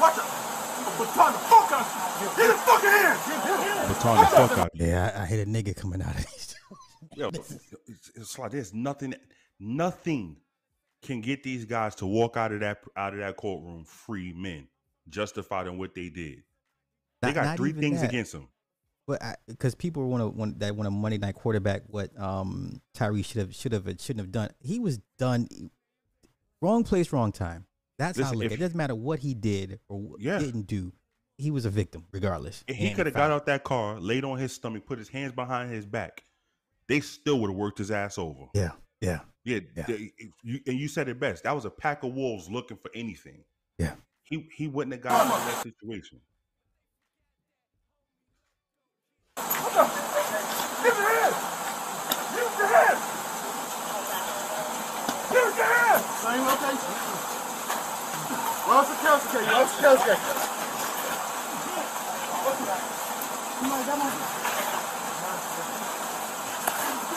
Watch 0.00 0.18
out! 0.18 0.30
I'm 0.78 0.96
baton 0.98 1.32
the 1.32 1.38
fuck 1.38 1.72
out 1.72 2.02
you! 2.22 2.28
Get 2.36 2.48
his 2.50 2.62
fucking 2.62 2.90
hand! 2.90 3.18
Baton 3.88 4.16
the 4.16 4.24
fuck 4.24 4.58
out. 4.58 4.70
Yeah, 4.74 5.12
I, 5.14 5.22
I 5.22 5.26
hit 5.26 5.46
a 5.46 5.50
nigga 5.50 5.76
coming 5.76 6.02
out 6.02 6.14
of 6.16 6.24
these. 6.26 6.56
Yo, 7.14 7.28
it's, 7.28 8.10
it's 8.14 8.38
like 8.38 8.50
there's 8.52 8.72
nothing, 8.72 9.14
nothing 9.60 10.36
can 11.02 11.20
get 11.20 11.42
these 11.42 11.64
guys 11.64 11.94
to 11.96 12.06
walk 12.06 12.36
out 12.36 12.52
of 12.52 12.60
that 12.60 12.78
out 12.96 13.12
of 13.12 13.18
that 13.20 13.36
courtroom 13.36 13.84
free 13.84 14.32
men, 14.32 14.66
justified 15.08 15.66
in 15.66 15.76
what 15.78 15.94
they 15.94 16.08
did. 16.08 16.42
They 17.20 17.28
Not- 17.28 17.34
got 17.34 17.44
not 17.44 17.56
three 17.56 17.72
things 17.72 18.00
that. 18.00 18.08
against 18.10 18.32
them. 18.32 18.48
But 19.06 19.20
because 19.48 19.74
people 19.74 20.08
want 20.08 20.22
to 20.22 20.28
want 20.28 20.60
that 20.60 20.76
want 20.76 20.86
a 20.86 20.90
Monday 20.90 21.18
night 21.18 21.34
quarterback, 21.34 21.82
what 21.88 22.16
um 22.20 22.80
Tyre 22.94 23.20
should 23.22 23.38
have 23.40 23.54
should 23.54 23.72
have 23.72 23.84
shouldn't 24.00 24.20
have 24.20 24.30
done. 24.32 24.50
He 24.60 24.78
was 24.78 24.98
done 25.18 25.48
wrong 26.60 26.84
place, 26.84 27.12
wrong 27.12 27.32
time. 27.32 27.66
That's 27.98 28.18
how 28.18 28.28
I 28.30 28.32
look. 28.32 28.44
if- 28.46 28.52
it. 28.52 28.54
It 28.54 28.60
doesn't 28.60 28.76
matter 28.76 28.94
what 28.94 29.18
he 29.18 29.34
did 29.34 29.80
or 29.88 30.16
Yeah. 30.18 30.38
didn't 30.38 30.68
do. 30.68 30.92
He 31.36 31.50
was 31.50 31.64
a 31.64 31.70
victim, 31.70 32.04
regardless. 32.12 32.62
If 32.68 32.76
he 32.76 32.94
could 32.94 33.06
have 33.06 33.14
got 33.16 33.32
out 33.32 33.46
that 33.46 33.64
car, 33.64 33.98
laid 33.98 34.24
on 34.24 34.38
his 34.38 34.52
stomach, 34.52 34.86
put 34.86 34.98
his 35.00 35.08
hands 35.08 35.32
behind 35.32 35.72
his 35.72 35.84
back, 35.84 36.22
they 36.92 37.00
still 37.00 37.40
would 37.40 37.48
have 37.48 37.56
worked 37.56 37.78
his 37.78 37.90
ass 37.90 38.18
over. 38.18 38.44
Yeah, 38.52 38.72
yeah. 39.00 39.20
Yeah, 39.44 39.60
they- 39.88 40.12
you, 40.42 40.60
and 40.66 40.78
you 40.78 40.88
said 40.88 41.08
it 41.08 41.18
best. 41.18 41.44
That 41.44 41.54
was 41.54 41.64
a 41.64 41.70
pack 41.70 42.02
of 42.04 42.12
wolves 42.12 42.50
looking 42.50 42.76
for 42.76 42.90
anything. 42.94 43.42
Yeah. 43.78 43.94
He 44.24 44.46
he 44.54 44.68
wouldn't 44.68 44.92
have 44.92 45.00
gotten 45.02 45.32
in 45.32 45.46
that 45.46 45.62
situation. 45.62 46.20
Give 49.36 49.44
your 50.98 51.08
hand! 51.08 51.34
Give 52.34 52.52
your 52.58 52.68
hand! 52.68 52.98
Give 55.32 55.56
your 55.56 55.70
hand! 55.72 56.02
Same 56.20 56.44
location. 56.44 56.92
What's 58.68 58.88
the 58.90 58.96
council 58.96 59.30
case? 59.32 59.48
What's 59.50 59.76
the 59.76 59.82
council 59.82 60.06
case? 60.14 60.48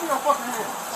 Me 0.06 0.12
your 0.12 0.20
fucking 0.20 0.44
hand. 0.44 0.86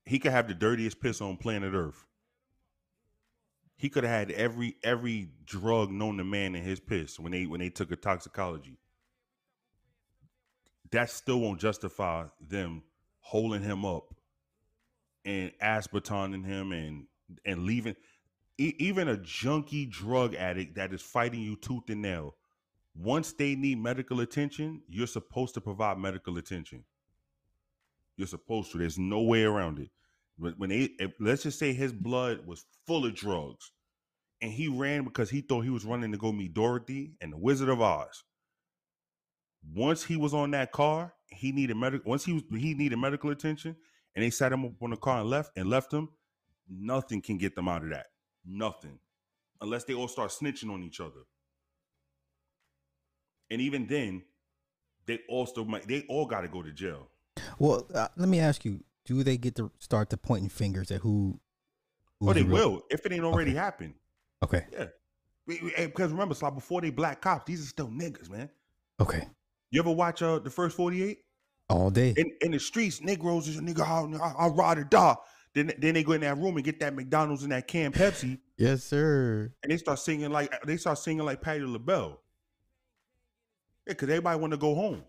he 0.05 0.19
could 0.19 0.33
have 0.33 0.49
the 0.49 0.53
dirtiest 0.53 0.99
piss 0.99 1.21
on 1.21 1.37
planet 1.37 1.73
Earth. 1.73 2.05
He 3.77 3.89
could 3.89 4.03
have 4.03 4.13
had 4.13 4.31
every 4.31 4.77
every 4.83 5.29
drug 5.45 5.91
known 5.91 6.17
to 6.17 6.23
man 6.23 6.55
in 6.55 6.63
his 6.63 6.79
piss 6.79 7.19
when 7.19 7.31
they 7.31 7.45
when 7.45 7.59
they 7.59 7.69
took 7.69 7.91
a 7.91 7.95
toxicology. 7.95 8.77
That 10.91 11.09
still 11.09 11.39
won't 11.39 11.59
justify 11.59 12.27
them 12.39 12.83
holding 13.19 13.63
him 13.63 13.85
up 13.85 14.13
and 15.25 15.51
asp 15.61 15.91
batoning 15.93 16.45
him 16.45 16.71
and 16.71 17.07
and 17.45 17.63
leaving 17.63 17.95
e- 18.57 18.75
even 18.79 19.07
a 19.07 19.17
junkie 19.17 19.85
drug 19.85 20.35
addict 20.35 20.75
that 20.75 20.93
is 20.93 21.01
fighting 21.01 21.41
you 21.41 21.55
tooth 21.55 21.89
and 21.89 22.01
nail. 22.01 22.35
Once 22.95 23.33
they 23.33 23.55
need 23.55 23.79
medical 23.79 24.19
attention 24.19 24.81
you're 24.87 25.07
supposed 25.07 25.55
to 25.55 25.61
provide 25.61 25.97
medical 25.97 26.37
attention. 26.37 26.83
You're 28.17 28.27
supposed 28.27 28.71
to. 28.71 28.77
There's 28.77 28.99
no 28.99 29.21
way 29.21 29.43
around 29.43 29.79
it 29.79 29.89
but 30.37 30.57
when 30.57 30.69
they 30.69 30.89
let's 31.19 31.43
just 31.43 31.59
say 31.59 31.73
his 31.73 31.93
blood 31.93 32.45
was 32.45 32.65
full 32.87 33.05
of 33.05 33.15
drugs 33.15 33.71
and 34.41 34.51
he 34.51 34.67
ran 34.67 35.03
because 35.03 35.29
he 35.29 35.41
thought 35.41 35.61
he 35.61 35.69
was 35.69 35.85
running 35.85 36.11
to 36.11 36.17
go 36.17 36.31
meet 36.31 36.53
dorothy 36.53 37.13
and 37.21 37.31
the 37.31 37.37
wizard 37.37 37.69
of 37.69 37.81
oz. 37.81 38.23
Once 39.73 40.03
he 40.03 40.17
was 40.17 40.33
on 40.33 40.51
that 40.51 40.71
car 40.71 41.13
he 41.27 41.51
needed 41.51 41.77
medical 41.77 42.09
once 42.09 42.25
he 42.25 42.33
was 42.33 42.43
he 42.51 42.73
needed 42.73 42.97
medical 42.97 43.29
attention 43.29 43.75
and 44.15 44.23
they 44.23 44.29
sat 44.29 44.51
him 44.51 44.65
up 44.65 44.71
on 44.81 44.89
the 44.89 44.97
car 44.97 45.21
and 45.21 45.29
left 45.29 45.51
and 45.55 45.69
left 45.69 45.93
him 45.93 46.09
nothing 46.69 47.21
can 47.21 47.37
get 47.37 47.55
them 47.55 47.67
out 47.67 47.83
of 47.83 47.89
that. 47.89 48.07
Nothing. 48.45 48.99
Unless 49.61 49.85
they 49.85 49.93
all 49.93 50.07
start 50.07 50.31
snitching 50.31 50.71
on 50.71 50.83
each 50.83 50.99
other. 50.99 51.21
And 53.49 53.61
even 53.61 53.87
then 53.87 54.23
they 55.05 55.19
all 55.29 55.45
still 55.45 55.65
might 55.65 55.87
they 55.87 56.05
all 56.09 56.25
got 56.25 56.41
to 56.41 56.47
go 56.47 56.61
to 56.61 56.71
jail. 56.71 57.07
Well, 57.59 57.85
uh, 57.93 58.07
let 58.17 58.29
me 58.29 58.39
ask 58.39 58.65
you: 58.65 58.83
Do 59.05 59.23
they 59.23 59.37
get 59.37 59.55
to 59.55 59.71
start 59.79 60.09
to 60.11 60.17
pointing 60.17 60.49
fingers 60.49 60.91
at 60.91 61.01
who? 61.01 61.39
oh 62.21 62.31
they 62.31 62.43
real- 62.43 62.71
will 62.71 62.81
if 62.89 63.05
it 63.05 63.11
ain't 63.11 63.23
already 63.25 63.51
Okay. 63.51 63.59
happened 63.59 63.93
Okay. 64.43 64.65
yeah 64.71 64.85
because 65.45 66.11
remember 66.11 66.33
Sly, 66.33 66.51
before 66.51 66.79
they 66.79 66.89
black 66.89 67.19
cops 67.19 67.43
these 67.45 67.61
are 67.61 67.67
still 67.67 67.89
niggas 67.89 68.29
man 68.29 68.49
Okay. 69.01 69.27
you 69.71 69.81
ever 69.81 69.91
watch 69.91 70.21
uh 70.21 70.39
the 70.39 70.49
first 70.49 70.77
48 70.77 71.17
All 71.69 71.89
day. 71.89 72.13
in, 72.15 72.31
in 72.41 72.51
the 72.51 72.59
streets, 72.59 73.01
Negroes 73.01 73.47
is 73.49 73.57
a 73.57 73.61
nigga, 73.61 73.81
I, 73.81 74.23
I, 74.23 74.45
I 74.45 74.47
ride 74.49 74.77
or 74.77 74.83
die. 74.85 75.15
Then, 75.53 75.71
then 75.79 75.93
they 75.95 76.03
go 76.03 76.13
in 76.13 76.21
that 76.21 76.37
room 76.37 76.55
and 76.55 76.63
get 76.63 76.79
that 76.79 76.95
McDonald's 76.95 77.43
and 77.43 77.51
that 77.51 77.67
can 77.67 77.91
Pepsi, 77.91 78.39
Yes, 78.57 78.83
sir. 78.85 79.51
and 79.63 79.71
they 79.71 79.77
start 79.77 79.99
singing 79.99 80.31
like 80.31 80.53
they 80.65 80.77
start 80.77 80.97
singing 80.99 81.25
like 81.25 81.41
Patti 81.41 81.61
LaBelle. 81.65 82.19
Yeah, 83.87 83.93
cause 83.95 84.07
everybody 84.09 84.39
want 84.39 84.51
to 84.51 84.57
go 84.57 84.73
home. 84.75 85.03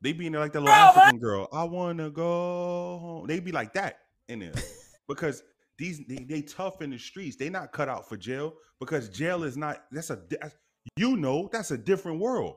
They 0.00 0.12
be 0.12 0.26
in 0.26 0.32
there 0.32 0.40
like 0.40 0.52
that 0.52 0.60
little 0.60 0.74
African 0.74 1.18
girl. 1.18 1.48
I 1.52 1.64
wanna 1.64 2.10
go 2.10 2.98
home. 2.98 3.26
They 3.26 3.40
be 3.40 3.52
like 3.52 3.72
that 3.74 4.00
in 4.28 4.40
there 4.40 4.52
because 5.08 5.42
these 5.78 6.00
they, 6.06 6.24
they 6.28 6.42
tough 6.42 6.82
in 6.82 6.90
the 6.90 6.98
streets. 6.98 7.36
They 7.36 7.48
not 7.48 7.72
cut 7.72 7.88
out 7.88 8.08
for 8.08 8.16
jail 8.16 8.54
because 8.80 9.08
jail 9.08 9.44
is 9.44 9.56
not. 9.56 9.84
That's 9.90 10.10
a 10.10 10.20
that's, 10.28 10.54
you 10.96 11.16
know 11.16 11.48
that's 11.52 11.70
a 11.70 11.78
different 11.78 12.20
world. 12.20 12.56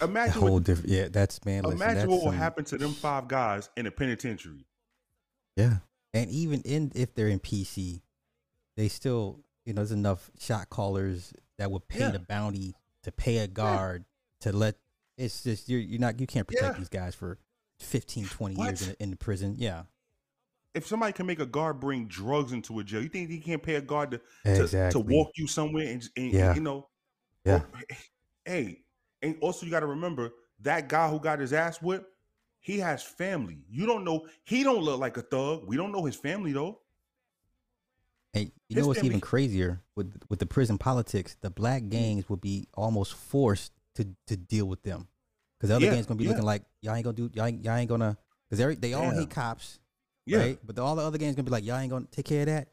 A 0.00 0.04
Imagine 0.06 0.42
what 0.42 0.48
whole 0.48 0.60
different. 0.60 0.90
Yeah, 0.90 1.08
that's 1.08 1.44
man. 1.44 1.62
Listen, 1.62 1.78
Imagine 1.78 1.96
that's 1.96 2.08
what 2.08 2.24
will 2.24 2.30
happen 2.32 2.64
to 2.66 2.78
them 2.78 2.92
five 2.92 3.28
guys 3.28 3.70
in 3.76 3.86
a 3.86 3.90
penitentiary. 3.90 4.66
Yeah, 5.56 5.76
and 6.12 6.28
even 6.30 6.62
in 6.62 6.90
if 6.96 7.14
they're 7.14 7.28
in 7.28 7.38
PC, 7.38 8.02
they 8.76 8.88
still 8.88 9.40
you 9.64 9.72
know 9.72 9.76
there's 9.82 9.92
enough 9.92 10.30
shot 10.40 10.68
callers 10.68 11.32
that 11.58 11.70
would 11.70 11.86
pay 11.86 12.00
Yeah. 12.00 12.10
the 12.10 12.18
bounty 12.18 12.74
to 13.04 13.12
pay 13.12 13.38
a 13.38 13.46
guard 13.46 14.04
to 14.40 14.52
let. 14.52 14.74
It's 15.16 15.42
just 15.44 15.68
you're 15.68 15.80
you're 15.80 16.00
not 16.00 16.18
you 16.20 16.26
can't 16.26 16.46
protect 16.46 16.74
Yeah. 16.74 16.78
these 16.78 16.88
guys 16.88 17.14
for 17.14 17.38
15, 17.80 18.26
20 18.26 18.54
years 18.62 18.88
in, 18.88 18.96
in 19.00 19.10
the 19.10 19.16
prison. 19.16 19.54
Yeah, 19.58 19.82
If 20.74 20.86
somebody 20.86 21.12
can 21.12 21.26
make 21.26 21.40
a 21.40 21.46
guard 21.46 21.80
bring 21.80 22.06
drugs 22.06 22.52
into 22.52 22.78
a 22.80 22.84
jail, 22.84 23.02
you 23.02 23.08
think 23.08 23.30
he 23.30 23.38
can't 23.38 23.62
pay 23.62 23.76
a 23.76 23.80
guard 23.80 24.10
to 24.12 24.66
to, 24.66 24.90
to 24.90 24.98
walk 25.00 25.30
you 25.36 25.46
somewhere 25.46 25.86
and, 25.88 26.08
and 26.16 26.32
Yeah. 26.32 26.54
you 26.54 26.60
know? 26.60 26.88
Yeah. 27.44 27.62
Hey, 28.44 28.82
and 29.22 29.36
also 29.40 29.66
you 29.66 29.70
got 29.72 29.80
to 29.80 29.86
remember 29.86 30.30
that 30.60 30.88
guy 30.88 31.08
who 31.10 31.18
got 31.20 31.38
his 31.40 31.52
ass 31.52 31.80
whipped. 31.82 32.06
He 32.60 32.78
has 32.78 33.02
family. 33.02 33.58
You 33.68 33.84
don't 33.86 34.04
know. 34.04 34.26
He 34.44 34.62
don't 34.62 34.82
look 34.82 34.98
like 34.98 35.16
a 35.18 35.22
thug. 35.22 35.64
We 35.66 35.76
don't 35.76 35.92
know 35.92 36.04
his 36.04 36.16
family 36.16 36.52
though. 36.52 36.80
and 38.32 38.46
you 38.68 38.76
His 38.76 38.82
know 38.82 38.88
what's 38.88 38.98
family- 39.00 39.10
even 39.10 39.20
crazier 39.20 39.82
with 39.94 40.16
with 40.30 40.38
the 40.38 40.46
prison 40.46 40.78
politics? 40.78 41.36
The 41.40 41.50
Mm. 41.50 41.54
black 41.54 41.88
gangs 41.88 42.28
would 42.28 42.40
be 42.40 42.66
almost 42.74 43.14
forced 43.14 43.72
to 43.96 44.06
to 44.26 44.36
deal 44.36 44.66
with 44.66 44.82
them 44.82 45.06
because 45.58 45.68
the 45.70 45.76
other 45.76 45.84
Yeah, 45.86 45.92
gangs 45.94 46.06
gonna 46.06 46.18
be 46.18 46.24
yeah. 46.24 46.30
looking 46.30 46.44
like 46.44 46.62
y'all 46.82 46.94
ain't 46.94 47.04
gonna 47.04 47.16
do 47.16 47.30
y'all 47.34 47.46
ain't, 47.46 47.64
y'all 47.64 47.76
ain't 47.76 47.88
gonna 47.88 48.16
because 48.50 48.76
they 48.78 48.92
all 48.92 49.10
Damn. 49.10 49.18
hate 49.20 49.30
cops. 49.30 49.78
Yeah. 50.26 50.38
Right? 50.38 50.58
But 50.64 50.76
the, 50.76 50.82
all 50.82 50.96
the 50.96 51.02
other 51.02 51.18
gangs 51.18 51.34
gonna 51.36 51.44
be 51.44 51.50
like, 51.50 51.64
y'all 51.64 51.78
ain't 51.78 51.90
gonna 51.90 52.06
take 52.10 52.24
care 52.26 52.40
of 52.40 52.46
that. 52.46 52.68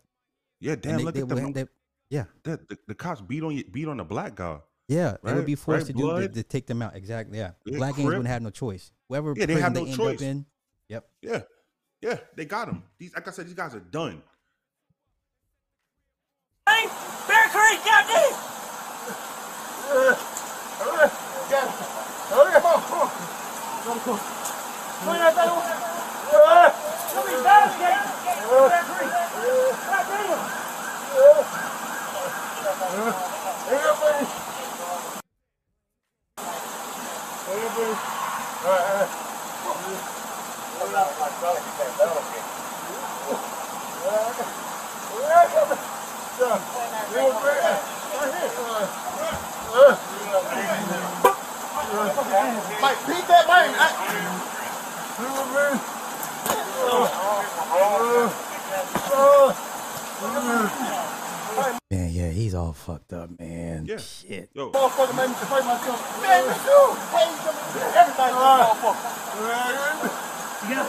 Yeah, 0.60 0.76
damn. 0.76 0.98
they- 0.98 1.04
look 1.04 1.16
they 1.16 1.22
at 1.22 1.28
them. 1.30 1.44
would- 1.46 1.54
they- 1.54 1.66
yeah. 2.10 2.26
The, 2.44 2.60
the, 2.68 2.78
the 2.90 2.96
cops 2.96 3.22
beat 3.22 3.42
on 3.44 3.56
you, 3.56 3.64
beat 3.66 3.88
on 3.88 3.98
the 3.98 4.04
black 4.04 4.36
guy. 4.36 4.60
Yeah, 4.88 5.16
they 5.24 5.34
would 5.34 5.46
be 5.46 5.56
forced 5.56 5.88
Right, 5.88 5.96
to 5.96 6.02
do 6.02 6.20
to, 6.20 6.28
to 6.28 6.44
take 6.44 6.68
them 6.68 6.82
out. 6.82 6.96
Exactly. 6.96 7.38
Yeah, 7.38 7.52
Yeah, 7.66 7.78
black 7.78 7.92
gangs 7.96 8.06
Crip. 8.08 8.18
wouldn't 8.18 8.28
have 8.28 8.42
no 8.42 8.50
choice. 8.50 8.92
Whoever 9.08 9.34
Yeah, 9.38 9.46
they 9.46 9.54
have 9.62 9.74
they 9.74 9.82
no 9.82 9.88
end 9.88 9.96
choice. 9.96 10.16
up 10.18 10.22
in. 10.22 10.46
Yep. 10.90 11.08
Yeah, 11.22 11.42
yeah, 12.02 12.18
they 12.36 12.44
got 12.46 12.66
them. 12.68 12.84
These, 12.98 13.14
like 13.16 13.28
I 13.28 13.32
said, 13.32 13.48
these 13.48 13.54
guys 13.54 13.74
are 13.76 13.80
done. 13.80 14.22
Bear 16.66 17.48
Creek, 17.50 17.80
goddamn! 17.86 18.34
Come 19.88 20.31
on, 22.34 22.62
Man, 61.92 62.10
yeah, 62.12 62.30
he's 62.30 62.56
all 62.56 62.74
fucked 62.74 63.14
up, 63.14 63.30
man. 63.40 63.86
Yeah. 63.86 63.98
Shit. 63.98 64.50
Yo. 64.56 64.72
Motherfucker 64.72 65.14
me 65.14 65.28
defend 65.28 65.66
myself. 65.68 66.22
Man, 66.22 66.48
me 66.48 66.54
too. 66.66 66.96
Hey, 67.12 67.30
everybody's 68.00 68.34
a 68.34 68.40
motherfucker. 68.40 69.12
Yeah. 70.70 70.82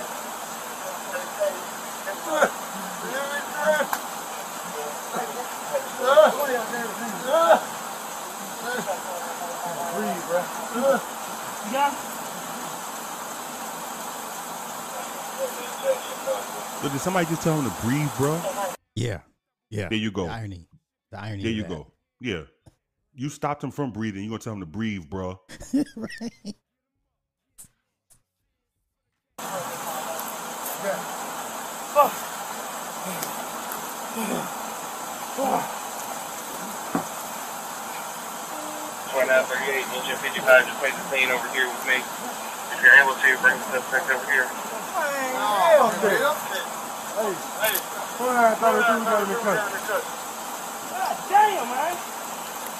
Yeah. 0.00 0.21
Look, 16.82 16.90
did 16.90 17.00
somebody 17.00 17.26
just 17.26 17.42
tell 17.42 17.60
him 17.60 17.70
to 17.70 17.82
breathe, 17.82 18.10
bro? 18.16 18.40
Yeah. 18.96 19.20
Yeah. 19.70 19.88
There 19.88 19.98
you 19.98 20.10
go. 20.10 20.26
The 20.26 20.32
irony. 20.32 20.68
The 21.12 21.20
irony. 21.20 21.42
There 21.44 21.52
you 21.52 21.62
go. 21.62 21.92
Yeah. 22.20 22.42
You 23.14 23.28
stopped 23.28 23.62
him 23.62 23.70
from 23.70 23.92
breathing. 23.92 24.22
You're 24.22 24.30
going 24.30 24.40
to 24.40 24.44
tell 24.44 24.54
him 24.54 24.60
to 24.60 24.66
breathe, 24.66 25.08
bro. 25.08 25.40
right. 25.74 26.32
Yeah. 30.84 30.98
Oh. 31.94 32.31
2938, 34.12 34.28
engine 39.96 40.20
55, 40.20 40.68
just 40.68 40.76
play 40.84 40.92
the 40.92 41.00
scene 41.08 41.32
over 41.32 41.48
here 41.56 41.64
with 41.64 41.80
me. 41.88 41.96
If 41.96 42.76
you're 42.84 42.92
able 43.00 43.16
to, 43.16 43.28
bring 43.40 43.56
the 43.56 43.64
suspect 43.72 44.12
over 44.12 44.28
here. 44.28 44.44
Hey, 44.44 45.32
oh, 45.40 45.88
hey, 46.04 46.20
hey, 47.16 47.32
hey. 47.64 47.72
God 50.92 51.16
damn, 51.32 51.64
man. 51.72 51.96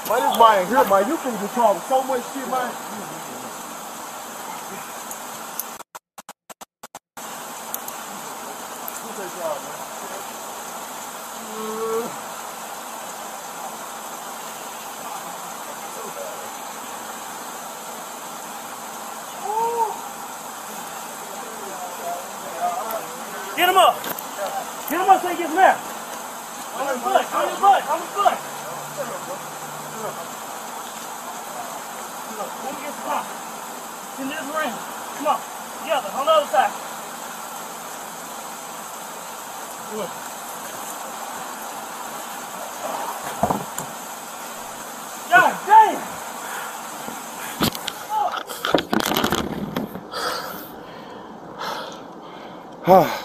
Man, 0.04 0.20
this 0.20 0.36
man 0.36 0.68
here, 0.68 0.84
man, 0.84 1.08
you 1.08 1.16
can 1.16 1.32
just 1.40 1.54
talk 1.54 1.80
so 1.88 2.02
much 2.04 2.20
shit, 2.36 2.44
man. 2.52 2.68
Up 25.22 25.30
so 25.30 25.36
he. 25.36 25.44
On 25.44 25.48
his 26.88 26.98
butt, 27.04 27.22
on 27.32 27.48
his 27.48 27.58
butt, 27.60 27.82
on 27.88 28.00
his 28.00 28.10
butt. 28.10 28.38
Let 32.64 32.74
me 32.74 32.80
get 32.82 32.90
the 32.90 33.02
car. 33.06 33.22
In 34.18 34.26
this 34.28 34.46
ring. 34.50 34.74
Come 35.18 35.26
on. 35.26 35.38
Together, 35.82 36.10
on 36.16 36.26
the 36.26 36.32
other 36.32 36.50
side. 36.50 36.72
God 45.30 45.52
damn! 52.86 53.21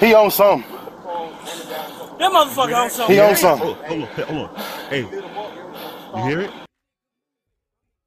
He 0.00 0.14
owns 0.14 0.34
something. 0.34 0.70
That 2.18 2.30
motherfucker 2.32 2.82
owns 2.82 2.92
something. 2.92 3.14
He 3.14 3.20
owns 3.20 3.40
something. 3.40 3.74
Hold, 3.74 3.76
hold 3.86 4.02
on, 4.02 4.08
hold 4.26 4.48
on. 4.50 4.54
Hey, 4.90 5.00
you 5.00 6.22
hear 6.28 6.40
it? 6.42 6.50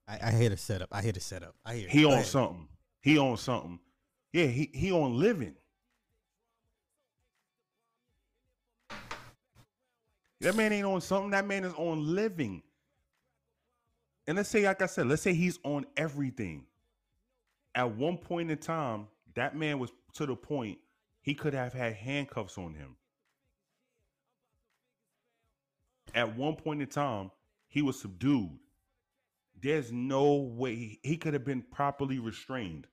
I, 0.07 0.19
I 0.27 0.31
hear 0.31 0.49
the 0.49 0.57
setup. 0.57 0.89
I 0.91 1.01
hear 1.01 1.11
the 1.13 1.19
setup. 1.19 1.55
I 1.65 1.75
hear. 1.75 1.85
it. 1.87 1.91
He 1.91 2.01
Go 2.03 2.09
on 2.09 2.13
ahead. 2.15 2.25
something. 2.25 2.67
He 3.01 3.17
on 3.17 3.37
something. 3.37 3.79
Yeah, 4.31 4.45
he 4.47 4.69
he 4.73 4.91
on 4.91 5.17
living. 5.19 5.55
That 10.41 10.55
man 10.55 10.73
ain't 10.73 10.85
on 10.85 11.01
something. 11.01 11.31
That 11.31 11.45
man 11.47 11.63
is 11.63 11.73
on 11.73 12.13
living. 12.15 12.61
And 14.27 14.37
let's 14.37 14.49
say, 14.49 14.65
like 14.65 14.81
I 14.81 14.85
said, 14.87 15.07
let's 15.07 15.21
say 15.21 15.33
he's 15.33 15.59
on 15.63 15.85
everything. 15.97 16.65
At 17.75 17.91
one 17.95 18.17
point 18.17 18.51
in 18.51 18.57
time, 18.57 19.07
that 19.35 19.55
man 19.55 19.79
was 19.79 19.91
to 20.13 20.25
the 20.25 20.35
point 20.35 20.77
he 21.23 21.33
could 21.33 21.53
have 21.53 21.73
had 21.73 21.93
handcuffs 21.93 22.57
on 22.57 22.75
him. 22.75 22.97
At 26.13 26.35
one 26.35 26.55
point 26.57 26.81
in 26.81 26.87
time, 26.87 27.31
he 27.67 27.81
was 27.81 27.99
subdued. 27.99 28.59
There's 29.59 29.91
no 29.91 30.35
way 30.35 30.99
he, 31.01 31.15
could 31.15 31.33
have 31.33 31.45
been 31.45 31.63
properly 31.71 32.19
restrained. 32.19 32.87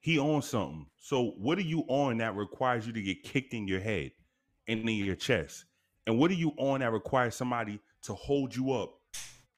He 0.00 0.18
on 0.18 0.40
something. 0.40 0.86
So 0.96 1.34
what 1.36 1.58
are 1.58 1.62
you 1.62 1.84
on 1.88 2.18
that 2.18 2.34
requires 2.34 2.86
you 2.86 2.94
to 2.94 3.02
get 3.02 3.22
kicked 3.22 3.52
in 3.52 3.68
your 3.68 3.80
head 3.80 4.12
and 4.66 4.80
in 4.80 5.04
your 5.04 5.14
chest? 5.14 5.66
And 6.06 6.18
what 6.18 6.30
are 6.30 6.34
you 6.34 6.54
on 6.56 6.80
that 6.80 6.92
requires 6.92 7.34
somebody 7.34 7.78
to 8.04 8.14
hold 8.14 8.56
you 8.56 8.72
up 8.72 8.94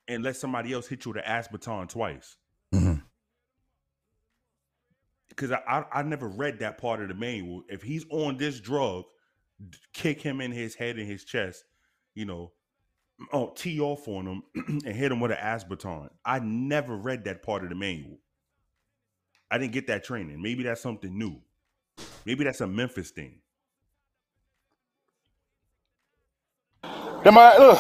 and 0.09 0.25
let 0.25 0.35
somebody 0.35 0.73
else 0.73 0.89
hit 0.89 1.05
you 1.05 1.13
with 1.13 1.23
an 1.23 1.31
asp 1.31 1.53
baton 1.53 1.87
twice? 1.87 2.37
Because 5.31 5.53
I, 5.53 5.61
I 5.67 5.85
I 6.01 6.03
never 6.03 6.29
read 6.29 6.59
that 6.59 6.77
part 6.79 7.01
of 7.01 7.09
the 7.09 7.15
manual. 7.15 7.63
If 7.69 7.83
he's 7.83 8.05
on 8.11 8.37
this 8.37 8.61
drug, 8.61 9.05
kick 9.93 10.21
him 10.21 10.41
in 10.41 10.53
his 10.53 10.75
head 10.75 10.99
and 10.99 11.07
his 11.07 11.25
chest, 11.25 11.65
you 12.15 12.25
know, 12.25 12.53
oh, 13.33 13.53
tee 13.55 13.81
off 13.81 14.07
on 14.09 14.27
him 14.27 14.43
and 14.85 14.95
hit 14.95 15.13
him 15.13 15.21
with 15.21 15.31
an 15.31 15.39
asp 15.41 15.69
baton. 15.69 16.11
I 16.25 16.41
never 16.41 16.97
read 16.97 17.25
that 17.25 17.43
part 17.43 17.63
of 17.63 17.69
the 17.69 17.75
manual. 17.75 18.19
I 19.51 19.59
didn't 19.59 19.73
get 19.73 19.87
that 19.89 20.05
training. 20.05 20.41
Maybe 20.41 20.63
that's 20.63 20.81
something 20.81 21.17
new. 21.17 21.41
Maybe 22.25 22.45
that's 22.45 22.61
a 22.61 22.67
Memphis 22.67 23.11
thing. 23.11 23.41
That 26.83 27.35
man, 27.35 27.53
uh, 27.61 27.65
look, 27.65 27.79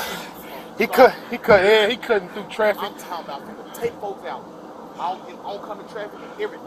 he 0.78 0.86
cut, 0.86 1.14
he 1.30 1.38
cut, 1.38 1.64
yeah, 1.64 1.88
he 1.88 1.96
cutting 1.96 2.28
through 2.30 2.48
traffic. 2.50 2.82
I'm 2.82 2.98
talking 2.98 3.24
about 3.24 3.46
people 3.46 3.70
take 3.72 3.92
folks 3.94 4.24
out. 4.26 4.59
On, 5.00 5.16
in 5.30 5.36
oncoming 5.38 5.88
traffic 5.88 6.20
and 6.20 6.40
everything. 6.42 6.66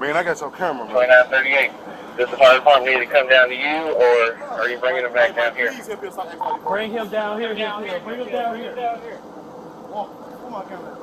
Man, 0.00 0.16
I 0.16 0.22
got 0.24 0.40
your 0.40 0.50
camera, 0.50 0.84
man. 0.84 0.92
Twenty-nine 0.92 1.28
thirty-eight. 1.30 1.70
Does 2.18 2.28
the 2.28 2.36
fire 2.36 2.58
department 2.58 2.92
need 2.92 3.06
to 3.06 3.12
come 3.12 3.28
down 3.28 3.48
to 3.50 3.54
you, 3.54 3.94
or 3.94 4.34
are 4.58 4.68
you 4.68 4.78
bringing 4.78 5.04
him 5.04 5.12
back 5.12 5.36
down 5.36 5.54
here? 5.54 5.70
Please 5.70 5.86
help 5.86 6.02
us 6.02 6.18
out. 6.18 6.64
Bring 6.66 6.90
him 6.90 7.08
down 7.08 7.38
here. 7.40 7.54
Down 7.54 7.84
here. 7.84 8.00
Bring 8.00 8.18
him 8.18 8.28
down 8.30 8.56
here. 8.56 8.74
Down 8.74 9.00
here. 9.00 9.20
Come 9.22 10.54
on, 10.54 10.66
camera. 10.68 10.96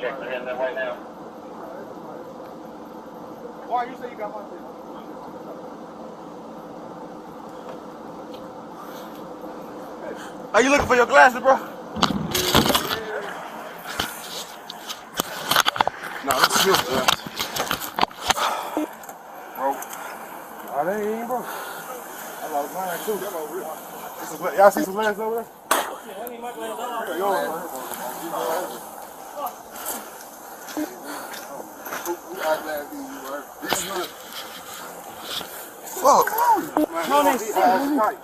Check 0.00 0.18
the 0.18 0.26
end 0.34 0.46
right 0.46 0.74
now. 0.74 0.94
Why 3.70 3.84
you 3.84 3.96
say 3.98 4.10
you 4.10 4.16
got 4.18 4.34
one? 4.34 4.46
Are 10.52 10.62
you 10.62 10.70
looking 10.70 10.86
for 10.88 10.96
your 10.96 11.06
glasses, 11.06 11.40
bro? 11.40 11.56
No, 16.66 16.72
that's 16.72 16.88
your 16.88 16.96
glasses. 16.96 17.26
Bro. 19.56 19.76
Oh, 20.74 20.84
they 20.86 21.18
ain't 21.20 21.28
broke. 21.28 21.46
I 21.46 22.48
lost 22.52 22.74
mine 22.74 22.98
too. 23.06 23.18
That 23.20 23.32
was 23.32 23.50
real. 23.52 23.78
See 24.20 24.26
some 24.26 24.38
gla- 24.38 24.56
Y'all 24.56 24.70
see 24.72 24.82
some 24.84 24.94
glasses 24.94 25.20
over 25.20 25.36
there? 25.36 25.46
Yeah, 27.08 27.16
yours, 27.18 27.48
man. 27.48 27.68
Fuck. 35.84 36.26
No, 37.08 37.22
they 37.24 37.46
He 37.46 37.52
high. 37.52 38.16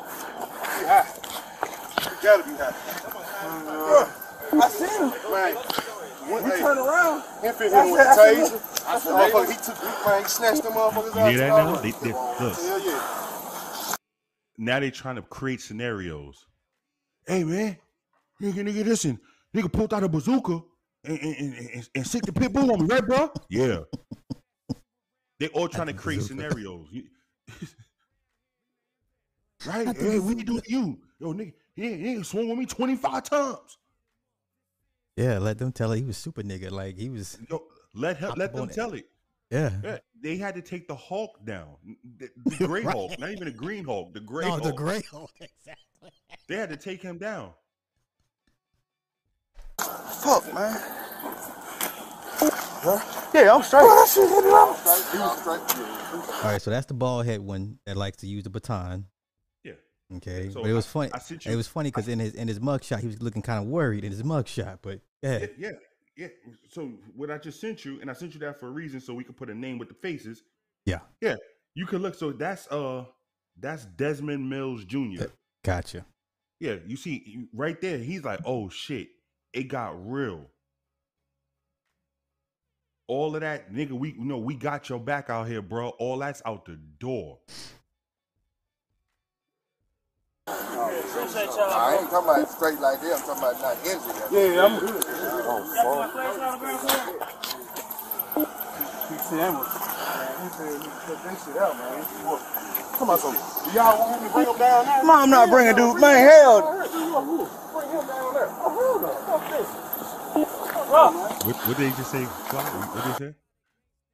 He 0.78 0.84
high. 0.86 1.06
He 2.02 2.22
gotta 2.22 2.44
be 2.44 2.54
high. 2.56 2.74
I 4.60 4.68
seen 4.68 4.88
him. 4.88 5.12
Man, 5.32 5.56
when 6.30 6.44
he 6.44 6.50
turned 6.50 6.78
around, 6.78 7.22
he 7.42 7.48
fit 7.52 7.72
him 7.72 7.90
with 7.90 8.00
the 8.00 8.20
taser. 8.20 8.86
I 8.86 8.98
said, 8.98 9.12
motherfucker, 9.12 9.50
he 9.50 9.56
took, 9.64 9.78
he, 9.78 10.08
man, 10.08 10.22
he 10.22 10.28
snatched 10.28 10.62
them 10.62 10.72
motherfuckers 10.72 11.14
You 11.14 11.20
out. 11.20 11.30
hear 11.30 11.38
that 11.38 11.56
took 11.56 11.74
now? 11.74 11.76
They, 11.80 11.90
they, 11.90 12.12
look, 12.12 12.56
Hell 12.56 12.86
yeah. 12.86 13.94
now 14.58 14.80
they 14.80 14.90
trying 14.90 15.16
to 15.16 15.22
create 15.22 15.60
scenarios. 15.60 16.46
Hey 17.26 17.44
man, 17.44 17.76
nigga, 18.40 18.54
nigga, 18.68 18.84
listen, 18.84 19.18
nigga 19.54 19.72
pulled 19.72 19.94
out 19.94 20.02
a 20.02 20.08
bazooka 20.08 20.60
and 21.04 21.18
and, 21.18 21.36
and, 21.36 21.54
and, 21.74 21.88
and 21.94 22.06
sick 22.06 22.22
the 22.24 22.32
pit 22.32 22.52
bull 22.52 22.72
on 22.72 22.80
me, 22.80 22.86
right, 22.86 23.06
bro? 23.06 23.30
Yeah. 23.48 23.80
they 25.38 25.48
all 25.48 25.68
trying 25.68 25.88
to 25.88 25.94
create 25.94 26.22
scenarios. 26.22 26.86
Right? 29.66 29.96
Hey, 29.96 30.18
what 30.18 30.36
you 30.36 30.44
do 30.44 30.60
to 30.60 30.70
you? 30.70 30.98
Yo, 31.20 31.32
nigga, 31.32 31.52
he 31.76 31.84
ain't, 31.84 32.26
swung 32.26 32.50
on 32.50 32.58
me 32.58 32.66
25 32.66 33.22
times. 33.22 33.78
Yeah, 35.16 35.38
let 35.38 35.58
them 35.58 35.72
tell 35.72 35.92
it. 35.92 35.98
He 35.98 36.04
was 36.04 36.16
super 36.16 36.42
nigga. 36.42 36.70
Like 36.70 36.96
he 36.98 37.08
was. 37.10 37.38
Yo, 37.50 37.62
let 37.94 38.16
him, 38.18 38.32
let 38.36 38.52
them 38.52 38.62
on 38.62 38.70
it. 38.70 38.74
tell 38.74 38.92
it. 38.94 39.06
Yeah. 39.50 39.70
Yeah, 39.84 39.98
they 40.22 40.36
had 40.36 40.54
to 40.54 40.62
take 40.62 40.88
the 40.88 40.94
Hulk 40.94 41.44
down, 41.44 41.76
the, 42.18 42.30
the 42.58 42.66
Gray 42.66 42.82
Right. 42.82 42.94
Hulk, 42.96 43.18
not 43.18 43.30
even 43.30 43.44
the 43.44 43.50
Green 43.52 43.84
Hulk, 43.84 44.14
the 44.14 44.20
Gray 44.20 44.44
No, 44.46 44.52
Hulk. 44.52 44.62
the 44.64 44.72
gray 44.72 45.02
Hulk. 45.10 45.30
Exactly. 45.40 46.10
They 46.48 46.56
had 46.56 46.70
to 46.70 46.76
take 46.76 47.02
him 47.02 47.18
down. 47.18 47.50
Fuck, 49.78 50.52
man. 50.54 50.80
Yeah, 53.34 53.54
I'm 53.54 53.62
straight. 53.62 53.82
that 53.82 54.10
shit 54.12 54.28
hit 54.28 54.44
it 54.44 54.52
out. 54.52 54.76
He 55.12 55.18
was 55.18 55.40
straight. 55.40 56.34
All 56.44 56.50
right, 56.50 56.60
so 56.60 56.70
that's 56.70 56.86
the 56.86 56.94
bald 56.94 57.26
head 57.26 57.40
one 57.40 57.78
that 57.86 57.96
likes 57.96 58.16
to 58.18 58.26
use 58.26 58.42
the 58.44 58.50
baton. 58.50 59.06
Okay, 60.16 60.50
So 60.50 60.62
but 60.62 60.70
it 60.70 60.74
was 60.74 60.86
I- 60.86 60.88
funny. 60.88 61.10
I 61.14 61.18
sent 61.18 61.46
It 61.46 61.56
was 61.56 61.66
funny 61.68 61.90
because 61.90 62.08
in 62.08 62.18
his 62.18 62.34
in 62.34 62.48
his 62.48 62.58
mugshot, 62.60 63.00
he 63.00 63.06
was 63.06 63.22
looking 63.22 63.42
kind 63.42 63.62
of 63.62 63.68
worried 63.70 64.04
in 64.04 64.10
his 64.12 64.22
mugshot. 64.22 64.78
But 64.82 65.00
yeah, 65.22 65.38
Yeah, 65.38 65.46
yeah, 65.58 65.70
yeah. 66.16 66.28
So 66.68 66.92
what 67.16 67.30
I 67.30 67.38
just 67.38 67.60
sent 67.60 67.84
you, 67.84 68.00
and 68.00 68.10
I 68.10 68.14
sent 68.14 68.34
you 68.34 68.40
that 68.40 68.58
for 68.60 68.68
a 68.68 68.70
reason, 68.70 69.00
so 69.00 69.14
we 69.14 69.24
could 69.24 69.36
put 69.36 69.48
a 69.50 69.54
name 69.54 69.78
with 69.78 69.88
the 69.88 69.94
faces. 69.94 70.42
yeah, 70.86 71.00
Yeah, 71.20 71.36
you 71.74 71.86
can 71.86 72.02
look. 72.02 72.14
So 72.14 72.32
that's 72.32 72.66
uh, 72.68 73.04
that's 73.58 73.84
Desmond 73.84 74.48
Mills 74.48 74.84
Jr. 74.84 75.24
gotcha. 75.64 76.04
Yeah, 76.60 76.76
you 76.86 76.96
see 76.96 77.48
right 77.52 77.80
there. 77.80 77.98
He's 77.98 78.22
like, 78.24 78.40
oh 78.44 78.68
shit, 78.68 79.08
it 79.52 79.64
got 79.64 79.94
real. 80.08 80.46
All 83.08 83.34
of 83.34 83.40
that, 83.42 83.72
nigga. 83.72 83.92
We 83.92 84.12
you 84.12 84.24
know 84.24 84.38
we 84.38 84.54
got 84.54 84.88
your 84.88 85.00
back 85.00 85.28
out 85.28 85.48
here, 85.48 85.60
bro. 85.60 85.90
All 85.90 86.18
that's 86.18 86.40
out 86.46 86.64
the 86.64 86.76
door. 86.98 87.40
Appreciate 90.48 91.46
y'all. 91.54 91.70
I 91.70 91.98
ain't 92.00 92.10
talking 92.10 92.28
about 92.30 92.50
straight 92.50 92.80
like 92.80 93.00
that. 93.00 93.14
I'm 93.14 93.22
talking 93.22 93.42
about 93.42 93.60
not 93.62 93.78
injured. 93.86 94.16
Yeah, 94.32 94.64
I'm 94.66 94.74
good. 94.80 95.04
Oh, 95.06 95.62
Y'all 95.62 96.02
fuck. 96.02 96.12
flash 96.12 96.38
out 96.40 96.60
the 96.60 96.66
ground, 96.66 96.82
See, 99.22 99.40
I'm 99.40 99.54
a- 99.54 99.62
he 100.42 100.48
said 100.50 100.82
he 100.82 100.88
cut 101.06 101.18
that 101.22 101.38
shit 101.46 101.56
out, 101.62 101.78
man. 101.78 102.02
What? 102.26 102.40
Come 102.98 103.10
on, 103.10 103.18
so 103.18 103.28
y'all 103.72 103.98
want 103.98 104.20
him 104.20 104.26
to 104.28 104.34
bring 104.34 104.46
him 104.48 104.58
down 104.58 104.84
there? 104.86 105.04
Man, 105.04 105.16
I'm 105.16 105.30
not 105.30 105.48
bringing 105.48 105.76
dude. 105.76 106.00
Man, 106.00 106.28
hell. 106.28 106.62
Bring 106.62 106.90
him 107.90 108.06
down 108.06 108.34
there. 108.34 108.48
Oh, 108.50 108.70
hold 108.74 109.04
on. 109.04 109.14
Fuck 109.26 109.50
this. 109.50 109.68
What, 111.46 111.56
what 111.56 111.76
did 111.78 111.90
he 111.90 111.96
just 111.96 112.10
say? 112.10 112.24
What 112.24 113.04
did 113.04 113.12
he 113.12 113.18
say? 113.18 113.34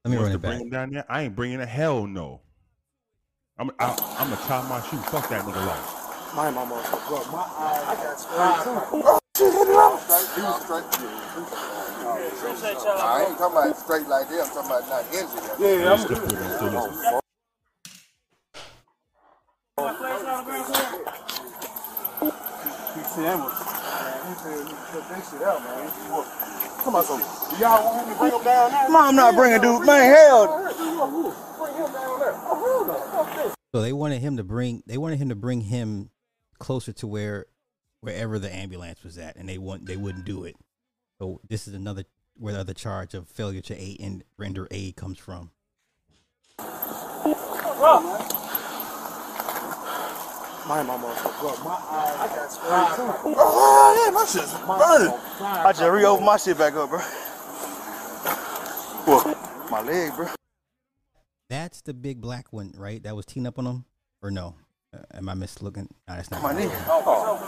Let 0.04 0.10
me 0.10 0.16
Wants 0.16 0.20
run 0.20 0.30
to 0.30 0.34
it 0.34 0.40
bring 0.40 0.60
him 0.60 0.70
down 0.70 0.90
there. 0.90 1.04
I 1.08 1.22
ain't 1.22 1.34
bringing 1.34 1.60
a 1.60 1.66
hell 1.66 2.06
no. 2.06 2.40
I'm 3.58 3.70
I, 3.78 3.90
I'm 4.18 4.30
gonna 4.30 4.40
tie 4.46 4.68
my 4.68 4.80
shoe. 4.88 4.98
Fuck 5.10 5.28
that 5.30 5.42
nigga 5.44 5.66
life. 5.66 5.97
My 6.34 6.50
mama, 6.50 6.76
bro, 7.08 7.24
my 7.32 7.38
eye, 7.40 7.84
I 7.88 7.94
got 7.96 8.20
sprayed 8.20 8.60
too. 8.62 9.02
Oh, 9.02 9.18
shit, 9.36 9.52
hit 9.52 9.68
it 9.68 9.74
up. 9.74 9.98
He 9.98 10.42
was 10.42 10.62
straight. 10.62 10.84
Appreciate. 12.38 12.76
I 12.76 13.26
ain't 13.28 13.38
talking 13.38 13.56
about 13.56 13.76
straight 13.76 14.06
like 14.06 14.28
that. 14.28 14.40
I'm 14.44 14.50
talking 14.52 14.70
about 14.70 14.88
not 14.88 15.04
injured. 15.08 15.42
Yeah, 15.58 15.92
I'm 15.92 15.98
Still 15.98 16.20
good. 16.20 16.28
put 16.28 16.38
it, 16.38 16.52
still 16.54 16.68
listen. 16.68 17.20
Y'all 19.78 19.94
flash 19.94 20.24
out 20.24 20.44
the 20.44 20.52
ground, 20.52 20.66
He 22.94 23.02
said 23.08 23.36
he 24.28 24.34
said 24.36 25.04
that 25.08 25.22
shit 25.30 25.42
out, 25.42 25.58
man. 25.64 25.90
Come 26.84 26.94
on, 26.96 27.04
so 27.04 27.14
y'all 27.58 27.84
want 27.84 28.06
him 28.06 28.14
to 28.14 28.18
bring 28.20 28.32
him 28.32 28.44
down 28.44 28.70
there? 28.70 28.90
Man, 28.90 29.02
I'm 29.02 29.16
not 29.16 29.34
bringing 29.34 29.60
dude. 29.60 29.86
Man, 29.86 30.14
hell. 30.14 30.46
Bring 30.46 31.74
him 31.74 31.92
down 31.92 32.20
there. 32.20 32.34
Oh, 32.34 32.84
hold 32.84 32.90
on. 32.90 33.26
Fuck 33.26 33.34
this. 33.36 33.54
So 33.74 33.82
they 33.82 33.92
wanted 33.92 34.20
him 34.20 34.36
to 34.36 34.44
bring 34.44 34.82
they 34.86 34.98
wanted 34.98 35.18
him 35.18 35.28
to 35.30 35.34
bring 35.34 35.60
him 35.62 36.10
closer 36.58 36.92
to 36.92 37.06
where 37.06 37.46
wherever 38.00 38.38
the 38.38 38.54
ambulance 38.54 39.02
was 39.02 39.18
at, 39.18 39.36
and 39.36 39.48
they 39.48 39.58
want 39.58 39.86
they 39.86 39.96
wouldn't 39.96 40.24
do 40.24 40.44
it. 40.44 40.56
So 41.18 41.40
this 41.48 41.66
is 41.66 41.74
another 41.74 42.04
where 42.36 42.54
the 42.54 42.60
other 42.60 42.74
charge 42.74 43.14
of 43.14 43.28
failure 43.28 43.60
to 43.62 43.74
aid 43.74 44.00
and 44.00 44.24
render 44.36 44.68
aid 44.70 44.96
comes 44.96 45.18
from. 45.18 45.50
My 50.68 50.82
mama, 50.82 51.14
bro, 51.40 51.56
my 51.64 51.70
eye, 51.70 52.16
I 52.20 52.26
got 52.28 52.52
sprayed 52.52 52.94
too. 52.94 53.34
Oh, 53.38 54.04
yeah, 54.04 54.10
my 54.12 54.24
shit's 54.26 54.52
burning. 54.66 55.14
I 55.40 55.72
just 55.72 55.90
re-opened 55.90 56.26
my 56.26 56.36
shit 56.36 56.58
back 56.58 56.74
up, 56.74 56.90
bro. 56.90 56.98
What? 59.06 59.70
My 59.70 59.80
leg, 59.80 60.14
bro. 60.14 60.28
That's 61.48 61.80
the 61.80 61.94
big 61.94 62.20
black 62.20 62.52
one, 62.52 62.74
right? 62.76 63.02
That 63.02 63.16
was 63.16 63.24
teeing 63.24 63.46
up 63.46 63.58
on 63.58 63.66
him, 63.66 63.86
or 64.20 64.30
no? 64.30 64.56
Uh, 64.94 65.00
am 65.14 65.28
I 65.28 65.34
mislooking? 65.34 65.88
Nah, 66.08 66.16
that's 66.16 66.30
not 66.30 66.42
My 66.42 66.54
right. 66.54 66.64
knee. 66.66 66.72
Oh, 66.88 67.38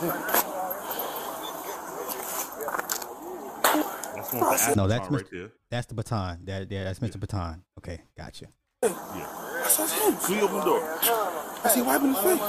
That's 4.15 4.33
one 4.33 4.51
with 4.51 4.67
the 4.67 4.75
No, 4.77 4.87
that's 4.87 5.11
right 5.11 5.25
Mr. 5.25 5.31
there. 5.31 5.53
That's 5.71 5.87
the 5.87 5.95
baton. 5.95 6.41
That 6.45 6.71
yeah, 6.71 6.85
that's 6.85 6.99
Mr. 6.99 7.19
Baton. 7.19 7.63
Okay, 7.79 8.01
gotcha. 8.17 8.47
That's 8.83 9.93
him. 9.93 10.17
See 10.19 10.41
open 10.43 10.57
the 10.59 10.65
door. 10.65 11.40
I 11.65 11.69
see 11.69 11.83
wiping 11.83 12.09
his 12.15 12.19
face. 12.21 12.41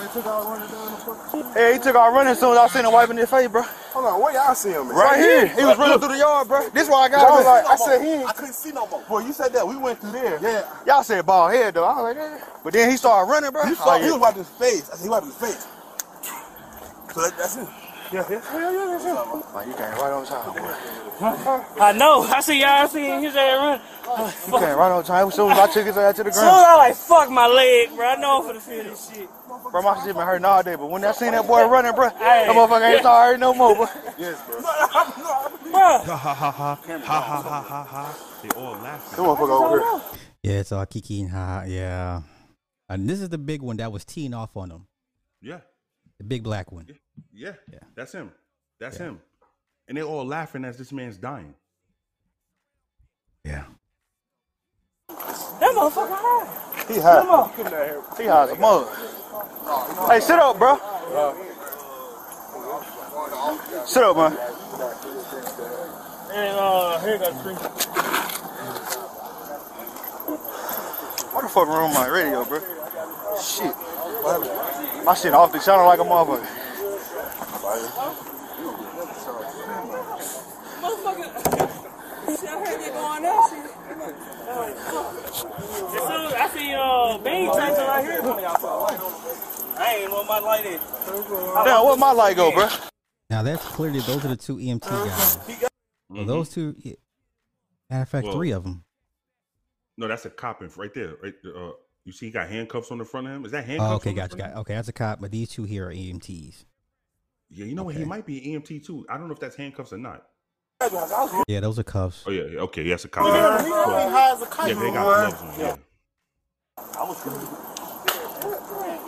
Hey, 1.53 1.73
he 1.73 1.79
took 1.79 1.95
our 1.95 2.13
running 2.13 2.31
as 2.31 2.39
soon 2.39 2.53
as 2.53 2.59
I 2.59 2.67
seen 2.69 2.85
him 2.85 2.93
wiping 2.93 3.17
his 3.17 3.29
face, 3.29 3.47
bro. 3.49 3.61
Hold 3.63 4.05
on, 4.05 4.21
where 4.21 4.33
y'all 4.33 4.55
see 4.55 4.69
him? 4.71 4.87
at? 4.89 4.95
Right 4.95 5.19
here. 5.19 5.47
He 5.47 5.65
was 5.65 5.77
running 5.77 5.99
through 5.99 6.09
the 6.09 6.17
yard, 6.17 6.47
bro. 6.47 6.69
This 6.69 6.89
why 6.89 7.03
I 7.03 7.05
I 7.05 7.09
got 7.09 7.29
was 7.31 7.41
him. 7.41 7.45
like, 7.47 7.65
I 7.65 7.75
said 7.75 8.01
he 8.01 8.09
ain't. 8.13 8.29
I 8.29 8.33
couldn't 8.33 8.53
see 8.53 8.71
no 8.71 8.87
more. 8.87 9.03
Boy, 9.09 9.19
you 9.19 9.33
said 9.33 9.53
that. 9.53 9.67
We 9.67 9.75
went 9.77 9.99
through 9.99 10.13
there. 10.13 10.39
Yeah. 10.41 10.63
Y'all 10.87 11.03
said 11.03 11.25
bald 11.25 11.51
head 11.53 11.73
though. 11.73 11.85
I 11.85 12.01
was 12.01 12.15
like, 12.15 12.17
eh. 12.17 12.45
but 12.63 12.73
then 12.73 12.89
he 12.89 12.97
started 12.97 13.29
running, 13.29 13.51
bro. 13.51 13.63
You 13.63 13.71
I 13.71 13.75
saw, 13.75 13.97
was 13.97 14.05
he 14.05 14.11
was 14.11 14.21
wiping 14.21 14.39
his 14.39 14.49
face. 14.49 14.89
I 14.91 14.95
said 14.95 15.03
he 15.03 15.09
wiping 15.09 15.29
his 15.29 15.37
face. 15.37 15.67
So 17.13 17.21
that, 17.21 17.37
that's 17.37 17.55
him. 17.57 17.67
Yeah, 18.11 18.25
yeah, 18.29 18.41
yeah, 18.53 18.71
yeah, 18.71 18.85
that's 18.91 19.05
him. 19.05 19.55
Man, 19.55 19.67
you 19.67 19.73
came 19.73 19.91
right 19.91 20.11
on 20.11 20.25
time. 20.25 21.71
I 21.79 21.93
know. 21.93 22.23
I 22.23 22.41
see 22.41 22.59
y'all. 22.59 22.69
I 22.69 22.87
see 22.87 23.05
his 23.05 23.35
ass 23.35 23.57
run. 23.57 23.81
Like, 24.19 24.35
you 24.47 24.67
came 24.67 24.77
right 24.77 24.91
on 24.91 25.03
time. 25.05 25.27
As 25.29 25.33
soon 25.35 25.51
as 25.51 25.57
I 25.57 25.71
took 25.71 25.85
his 25.85 25.95
ass 25.95 26.15
to 26.17 26.23
the 26.23 26.31
ground. 26.31 26.35
Soon 26.35 26.59
as 26.59 26.65
I 26.65 26.75
like, 26.75 26.95
fuck 26.95 27.29
my 27.29 27.47
leg, 27.47 27.95
bro. 27.95 28.05
I 28.05 28.15
know 28.15 28.49
I'm 28.49 28.55
finna 28.55 28.61
feel 28.61 28.83
this 28.83 29.09
shit. 29.09 29.29
Bro, 29.71 29.81
my 29.81 30.03
shit 30.03 30.13
been 30.13 30.25
hurting 30.25 30.43
all 30.43 30.61
day, 30.61 30.75
but 30.75 30.89
when 30.89 31.05
I 31.05 31.13
seen 31.13 31.31
that 31.31 31.47
boy 31.47 31.65
running, 31.67 31.93
bro, 31.93 32.09
hey. 32.09 32.17
that 32.47 32.49
motherfucker 32.49 32.85
ain't 32.85 32.97
yeah. 32.97 33.01
tired 33.01 33.39
no 33.39 33.53
more, 33.53 33.75
bro. 33.75 33.87
yes, 34.17 34.41
bro. 34.45 34.61
Ha 34.61 36.03
ha 36.03 36.33
ha 36.33 36.51
ha 36.51 36.75
ha 36.75 37.21
ha 37.21 37.61
ha 37.61 37.83
ha. 37.83 38.39
They 38.43 38.49
all 38.49 38.71
laughing. 38.73 39.25
on, 39.25 39.37
fuck 39.37 39.49
over 39.49 39.79
here. 39.79 40.19
Yeah, 40.43 40.59
it's 40.59 40.71
all 40.73 40.85
Kiki 40.85 41.21
and 41.21 41.29
Ha. 41.29 41.63
Yeah. 41.65 42.23
And 42.89 43.09
this 43.09 43.21
is 43.21 43.29
the 43.29 43.37
big 43.37 43.61
one 43.61 43.77
that 43.77 43.91
was 43.91 44.03
teeing 44.03 44.33
off 44.33 44.57
on 44.57 44.69
him. 44.71 44.87
Yeah. 45.41 45.61
The 46.17 46.25
big 46.25 46.43
black 46.43 46.71
one. 46.73 46.87
Yeah. 46.89 46.95
Yeah, 47.33 47.53
yeah, 47.71 47.79
that's 47.95 48.13
him. 48.13 48.31
That's 48.79 48.97
him. 48.97 49.21
And 49.87 49.97
they're 49.97 50.05
all 50.05 50.25
laughing 50.25 50.65
as 50.65 50.77
this 50.77 50.91
man's 50.91 51.17
dying. 51.17 51.53
Yeah. 53.43 53.65
that 55.07 55.75
motherfucker 55.75 56.09
high. 56.11 56.93
He 56.93 56.99
high. 56.99 57.21
Come 57.21 57.29
on. 57.29 57.49
He 58.17 58.25
high 58.25 58.43
as 58.43 58.51
a 58.51 58.55
mother. 58.55 58.87
Hey, 60.07 60.19
sit 60.19 60.39
up, 60.39 60.57
bro. 60.57 60.75
Sit 63.85 64.03
up, 64.03 64.17
man. 64.17 64.37
And 66.33 66.57
uh, 66.57 66.99
here 67.01 67.17
got 67.17 67.41
three. 67.41 67.55
What 71.33 71.41
the 71.41 71.49
fuck 71.49 71.67
wrong 71.67 71.89
with 71.89 71.97
my 71.97 72.07
radio, 72.07 72.45
bro? 72.45 72.59
Shit. 73.41 73.75
My 75.05 75.13
shit 75.13 75.33
off 75.33 75.51
the 75.51 75.59
channel 75.59 75.85
like 75.85 75.99
a 75.99 76.03
motherfucker. 76.03 76.60
Motherfucker. 80.81 81.27
Shit, 82.39 82.49
I 82.49 82.65
heard 82.65 82.81
you 82.81 82.91
going 82.91 83.21
there, 83.23 83.41
shit. 83.49 83.65
As 85.91 86.03
soon 86.07 86.25
as 86.25 86.33
I 86.33 86.49
see 86.53 86.73
uh, 86.73 87.17
bean 87.19 87.53
changing 87.53 87.85
right 87.85 88.03
here. 88.03 88.21
I 89.77 89.95
ain't 90.01 90.11
want 90.11 90.27
my 90.27 90.39
light 90.39 90.65
in. 90.65 90.79
Damn, 91.65 91.83
what 91.85 91.99
my 91.99 92.11
light 92.11 92.35
go, 92.35 92.51
bro? 92.51 92.67
Now 93.29 93.43
that's 93.43 93.63
clearly 93.65 93.99
those 93.99 94.25
are 94.25 94.29
the 94.29 94.35
two 94.35 94.57
EMT 94.57 94.81
guys. 94.89 95.37
Well, 96.09 96.25
those 96.25 96.49
two. 96.49 96.75
yeah. 96.79 96.95
Matter 97.89 98.03
of 98.03 98.09
fact, 98.09 98.25
Well, 98.25 98.35
three 98.35 98.51
of 98.51 98.63
them. 98.63 98.83
No, 99.97 100.07
that's 100.07 100.25
a 100.25 100.29
cop 100.29 100.61
in 100.61 100.69
right 100.77 100.93
there. 100.93 101.15
Right. 101.21 101.33
Uh, 101.45 101.71
you 102.05 102.11
see, 102.11 102.27
he 102.27 102.31
got 102.31 102.49
handcuffs 102.49 102.91
on 102.91 102.97
the 102.97 103.05
front 103.05 103.27
of 103.27 103.33
him. 103.33 103.45
Is 103.45 103.51
that 103.51 103.65
handcuffs? 103.65 103.91
Oh, 103.91 103.95
okay, 103.95 104.09
on 104.09 104.15
the 104.15 104.21
gotcha, 104.21 104.37
got 104.37 104.55
okay. 104.57 104.73
That's 104.75 104.87
a 104.87 104.93
cop, 104.93 105.21
but 105.21 105.31
these 105.31 105.49
two 105.49 105.63
here 105.63 105.87
are 105.87 105.93
EMTs. 105.93 106.65
Him? 107.51 107.57
Yeah, 107.57 107.65
you 107.65 107.75
know 107.75 107.83
what? 107.83 107.95
He 107.95 108.05
might 108.05 108.25
be 108.25 108.53
an 108.53 108.61
EMT 108.61 108.85
too. 108.85 109.05
I 109.09 109.17
don't 109.17 109.27
know 109.27 109.33
if 109.33 109.39
that's 109.39 109.55
handcuffs 109.55 109.93
or 109.93 109.97
not. 109.97 110.25
Yeah, 111.47 111.59
those 111.59 111.77
are 111.77 111.83
cuffs. 111.83 112.23
Oh 112.25 112.31
yeah, 112.31 112.43
yeah, 112.45 112.59
okay, 112.61 112.83
yes, 112.83 113.05
a 113.05 113.07
cop. 113.07 113.25
Yeah, 113.27 113.61
he 113.63 113.69
gonna 113.69 113.85
be 113.85 113.91
Well, 113.91 114.09
high 114.09 114.31
a 114.31 114.45
kite. 114.47 114.67
yeah, 114.69 114.73
they 114.79 114.91
got 114.91 115.03
boy. 115.03 115.29
gloves 115.29 115.41
on. 115.41 115.59
Yeah. 115.59 115.75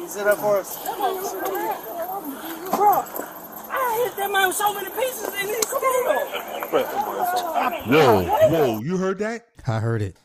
Sit 0.07 0.27
up 0.27 0.37
for 0.37 0.57
us. 0.59 0.77
Bro, 0.83 0.93
I 3.71 4.03
hit 4.05 4.17
that 4.17 4.29
man 4.31 4.47
with 4.49 4.55
so 4.57 4.73
many 4.73 4.89
pieces 4.89 5.25
and 5.35 5.49
he's 5.49 5.67
still. 5.67 5.79
Whoa, 7.89 8.23
whoa! 8.49 8.79
You 8.81 8.97
heard 8.97 9.17
that? 9.19 9.47
I 9.65 9.79
heard 9.79 10.01
it. 10.03 10.17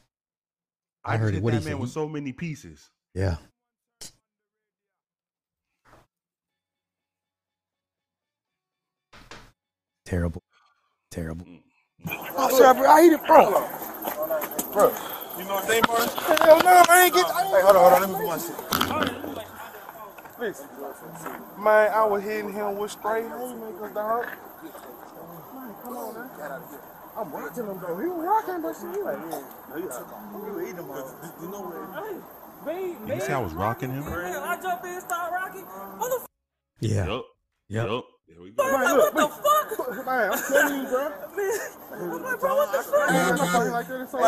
I 1.05 1.13
just 1.15 1.23
heard 1.23 1.29
it. 1.31 1.35
hit 1.37 1.43
What 1.43 1.53
that 1.55 1.61
he 1.61 1.65
man 1.65 1.75
said? 1.75 1.81
with 1.81 1.91
so 1.91 2.09
many 2.09 2.33
pieces. 2.33 2.91
Yeah. 3.15 3.37
Terrible. 10.09 10.43
Terrible. 11.11 11.47
I'm 12.09 12.51
sorry, 12.53 12.79
bro. 12.79 12.89
I 12.89 13.03
hit 13.03 13.13
it, 13.13 13.27
bro. 13.27 13.51
Bro, 14.73 14.89
you 15.37 15.45
know 15.45 15.57
what 15.57 15.69
they 15.69 15.83
Martin? 15.87 16.09
Hell 16.17 16.61
no, 16.65 16.83
I 16.89 17.05
ain't 17.05 17.15
get. 17.15 17.27
Hey, 17.27 17.61
hold 17.61 17.77
on, 17.77 17.83
hold 17.85 17.93
on. 17.93 18.01
Let 18.01 18.09
me 18.09 18.17
do 18.17 18.27
my 18.27 18.39
shit. 18.41 18.57
Listen, 20.41 20.67
man, 21.63 21.93
I 21.93 22.07
was 22.07 22.23
hitting 22.23 22.55
him 22.55 22.79
with 22.79 22.91
straight 22.91 23.25
haymakers, 23.25 23.93
dog. 23.93 24.25
Man, 24.25 25.75
come 25.83 25.97
on, 25.99 26.15
man. 26.15 26.63
I'm 27.15 27.31
rocking 27.31 27.67
him 27.67 27.79
though. 27.79 27.99
He 27.99 28.07
was 28.07 28.25
rocking, 28.25 28.63
but 28.63 28.77
shit. 28.81 29.05
Like, 29.05 29.19
yeah. 29.29 30.01
You 30.33 30.53
were 30.55 30.63
eating 30.63 30.77
him, 30.77 30.89
You 31.43 31.49
know 31.53 31.61
what? 31.69 32.65
Bean, 32.65 32.97
Did 33.05 33.15
he 33.15 33.21
say 33.21 33.35
I 33.35 33.41
was 33.41 33.53
rocking 33.53 33.91
him? 33.91 34.05
I 34.09 34.59
jump 34.63 34.85
in, 34.85 34.91
and 34.91 35.03
start 35.03 35.33
rocking. 35.33 35.67
Motherfucker. 35.67 36.25
Yeah. 36.81 37.07
Yup. 37.09 37.25
Yep. 37.69 37.87
Yup. 37.89 38.05
There 38.29 38.43
we 38.43 38.51
go. 38.51 38.63
Man, 38.63 38.97
look, 38.97 39.15
what 39.15 39.31
the 39.31 39.75
fuck? 39.75 40.07
Man, 40.07 40.33
I'm 40.33 40.39
telling 40.39 40.83
you, 40.83 40.89
bro. 40.89 41.09
Man, 41.37 42.13
I'm 42.13 42.23
like, 42.23 42.41
bro, 42.41 42.57
what 42.57 42.73
the 42.73 42.83
fuck? 42.83 43.11
Man, 43.11 43.33
I'm 43.33 43.37
not 43.37 43.49
talking 43.49 43.73
like 43.73 43.89
that. 43.89 44.01
It's 44.03 44.13
so 44.13 44.19
Man, 44.21 44.27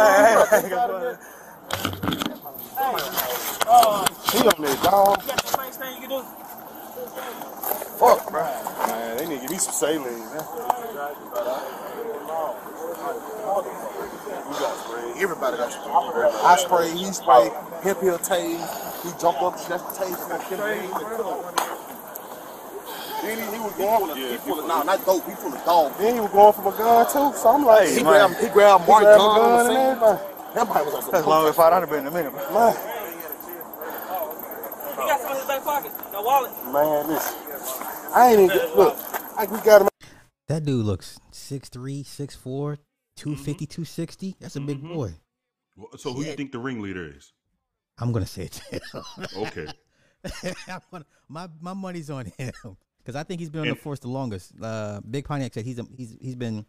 Oh, 3.69 4.05
He 4.33 4.39
on 4.39 4.63
that 4.63 4.83
dog. 4.83 4.95
Oh. 4.95 5.21
you 5.21 5.29
got 5.29 5.45
the 5.45 5.57
nice 5.59 5.77
thing 5.77 5.93
you 5.95 6.09
can 6.09 6.11
do. 6.17 6.23
Fuck, 8.01 8.31
bro. 8.31 8.43
Man, 8.87 9.17
they 9.19 9.27
need 9.29 9.37
to 9.37 9.41
give 9.43 9.51
me 9.51 9.59
some 9.59 9.75
saline. 9.75 10.03
Man. 10.03 10.31
We 14.49 14.57
got 14.57 14.77
spray. 14.81 15.13
Everybody 15.23 15.57
got 15.59 15.73
spray. 15.73 15.93
I 15.93 16.57
spray, 16.57 16.91
he 16.97 17.05
spray, 17.13 17.51
hip 17.83 18.01
heel 18.01 18.19
tase. 18.19 19.05
He 19.05 19.11
jumped 19.21 19.43
up, 19.43 19.59
snatched 19.59 19.85
the 19.85 19.93
tase 20.05 20.17
from 20.27 20.41
him. 20.59 21.80
Then 23.23 23.37
he, 23.37 23.45
he 23.55 23.61
was 23.61 23.73
going 23.75 24.09
with 24.09 24.17
a, 24.17 24.33
he 24.33 24.37
full 24.39 24.61
of, 24.61 24.67
nah, 24.67 24.83
not 24.83 25.05
dope, 25.05 25.27
he 25.29 25.35
full 25.35 25.53
of 25.53 25.65
dog. 25.65 25.97
Then 25.99 26.15
he 26.15 26.21
was 26.21 26.31
going 26.31 26.53
for 26.55 26.63
my 26.63 26.79
gun 26.79 27.07
too, 27.07 27.37
so 27.37 27.49
I'm 27.51 27.65
like, 27.65 27.89
he, 27.89 28.03
grabbed, 28.03 28.37
he 28.41 28.49
grabbed 28.49 28.89
Mark 28.89 29.03
grabbed 29.03 29.19
gun, 29.19 29.37
gun 29.37 29.61
and 29.61 29.77
and 29.77 30.03
everything. 30.03 30.27
That 30.55 30.69
might 30.69 30.85
was 30.85 30.95
on 30.95 31.03
some 31.03 31.13
That's 31.13 31.27
long 31.27 31.49
as 31.49 31.55
five 31.55 31.73
hundred 31.73 31.87
been 31.89 32.01
in 32.01 32.07
a 32.07 32.11
minute, 32.11 32.33
bro. 32.33 32.41
Man, 32.51 32.73
He 34.89 34.97
got 34.97 35.21
some 35.21 35.31
in 35.31 35.37
his 35.37 35.47
back 35.47 35.65
pocket. 35.65 35.93
No 36.13 36.23
wallet. 36.23 36.51
man, 36.73 37.09
listen. 37.09 37.37
I 38.15 38.33
ain't 38.33 38.41
even, 38.53 38.77
look, 38.77 38.97
I, 39.37 39.47
we 39.47 39.61
got 39.61 39.83
him. 39.83 39.89
That 40.49 40.65
dude 40.65 40.85
looks 40.85 41.21
6'3", 41.33 42.03
6'4", 42.03 42.79
250, 43.17 43.27
mm-hmm. 43.27 43.71
260. 43.71 44.37
That's 44.41 44.57
a 44.57 44.61
big 44.61 44.79
mm-hmm. 44.79 44.95
boy. 44.95 45.13
So 45.97 46.13
who 46.13 46.25
do 46.25 46.31
you 46.31 46.37
think 46.37 46.53
the 46.53 46.59
ringleader 46.59 47.07
is? 47.07 47.33
I'm 47.99 48.13
gonna 48.13 48.27
say 48.27 48.45
it. 48.45 48.83
Okay. 49.37 49.67
I'm 50.69 50.81
gonna, 50.91 51.07
my 51.29 51.49
my 51.61 51.75
money's 51.75 52.11
on 52.11 52.33
him 52.37 52.53
because 53.03 53.17
I 53.17 53.23
think 53.23 53.41
he's 53.41 53.51
been 53.51 53.63
on 53.63 53.69
And- 53.69 53.77
the 53.77 53.81
force 53.81 53.99
the 54.01 54.09
longest. 54.09 54.53
Uh, 54.61 55.01
Big 55.09 55.25
Pontiac 55.27 55.55
said 55.55 55.65
he's 55.65 55.79
a, 55.79 55.87
he's 55.97 56.17
he's 56.21 56.37
been 56.37 56.65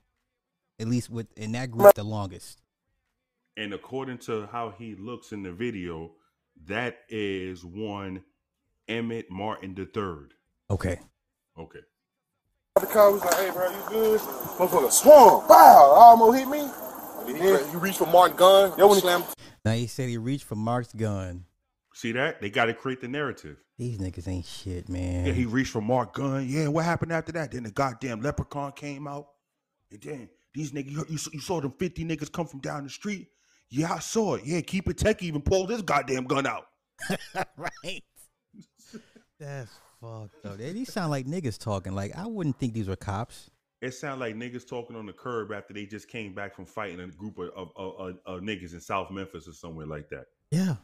at 0.80 0.88
least 0.88 1.10
with 1.10 1.28
in 1.38 1.52
that 1.54 1.72
group 1.72 1.94
the 1.96 2.04
longest. 2.04 2.62
And 3.58 3.74
according 3.74 4.20
to 4.20 4.48
how 4.52 4.70
he 4.78 4.96
looks 4.96 5.32
in 5.32 5.44
the 5.44 5.52
video, 5.52 6.12
that 6.66 7.00
is 7.10 7.64
one 7.66 8.24
Emmitt 8.88 9.30
Martin 9.30 9.76
the 9.76 9.86
third. 9.86 10.34
Okay. 10.70 11.00
Okay. 11.58 11.80
The 12.80 12.86
car 12.88 13.12
was 13.12 13.22
like, 13.24 13.36
hey, 13.36 13.52
bro, 13.52 13.70
you 13.70 13.78
good? 13.90 14.20
Motherfucker 14.22 14.92
swung. 14.92 15.46
Wow, 15.50 15.92
almost 15.96 16.40
hit 16.40 16.48
me. 16.48 16.66
Then 17.28 17.36
he, 17.66 17.70
he 17.72 17.78
reached 17.78 17.98
for 17.98 18.08
Martin 18.08 18.38
gun. 18.38 18.74
Yo, 18.78 18.88
when 18.88 18.96
he 18.96 19.02
slammed. 19.02 19.26
Now 19.66 19.74
he 19.74 19.86
said 19.88 20.08
he 20.10 20.18
reached 20.18 20.46
for 20.46 20.56
Mark's 20.56 20.94
gun. 20.94 21.46
See 21.94 22.12
that? 22.14 22.42
They 22.42 22.50
got 22.50 22.66
to 22.66 22.74
create 22.74 23.02
the 23.02 23.08
narrative. 23.08 23.58
These 23.78 23.98
niggas 23.98 24.28
ain't 24.28 24.46
shit, 24.46 24.88
man. 24.88 25.26
Yeah, 25.26 25.34
he 25.34 25.46
reached 25.46 25.72
for 25.72 25.82
Mark 25.82 26.14
Gunn. 26.14 26.48
Yeah, 26.48 26.68
what 26.68 26.86
happened 26.86 27.12
after 27.12 27.32
that? 27.34 27.52
Then 27.52 27.64
the 27.64 27.72
goddamn 27.72 28.22
leprechaun 28.22 28.72
came 28.74 29.08
out. 29.08 29.28
And 29.92 30.02
then 30.02 30.30
these 30.54 30.72
niggas, 30.72 30.92
you, 30.92 31.06
you, 31.10 31.18
you 31.34 31.40
saw 31.40 31.60
them 31.60 31.74
50 31.78 32.06
niggas 32.06 32.32
come 32.32 32.48
from 32.48 32.60
down 32.60 32.84
the 32.84 32.90
street. 32.90 33.28
Yeah, 33.70 33.94
I 33.94 34.00
saw 34.00 34.36
it. 34.36 34.44
Yeah, 34.46 34.62
keep 34.62 34.90
it 34.90 34.98
tech 34.98 35.24
even 35.24 35.42
pulled 35.42 35.70
this 35.70 35.82
goddamn 35.82 36.26
gun 36.26 36.46
out. 36.46 36.68
right. 37.58 38.04
That's 39.40 39.72
fucked 40.00 40.46
up. 40.46 40.58
They, 40.58 40.74
these 40.74 40.92
sound 40.92 41.12
like 41.12 41.26
niggas 41.26 41.58
talking. 41.58 41.94
Like 41.94 42.16
I 42.16 42.28
wouldn't 42.28 42.60
think 42.60 42.74
these 42.74 42.88
were 42.88 42.96
cops. 42.96 43.50
It 43.82 43.94
sounded 43.96 44.20
like 44.20 44.36
niggas 44.36 44.68
talking 44.68 44.96
on 44.96 45.08
the 45.08 45.14
curb 45.14 45.52
after 45.52 45.74
they 45.74 45.86
just 45.86 46.08
came 46.08 46.36
back 46.36 46.54
from 46.54 46.66
fighting 46.66 47.00
a 47.00 47.08
group 47.08 47.40
of, 47.40 47.50
of, 47.56 47.72
of, 47.76 47.94
of, 48.00 48.18
of 48.26 48.42
niggas 48.42 48.74
in 48.74 48.80
South 48.82 49.10
Memphis 49.10 49.48
or 49.48 49.54
somewhere 49.54 49.88
like 49.88 50.08
that. 50.10 50.26
Yeah. 50.52 50.76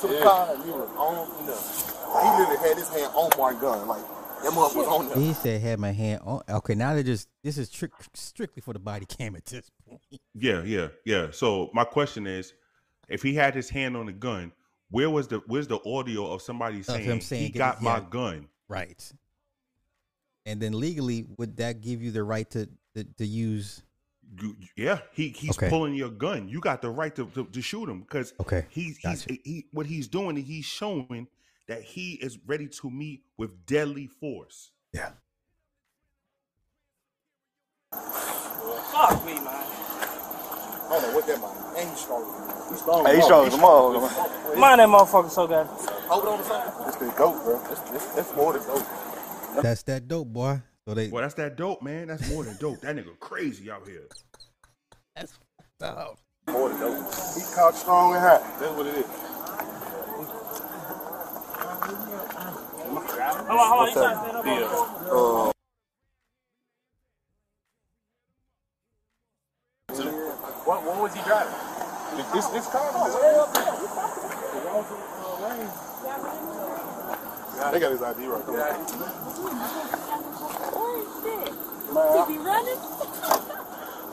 To 0.00 0.08
the 0.08 0.20
car 0.22 0.54
and 0.54 0.64
he 0.64 0.70
was 0.70 0.88
on 0.96 1.26
from 1.36 1.46
there. 1.46 1.56
He 1.56 2.40
literally 2.40 2.68
had 2.68 2.76
his 2.76 2.88
hand 2.88 3.12
on 3.14 3.30
Martin 3.38 3.60
gun. 3.60 3.88
Like, 3.88 4.02
that 4.42 4.52
motherfucker 4.52 4.76
was 4.76 4.86
on 4.88 5.08
there. 5.08 5.18
He 5.18 5.32
said 5.34 5.60
had 5.60 5.78
my 5.78 5.92
hand 5.92 6.22
on. 6.24 6.42
Okay, 6.48 6.74
now 6.74 6.94
they're 6.94 7.02
just 7.02 7.28
this 7.42 7.58
is 7.58 7.68
trick, 7.68 7.92
strictly 8.14 8.62
for 8.62 8.72
the 8.72 8.78
body 8.78 9.06
cam 9.06 9.36
at 9.36 9.44
this 9.46 9.70
point. 9.86 10.00
Yeah, 10.34 10.62
yeah, 10.62 10.88
yeah. 11.04 11.28
So 11.30 11.70
my 11.74 11.84
question 11.84 12.26
is, 12.26 12.54
if 13.08 13.22
he 13.22 13.34
had 13.34 13.54
his 13.54 13.68
hand 13.68 13.96
on 13.96 14.06
the 14.06 14.12
gun, 14.12 14.52
where 14.90 15.10
was 15.10 15.28
the 15.28 15.42
where's 15.46 15.68
the 15.68 15.78
audio 15.86 16.32
of 16.32 16.40
somebody 16.42 16.82
saying, 16.82 17.04
him 17.04 17.20
saying, 17.20 17.42
he 17.42 17.50
got 17.50 17.76
it- 17.76 17.82
my 17.82 17.98
yeah." 17.98 18.04
gun? 18.08 18.48
Right. 18.68 19.12
And 20.46 20.60
then 20.60 20.78
legally, 20.80 21.26
would 21.36 21.58
that 21.58 21.82
give 21.82 22.02
you 22.02 22.10
the 22.10 22.24
right 22.24 22.48
to 22.50 22.68
to, 22.94 23.04
to 23.04 23.26
use? 23.26 23.82
You- 24.38 24.56
yeah, 24.76 25.00
he 25.12 25.28
he's 25.30 25.56
Okay. 25.56 25.68
pulling 25.68 25.94
your 25.94 26.10
gun. 26.10 26.48
You 26.48 26.60
got 26.60 26.82
the 26.82 26.90
right 26.90 27.14
to, 27.16 27.26
to, 27.34 27.44
to 27.46 27.60
shoot 27.62 27.88
him 27.88 28.00
because 28.02 28.32
Okay, 28.40 28.66
he's 28.70 28.96
he's 28.98 29.24
he, 29.24 29.66
what 29.72 29.86
he's 29.86 30.06
doing. 30.08 30.36
is 30.36 30.46
He's 30.46 30.64
showing 30.66 31.26
that 31.68 31.82
he 31.82 32.12
is 32.14 32.38
ready 32.46 32.68
to 32.68 32.90
meet 32.90 33.22
with 33.36 33.66
deadly 33.66 34.06
force. 34.06 34.70
Yeah. 34.92 35.10
Fuck 37.92 39.24
me, 39.24 39.34
man. 39.34 39.46
I 39.46 40.88
don't 40.90 41.02
know 41.02 41.14
what 41.14 41.26
that 41.26 41.40
man. 41.40 41.76
And 41.78 41.90
he's 41.90 42.00
strong. 42.00 42.24
He's 42.70 42.80
strong. 42.80 43.06
Hey, 43.06 43.16
he's 43.16 43.24
strong 43.24 43.46
as 43.46 43.54
a 43.54 43.58
motherfucker, 43.58 44.50
man. 44.50 44.60
Mind 44.60 44.80
that 44.80 44.88
motherfucker 44.88 45.30
so 45.30 45.46
good. 45.46 45.66
Hold 45.66 46.24
on 46.26 46.38
to 46.38 46.44
something. 46.44 46.86
This 46.86 46.96
is 47.12 47.18
dope, 47.18 47.44
bro. 47.44 47.58
That's, 47.62 47.80
that's, 47.90 48.06
that's 48.14 48.36
more 48.36 48.52
than 48.52 48.62
dope. 48.66 48.86
That's 49.62 49.82
that 49.84 50.06
dope, 50.08 50.28
boy. 50.28 50.62
So 50.86 50.94
they. 50.94 51.08
Well, 51.08 51.22
that's 51.22 51.34
that 51.34 51.56
dope, 51.56 51.82
man. 51.82 52.08
That's 52.08 52.28
more 52.30 52.44
than 52.44 52.56
dope. 52.56 52.80
That 52.80 52.96
nigga 52.96 53.18
crazy 53.18 53.70
out 53.70 53.86
here. 53.86 54.06
That's 55.14 55.38
dope. 55.78 56.18
More 56.48 56.68
than 56.68 56.80
dope. 56.80 57.14
He 57.34 57.42
caught 57.54 57.74
strong 57.74 58.14
and 58.14 58.22
hot. 58.22 58.42
That's 58.58 58.76
what 58.76 58.86
it 58.86 58.96
is. 58.96 59.06
Hold 63.50 63.60
on, 63.60 63.68
hold 63.68 63.80
on. 63.80 63.88
You 63.88 63.94
trying 63.94 64.14
to 64.14 64.20
stand 64.20 64.36
up 64.36 64.46
on 64.46 64.62
Uh, 65.10 65.52
what, 70.64 70.82
what 70.84 71.02
was 71.02 71.14
he 71.14 71.20
driving? 71.22 71.54
This, 72.32 72.46
this 72.46 72.66
car 72.68 72.92
was 72.92 73.14
way 73.20 73.34
up 73.34 73.52
there. 73.54 73.72
They 77.72 77.80
got 77.80 77.92
his 77.92 78.02
ID 78.02 78.26
right 78.26 78.46
there. 78.46 78.76
He 81.22 82.32
be 82.32 82.38
running? 82.38 82.78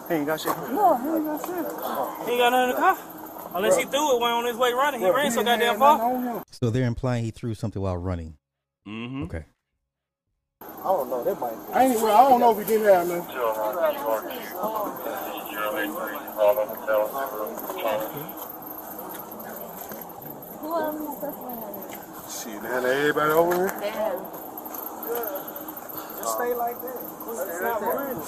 He 0.08 0.14
ain't 0.14 0.26
got 0.26 0.40
shit. 0.40 0.56
No, 0.72 0.98
he 0.98 1.08
ain't 1.10 1.26
got 1.26 1.46
shit. 1.46 1.56
He 2.26 2.32
ain't 2.32 2.40
got 2.40 2.50
nothing 2.52 2.70
in 2.70 2.76
the 2.76 2.82
car. 2.82 2.98
Unless 3.56 3.78
he 3.78 3.86
threw 3.86 4.16
it 4.16 4.22
when 4.22 4.32
on 4.32 4.46
his 4.46 4.58
way 4.58 4.74
running. 4.74 5.00
He 5.02 5.10
ran 5.10 5.32
so 5.32 5.44
goddamn 5.44 5.80
far. 5.80 6.44
So 6.52 6.70
they're 6.70 6.86
implying 6.86 7.24
he 7.24 7.32
threw 7.32 7.54
something 7.54 7.82
while 7.82 7.98
running. 7.98 8.38
Mm-hmm. 8.88 9.24
Okay. 9.24 9.46
I 10.62 10.84
don't 10.84 11.10
know. 11.10 11.24
That 11.24 11.40
might. 11.40 11.54
I 11.74 11.86
ain't. 11.86 11.96
Well, 11.96 12.16
I 12.16 12.30
don't 12.30 12.40
know 12.40 12.52
if 12.52 12.66
he 12.66 12.74
didn't 12.74 12.94
have 12.94 13.08
nothing. 13.08 13.36
Who 20.62 20.74
else 20.74 20.96
is 20.96 21.22
this 21.22 21.36
man, 22.62 22.86
everybody 22.86 23.32
over 23.32 23.56
here. 23.56 23.74
Damn. 23.80 24.18
Just 26.28 26.40
stay 26.40 26.54
like 26.56 26.76
that. 26.82 27.00
Stop 27.56 27.82
running. 27.82 28.20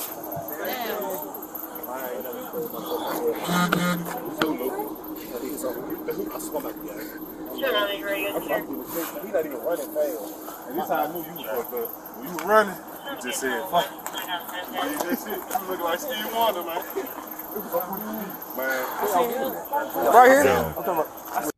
He 7.56 7.62
not 9.34 9.46
even 9.46 9.60
running 9.60 9.92
fast. 9.92 10.22
And 10.70 10.80
this 10.80 10.88
how 10.88 10.96
I 10.96 11.12
knew 11.12 11.20
you 11.20 11.34
was 11.36 11.44
fucked 11.44 11.74
up. 11.74 11.90
When 12.16 12.24
you 12.30 12.36
were 12.38 12.46
running, 12.46 12.80
you 12.80 13.16
just 13.22 13.40
said, 13.42 13.60
fuck. 13.70 13.88
You 14.72 14.96
just 15.10 15.24
said, 15.26 15.36
you 15.36 15.68
look 15.68 15.82
like 15.82 16.00
Steve 16.00 16.34
Wonder, 16.34 16.64
man. 16.64 16.82
Man. 18.56 18.80
Right 20.14 20.30
here. 20.30 20.44
Yeah. 20.46 20.64
I'm 20.68 20.74
talking 20.86 20.94
about. 20.94 21.52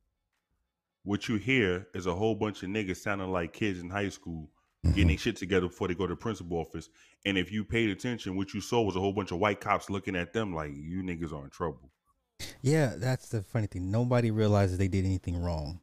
What 1.03 1.29
you 1.29 1.35
hear 1.35 1.87
is 1.93 2.07
a 2.07 2.15
whole 2.15 2.33
bunch 2.33 2.63
of 2.63 2.69
niggas 2.69 2.97
sounding 2.97 3.31
like 3.31 3.53
kids 3.53 3.79
in 3.79 3.91
high 3.91 4.09
school 4.09 4.49
getting 4.83 5.07
mm-hmm. 5.07 5.15
shit 5.15 5.35
together 5.35 5.67
before 5.67 5.87
they 5.87 5.93
go 5.93 6.07
to 6.07 6.13
the 6.13 6.17
principal 6.17 6.57
office. 6.57 6.89
And 7.25 7.37
if 7.37 7.51
you 7.51 7.63
paid 7.63 7.89
attention, 7.89 8.35
what 8.35 8.53
you 8.53 8.61
saw 8.61 8.81
was 8.81 8.95
a 8.95 8.99
whole 8.99 9.13
bunch 9.13 9.31
of 9.31 9.39
white 9.39 9.59
cops 9.59 9.89
looking 9.89 10.15
at 10.15 10.33
them 10.33 10.53
like 10.53 10.71
you 10.73 11.03
niggas 11.03 11.33
are 11.33 11.43
in 11.43 11.49
trouble. 11.49 11.91
Yeah, 12.61 12.93
that's 12.97 13.29
the 13.29 13.43
funny 13.43 13.67
thing. 13.67 13.91
Nobody 13.91 14.31
realizes 14.31 14.77
they 14.77 14.87
did 14.87 15.05
anything 15.05 15.41
wrong. 15.41 15.79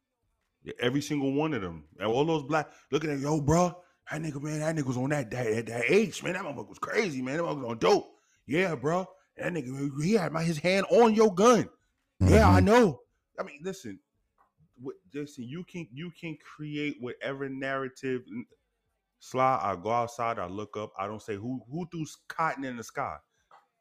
Yeah, 0.63 0.73
Every 0.81 1.01
single 1.01 1.33
one 1.33 1.53
of 1.53 1.61
them, 1.61 1.85
all 2.05 2.25
those 2.25 2.43
black 2.43 2.69
looking 2.91 3.11
at 3.11 3.19
yo, 3.19 3.39
bro, 3.39 3.77
that 4.11 4.21
nigga, 4.21 4.41
man, 4.41 4.59
that 4.59 4.75
nigga 4.75 4.87
was 4.87 4.97
on 4.97 5.09
that 5.09 5.31
that, 5.31 5.67
that 5.67 5.83
age, 5.89 6.21
man, 6.21 6.33
that 6.33 6.43
motherfucker 6.43 6.69
was 6.69 6.79
crazy, 6.79 7.21
man, 7.21 7.37
that 7.37 7.43
motherfucker 7.43 7.61
was 7.61 7.71
on 7.71 7.77
dope. 7.77 8.11
Yeah, 8.45 8.75
bro, 8.75 9.07
that 9.37 9.53
nigga, 9.53 10.03
he 10.03 10.13
had 10.13 10.33
my 10.33 10.43
his 10.43 10.57
hand 10.57 10.85
on 10.91 11.13
your 11.13 11.33
gun. 11.33 11.69
Yeah, 12.19 12.49
I 12.49 12.57
mm-hmm. 12.57 12.65
know. 12.65 12.99
I 13.39 13.43
mean, 13.43 13.61
listen, 13.63 13.99
what, 14.81 14.95
listen, 15.13 15.45
you 15.45 15.63
can 15.63 15.87
you 15.93 16.11
can 16.19 16.37
create 16.37 16.97
whatever 16.99 17.47
narrative. 17.47 18.23
Sly, 19.19 19.59
I 19.63 19.75
go 19.81 19.91
outside, 19.91 20.39
I 20.39 20.47
look 20.47 20.77
up, 20.77 20.91
I 20.99 21.07
don't 21.07 21.21
say 21.21 21.35
who 21.35 21.61
who 21.71 21.87
threw 21.91 22.05
cotton 22.29 22.65
in 22.65 22.77
the 22.77 22.83
sky. 22.83 23.17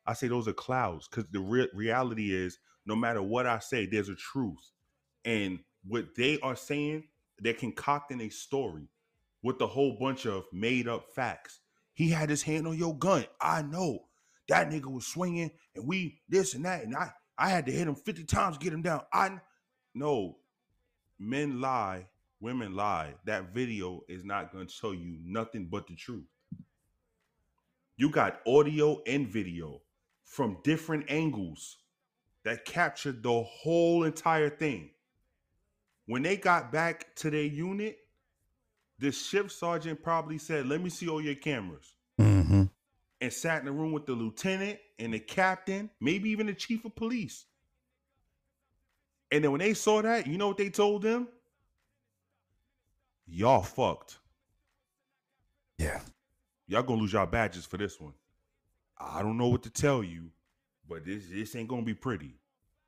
I 0.07 0.15
say 0.15 0.29
those 0.29 0.49
are 0.49 0.55
clouds 0.55 1.09
because 1.09 1.27
the 1.33 1.41
re- 1.41 1.71
reality 1.75 2.35
is, 2.35 2.59
no 2.87 2.97
matter 2.97 3.23
what 3.23 3.47
I 3.47 3.61
say, 3.61 3.87
there's 3.87 4.09
a 4.11 4.17
truth, 4.17 4.73
and 5.25 5.61
what 5.87 6.15
they 6.17 6.41
are 6.41 6.57
saying, 6.57 7.05
they're 7.39 7.55
concocting 7.55 8.21
a 8.23 8.31
story. 8.31 8.89
with 9.43 9.61
a 9.61 9.67
whole 9.67 9.97
bunch 10.01 10.27
of 10.27 10.45
made 10.53 10.89
up 10.89 11.07
facts. 11.15 11.61
He 11.95 12.11
had 12.11 12.31
his 12.31 12.43
hand 12.43 12.67
on 12.67 12.79
your 12.79 12.97
gun. 12.97 13.27
I 13.41 13.63
know 13.63 14.07
that 14.49 14.71
nigga 14.71 14.93
was 14.93 15.07
swinging, 15.07 15.51
and 15.75 15.87
we 15.87 16.21
this 16.29 16.55
and 16.55 16.65
that, 16.65 16.85
and 16.85 16.97
I 16.97 17.13
I 17.39 17.51
had 17.51 17.67
to 17.67 17.73
hit 17.73 17.89
him 17.89 17.95
fifty 17.95 18.25
times 18.25 18.59
to 18.59 18.65
get 18.65 18.73
him 18.73 18.83
down. 18.83 19.03
I 19.13 19.41
no, 19.95 20.39
men 21.19 21.61
lie, 21.61 22.09
women 22.41 22.75
lie. 22.75 23.15
That 23.25 23.55
video 23.55 24.03
is 24.09 24.25
not 24.25 24.53
going 24.53 24.67
to 24.67 24.81
tell 24.81 24.95
you 24.95 25.19
nothing 25.25 25.69
but 25.71 25.87
the 25.87 25.95
truth. 25.95 26.25
You 27.97 28.11
got 28.11 28.41
audio 28.47 29.03
and 29.07 29.27
video 29.29 29.81
from 30.23 30.59
different 30.63 31.07
angles 31.09 31.79
that 32.45 32.65
captured 32.65 33.23
the 33.23 33.43
whole 33.43 34.05
entire 34.05 34.51
thing. 34.51 34.91
When 36.07 36.23
they 36.23 36.37
got 36.37 36.73
back 36.73 37.15
to 37.17 37.31
their 37.31 37.43
unit, 37.43 37.99
the 38.99 39.13
shift 39.13 39.53
sergeant 39.53 40.03
probably 40.03 40.39
said, 40.39 40.67
Let 40.67 40.81
me 40.81 40.91
see 40.91 41.09
all 41.09 41.21
your 41.21 41.35
cameras. 41.35 41.95
Mm-hmm. 42.21 42.65
And 43.21 43.33
sat 43.33 43.59
in 43.59 43.67
the 43.67 43.73
room 43.73 43.93
with 43.93 44.07
the 44.07 44.13
lieutenant 44.13 44.79
and 44.99 45.13
the 45.13 45.19
captain, 45.19 45.91
maybe 46.01 46.31
even 46.31 46.47
the 46.47 46.55
chief 46.55 46.85
of 46.85 46.95
police. 46.95 47.47
And 49.31 49.43
then 49.43 49.51
when 49.51 49.59
they 49.59 49.75
saw 49.75 50.01
that, 50.03 50.27
you 50.27 50.39
know 50.39 50.49
what 50.49 50.57
they 50.57 50.71
told 50.71 51.03
them? 51.03 51.29
Y'all 53.31 53.63
fucked. 53.63 54.19
Yeah. 55.79 56.01
Y'all 56.67 56.83
gonna 56.83 57.01
lose 57.01 57.13
y'all 57.13 57.27
badges 57.27 57.67
for 57.67 57.77
this 57.77 58.01
one. 58.01 58.13
I 58.99 59.23
don't 59.23 59.37
know 59.39 59.49
what 59.49 59.63
to 59.63 59.71
tell 59.71 60.03
you, 60.03 60.31
but 60.89 61.05
this 61.05 61.25
this 61.31 61.55
ain't 61.57 61.69
gonna 61.69 61.83
be 61.83 61.95
pretty. 61.95 62.35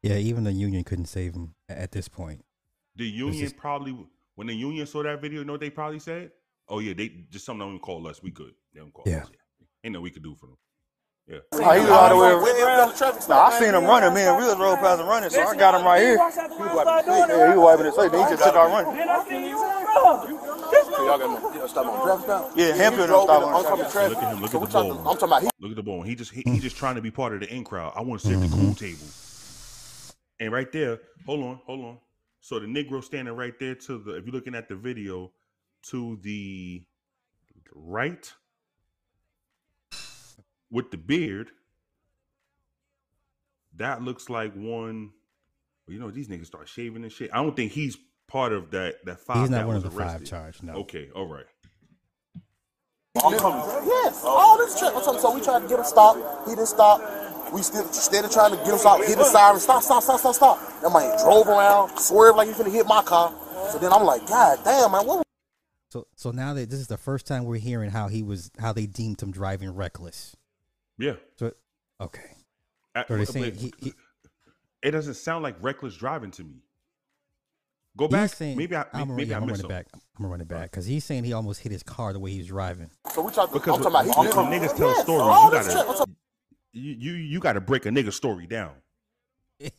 Yeah, 0.03 0.17
even 0.17 0.45
the 0.45 0.53
union 0.53 0.83
couldn't 0.85 1.07
save 1.07 1.35
him 1.35 1.55
at 1.69 1.93
this 1.93 2.09
point. 2.09 2.45
The 2.97 3.07
union 3.07 3.43
just- 3.45 3.57
probably 3.57 3.97
when 4.35 4.47
the 4.47 4.55
union 4.55 4.87
saw 4.87 5.03
that 5.03 5.21
video, 5.21 5.41
you 5.41 5.45
know 5.45 5.53
what 5.53 5.61
they 5.61 5.71
probably 5.71 5.99
said? 5.99 6.33
Oh 6.69 6.79
yeah, 6.79 6.95
they 6.95 7.09
just 7.31 7.45
something 7.45 7.67
don't 7.67 7.79
call 7.81 8.07
us. 8.07 8.23
We 8.23 8.31
could. 8.31 8.55
They 8.73 8.81
don't 8.81 8.93
call 8.93 9.05
Yeah. 9.07 9.23
us. 9.23 9.31
Yeah. 9.61 9.67
Ain't 9.85 9.93
no 9.95 10.01
we 10.01 10.11
could 10.11 10.23
do 10.23 10.35
for 10.35 10.47
them. 10.47 10.57
Yeah. 11.27 11.39
Oh, 11.53 11.73
he 11.73 11.81
was 11.81 11.91
all 11.91 12.09
the 12.09 12.17
way. 12.17 13.29
Nah, 13.29 13.47
I 13.47 13.59
seen 13.59 13.73
him 13.75 13.85
running. 13.85 14.13
man. 14.15 14.35
and 14.35 14.39
Real 14.43 14.59
rode 14.59 14.79
past 14.79 15.01
him 15.01 15.07
running, 15.07 15.31
so 15.31 15.43
I 15.43 15.55
got 15.57 15.79
him 15.79 15.87
right 15.87 16.01
here. 16.01 16.17
He 16.17 16.23
was 16.25 16.35
wiping 16.75 17.15
his 17.15 17.27
face. 17.29 17.29
Yeah, 17.29 17.53
he 17.53 17.59
was 17.59 17.65
wiping 17.65 17.85
his 17.87 17.95
face. 17.97 18.11
Then 18.11 18.25
he 18.25 18.31
just 18.35 18.43
took 18.45 18.55
our 18.57 18.69
running. 18.69 19.80
Then 20.01 20.27
I 20.27 20.29
you 20.29 20.37
run. 20.37 20.61
Y'all 21.07 21.19
got 21.19 21.53
to 21.53 21.69
stop 21.69 21.87
on 21.87 22.03
traffic 22.05 22.25
stop. 22.25 22.53
Yeah, 22.57 22.75
Hemphill 22.75 23.07
don't 23.07 23.25
stop 23.25 23.43
in 23.43 23.49
on 23.49 23.53
the 23.53 23.59
oncoming 23.59 23.91
traffic. 23.91 23.93
traffic. 23.93 24.17
Look 24.17 24.23
at 24.25 24.35
him. 24.35 24.43
Look 24.43 24.51
So 24.51 24.59
at 24.59 24.61
we 24.61 24.67
the 24.67 24.73
talking- 24.73 24.95
ball. 24.95 25.09
I'm 25.09 25.15
talking 25.19 25.29
about 25.29 25.43
he 25.43 25.49
Look 25.61 25.71
at 25.71 25.77
the 25.77 25.83
ball. 25.83 26.03
He 26.03 26.15
just 26.15 26.33
he, 26.33 26.43
he 26.45 26.59
mm. 26.59 26.61
just 26.61 26.77
trying 26.77 26.95
to 26.95 27.03
be 27.03 27.11
part 27.11 27.35
of 27.35 27.41
the 27.41 27.55
in 27.55 27.65
crowd. 27.65 27.93
I 27.95 28.03
want 28.03 28.21
to 28.23 28.27
sit 28.29 28.35
at 28.37 28.41
the 28.41 28.47
mm-hmm. 28.47 28.67
cool 28.67 28.75
table. 28.75 29.07
And 30.41 30.53
right 30.53 30.71
there, 30.73 31.01
hold 31.27 31.45
on, 31.45 31.61
hold 31.67 31.85
on. 31.85 31.99
So 32.41 32.59
the 32.59 32.67
Negro 32.67 33.05
standing 33.05 33.35
right 33.37 33.59
there 33.59 33.75
to 33.75 33.99
the 33.99 34.17
if 34.17 34.25
you're 34.25 34.33
looking 34.35 34.55
at 34.55 34.69
the 34.69 34.75
video, 34.75 35.33
to 35.91 36.19
the 36.23 36.83
right 37.75 38.33
with 40.71 40.91
the 40.91 40.97
beard, 40.97 41.51
that 43.77 44.03
looks 44.03 44.31
like 44.31 44.55
one. 44.55 45.11
well, 45.87 45.95
You 45.95 46.01
know, 46.01 46.11
these 46.11 46.29
niggas 46.29 46.47
start 46.47 46.69
shaving 46.69 47.03
and 47.03 47.13
shit. 47.13 47.31
I 47.33 47.43
don't 47.43 47.55
think 47.55 47.73
he's 47.73 47.99
part 48.31 48.53
of 48.53 48.71
that. 48.71 49.05
That 49.05 49.21
five. 49.21 49.39
He's 49.43 49.51
not 49.51 49.59
that 49.59 49.67
one 49.67 49.77
was 49.77 49.85
of 49.85 49.93
the 49.93 49.99
five 50.01 50.25
charged, 50.25 50.63
no. 50.63 50.75
Okay, 50.75 51.11
all 51.15 51.27
right. 51.27 51.45
Yes, 53.87 54.23
all 54.25 54.57
this 54.57 54.79
shit. 54.79 54.95
I'm 54.95 55.03
talking- 55.03 55.21
So 55.21 55.35
we 55.35 55.41
tried 55.41 55.61
to 55.63 55.69
get 55.69 55.79
him 55.79 55.85
stopped. 55.85 56.49
He 56.49 56.55
didn't 56.55 56.69
stop. 56.69 57.01
We 57.53 57.63
still 57.63 57.85
instead 57.85 58.25
of 58.25 58.31
trying 58.31 58.53
to 58.53 58.57
get 58.59 58.69
him 58.69 58.79
stopped, 58.79 59.05
hit 59.05 59.19
the 59.19 59.25
siren, 59.25 59.59
stop, 59.59 59.83
stop, 59.83 60.03
stop, 60.05 60.21
stop, 60.21 60.35
stop. 60.35 60.81
That 60.83 60.93
man 60.93 61.19
drove 61.25 61.49
around, 61.49 61.99
swerved 61.99 62.37
like 62.37 62.47
he 62.47 62.55
finna 62.55 62.71
hit 62.71 62.87
my 62.87 63.03
car. 63.03 63.35
So 63.73 63.79
then 63.79 63.93
I'm 63.93 64.05
like, 64.05 64.25
God 64.29 64.61
damn, 64.65 64.93
man, 64.93 65.05
what? 65.07 65.23
So 65.91 66.07
so 66.15 66.31
now 66.31 66.55
that 66.55 66.71
this 66.71 66.79
is 66.79 66.87
the 66.87 66.97
first 66.97 67.27
time 67.27 67.45
we're 67.45 67.57
hearing 67.59 67.91
how 67.91 68.07
he 68.07 68.23
was 68.23 68.53
how 68.61 68.73
they 68.73 68.87
deemed 68.87 69.21
him 69.21 69.33
driving 69.33 69.75
reckless. 69.75 70.37
Yeah. 70.97 71.15
So 71.37 71.53
okay. 72.01 72.37
So 73.09 73.17
they're 73.17 73.27
saying 73.27 73.55
he, 73.57 73.73
he 73.81 73.93
it 74.85 74.93
doesn't 74.93 75.15
sound 75.15 75.43
like 75.43 75.57
reckless 75.61 75.97
driving 75.97 76.31
to 76.33 76.45
me. 76.45 76.63
Go 77.97 78.07
he's 78.07 78.13
back. 78.13 78.31
saying- 78.31 78.57
maybe 78.57 78.77
I 78.77 78.85
I'm 78.93 79.01
gonna, 79.01 79.15
maybe 79.15 79.31
yeah, 79.31 79.37
I 79.37 79.39
I'm 79.39 79.43
gonna 79.43 79.53
run 79.53 79.61
it 79.61 79.69
back. 79.69 79.87
I'm 79.95 80.01
gonna 80.19 80.29
run 80.29 80.41
it 80.41 80.49
back 80.49 80.71
because 80.71 80.87
he's 80.87 81.05
saying 81.05 81.25
he 81.25 81.33
almost 81.33 81.61
hit 81.61 81.73
his 81.73 81.83
car 81.83 82.13
the 82.13 82.21
way 82.21 82.31
he 82.31 82.39
was 82.39 82.47
driving. 82.47 82.91
So 83.13 83.23
we 83.23 83.33
tried 83.33 83.47
to. 83.47 83.53
Because 83.53 83.77
I'm 83.77 83.83
talking 83.83 84.09
about 84.09 84.33
he 84.33 84.37
when, 84.37 84.61
niggas 84.61 84.77
tell 84.77 84.89
Yes, 84.89 85.03
stories, 85.03 85.23
all 85.23 85.45
you 85.45 85.51
this 85.51 85.67
shit. 85.67 85.77
I'm 85.77 85.87
gotta 85.87 86.11
you, 86.73 86.93
you 86.93 87.13
you 87.13 87.41
gotta 87.41 87.61
break 87.61 87.87
a 87.87 87.89
nigga 87.91 88.13
story 88.13 88.47
down. 88.47 88.73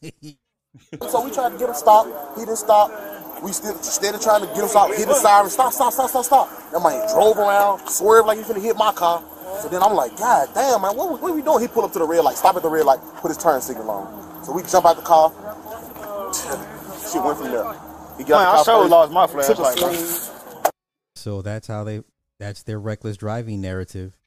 So 1.09 1.25
we 1.25 1.31
tried 1.31 1.49
to 1.49 1.57
get 1.57 1.67
him 1.67 1.75
stopped. 1.75 2.39
He 2.39 2.45
didn't 2.45 2.57
stop. 2.57 2.89
We 3.43 3.51
still 3.51 3.75
instead 3.75 4.15
of 4.15 4.21
trying 4.21 4.41
to 4.41 4.47
get 4.47 4.59
him 4.59 4.67
stopped, 4.69 4.95
hit 4.95 5.05
the 5.07 5.15
siren, 5.15 5.49
stop, 5.49 5.73
stop, 5.73 5.91
stop, 5.91 6.09
stop, 6.09 6.23
stop. 6.23 6.71
That 6.71 6.81
man 6.81 7.05
drove 7.13 7.37
around, 7.37 7.85
swerved 7.89 8.27
like 8.27 8.37
he 8.37 8.43
finna 8.45 8.61
hit 8.61 8.77
my 8.77 8.93
car. 8.93 9.21
So 9.61 9.67
then 9.67 9.83
I'm 9.83 9.93
like, 9.93 10.15
God 10.17 10.47
damn, 10.53 10.81
man, 10.81 10.95
what, 10.95 11.21
what 11.21 11.31
are 11.31 11.35
we 11.35 11.41
doing? 11.41 11.59
He 11.61 11.67
pulled 11.67 11.85
up 11.85 11.91
to 11.93 11.99
the 11.99 12.05
red 12.07 12.23
light, 12.23 12.37
stop 12.37 12.55
at 12.55 12.61
the 12.61 12.69
red 12.69 12.85
light, 12.85 12.99
put 13.17 13.29
his 13.29 13.37
turn 13.37 13.59
signal 13.59 13.89
on. 13.89 14.45
So 14.45 14.53
we 14.53 14.63
jump 14.63 14.85
out 14.85 14.95
the 14.95 15.01
car. 15.01 15.31
Shit 17.11 17.21
went 17.21 17.37
from 17.37 17.51
there. 17.51 17.90
He 18.17 18.23
Man, 18.23 18.33
I 18.33 18.43
got 18.43 18.65
the 18.65 18.71
car 18.71 18.81
sure 18.81 18.87
lost 18.87 19.11
my 19.11 19.25
took 19.27 19.57
flashlight, 19.57 20.63
bro. 20.63 20.71
So 21.15 21.41
that's 21.41 21.67
how 21.67 21.83
they 21.83 22.01
that's 22.39 22.63
their 22.63 22.79
reckless 22.79 23.17
driving 23.17 23.61
narrative. 23.61 24.17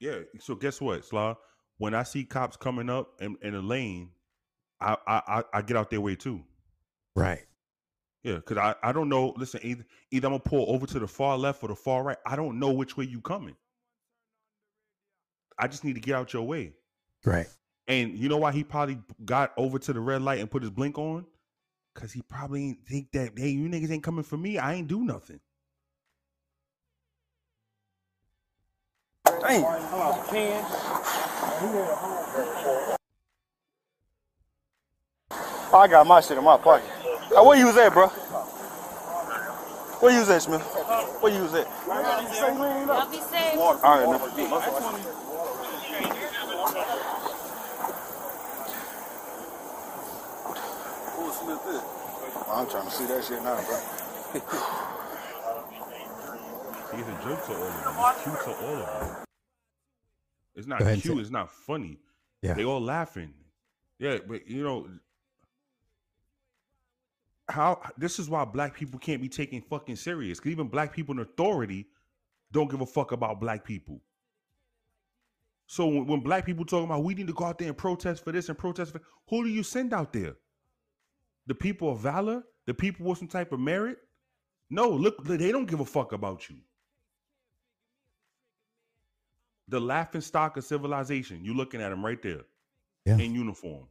Yeah. 0.00 0.20
So 0.40 0.54
guess 0.54 0.80
what, 0.80 1.04
Slaw? 1.04 1.36
When 1.78 1.94
I 1.94 2.02
see 2.02 2.24
cops 2.24 2.56
coming 2.56 2.90
up 2.90 3.20
in, 3.20 3.36
in 3.42 3.54
a 3.54 3.60
lane, 3.60 4.10
I, 4.80 4.96
I 5.06 5.22
I 5.26 5.44
I 5.54 5.62
get 5.62 5.76
out 5.76 5.90
their 5.90 6.00
way 6.00 6.16
too. 6.16 6.42
Right. 7.14 7.44
Yeah, 8.22 8.36
because 8.36 8.58
I, 8.58 8.74
I 8.82 8.92
don't 8.92 9.08
know. 9.08 9.32
Listen, 9.36 9.60
either, 9.62 9.84
either 10.10 10.26
I'm 10.26 10.32
gonna 10.32 10.40
pull 10.40 10.66
over 10.68 10.86
to 10.86 10.98
the 10.98 11.06
far 11.06 11.38
left 11.38 11.62
or 11.62 11.68
the 11.68 11.76
far 11.76 12.02
right. 12.02 12.18
I 12.26 12.36
don't 12.36 12.58
know 12.58 12.72
which 12.72 12.96
way 12.96 13.04
you 13.04 13.20
coming. 13.20 13.56
I 15.58 15.68
just 15.68 15.84
need 15.84 15.94
to 15.94 16.00
get 16.00 16.14
out 16.14 16.32
your 16.32 16.42
way. 16.42 16.72
Right. 17.24 17.46
And 17.86 18.18
you 18.18 18.28
know 18.28 18.36
why 18.36 18.52
he 18.52 18.64
probably 18.64 18.98
got 19.24 19.52
over 19.56 19.78
to 19.78 19.92
the 19.92 20.00
red 20.00 20.22
light 20.22 20.40
and 20.40 20.50
put 20.50 20.62
his 20.62 20.70
blink 20.70 20.98
on? 20.98 21.24
Cause 21.98 22.12
he 22.12 22.22
probably 22.22 22.64
ain't 22.68 22.86
think 22.86 23.10
that 23.10 23.32
hey, 23.36 23.48
you 23.48 23.68
niggas 23.68 23.90
ain't 23.90 24.04
coming 24.04 24.22
for 24.22 24.36
me. 24.36 24.56
I 24.56 24.74
ain't 24.74 24.86
do 24.86 25.04
nothing. 25.04 25.40
Damn. 29.24 29.64
I 35.74 35.88
got 35.90 36.06
my 36.06 36.20
shit 36.20 36.38
in 36.38 36.44
my 36.44 36.56
pocket. 36.56 36.88
Hey, 36.88 37.44
where 37.44 37.58
you 37.58 37.66
was 37.66 37.76
at, 37.76 37.92
bro? 37.92 38.06
Where 39.98 40.12
you 40.12 40.20
was 40.20 40.30
at, 40.30 40.42
Smith? 40.42 40.62
Where 41.20 41.34
you 41.34 41.42
was 41.42 41.54
at? 41.54 41.66
Y'all 41.66 43.10
be 43.10 43.18
safe. 43.18 43.58
All 43.58 43.74
right, 43.82 45.27
man. 51.46 51.82
I'm 52.50 52.68
trying 52.68 52.84
to 52.84 52.90
see 52.90 53.06
that 53.06 53.24
shit 53.24 53.42
now, 53.42 53.56
bro. 53.64 54.38
He's 56.96 57.06
a 57.06 57.12
joke 57.22 57.44
to 57.46 57.54
all 57.54 57.62
of 57.62 57.84
them. 57.84 57.94
It's 57.98 58.22
cute 58.22 58.40
to 58.40 58.66
all 58.66 58.76
of 58.76 59.00
them. 59.00 59.24
It's 60.54 60.66
not 60.66 60.80
ahead 60.80 61.00
cute. 61.02 61.14
say- 61.16 61.20
It's 61.20 61.30
not 61.30 61.50
funny. 61.50 61.98
Yeah. 62.42 62.54
They 62.54 62.64
all 62.64 62.80
laughing. 62.80 63.34
Yeah, 63.98 64.18
but 64.26 64.48
you 64.48 64.62
know 64.62 64.88
how 67.48 67.80
this 67.96 68.18
is 68.18 68.28
why 68.28 68.44
black 68.44 68.74
people 68.74 68.98
can't 68.98 69.22
be 69.22 69.28
taken 69.28 69.60
fucking 69.62 69.96
serious. 69.96 70.38
'Cause 70.40 70.50
even 70.52 70.68
black 70.68 70.92
people 70.92 71.14
in 71.14 71.20
authority 71.20 71.86
don't 72.52 72.70
give 72.70 72.80
a 72.80 72.86
fuck 72.86 73.12
about 73.12 73.40
black 73.40 73.64
people. 73.64 74.00
So 75.66 75.86
when, 75.86 76.06
when 76.06 76.20
black 76.20 76.46
people 76.46 76.64
talking 76.64 76.86
about 76.86 77.04
we 77.04 77.14
need 77.14 77.26
to 77.26 77.32
go 77.34 77.44
out 77.44 77.58
there 77.58 77.68
and 77.68 77.76
protest 77.76 78.24
for 78.24 78.32
this 78.32 78.48
and 78.48 78.56
protest 78.56 78.92
for 78.92 79.02
who 79.28 79.44
do 79.44 79.50
you 79.50 79.62
send 79.62 79.92
out 79.92 80.12
there? 80.12 80.36
The 81.48 81.54
people 81.54 81.90
of 81.90 81.98
valor? 81.98 82.44
The 82.66 82.74
people 82.74 83.06
with 83.06 83.18
some 83.18 83.26
type 83.26 83.52
of 83.52 83.58
merit? 83.58 83.98
No, 84.68 84.90
look, 84.90 85.24
they 85.24 85.50
don't 85.50 85.64
give 85.64 85.80
a 85.80 85.84
fuck 85.84 86.12
about 86.12 86.48
you. 86.50 86.56
The 89.68 89.80
laughing 89.80 90.20
stock 90.20 90.58
of 90.58 90.64
civilization. 90.64 91.40
You're 91.42 91.56
looking 91.56 91.80
at 91.80 91.88
them 91.88 92.04
right 92.04 92.22
there. 92.22 92.42
Yeah. 93.06 93.16
In 93.16 93.34
uniform. 93.34 93.86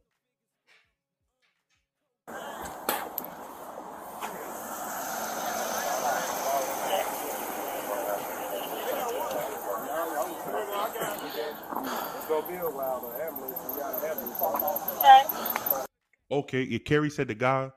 Okay, 16.30 16.62
yeah, 16.62 16.78
Kerry 16.78 17.10
said 17.10 17.28
the 17.28 17.34
guy 17.34 17.70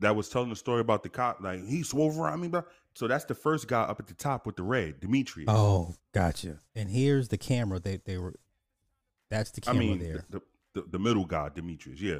that 0.00 0.14
was 0.14 0.28
telling 0.28 0.50
the 0.50 0.56
story 0.56 0.80
about 0.80 1.02
the 1.02 1.08
cop, 1.08 1.40
like 1.40 1.64
he 1.66 1.82
swove 1.82 2.18
around 2.18 2.40
me, 2.40 2.48
bro. 2.48 2.62
So 2.94 3.08
that's 3.08 3.24
the 3.24 3.34
first 3.34 3.68
guy 3.68 3.82
up 3.82 3.98
at 4.00 4.06
the 4.06 4.14
top 4.14 4.46
with 4.46 4.56
the 4.56 4.62
red, 4.62 5.00
Demetrius. 5.00 5.48
Oh, 5.50 5.94
gotcha. 6.12 6.58
And 6.74 6.90
here's 6.90 7.28
the 7.28 7.38
camera 7.38 7.80
they 7.80 8.00
they 8.04 8.18
were. 8.18 8.34
That's 9.30 9.50
the 9.50 9.62
I 9.66 9.72
camera 9.72 9.84
mean, 9.86 9.98
there. 9.98 10.24
the, 10.30 10.42
the, 10.74 10.84
the 10.90 10.98
middle 10.98 11.24
guy, 11.24 11.50
Demetrius. 11.54 12.00
Yeah. 12.00 12.18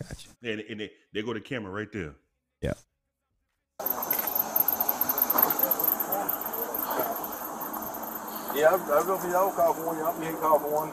Gotcha. 0.00 0.28
And, 0.42 0.60
and 0.60 0.80
they, 0.80 0.90
they 1.12 1.22
go 1.22 1.32
to 1.32 1.40
camera 1.40 1.72
right 1.72 1.90
there. 1.90 2.14
Yeah. 2.60 2.74
Yeah, 8.54 8.70
I, 8.70 8.74
I 8.74 9.02
go 9.04 9.18
for 9.18 9.28
y'all 9.28 9.52
call 9.52 9.74
for 9.74 9.86
one. 9.86 9.98
Y'all 9.98 10.22
ain't 10.22 10.40
call 10.40 10.58
for 10.58 10.70
one. 10.72 10.90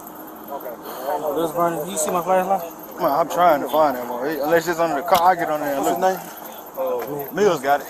Okay. 0.51 1.41
This 1.41 1.51
Vernon, 1.51 1.89
you 1.89 1.97
see 1.97 2.11
my 2.11 2.21
flashlight? 2.21 2.82
Man, 2.99 3.11
I'm 3.11 3.29
trying 3.29 3.61
to 3.61 3.69
find 3.69 3.97
him. 3.97 4.09
Unless 4.11 4.67
it's 4.67 4.79
under 4.79 5.01
the 5.01 5.07
car, 5.07 5.31
I 5.31 5.35
get 5.35 5.49
on 5.49 5.59
there 5.61 5.75
and 5.75 5.83
What's 5.83 5.99
look. 5.99 6.11
his 6.11 6.17
name? 6.17 6.29
Oh, 6.77 7.29
Mills 7.33 7.61
got 7.61 7.81
it. 7.81 7.87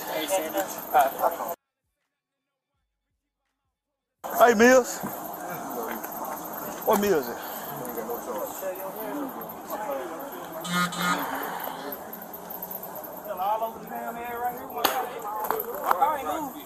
Hey, 4.40 4.54
Mills. 4.56 5.00
What 6.86 7.00
Mills 7.00 7.28
is? 7.28 7.38
All 13.40 13.64
over 13.64 13.80
the 13.80 13.90
damn 13.90 14.16
area 14.16 14.38
right 14.40 14.54
here. 14.58 14.68
My 14.68 15.92
car 15.92 16.18
ain't 16.18 16.28
moved. 16.28 16.58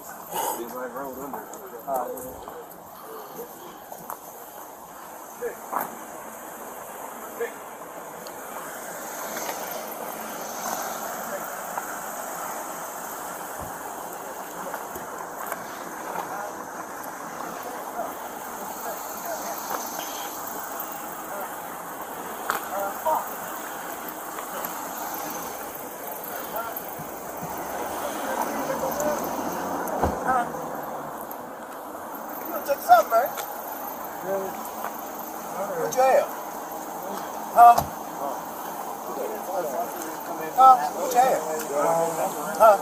Check 32.68 32.78
this 32.80 32.90
out, 32.90 33.10
man. 33.10 33.28
What 35.78 35.96
you 35.96 36.02
have? 36.02 36.28
Huh? 37.56 37.76
Huh? 40.58 40.76
What 40.98 41.12
you 41.14 41.20
have? 41.20 41.42
Huh? 42.60 42.78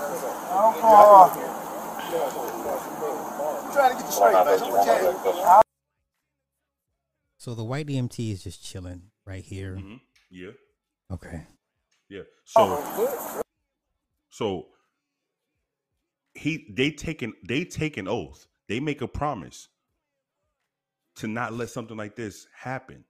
I'm 3.62 3.72
trying 3.74 3.92
to 3.92 3.96
get 3.96 4.06
you 4.06 4.12
straight, 4.12 4.34
man. 4.34 4.46
So 4.58 4.66
what 4.72 4.86
you 4.86 4.92
have? 5.44 5.64
So 7.38 7.50
the 7.54 7.64
white 7.76 7.88
EMT 7.88 8.32
is 8.32 8.42
just 8.42 8.64
chilling 8.64 9.02
right 9.26 9.44
here. 9.44 9.76
Mhm. 9.76 10.00
Yeah. 10.30 10.52
Okay. 11.12 11.46
Yeah. 12.08 12.22
So 12.46 13.36
so 14.30 14.68
he 16.34 16.68
they 16.70 16.92
take 16.92 17.22
an 17.22 17.34
they 17.46 17.66
take 17.66 17.98
an 17.98 18.08
oath. 18.08 18.48
They 18.68 18.80
make 18.80 19.02
a 19.02 19.08
promise 19.10 19.68
to 21.16 21.28
not 21.28 21.52
let 21.54 21.70
something 21.70 21.98
like 21.98 22.16
this 22.16 22.48
happen. 22.54 23.04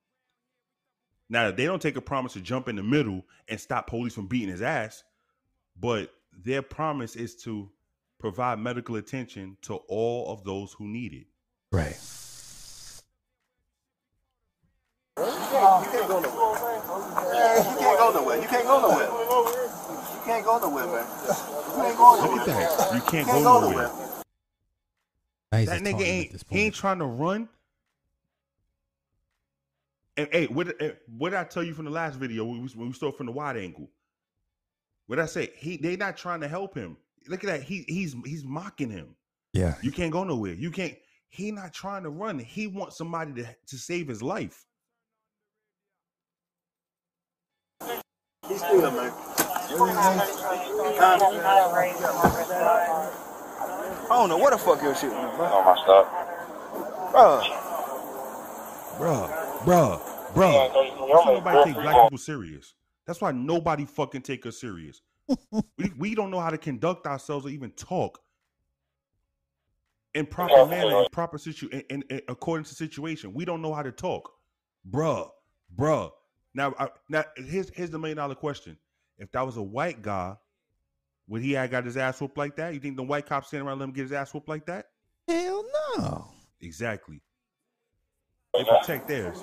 Now 1.30 1.52
they 1.52 1.66
don't 1.66 1.82
take 1.82 1.96
a 1.96 2.02
promise 2.02 2.34
to 2.34 2.42
jump 2.42 2.68
in 2.68 2.76
the 2.76 2.84
middle 2.84 3.24
and 3.48 3.60
stop 3.60 3.86
police 3.86 4.16
from 4.16 4.26
beating 4.26 4.50
his 4.50 4.64
ass, 4.64 5.04
but 5.76 6.12
their 6.32 6.64
promise 6.64 7.16
is 7.16 7.36
to 7.44 7.70
provide 8.18 8.58
medical 8.58 8.96
attention 8.96 9.58
to 9.62 9.76
all 9.76 10.32
of 10.34 10.44
those 10.44 10.74
who 10.74 10.88
need 10.88 11.14
it. 11.14 11.28
Right. 11.72 11.98
You 15.18 15.24
can't 15.24 16.08
go 16.10 16.20
nowhere. 16.20 17.34
Yeah, 17.34 17.72
you 17.72 17.78
can't 17.80 17.98
go 17.98 18.12
nowhere. 18.12 18.42
You 18.42 18.48
can't 18.48 18.66
go 18.66 18.82
nowhere. 18.82 19.08
You 19.08 20.22
can't 20.26 20.46
go 20.46 20.60
nowhere, 20.60 20.88
man. 20.88 21.06
You 21.78 21.84
ain't 21.86 21.98
going 21.98 22.22
Look 22.22 22.48
nowhere. 22.48 22.68
at 22.68 22.78
that. 22.78 22.94
You 22.94 23.02
can't 23.16 23.28
Can't 23.28 23.44
go 23.44 23.62
go 23.62 23.70
nowhere. 23.70 23.92
Now 25.52 25.58
he's 25.60 25.70
That 25.70 25.82
nigga 25.82 26.02
ain't 26.02 26.44
he 26.50 26.60
ain't 26.62 26.76
trying 26.76 27.00
to 27.00 27.06
run. 27.06 27.50
And 30.18 30.30
hey, 30.32 30.48
what 30.48 30.82
eh, 30.82 30.92
what 31.18 31.32
did 31.32 31.40
I 31.40 31.44
tell 31.44 31.64
you 31.64 31.74
from 31.74 31.86
the 31.86 31.92
last 31.92 32.18
video 32.18 32.46
when 32.46 32.62
we, 32.62 32.68
when 32.70 32.88
we 32.88 32.94
started 32.94 33.18
from 33.18 33.26
the 33.28 33.32
wide 33.32 33.58
angle? 33.58 33.90
What 35.08 35.18
did 35.18 35.24
I 35.24 35.28
say? 35.28 35.52
He 35.58 35.78
they 35.78 35.96
not 35.96 36.18
trying 36.18 36.42
to 36.42 36.48
help 36.48 36.76
him. 36.76 36.98
Look 37.28 37.44
at 37.44 37.48
that. 37.48 37.64
He 37.64 37.86
he's 37.88 38.16
he's 38.26 38.44
mocking 38.44 38.90
him. 38.90 39.16
Yeah. 39.54 39.76
You 39.82 39.92
can't 39.92 40.12
go 40.12 40.24
nowhere. 40.24 40.54
You 40.54 40.72
can't. 40.72 40.96
He 41.30 41.52
not 41.52 41.74
trying 41.74 42.04
to 42.04 42.10
run. 42.10 42.40
He 42.40 42.68
wants 42.68 42.98
somebody 42.98 43.34
to 43.34 43.56
to 43.68 43.78
save 43.78 44.08
his 44.08 44.22
life. 44.22 44.66
He's 48.48 48.60
still, 48.60 48.92
man. 48.92 49.12
I 54.10 54.10
don't 54.10 54.30
know 54.30 54.38
what 54.38 54.52
the 54.52 54.58
fuck 54.58 54.82
your 54.84 54.96
shit 54.96 55.12
was, 55.12 55.36
bro. 55.38 55.46
On 55.46 55.66
my 55.66 55.76
stop. 55.84 57.12
Bro. 57.12 57.42
Bruh, 58.98 59.30
bruh, 59.66 60.02
bruh. 60.34 60.74
That's 61.08 61.26
why 61.26 61.34
nobody 61.34 61.60
take 61.60 61.82
black 61.82 62.02
people 62.02 62.18
serious. 62.18 62.74
That's 63.08 63.22
why 63.22 63.32
nobody 63.32 63.86
fucking 63.86 64.22
take 64.24 64.46
us 64.46 64.60
serious. 64.60 65.02
we, 65.52 65.92
we 65.98 66.16
don't 66.16 66.32
know 66.32 66.40
how 66.40 66.50
to 66.52 66.58
conduct 66.58 67.08
ourselves 67.08 67.46
or 67.46 67.50
even 67.50 67.72
talk 67.72 68.20
in 70.14 70.26
proper 70.26 70.66
manner, 70.66 70.96
in 71.02 71.08
proper 71.12 71.38
situ, 71.38 71.68
in, 71.72 71.84
in, 71.90 72.04
in- 72.10 72.22
according 72.30 72.66
to 72.66 72.76
situation. 72.76 73.34
We 73.34 73.46
don't 73.46 73.62
know 73.62 73.74
how 73.74 73.84
to 73.84 73.92
talk, 73.92 74.32
bruh, 74.90 75.30
bruh. 75.78 76.12
Now, 76.54 76.74
I, 76.80 76.90
now 77.10 77.26
here's 77.38 77.70
here's 77.72 77.90
the 77.90 78.00
million 78.00 78.18
dollar 78.18 78.36
question: 78.36 78.78
If 79.18 79.32
that 79.32 79.46
was 79.46 79.58
a 79.58 79.64
white 79.64 80.02
guy, 80.02 80.36
would 81.28 81.42
he 81.42 81.54
have 81.54 81.72
got 81.72 81.86
his 81.86 81.98
ass 81.98 82.20
whooped 82.20 82.38
like 82.38 82.58
that? 82.58 82.74
You 82.74 82.80
think 82.80 82.98
the 82.98 83.04
white 83.04 83.26
cops 83.26 83.48
standing 83.48 83.68
around 83.68 83.80
let 83.80 83.86
him 83.86 83.94
get 83.94 84.04
his 84.04 84.12
ass 84.12 84.34
whooped 84.34 84.50
like 84.50 84.66
that? 84.66 84.90
Hell 85.28 85.66
no. 85.98 86.28
Exactly. 86.62 87.22
They 88.54 88.64
protect 88.64 89.08
theirs. 89.08 89.42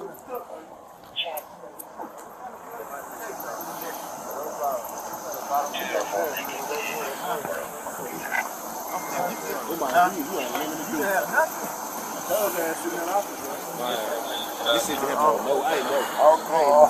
This 14.73 14.89
is 14.89 14.97
him, 14.97 14.99
bro. 15.01 15.37
No, 15.45 15.63
I 15.63 15.75
ain't 15.75 15.85
no. 15.85 15.99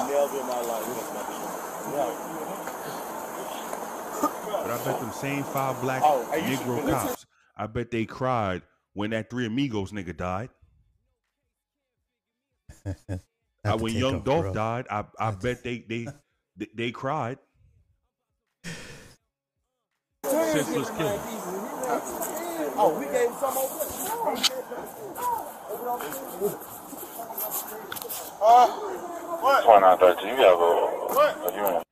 Never 0.08 0.40
in 0.40 0.46
my 0.46 0.60
life. 0.60 0.84
Oh. 1.94 2.31
But 4.62 4.70
I 4.70 4.84
bet 4.84 5.00
them 5.00 5.12
same 5.12 5.42
five 5.44 5.80
black 5.80 6.02
Oh, 6.04 6.24
hey, 6.32 6.48
you 6.50 6.56
should- 6.56 6.66
Negro 6.66 6.90
cops, 6.90 7.26
I 7.56 7.66
bet 7.66 7.90
they 7.90 8.04
cried 8.04 8.62
when 8.94 9.10
that 9.10 9.28
Three 9.30 9.46
Amigos 9.46 9.92
nigga 9.92 10.16
died. 10.16 10.50
Have 13.64 13.76
to 13.78 13.82
when 13.84 13.92
Young 13.94 14.16
off, 14.16 14.24
Dolph 14.24 14.42
bro. 14.42 14.54
died, 14.54 14.86
I, 14.90 15.04
I 15.18 15.30
bet 15.32 15.62
they 15.62 15.78
they 15.88 16.08
they, 16.56 16.66
they 16.74 16.90
cried. 16.90 17.38
Senseless 20.24 20.90
killing. 20.90 21.20
Oh, 22.74 22.96
we 22.98 23.04
gave 23.06 23.28
him 23.28 23.34
some 23.38 23.56
over 23.58 24.82
Uh, 28.44 28.66
what? 29.40 29.62
2913, 29.62 30.28
you 30.28 30.42
have 30.42 30.58
a, 30.58 30.62
What? 31.14 31.91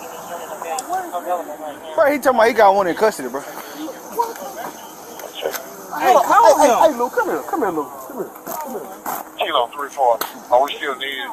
Any 0.00 0.20
unit 0.28 0.48
available 0.52 1.56
right 1.60 1.80
now. 1.80 1.94
Bro, 1.94 2.12
he 2.12 2.18
talking 2.18 2.36
about 2.38 2.48
he 2.48 2.54
got 2.54 2.74
one 2.74 2.86
in 2.88 2.96
custody, 2.96 3.28
bro. 3.28 3.42
Hey, 6.00 6.18
call 6.20 6.58
hey, 6.58 6.68
hey, 6.68 6.92
hey, 6.92 6.98
Lou, 6.98 7.10
come 7.10 7.28
here. 7.28 7.42
Come 7.44 7.60
here, 7.60 7.70
Lou. 7.70 7.84
Come 8.08 8.18
here. 8.18 8.32
Come 8.62 8.72
here. 8.72 8.88
Kilo 9.38 9.66
34. 9.68 10.18
Are 10.50 10.64
we 10.64 10.72
still 10.76 10.96
needed? 10.96 11.30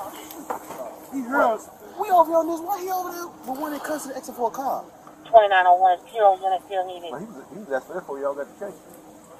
He 1.13 1.21
heard 1.21 1.55
us. 1.55 1.69
We 1.99 2.09
over 2.11 2.29
here 2.31 2.39
on 2.39 2.47
this. 2.47 2.61
Why 2.61 2.81
he 2.81 2.91
over 2.91 3.11
there 3.11 3.27
with 3.27 3.59
one 3.59 3.73
in 3.73 3.79
custody 3.81 4.15
exit 4.15 4.35
for 4.35 4.49
a 4.49 4.51
car? 4.51 4.83
2901, 5.25 5.99
zero 6.11 6.37
unit 6.41 6.61
still 6.65 6.85
needed. 6.87 7.11
Well, 7.11 7.19
he 7.21 7.27
was, 7.27 7.43
he 7.53 7.59
was 7.59 7.71
asking 7.71 7.95
us 7.97 8.01
before 8.01 8.19
y'all 8.19 8.35
got 8.35 8.47
the 8.59 8.65
case. 8.65 8.79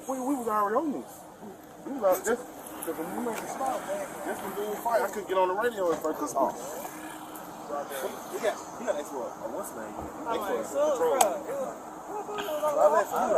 We, 0.08 0.20
we 0.20 0.34
was 0.36 0.48
already 0.48 0.76
on 0.76 0.92
this. 0.92 1.12
We 1.86 1.92
was 1.94 2.04
out 2.04 2.24
just 2.26 2.42
because 2.90 3.06
when 3.06 3.24
we 3.24 3.30
made 3.30 3.38
the 3.38 3.46
stop, 3.46 3.86
man, 3.86 4.06
just 4.26 4.42
when 4.42 4.70
we 4.70 4.74
fight, 4.76 5.02
I 5.02 5.08
couldn't 5.08 5.28
get 5.28 5.38
on 5.38 5.48
the 5.48 5.54
radio 5.54 5.92
at 5.92 6.02
first 6.02 6.18
because 6.18 6.34
oh. 6.36 6.50
He 7.70 8.38
got, 8.42 8.58
he 8.78 8.84
got 8.84 8.98
extra, 8.98 9.18
oh, 9.18 9.30
what's 9.54 9.70
the 9.70 9.80
name? 9.86 9.94
Extra 10.26 10.58
patrol. 10.90 11.14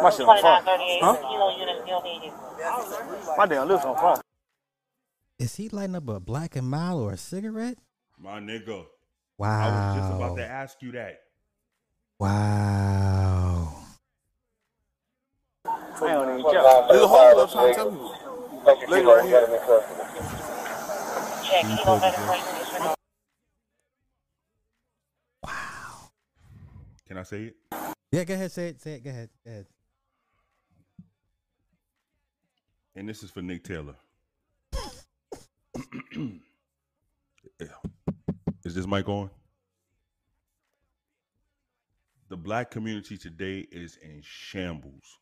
My 0.02 0.10
shit 0.10 0.26
on 0.26 0.40
fire. 0.40 0.62
Huh? 0.64 1.16
kilo 1.20 1.58
unit 1.58 1.82
still 1.82 2.02
needed. 2.02 2.32
My 3.36 3.46
damn 3.46 3.68
lips 3.68 3.84
on 3.84 3.96
fire. 3.96 4.22
Is 5.38 5.56
he 5.56 5.68
lighting 5.68 5.96
up 5.96 6.08
a 6.08 6.18
black 6.18 6.56
and 6.56 6.68
mild 6.68 7.02
or 7.02 7.12
a 7.12 7.16
cigarette? 7.18 7.76
My 8.18 8.40
nigga. 8.40 8.86
Wow. 9.36 9.60
I 9.60 9.68
was 9.68 9.96
just 10.00 10.14
about 10.14 10.36
to 10.36 10.46
ask 10.46 10.80
you 10.80 10.92
that. 10.92 11.20
Wow. 12.18 13.74
I 15.66 15.68
don't 16.00 16.38
even 16.38 16.50
care. 16.50 16.62
There's 16.88 17.02
a 17.02 17.08
hole 17.08 17.40
up 17.40 17.52
trying 17.52 17.68
to 17.68 17.74
tell 17.74 17.92
you. 17.92 18.21
Lady 18.64 19.04
right 19.06 19.24
here. 19.24 19.46
Check 21.42 21.64
kilo 21.64 21.98
medical. 21.98 22.94
Wow. 25.44 26.10
Can 27.06 27.18
I 27.18 27.22
say 27.24 27.42
it? 27.42 27.56
Yeah, 28.12 28.24
go 28.24 28.34
ahead. 28.34 28.52
Say 28.52 28.68
it. 28.68 28.80
Say 28.80 28.94
it. 28.94 29.04
Go 29.04 29.10
ahead. 29.10 29.30
Go 29.44 29.50
ahead. 29.50 29.66
And 32.94 33.08
this 33.08 33.22
is 33.22 33.30
for 33.30 33.42
Nick 33.42 33.64
Taylor. 33.64 33.96
is 38.64 38.74
this 38.74 38.86
mic 38.86 39.08
on? 39.08 39.30
The 42.28 42.36
black 42.36 42.70
community 42.70 43.18
today 43.18 43.66
is 43.72 43.96
in 43.96 44.20
shambles. 44.22 45.18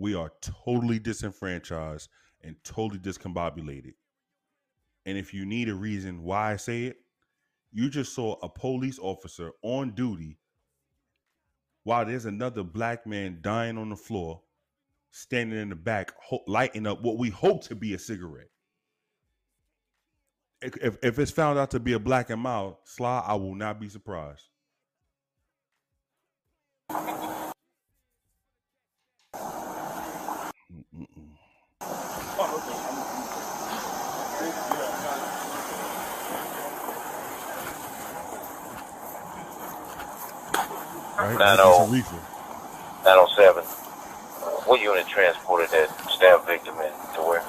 We 0.00 0.14
are 0.14 0.32
totally 0.40 0.98
disenfranchised 0.98 2.08
and 2.42 2.56
totally 2.64 2.98
discombobulated. 2.98 3.92
And 5.04 5.18
if 5.18 5.34
you 5.34 5.44
need 5.44 5.68
a 5.68 5.74
reason 5.74 6.22
why 6.22 6.52
I 6.52 6.56
say 6.56 6.84
it, 6.84 6.96
you 7.70 7.90
just 7.90 8.14
saw 8.14 8.36
a 8.42 8.48
police 8.48 8.98
officer 8.98 9.50
on 9.60 9.90
duty 9.90 10.38
while 11.84 12.06
there's 12.06 12.24
another 12.24 12.62
black 12.62 13.06
man 13.06 13.40
dying 13.42 13.76
on 13.76 13.90
the 13.90 13.96
floor, 13.96 14.40
standing 15.10 15.60
in 15.60 15.68
the 15.68 15.76
back, 15.76 16.12
ho- 16.18 16.44
lighting 16.46 16.86
up 16.86 17.02
what 17.02 17.18
we 17.18 17.28
hope 17.28 17.62
to 17.64 17.74
be 17.74 17.92
a 17.92 17.98
cigarette. 17.98 18.48
If, 20.62 20.96
if, 21.02 21.18
it's 21.18 21.30
found 21.30 21.58
out 21.58 21.72
to 21.72 21.80
be 21.80 21.92
a 21.92 21.98
black 21.98 22.30
and 22.30 22.40
mild, 22.40 22.76
Sly, 22.84 23.22
I 23.26 23.34
will 23.34 23.54
not 23.54 23.78
be 23.78 23.90
surprised. 23.90 24.44
Right? 41.20 41.38
That's 41.38 41.60
oh- 41.62 41.84
a 41.84 41.90
90 41.90 42.16
907. 43.04 43.64
What 44.64 44.80
unit 44.80 45.06
transported 45.06 45.68
that 45.70 45.88
stabbed 46.10 46.46
victim 46.46 46.74
in 46.80 46.92
to 47.14 47.20
where? 47.20 47.44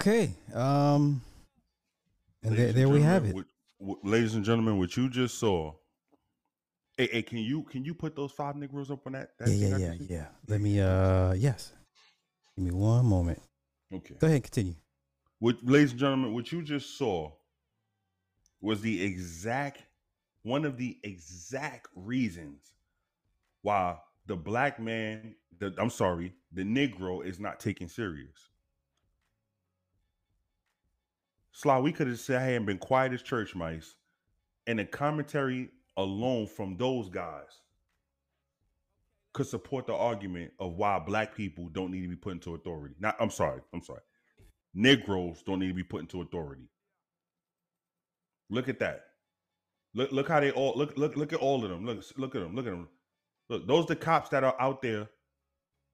Okay. 0.00 0.32
Um. 0.54 1.20
And 2.42 2.56
there, 2.56 2.72
there 2.72 2.88
we 2.88 3.02
have 3.02 3.24
it. 3.24 3.34
gentlemen, 3.34 3.44
what- 3.78 3.98
what- 4.00 4.04
ladies 4.04 4.34
and 4.34 4.42
gentlemen, 4.42 4.78
what 4.78 4.96
you 4.96 5.10
just 5.10 5.38
saw. 5.38 5.74
Hey, 6.96 7.08
hey, 7.12 7.22
can 7.22 7.36
you 7.36 7.64
can 7.64 7.84
you 7.84 7.94
put 7.94 8.16
those 8.16 8.32
five 8.32 8.56
Negroes 8.56 8.90
up 8.90 9.06
on 9.06 9.12
that? 9.12 9.36
that 9.38 9.50
Yeah, 9.50 9.76
yeah, 9.76 9.92
yeah, 9.92 10.06
yeah. 10.08 10.26
Let 10.48 10.62
me. 10.62 10.80
Uh. 10.80 11.32
Yes. 11.34 11.72
Give 12.56 12.64
me 12.64 12.70
one 12.70 13.04
moment. 13.04 13.42
Okay. 13.92 14.14
Go 14.18 14.26
ahead. 14.26 14.42
Continue. 14.42 14.74
What, 15.38 15.62
ladies 15.64 15.90
and 15.90 16.00
gentlemen, 16.00 16.34
what 16.34 16.50
you 16.50 16.62
just 16.62 16.96
saw 16.96 17.32
was 18.60 18.80
the 18.80 19.02
exact 19.02 19.82
one 20.42 20.64
of 20.64 20.78
the 20.78 20.98
exact 21.02 21.88
reasons 21.94 22.72
why 23.62 23.98
the 24.26 24.36
black 24.36 24.78
man, 24.80 25.34
the 25.58 25.74
I'm 25.78 25.90
sorry, 25.90 26.34
the 26.52 26.62
Negro 26.62 27.24
is 27.24 27.38
not 27.38 27.60
taken 27.60 27.88
serious. 27.88 28.49
Sly, 31.52 31.78
we 31.80 31.92
could 31.92 32.06
have 32.06 32.20
said 32.20 32.42
hey 32.42 32.56
and 32.56 32.66
been 32.66 32.78
quiet 32.78 33.12
as 33.12 33.22
church 33.22 33.54
mice, 33.54 33.96
and 34.66 34.78
the 34.78 34.84
commentary 34.84 35.70
alone 35.96 36.46
from 36.46 36.76
those 36.76 37.08
guys 37.08 37.60
could 39.32 39.46
support 39.46 39.86
the 39.86 39.94
argument 39.94 40.52
of 40.58 40.74
why 40.74 40.98
black 40.98 41.34
people 41.34 41.68
don't 41.68 41.90
need 41.90 42.02
to 42.02 42.08
be 42.08 42.16
put 42.16 42.32
into 42.32 42.54
authority. 42.54 42.94
Not, 42.98 43.16
I'm 43.20 43.30
sorry, 43.30 43.60
I'm 43.72 43.82
sorry. 43.82 44.00
Negroes 44.74 45.42
don't 45.44 45.58
need 45.60 45.68
to 45.68 45.74
be 45.74 45.82
put 45.82 46.00
into 46.00 46.22
authority. 46.22 46.68
Look 48.48 48.68
at 48.68 48.78
that. 48.80 49.04
Look, 49.94 50.12
look 50.12 50.28
how 50.28 50.40
they 50.40 50.52
all 50.52 50.72
look. 50.76 50.96
Look, 50.96 51.16
look 51.16 51.32
at 51.32 51.40
all 51.40 51.64
of 51.64 51.70
them. 51.70 51.84
Look, 51.84 52.04
look 52.16 52.34
at 52.34 52.42
them. 52.42 52.54
Look 52.54 52.66
at 52.66 52.70
them. 52.70 52.88
Look, 53.48 53.66
those 53.66 53.86
the 53.86 53.96
cops 53.96 54.28
that 54.30 54.44
are 54.44 54.54
out 54.60 54.82
there 54.82 55.08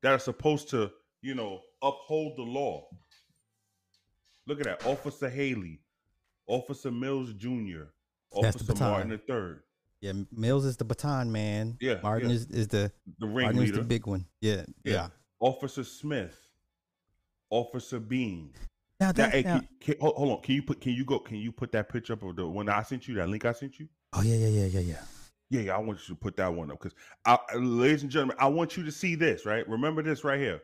that 0.02 0.12
are 0.12 0.18
supposed 0.18 0.68
to, 0.70 0.90
you 1.22 1.34
know, 1.34 1.60
uphold 1.82 2.36
the 2.36 2.42
law. 2.42 2.86
Look 4.46 4.60
at 4.60 4.66
that, 4.66 4.86
Officer 4.86 5.28
Haley, 5.28 5.80
Officer 6.46 6.90
Mills 6.90 7.32
Jr., 7.32 7.84
That's 8.40 8.56
the 8.56 8.72
Officer 8.72 8.84
Martin 8.84 9.08
baton. 9.10 9.26
the. 9.26 9.60
Yeah, 10.06 10.12
Mills 10.30 10.64
is 10.64 10.76
the 10.76 10.84
baton 10.84 11.32
man. 11.32 11.76
Yeah, 11.80 11.98
Martin 12.02 12.28
yeah. 12.28 12.36
is 12.36 12.46
is 12.46 12.68
the 12.68 12.92
The 13.18 13.26
Martin 13.26 13.62
is 13.62 13.72
the 13.72 13.82
big 13.82 14.06
one. 14.06 14.26
Yeah, 14.40 14.62
yeah. 14.84 15.08
Officer 15.40 15.82
Smith, 15.84 16.38
Officer 17.50 17.98
Bean. 17.98 18.52
Now 19.00 19.06
Now, 19.08 19.12
that- 19.12 19.32
hey, 19.32 19.42
now- 19.42 19.58
can, 19.58 19.68
can, 19.80 19.94
hold, 20.00 20.16
hold 20.16 20.30
on. 20.30 20.42
Can 20.42 20.54
you 20.54 20.62
put? 20.62 20.80
Can 20.80 20.92
you 20.92 21.04
go? 21.04 21.18
Can 21.18 21.36
you 21.36 21.50
put 21.50 21.72
that 21.72 21.88
picture 21.88 22.12
up 22.12 22.22
of 22.22 22.36
the 22.36 22.46
one 22.46 22.68
I 22.68 22.82
sent 22.82 23.08
you? 23.08 23.14
That 23.14 23.28
link 23.28 23.44
I 23.44 23.52
sent 23.52 23.80
you? 23.80 23.88
Oh 24.12 24.22
yeah, 24.22 24.36
yeah, 24.36 24.48
yeah, 24.48 24.66
yeah, 24.66 24.80
yeah. 24.80 25.02
Yeah, 25.48 25.60
yeah. 25.62 25.76
I 25.76 25.78
want 25.78 25.98
you 26.08 26.14
to 26.14 26.20
put 26.20 26.36
that 26.36 26.52
one 26.52 26.70
up 26.70 26.80
because, 26.82 26.96
ladies 27.56 28.02
and 28.02 28.10
gentlemen, 28.10 28.36
I 28.38 28.46
want 28.48 28.76
you 28.76 28.84
to 28.84 28.92
see 28.92 29.14
this. 29.16 29.44
Right? 29.44 29.68
Remember 29.68 30.02
this 30.02 30.24
right 30.24 30.38
here. 30.38 30.60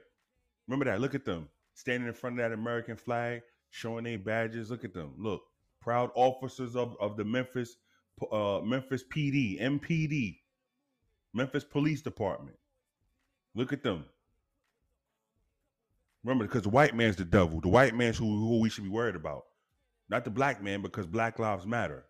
Remember 0.68 0.84
that. 0.84 1.00
Look 1.00 1.14
at 1.14 1.24
them 1.24 1.48
standing 1.74 2.06
in 2.06 2.14
front 2.14 2.38
of 2.38 2.44
that 2.44 2.52
American 2.52 2.96
flag, 2.96 3.42
showing 3.72 4.04
their 4.04 4.18
badges. 4.18 4.70
Look 4.70 4.84
at 4.84 4.94
them. 4.94 5.14
Look, 5.18 5.42
proud 5.80 6.10
officers 6.14 6.76
of 6.76 6.96
of 7.00 7.16
the 7.16 7.24
Memphis, 7.24 7.76
uh, 8.30 8.60
Memphis 8.62 9.02
PD, 9.02 9.60
MPD, 9.60 10.38
Memphis 11.34 11.64
Police 11.64 12.00
Department. 12.02 12.56
Look 13.56 13.72
at 13.72 13.82
them. 13.82 14.04
Remember, 16.22 16.44
because 16.44 16.62
the 16.62 16.68
white 16.68 16.94
man's 16.94 17.16
the 17.16 17.24
devil. 17.24 17.60
The 17.60 17.68
white 17.68 17.94
man's 17.96 18.16
who, 18.16 18.26
who 18.26 18.60
we 18.60 18.68
should 18.70 18.84
be 18.84 18.90
worried 18.90 19.16
about, 19.16 19.42
not 20.08 20.24
the 20.24 20.30
black 20.30 20.62
man, 20.62 20.80
because 20.80 21.04
Black 21.06 21.38
Lives 21.40 21.66
Matter. 21.66 22.04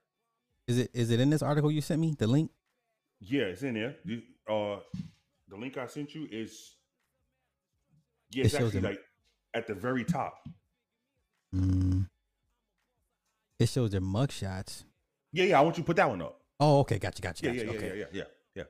Is 0.69 0.79
it 0.79 0.91
is 0.93 1.11
it 1.11 1.19
in 1.21 1.31
this 1.31 1.43
article 1.43 1.71
you 1.71 1.81
sent 1.81 2.01
me? 2.01 2.15
The 2.19 2.27
link? 2.27 2.51
Yeah, 3.21 3.45
it's 3.45 3.63
in 3.63 3.75
there. 3.75 3.97
You- 4.05 4.23
Uh, 4.49 4.81
the 5.49 5.57
link 5.57 5.77
I 5.79 5.87
sent 5.87 6.17
you 6.17 6.27
is 6.29 6.75
yeah, 8.33 8.43
It 8.43 8.47
it's 8.47 8.55
actually 8.55 8.81
like 8.81 9.01
at 9.55 9.67
the 9.69 9.75
very 9.75 10.05
top. 10.05 10.35
Mm. 11.55 12.09
It 13.59 13.69
shows 13.69 13.91
their 13.91 14.01
mugshots. 14.01 14.85
Yeah, 15.33 15.45
yeah. 15.45 15.59
I 15.59 15.63
want 15.63 15.77
you 15.77 15.83
to 15.83 15.87
put 15.87 15.97
that 15.97 16.09
one 16.09 16.23
up. 16.23 16.41
Oh, 16.59 16.81
okay, 16.81 16.99
gotcha, 16.99 17.23
gotcha, 17.23 17.45
gotcha. 17.45 17.57
yeah, 17.57 17.65
yeah, 17.65 17.71
okay. 17.71 17.87
yeah, 17.89 17.95
yeah, 17.95 18.07
yeah, 18.13 18.25
yeah. 18.55 18.63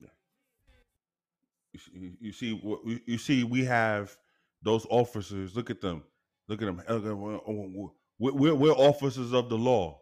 yeah. 0.00 0.08
You 1.72 1.78
see, 1.80 2.16
you 2.20 2.32
see, 2.32 2.52
what- 2.52 2.80
you 3.06 3.18
see, 3.18 3.44
we 3.44 3.64
have 3.64 4.16
those 4.62 4.86
officers. 4.90 5.54
Look 5.54 5.70
at 5.70 5.80
them. 5.80 6.02
Look 6.48 6.62
at 6.62 6.66
them. 6.66 6.76
Look 6.88 6.88
at 6.88 7.04
them. 7.04 7.74
We're, 8.18 8.32
we're, 8.32 8.54
we're 8.54 8.72
officers 8.72 9.32
of 9.32 9.48
the 9.48 9.58
law. 9.58 10.00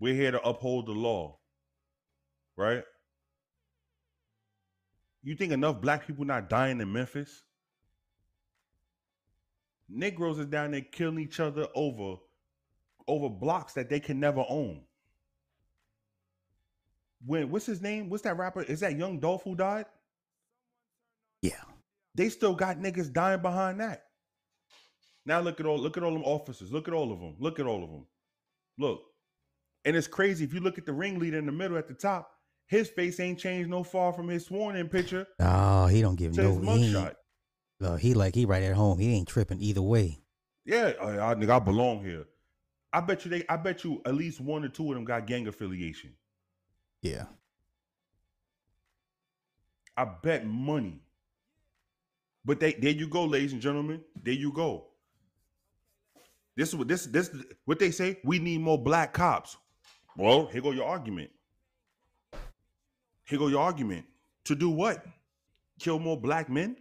We're 0.00 0.14
here 0.14 0.30
to 0.30 0.40
uphold 0.42 0.86
the 0.86 0.92
law, 0.92 1.38
right? 2.56 2.84
You 5.24 5.34
think 5.34 5.52
enough 5.52 5.80
black 5.80 6.06
people 6.06 6.24
not 6.24 6.48
dying 6.48 6.80
in 6.80 6.92
Memphis? 6.92 7.42
Negroes 9.88 10.38
is 10.38 10.46
down 10.46 10.72
there 10.72 10.82
killing 10.82 11.18
each 11.18 11.40
other 11.40 11.66
over 11.74 12.16
over 13.06 13.28
blocks 13.30 13.72
that 13.72 13.88
they 13.88 14.00
can 14.00 14.20
never 14.20 14.44
own. 14.48 14.82
When 17.24 17.50
what's 17.50 17.66
his 17.66 17.80
name? 17.80 18.10
What's 18.10 18.22
that 18.24 18.36
rapper? 18.36 18.62
Is 18.62 18.80
that 18.80 18.96
Young 18.96 19.18
Dolph 19.18 19.42
who 19.44 19.54
died? 19.54 19.86
Yeah. 21.42 21.62
They 22.14 22.28
still 22.28 22.54
got 22.54 22.78
niggas 22.78 23.12
dying 23.12 23.42
behind 23.42 23.80
that. 23.80 24.04
Now 25.24 25.40
look 25.40 25.60
at 25.60 25.66
all 25.66 25.78
look 25.78 25.96
at 25.96 26.02
all 26.02 26.12
them 26.12 26.24
officers. 26.24 26.70
Look 26.70 26.88
at 26.88 26.94
all 26.94 27.12
of 27.12 27.20
them. 27.20 27.36
Look 27.38 27.58
at 27.58 27.66
all 27.66 27.82
of 27.82 27.90
them. 27.90 28.06
Look. 28.78 29.02
And 29.84 29.96
it's 29.96 30.06
crazy 30.06 30.44
if 30.44 30.52
you 30.52 30.60
look 30.60 30.78
at 30.78 30.86
the 30.86 30.92
ringleader 30.92 31.38
in 31.38 31.46
the 31.46 31.52
middle 31.52 31.78
at 31.78 31.88
the 31.88 31.94
top, 31.94 32.30
his 32.66 32.88
face 32.88 33.20
ain't 33.20 33.38
changed 33.38 33.70
no 33.70 33.82
far 33.82 34.12
from 34.12 34.28
his 34.28 34.44
sworn 34.44 34.76
in 34.76 34.88
picture 34.88 35.26
Oh, 35.40 35.86
he 35.86 36.02
don't 36.02 36.16
give 36.16 36.36
no 36.36 36.54
his 36.54 36.58
mugshot. 36.58 37.14
Uh, 37.80 37.96
he 37.96 38.14
like 38.14 38.34
he 38.34 38.44
right 38.44 38.62
at 38.62 38.74
home. 38.74 38.98
He 38.98 39.14
ain't 39.14 39.28
tripping 39.28 39.60
either 39.60 39.82
way. 39.82 40.18
Yeah, 40.64 40.92
I, 41.00 41.30
I, 41.30 41.34
nigga, 41.34 41.50
I 41.50 41.58
belong 41.60 42.02
here. 42.02 42.26
I 42.92 43.00
bet 43.00 43.24
you 43.24 43.30
they. 43.30 43.44
I 43.48 43.56
bet 43.56 43.84
you 43.84 44.00
at 44.04 44.14
least 44.14 44.40
one 44.40 44.64
or 44.64 44.68
two 44.68 44.88
of 44.88 44.94
them 44.94 45.04
got 45.04 45.26
gang 45.26 45.46
affiliation. 45.46 46.14
Yeah. 47.02 47.24
I 49.96 50.04
bet 50.04 50.46
money. 50.46 51.00
But 52.44 52.60
they 52.60 52.72
there 52.72 52.92
you 52.92 53.08
go, 53.08 53.24
ladies 53.24 53.52
and 53.52 53.60
gentlemen. 53.60 54.02
There 54.22 54.34
you 54.34 54.52
go. 54.52 54.86
This 56.56 56.70
is 56.70 56.76
what 56.76 56.88
this 56.88 57.06
this 57.06 57.30
what 57.64 57.78
they 57.78 57.90
say. 57.90 58.18
We 58.24 58.38
need 58.38 58.60
more 58.60 58.82
black 58.82 59.12
cops. 59.12 59.56
Well, 60.16 60.46
here 60.46 60.60
go 60.60 60.72
your 60.72 60.86
argument. 60.86 61.30
Here 63.24 63.38
go 63.38 63.48
your 63.48 63.62
argument. 63.62 64.06
To 64.44 64.54
do 64.54 64.70
what? 64.70 65.04
Kill 65.78 65.98
more 65.98 66.20
black 66.20 66.48
men? 66.48 66.76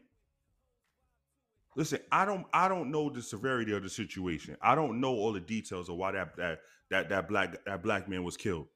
Listen, 1.78 2.00
I 2.12 2.26
don't 2.26 2.48
I 2.52 2.68
don't 2.68 2.90
know 2.90 3.08
the 3.08 3.22
severity 3.22 3.72
of 3.72 3.84
the 3.84 3.90
situation. 3.90 4.58
I 4.64 4.74
don't 4.74 5.00
know 5.00 5.14
all 5.14 5.32
the 5.32 5.40
details 5.40 5.90
of 5.90 5.96
why 5.96 6.12
that 6.12 6.36
that 6.36 6.60
that, 6.90 7.08
that 7.10 7.30
black 7.30 7.64
that 7.66 7.84
black 7.84 8.10
man 8.10 8.24
was 8.24 8.36
killed. 8.36 8.68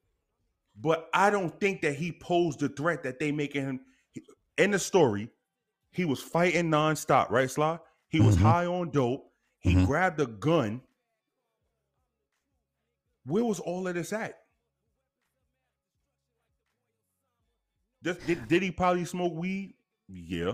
But 0.80 1.10
I 1.12 1.32
don't 1.32 1.60
think 1.60 1.82
that 1.82 1.96
he 1.96 2.12
posed 2.12 2.60
the 2.60 2.70
threat 2.70 3.02
that 3.04 3.20
they 3.20 3.32
making 3.32 3.64
him 3.64 3.80
in 4.58 4.70
the 4.70 4.78
story. 4.78 5.30
He 5.90 6.06
was 6.06 6.22
fighting 6.22 6.70
nonstop, 6.70 7.32
right, 7.32 7.50
Sly? 7.50 7.80
He 8.08 8.22
was 8.22 8.38
Mhm. 8.38 8.42
high 8.42 8.66
on 8.68 8.92
dope. 8.92 9.34
He 9.60 9.74
Mhm. 9.74 9.88
grabbed 9.88 10.20
a 10.22 10.28
gun. 10.28 10.82
Where 13.26 13.44
was 13.44 13.60
all 13.60 13.88
of 13.88 13.96
this 13.96 14.14
at? 14.14 14.44
Did, 18.04 18.26
did, 18.28 18.48
did 18.48 18.62
he 18.64 18.72
probably 18.72 19.06
smoke 19.06 19.34
weed? 19.34 19.74
Yeah. 20.08 20.54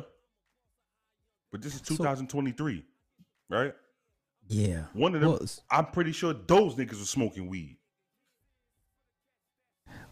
But 1.52 1.61
this 1.61 1.76
is 1.76 1.82
2023, 1.82 2.84
right? 3.49 3.74
Yeah. 4.48 4.86
One 4.94 5.15
of 5.15 5.22
them, 5.22 5.32
Well, 5.32 5.41
I'm 5.72 5.88
pretty 5.88 6.11
sure 6.11 6.34
those 6.34 6.76
niggas 6.76 6.99
were 6.99 7.06
smoking 7.06 7.48
weed. 7.48 7.78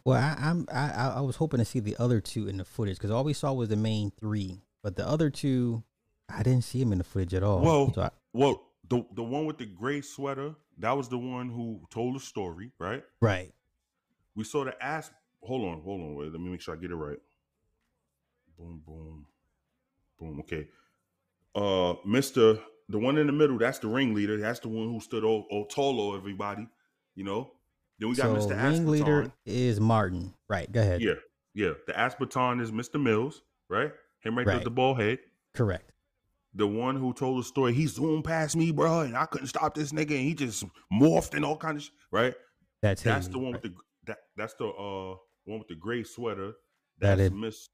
Well, 0.03 0.17
I, 0.21 0.35
I'm 0.39 0.67
I 0.71 0.91
I- 0.91 1.13
I 1.17 1.21
was 1.21 1.35
hoping 1.37 1.57
to 1.57 1.65
see 1.65 1.79
the 1.79 1.95
other 1.97 2.21
two 2.21 2.47
in 2.47 2.57
the 2.57 2.65
footage 2.65 2.97
because 2.97 3.11
all 3.11 3.23
we 3.23 3.33
saw 3.33 3.53
was 3.53 3.69
the 3.69 3.75
main 3.75 4.11
three, 4.19 4.61
but 4.83 4.95
the 4.95 5.07
other 5.07 5.29
two, 5.29 5.83
I 6.29 6.43
didn't 6.43 6.63
see 6.63 6.79
him 6.81 6.91
in 6.91 6.99
the 6.99 7.03
footage 7.03 7.33
at 7.33 7.43
all. 7.43 7.61
Well, 7.61 7.93
So 7.93 8.01
I- 8.03 8.11
well, 8.33 8.61
the 8.87 9.03
the 9.13 9.23
one 9.23 9.45
with 9.45 9.57
the 9.57 9.65
gray 9.65 10.01
sweater, 10.01 10.55
that 10.77 10.91
was 10.91 11.09
the 11.09 11.17
one 11.17 11.49
who 11.49 11.81
told 11.89 12.15
the 12.15 12.19
story, 12.19 12.71
right? 12.77 13.03
right. 13.19 13.51
We 14.35 14.43
saw 14.43 14.63
the 14.63 14.81
ass. 14.83 15.11
Hold 15.41 15.65
on, 15.65 15.81
hold 15.81 16.01
on. 16.01 16.15
Wait, 16.15 16.31
let 16.31 16.39
me 16.41 16.49
make 16.49 16.61
sure 16.61 16.75
I 16.75 16.77
get 16.77 16.91
it 16.91 16.95
right. 16.95 17.19
Boom, 18.57 18.81
boom, 18.85 19.25
boom. 20.19 20.39
Okay. 20.41 20.67
Uh, 21.55 21.95
Mister, 22.05 22.59
the 22.89 22.99
one 22.99 23.17
in 23.17 23.27
the 23.27 23.33
middle, 23.33 23.57
that's 23.57 23.79
the 23.79 23.87
ringleader. 23.87 24.37
That's 24.37 24.59
the 24.59 24.67
one 24.67 24.91
who 24.91 24.99
stood 24.99 25.23
all, 25.23 25.45
all 25.49 25.65
tall 25.65 26.01
over 26.01 26.17
everybody. 26.17 26.67
You 27.15 27.23
know. 27.23 27.51
Then 27.97 28.09
we 28.09 28.15
got 28.15 28.25
so 28.25 28.33
Mister 28.33 28.55
ringleader 28.55 29.31
is 29.45 29.79
Martin. 29.79 30.33
Right. 30.49 30.69
Go 30.69 30.81
ahead. 30.81 31.01
Yeah, 31.01 31.13
yeah. 31.53 31.71
The 31.87 31.97
asp 31.97 32.19
baton 32.19 32.59
is 32.59 32.71
Mister 32.71 32.99
Mills, 32.99 33.41
right? 33.69 33.91
Him 34.19 34.37
right, 34.37 34.45
there 34.45 34.55
Right. 34.55 34.57
with 34.57 34.63
the 34.65 34.71
ball 34.71 34.95
head. 34.95 35.19
Correct. 35.53 35.93
The 36.53 36.67
one 36.67 36.97
who 36.97 37.13
told 37.13 37.39
the 37.39 37.43
story, 37.43 37.73
he 37.73 37.85
zoomed 37.87 38.23
past 38.25 38.55
me, 38.55 38.71
bro, 38.71 39.01
and 39.01 39.15
I 39.15 39.25
couldn't 39.25 39.47
stop 39.47 39.75
this 39.75 39.91
nigga, 39.91 40.11
and 40.11 40.21
he 40.21 40.33
just 40.33 40.63
morphed 40.91 41.33
and 41.35 41.43
all 41.45 41.57
kind 41.57 41.77
of 41.77 41.83
shit, 41.83 41.93
right? 42.11 42.33
That's 42.81 43.01
him. 43.01 43.13
that's 43.13 43.27
Haley, 43.27 43.33
the 43.33 43.39
one 43.39 43.51
with 43.53 43.61
the 43.61 43.73
that 44.07 44.17
that's 44.35 44.53
the 44.55 44.67
uh 44.67 45.15
one 45.45 45.59
with 45.59 45.67
the 45.69 45.75
gray 45.75 46.03
sweater. 46.03 46.53
That 46.99 47.17
That's 47.17 47.33
Miss 47.33 47.69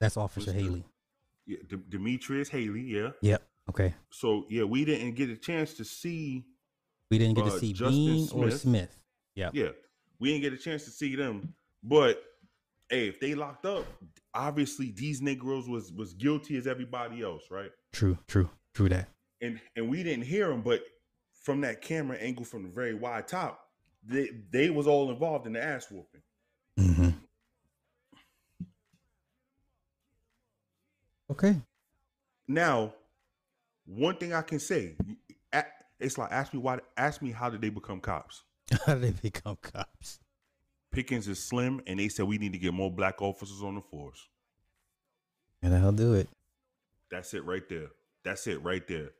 That's 0.00 0.16
Officer 0.16 0.50
Mr. 0.50 0.54
Haley. 0.54 0.84
Yeah, 1.46 1.58
D- 1.66 1.76
Demetrius 1.88 2.48
Haley, 2.48 2.82
yeah. 2.82 3.10
Yep. 3.20 3.42
Okay. 3.70 3.94
So 4.10 4.44
yeah, 4.48 4.64
we 4.64 4.84
didn't 4.84 5.14
get 5.14 5.30
a 5.30 5.36
chance 5.36 5.74
to 5.74 5.84
see. 5.84 6.44
We 7.10 7.18
didn't 7.18 7.34
get 7.34 7.44
to 7.46 7.52
uh, 7.52 7.58
see 7.58 7.72
Justin 7.72 8.06
Bean 8.06 8.28
or 8.32 8.50
Smith. 8.50 8.96
Yeah. 9.34 9.50
Yeah, 9.52 9.68
we 10.18 10.30
didn't 10.30 10.42
get 10.42 10.52
a 10.52 10.62
chance 10.62 10.84
to 10.84 10.90
see 10.90 11.16
them. 11.16 11.54
But 11.82 12.22
hey, 12.90 13.08
if 13.08 13.20
they 13.20 13.34
locked 13.34 13.66
up, 13.66 13.84
obviously 14.34 14.92
these 14.92 15.20
Negroes 15.20 15.68
was 15.68 15.92
was 15.92 16.14
guilty 16.14 16.56
as 16.56 16.66
everybody 16.66 17.22
else, 17.22 17.44
right? 17.50 17.70
True. 17.92 18.18
True. 18.28 18.50
True 18.74 18.88
that. 18.88 19.08
and 19.42 19.60
and 19.76 19.90
we 19.90 20.02
didn't 20.02 20.24
hear 20.24 20.48
them, 20.48 20.62
but 20.62 20.82
from 21.42 21.60
that 21.62 21.82
camera 21.82 22.16
angle 22.18 22.44
from 22.44 22.62
the 22.62 22.68
very 22.70 22.94
wide 22.94 23.28
top, 23.28 23.60
they 24.04 24.30
they 24.50 24.70
was 24.70 24.86
all 24.86 25.10
involved 25.10 25.46
in 25.46 25.52
the 25.52 25.62
ass 25.62 25.86
whooping. 25.90 26.22
Mm-hmm. 26.78 27.10
Okay. 31.32 31.56
Now, 32.46 32.92
one 33.86 34.16
thing 34.16 34.34
I 34.34 34.42
can 34.42 34.60
say, 34.60 34.96
it's 35.98 36.18
like 36.18 36.30
ask 36.30 36.52
me 36.52 36.60
why, 36.60 36.80
ask 36.98 37.22
me 37.22 37.30
how 37.30 37.48
did 37.48 37.62
they 37.62 37.70
become 37.70 38.00
cops? 38.00 38.44
How 38.86 38.94
did 38.94 39.02
they 39.02 39.30
become 39.30 39.56
cops? 39.62 40.20
Pickens 40.92 41.28
is 41.28 41.48
slim, 41.48 41.80
and 41.86 41.98
they 41.98 42.08
said 42.08 42.26
we 42.26 42.36
need 42.36 42.52
to 42.52 42.58
get 42.58 42.74
more 42.74 42.90
black 42.90 43.22
officers 43.22 43.62
on 43.62 43.76
the 43.76 43.80
force. 43.80 44.28
And 45.62 45.74
I'll 45.74 45.90
do 45.90 46.12
it. 46.14 46.28
That's 47.10 47.32
it 47.32 47.44
right 47.46 47.66
there. 47.68 47.88
That's 48.24 48.46
it 48.46 48.62
right 48.62 48.86
there. 48.86 49.10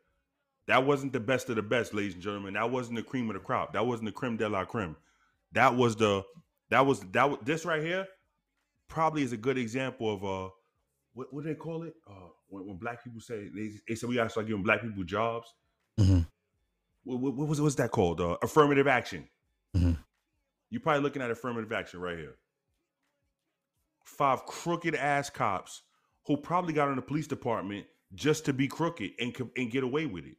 That 0.69 0.85
wasn't 0.85 1.15
the 1.15 1.21
best 1.21 1.49
of 1.49 1.57
the 1.57 1.63
best, 1.63 1.95
ladies 1.95 2.15
and 2.15 2.23
gentlemen. 2.23 2.55
That 2.55 2.71
wasn't 2.71 2.97
the 2.97 3.03
cream 3.03 3.31
of 3.31 3.35
the 3.35 3.41
crop. 3.41 3.73
That 3.73 3.87
wasn't 3.87 4.07
the 4.07 4.13
creme 4.13 4.37
de 4.37 4.49
la 4.49 4.65
creme. 4.67 4.97
That 5.53 5.75
was 5.77 5.97
the 5.97 6.23
that 6.69 6.85
was 6.85 7.01
that 7.13 7.31
was 7.31 7.39
this 7.43 7.65
right 7.65 7.83
here 7.83 8.07
probably 8.89 9.23
is 9.23 9.33
a 9.33 9.39
good 9.39 9.57
example 9.57 10.13
of 10.13 10.25
uh 10.25 10.51
what 11.15 11.33
what 11.33 11.45
do 11.45 11.49
they 11.51 11.55
call 11.55 11.83
it? 11.83 11.95
Uh 12.09 12.29
when, 12.49 12.67
when 12.67 12.77
black 12.77 13.03
people 13.03 13.21
say 13.21 13.49
they, 13.55 13.71
they 13.89 13.95
said 13.95 14.09
we 14.09 14.15
gotta 14.15 14.31
start 14.31 14.47
giving 14.47 14.63
black 14.63 14.83
people 14.83 15.05
jobs. 15.05 15.53
Mhm. 15.99 16.27
What, 17.05 17.21
what, 17.21 17.35
what 17.35 17.49
was 17.49 17.61
what's 17.61 17.75
that 17.77 17.91
called? 17.91 18.21
Uh, 18.21 18.37
affirmative 18.43 18.87
action. 18.87 19.29
Mhm. 19.77 19.99
You're 20.71 20.81
probably 20.81 21.03
looking 21.03 21.23
at 21.23 21.31
affirmative 21.31 21.73
action 21.73 22.01
right 22.01 22.17
here. 22.19 22.37
Five 24.05 24.47
crooked 24.47 24.95
ass 24.95 25.31
cops 25.31 25.83
who 26.27 26.37
probably 26.37 26.73
got 26.73 26.89
in 26.89 26.97
the 26.97 27.03
police 27.03 27.27
department 27.27 27.87
just 28.15 28.45
to 28.47 28.53
be 28.53 28.69
crooked 28.69 29.11
and 29.19 29.37
and 29.57 29.71
get 29.71 29.85
away 29.85 30.07
with 30.07 30.27
it. 30.27 30.37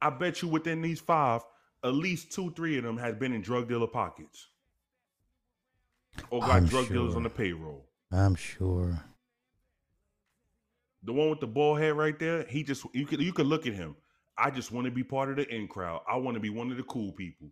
I 0.00 0.10
bet 0.10 0.42
you 0.42 0.48
within 0.48 0.82
these 0.82 1.00
five, 1.00 1.42
at 1.84 1.94
least 1.94 2.32
two, 2.32 2.50
three 2.52 2.76
of 2.76 2.84
them 2.84 2.98
has 2.98 3.14
been 3.14 3.32
in 3.32 3.40
drug 3.40 3.68
dealer 3.68 3.86
pockets. 3.86 4.48
Or 6.30 6.40
got 6.40 6.50
I'm 6.50 6.66
drug 6.66 6.88
dealers 6.88 7.14
on 7.14 7.22
the 7.22 7.30
payroll. 7.30 7.84
I'm 8.10 8.34
sure. 8.34 9.02
The 11.04 11.12
one 11.12 11.30
with 11.30 11.40
the 11.40 11.46
bald 11.46 11.80
head 11.80 11.94
right 11.94 12.18
there, 12.18 12.44
he 12.44 12.62
just 12.62 12.84
you 12.92 13.06
could 13.06 13.20
you 13.20 13.32
could 13.32 13.46
look 13.46 13.66
at 13.66 13.74
him. 13.74 13.96
I 14.38 14.50
just 14.50 14.72
want 14.72 14.86
to 14.86 14.90
be 14.90 15.02
part 15.02 15.30
of 15.30 15.36
the 15.36 15.54
in 15.54 15.68
crowd. 15.68 16.02
I 16.08 16.16
want 16.16 16.34
to 16.34 16.40
be 16.40 16.50
one 16.50 16.70
of 16.70 16.76
the 16.76 16.82
cool 16.84 17.12
people. 17.12 17.48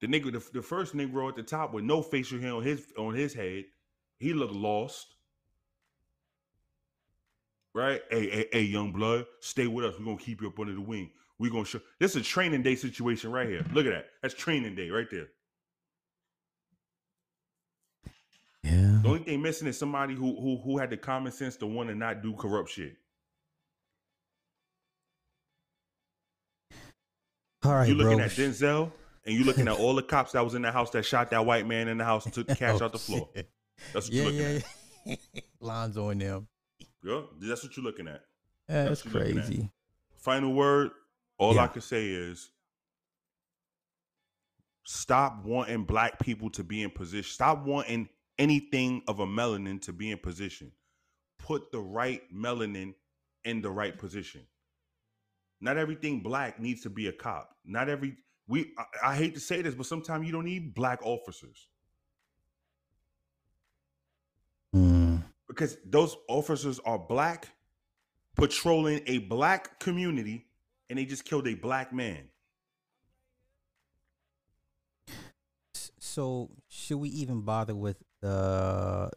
The 0.00 0.06
nigga, 0.06 0.32
the, 0.32 0.44
the 0.52 0.62
first 0.62 0.94
Negro 0.94 1.28
at 1.28 1.36
the 1.36 1.42
top 1.42 1.72
with 1.72 1.84
no 1.84 2.02
facial 2.02 2.40
hair 2.40 2.54
on 2.54 2.62
his 2.62 2.86
on 2.98 3.14
his 3.14 3.32
head, 3.32 3.64
he 4.18 4.32
looked 4.32 4.54
lost. 4.54 5.14
Right? 7.74 8.02
Hey, 8.10 8.28
hey, 8.28 8.48
hey, 8.52 8.62
young 8.62 8.92
blood, 8.92 9.24
stay 9.40 9.66
with 9.66 9.86
us. 9.86 9.94
We're 9.98 10.04
gonna 10.04 10.18
keep 10.18 10.42
you 10.42 10.48
up 10.48 10.58
under 10.58 10.74
the 10.74 10.80
wing. 10.80 11.10
We're 11.38 11.50
gonna 11.50 11.64
show 11.64 11.80
this 11.98 12.10
is 12.10 12.22
a 12.22 12.24
training 12.24 12.62
day 12.62 12.74
situation 12.74 13.32
right 13.32 13.48
here. 13.48 13.64
Look 13.72 13.86
at 13.86 13.92
that. 13.92 14.06
That's 14.20 14.34
training 14.34 14.74
day 14.74 14.90
right 14.90 15.08
there. 15.10 15.28
Yeah. 18.62 18.98
The 19.02 19.08
only 19.08 19.24
thing 19.24 19.42
missing 19.42 19.66
is 19.68 19.78
somebody 19.78 20.14
who 20.14 20.40
who 20.40 20.56
who 20.62 20.78
had 20.78 20.90
the 20.90 20.96
common 20.96 21.32
sense 21.32 21.56
to 21.56 21.66
want 21.66 21.88
to 21.88 21.94
not 21.94 22.22
do 22.22 22.32
corrupt 22.34 22.70
shit. 22.70 22.96
All 27.64 27.74
right, 27.74 27.88
you 27.88 27.94
looking 27.94 28.16
bro. 28.16 28.24
at 28.26 28.32
Denzel 28.32 28.90
and 29.24 29.34
you 29.36 29.44
looking 29.44 29.68
at 29.68 29.78
all 29.78 29.94
the 29.94 30.02
cops 30.02 30.32
that 30.32 30.42
was 30.44 30.54
in 30.54 30.62
the 30.62 30.72
house 30.72 30.90
that 30.90 31.04
shot 31.04 31.30
that 31.30 31.46
white 31.46 31.66
man 31.66 31.88
in 31.88 31.98
the 31.98 32.04
house 32.04 32.24
and 32.24 32.34
took 32.34 32.46
the 32.46 32.52
oh, 32.54 32.56
cash 32.56 32.80
Oh, 32.80 32.84
out 32.84 32.92
the 32.92 32.98
floor. 32.98 33.28
shit. 33.34 33.48
That's 33.92 34.06
what 34.08 34.14
Yeah, 34.14 34.22
you're 34.22 34.32
looking 34.32 34.62
yeah, 35.06 35.12
at. 35.12 35.18
yeah. 35.34 35.40
Lonzo 35.60 36.08
and 36.08 36.20
them. 36.20 36.48
Yeah, 37.04 37.20
that's 37.40 37.62
what 37.62 37.76
you're 37.76 37.84
looking 37.84 38.08
at. 38.08 38.22
Yeah, 38.68 38.84
that's 38.84 39.04
what 39.04 39.14
at. 39.16 39.32
crazy. 39.32 39.70
Final 40.18 40.52
word. 40.54 40.90
All 41.38 41.54
Yeah. 41.54 41.64
I 41.64 41.66
can 41.68 41.82
say 41.82 42.08
is 42.08 42.50
stop 44.84 45.44
wanting 45.44 45.84
black 45.84 46.18
people 46.20 46.50
to 46.50 46.64
be 46.64 46.82
in 46.82 46.90
position. 46.90 47.30
Stop 47.32 47.64
wanting 47.64 48.08
anything 48.42 49.02
of 49.06 49.20
a 49.20 49.26
melanin 49.26 49.80
to 49.82 49.92
be 49.92 50.10
in 50.10 50.18
position. 50.18 50.72
Put 51.38 51.70
the 51.70 51.80
right 51.80 52.22
melanin 52.34 52.94
in 53.44 53.62
the 53.62 53.70
right 53.70 53.96
position. 53.96 54.42
Not 55.60 55.76
everything 55.76 56.20
black 56.20 56.58
needs 56.58 56.82
to 56.82 56.90
be 56.90 57.06
a 57.06 57.12
cop. 57.12 57.56
Not 57.64 57.88
every 57.88 58.16
we 58.48 58.72
I, 58.76 59.12
I 59.12 59.16
hate 59.16 59.34
to 59.34 59.40
say 59.40 59.62
this, 59.62 59.74
but 59.76 59.86
sometimes 59.86 60.26
you 60.26 60.32
don't 60.32 60.44
need 60.44 60.74
black 60.74 60.98
officers. 61.04 61.68
Mm. 64.74 65.22
Because 65.46 65.76
those 65.84 66.16
officers 66.28 66.80
are 66.84 66.98
black 66.98 67.48
patrolling 68.36 69.02
a 69.06 69.18
black 69.18 69.78
community 69.78 70.46
and 70.90 70.98
they 70.98 71.04
just 71.04 71.24
killed 71.24 71.46
a 71.46 71.54
black 71.54 71.92
man. 71.92 72.24
So 75.98 76.50
should 76.68 76.98
we 76.98 77.08
even 77.10 77.42
bother 77.42 77.74
with 77.74 78.02
the 78.22 79.10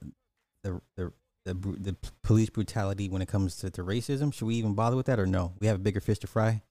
the 0.63 0.81
the 0.95 1.11
the, 1.45 1.53
the 1.53 1.95
police 2.23 2.49
brutality 2.49 3.07
when 3.07 3.21
it 3.21 3.27
comes 3.27 3.55
to, 3.57 3.69
to 3.69 3.83
racism? 3.83 4.33
Should 4.33 4.45
we 4.45 4.55
even 4.55 4.73
bother 4.73 4.95
with 4.97 5.05
that 5.05 5.19
or 5.19 5.25
no? 5.27 5.53
We 5.59 5.67
have 5.67 5.77
a 5.77 5.79
bigger 5.79 6.01
fish 6.01 6.19
to 6.19 6.27
fry. 6.27 6.63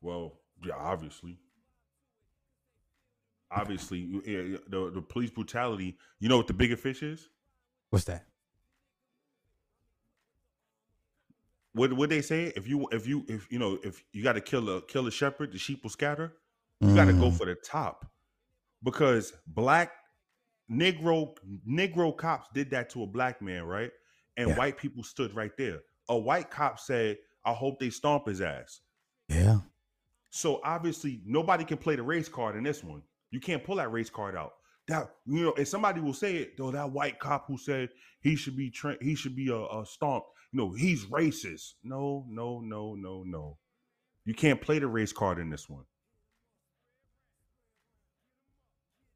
Well, 0.00 0.32
yeah, 0.64 0.74
obviously. 0.78 1.38
Obviously, 3.50 3.98
yeah, 4.24 4.58
the 4.68 4.90
the 4.94 5.02
police 5.02 5.30
brutality. 5.30 5.98
You 6.20 6.28
know 6.28 6.36
what 6.36 6.46
the 6.46 6.54
bigger 6.54 6.76
fish 6.76 7.02
is? 7.02 7.28
What's 7.90 8.04
that? 8.04 8.24
What 11.72 11.92
what 11.92 12.10
they 12.10 12.22
say? 12.22 12.52
If 12.56 12.68
you 12.68 12.88
if 12.92 13.06
you 13.06 13.24
if 13.28 13.50
you 13.50 13.58
know 13.58 13.78
if 13.82 14.04
you 14.12 14.22
got 14.22 14.34
to 14.34 14.40
kill 14.40 14.68
a 14.70 14.82
kill 14.82 15.06
a 15.06 15.10
shepherd, 15.10 15.52
the 15.52 15.58
sheep 15.58 15.82
will 15.82 15.90
scatter. 15.90 16.32
You 16.80 16.94
got 16.94 17.06
to 17.06 17.12
go 17.12 17.28
Mm. 17.30 17.36
for 17.36 17.44
the 17.44 17.54
top, 17.56 18.06
because 18.82 19.32
black 19.46 19.92
Negro 20.70 21.34
Negro 21.68 22.16
cops 22.16 22.48
did 22.54 22.70
that 22.70 22.90
to 22.90 23.02
a 23.02 23.06
black 23.06 23.42
man, 23.42 23.64
right? 23.64 23.90
And 24.36 24.50
Yeah. 24.50 24.56
white 24.56 24.78
people 24.78 25.02
stood 25.02 25.34
right 25.34 25.56
there. 25.56 25.82
A 26.08 26.16
white 26.18 26.50
cop 26.50 26.78
said, 26.78 27.18
"I 27.44 27.52
hope 27.52 27.80
they 27.80 27.90
stomp 27.90 28.26
his 28.26 28.40
ass." 28.40 28.80
Yeah. 29.28 29.60
So 30.30 30.60
obviously, 30.62 31.22
nobody 31.24 31.64
can 31.64 31.78
play 31.78 31.96
the 31.96 32.02
race 32.02 32.28
card 32.28 32.56
in 32.56 32.62
this 32.62 32.84
one. 32.84 33.02
You 33.30 33.40
can't 33.40 33.64
pull 33.64 33.76
that 33.76 33.90
race 33.92 34.10
card 34.10 34.36
out. 34.36 34.54
That 34.86 35.14
you 35.26 35.42
know, 35.42 35.54
and 35.56 35.66
somebody 35.66 36.00
will 36.00 36.14
say 36.14 36.36
it 36.36 36.56
though. 36.56 36.70
That 36.70 36.90
white 36.90 37.18
cop 37.18 37.46
who 37.46 37.58
said 37.58 37.90
he 38.20 38.36
should 38.36 38.56
be 38.56 38.70
tra- 38.70 39.02
he 39.02 39.14
should 39.14 39.36
be 39.36 39.48
a, 39.48 39.56
a 39.56 39.84
stomped. 39.86 40.28
You 40.52 40.58
know, 40.58 40.72
he's 40.72 41.04
racist. 41.06 41.74
No, 41.82 42.24
no, 42.28 42.60
no, 42.60 42.94
no, 42.94 43.22
no. 43.24 43.58
You 44.24 44.34
can't 44.34 44.60
play 44.60 44.78
the 44.78 44.86
race 44.88 45.12
card 45.12 45.38
in 45.38 45.48
this 45.50 45.68
one. 45.68 45.84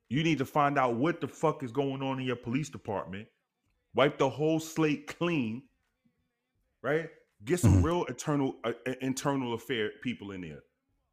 You 0.08 0.22
need 0.22 0.38
to 0.38 0.44
find 0.44 0.78
out 0.78 0.96
what 0.96 1.20
the 1.20 1.28
fuck 1.28 1.62
is 1.62 1.72
going 1.72 2.02
on 2.02 2.20
in 2.20 2.26
your 2.26 2.36
police 2.36 2.68
department. 2.68 3.28
Wipe 3.94 4.18
the 4.18 4.28
whole 4.28 4.60
slate 4.60 5.06
clean. 5.18 5.62
Right? 6.82 7.08
Get 7.44 7.60
some 7.60 7.82
real 7.82 8.04
internal 8.04 8.56
uh, 8.64 8.72
uh, 8.86 8.94
internal 9.00 9.54
affair 9.54 9.90
people 10.02 10.30
in 10.32 10.42
there. 10.42 10.60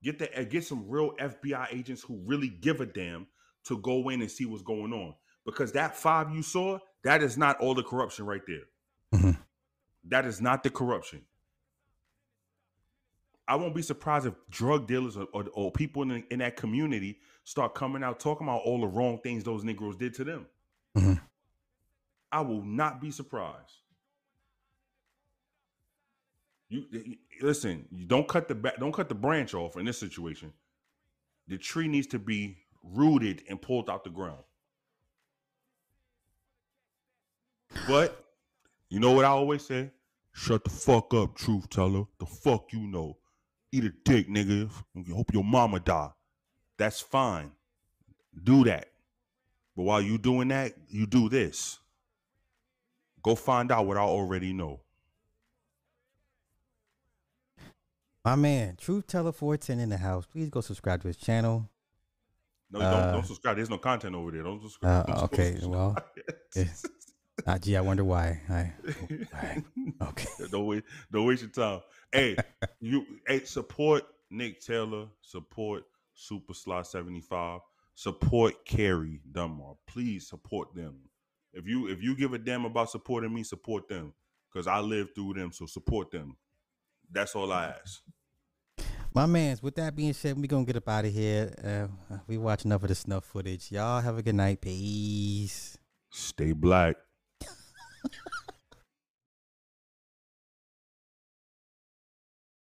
Get 0.04 0.20
the 0.20 0.40
uh, 0.40 0.44
get 0.44 0.66
some 0.66 0.90
real 0.90 1.16
FBI 1.18 1.68
agents 1.74 2.02
who 2.02 2.22
really 2.26 2.50
give 2.50 2.82
a 2.82 2.86
damn 2.86 3.28
to 3.66 3.78
go 3.80 4.10
in 4.10 4.22
and 4.22 4.32
see 4.32 4.46
what's 4.46 4.64
going 4.64 4.94
on. 4.94 5.14
Because 5.46 5.72
that 5.74 5.96
five 5.96 6.32
you 6.34 6.44
saw, 6.44 6.80
that 7.04 7.24
is 7.24 7.38
not 7.38 7.60
all 7.60 7.74
the 7.74 7.84
corruption 7.84 8.26
right 8.26 8.42
there. 8.48 8.64
That 10.06 10.26
is 10.26 10.42
not 10.42 10.64
the 10.64 10.70
corruption. 10.70 11.22
I 13.48 13.56
won't 13.56 13.76
be 13.76 13.82
surprised 13.82 14.26
if 14.26 14.34
drug 14.50 14.88
dealers 14.88 15.18
or, 15.18 15.28
or, 15.34 15.46
or 15.54 15.72
people 15.72 16.04
in, 16.04 16.24
in 16.32 16.40
that 16.40 16.56
community 16.56 17.20
start 17.44 17.76
coming 17.76 18.04
out 18.04 18.20
talking 18.20 18.48
about 18.48 18.62
all 18.62 18.82
the 18.82 18.88
wrong 18.88 19.20
things 19.20 19.44
those 19.44 19.64
Negroes 19.64 19.96
did 19.96 20.14
to 20.16 20.24
them. 20.24 20.46
Mm-hmm. 20.98 21.14
I 22.32 22.42
will 22.42 22.64
not 22.64 23.02
be 23.02 23.12
surprised. 23.12 23.80
You, 26.70 26.86
you- 26.92 27.18
listen. 27.42 27.86
You 27.92 28.06
don't 28.06 28.28
cut 28.28 28.48
the 28.48 28.56
back. 28.56 28.78
Don't 28.80 28.94
cut 28.94 29.10
the 29.10 29.16
branch 29.16 29.54
off 29.54 29.78
in 29.78 29.86
this 29.86 29.98
situation. 29.98 30.54
The 31.48 31.58
tree 31.58 31.88
needs 31.88 32.08
to 32.08 32.20
be 32.20 32.58
rooted 32.84 33.44
and 33.50 33.62
pulled 33.62 33.90
out 33.90 34.04
the 34.04 34.10
ground. 34.10 34.44
But 37.88 38.26
you 38.90 39.00
know 39.00 39.12
what 39.12 39.26
I 39.26 39.30
always 39.30 39.66
say? 39.66 39.92
Shut 40.34 40.64
the 40.64 40.70
fuck 40.70 41.14
up, 41.14 41.36
truth 41.36 41.70
teller. 41.70 42.04
The 42.20 42.26
fuck 42.26 42.72
you 42.72 42.82
know. 42.82 43.18
Eat 43.72 43.86
a 43.86 43.90
dick, 44.06 44.30
nigga. 44.30 44.70
Hope 45.14 45.34
your 45.34 45.44
mama 45.44 45.80
die. 45.80 46.10
That's 46.82 47.00
fine. 47.00 47.52
Do 48.44 48.64
that. 48.64 48.88
But 49.76 49.84
while 49.84 50.02
you 50.02 50.18
doing 50.18 50.48
that, 50.48 50.74
you 50.90 51.06
do 51.06 51.30
this. 51.30 51.78
Go 53.22 53.36
find 53.36 53.72
out 53.72 53.86
what 53.86 53.98
I 53.98 54.02
already 54.02 54.52
know. 54.52 54.80
My 58.26 58.34
man, 58.36 58.78
Truth 58.78 59.06
Teller 59.06 59.32
410 59.32 59.80
in 59.80 59.90
the 59.90 59.98
house. 59.98 60.26
Please 60.26 60.50
go 60.50 60.60
subscribe 60.62 61.04
to 61.04 61.08
his 61.08 61.18
channel. 61.18 61.70
No, 62.72 62.80
don't, 62.80 62.94
Uh, 62.94 63.12
don't 63.12 63.28
subscribe. 63.28 63.58
There's 63.58 63.70
no 63.70 63.78
content 63.78 64.16
over 64.16 64.32
there. 64.32 64.42
Don't 64.42 64.60
subscribe. 64.64 65.08
Uh, 65.08 65.14
Don't 65.14 65.24
okay, 65.26 65.52
subscribe. 65.52 65.72
well, 65.72 65.98
yeah. 66.56 66.64
Uh, 67.46 67.60
gee, 67.60 67.78
I 67.78 67.82
wonder 67.82 68.04
why. 68.04 68.42
I, 68.50 68.74
okay. 70.02 70.30
don't 70.50 70.66
wait. 70.66 70.84
Don't 71.12 71.28
waste 71.28 71.44
your 71.44 71.52
time. 71.52 71.82
Hey, 72.12 72.38
you. 72.80 73.06
Hey, 73.28 73.44
support 73.44 74.04
Nick 74.32 74.62
Taylor. 74.62 75.06
Support 75.22 75.84
Super 76.14 76.54
Sly 76.54 76.82
seventy 76.84 77.22
five. 77.22 77.62
Support 77.96 78.66
Carrie 78.66 79.22
Dunbar. 79.32 79.76
Please 79.88 80.28
support 80.30 80.74
them. 80.74 80.96
If 81.54 81.68
you 81.68 81.88
if 81.88 82.02
you 82.02 82.16
give 82.16 82.34
a 82.34 82.38
damn 82.38 82.66
about 82.66 82.90
supporting 82.90 83.34
me, 83.34 83.44
support 83.44 83.88
them 83.88 84.14
because 84.52 84.68
I 84.68 84.80
live 84.80 85.10
through 85.14 85.34
them. 85.34 85.52
So 85.52 85.66
support 85.66 86.12
them. 86.12 86.38
That's 87.12 87.36
all 87.36 87.52
I 87.52 87.74
ask. 87.82 88.02
My 89.14 89.26
man's, 89.26 89.62
with 89.62 89.76
that 89.76 89.94
being 89.94 90.14
said, 90.14 90.40
we 90.40 90.48
going 90.48 90.66
to 90.66 90.70
get 90.72 90.78
up 90.78 90.88
out 90.88 91.04
of 91.04 91.12
here. 91.12 91.54
Uh, 91.62 92.18
we 92.28 92.38
watch 92.38 92.64
enough 92.64 92.82
of 92.84 92.88
the 92.88 92.96
snuff 92.96 93.26
footage. 93.26 93.70
Y'all 93.70 94.00
have 94.00 94.18
a 94.18 94.24
good 94.24 94.36
night. 94.36 94.62
Peace. 94.62 95.78
Stay 96.10 96.54
black. 96.54 96.96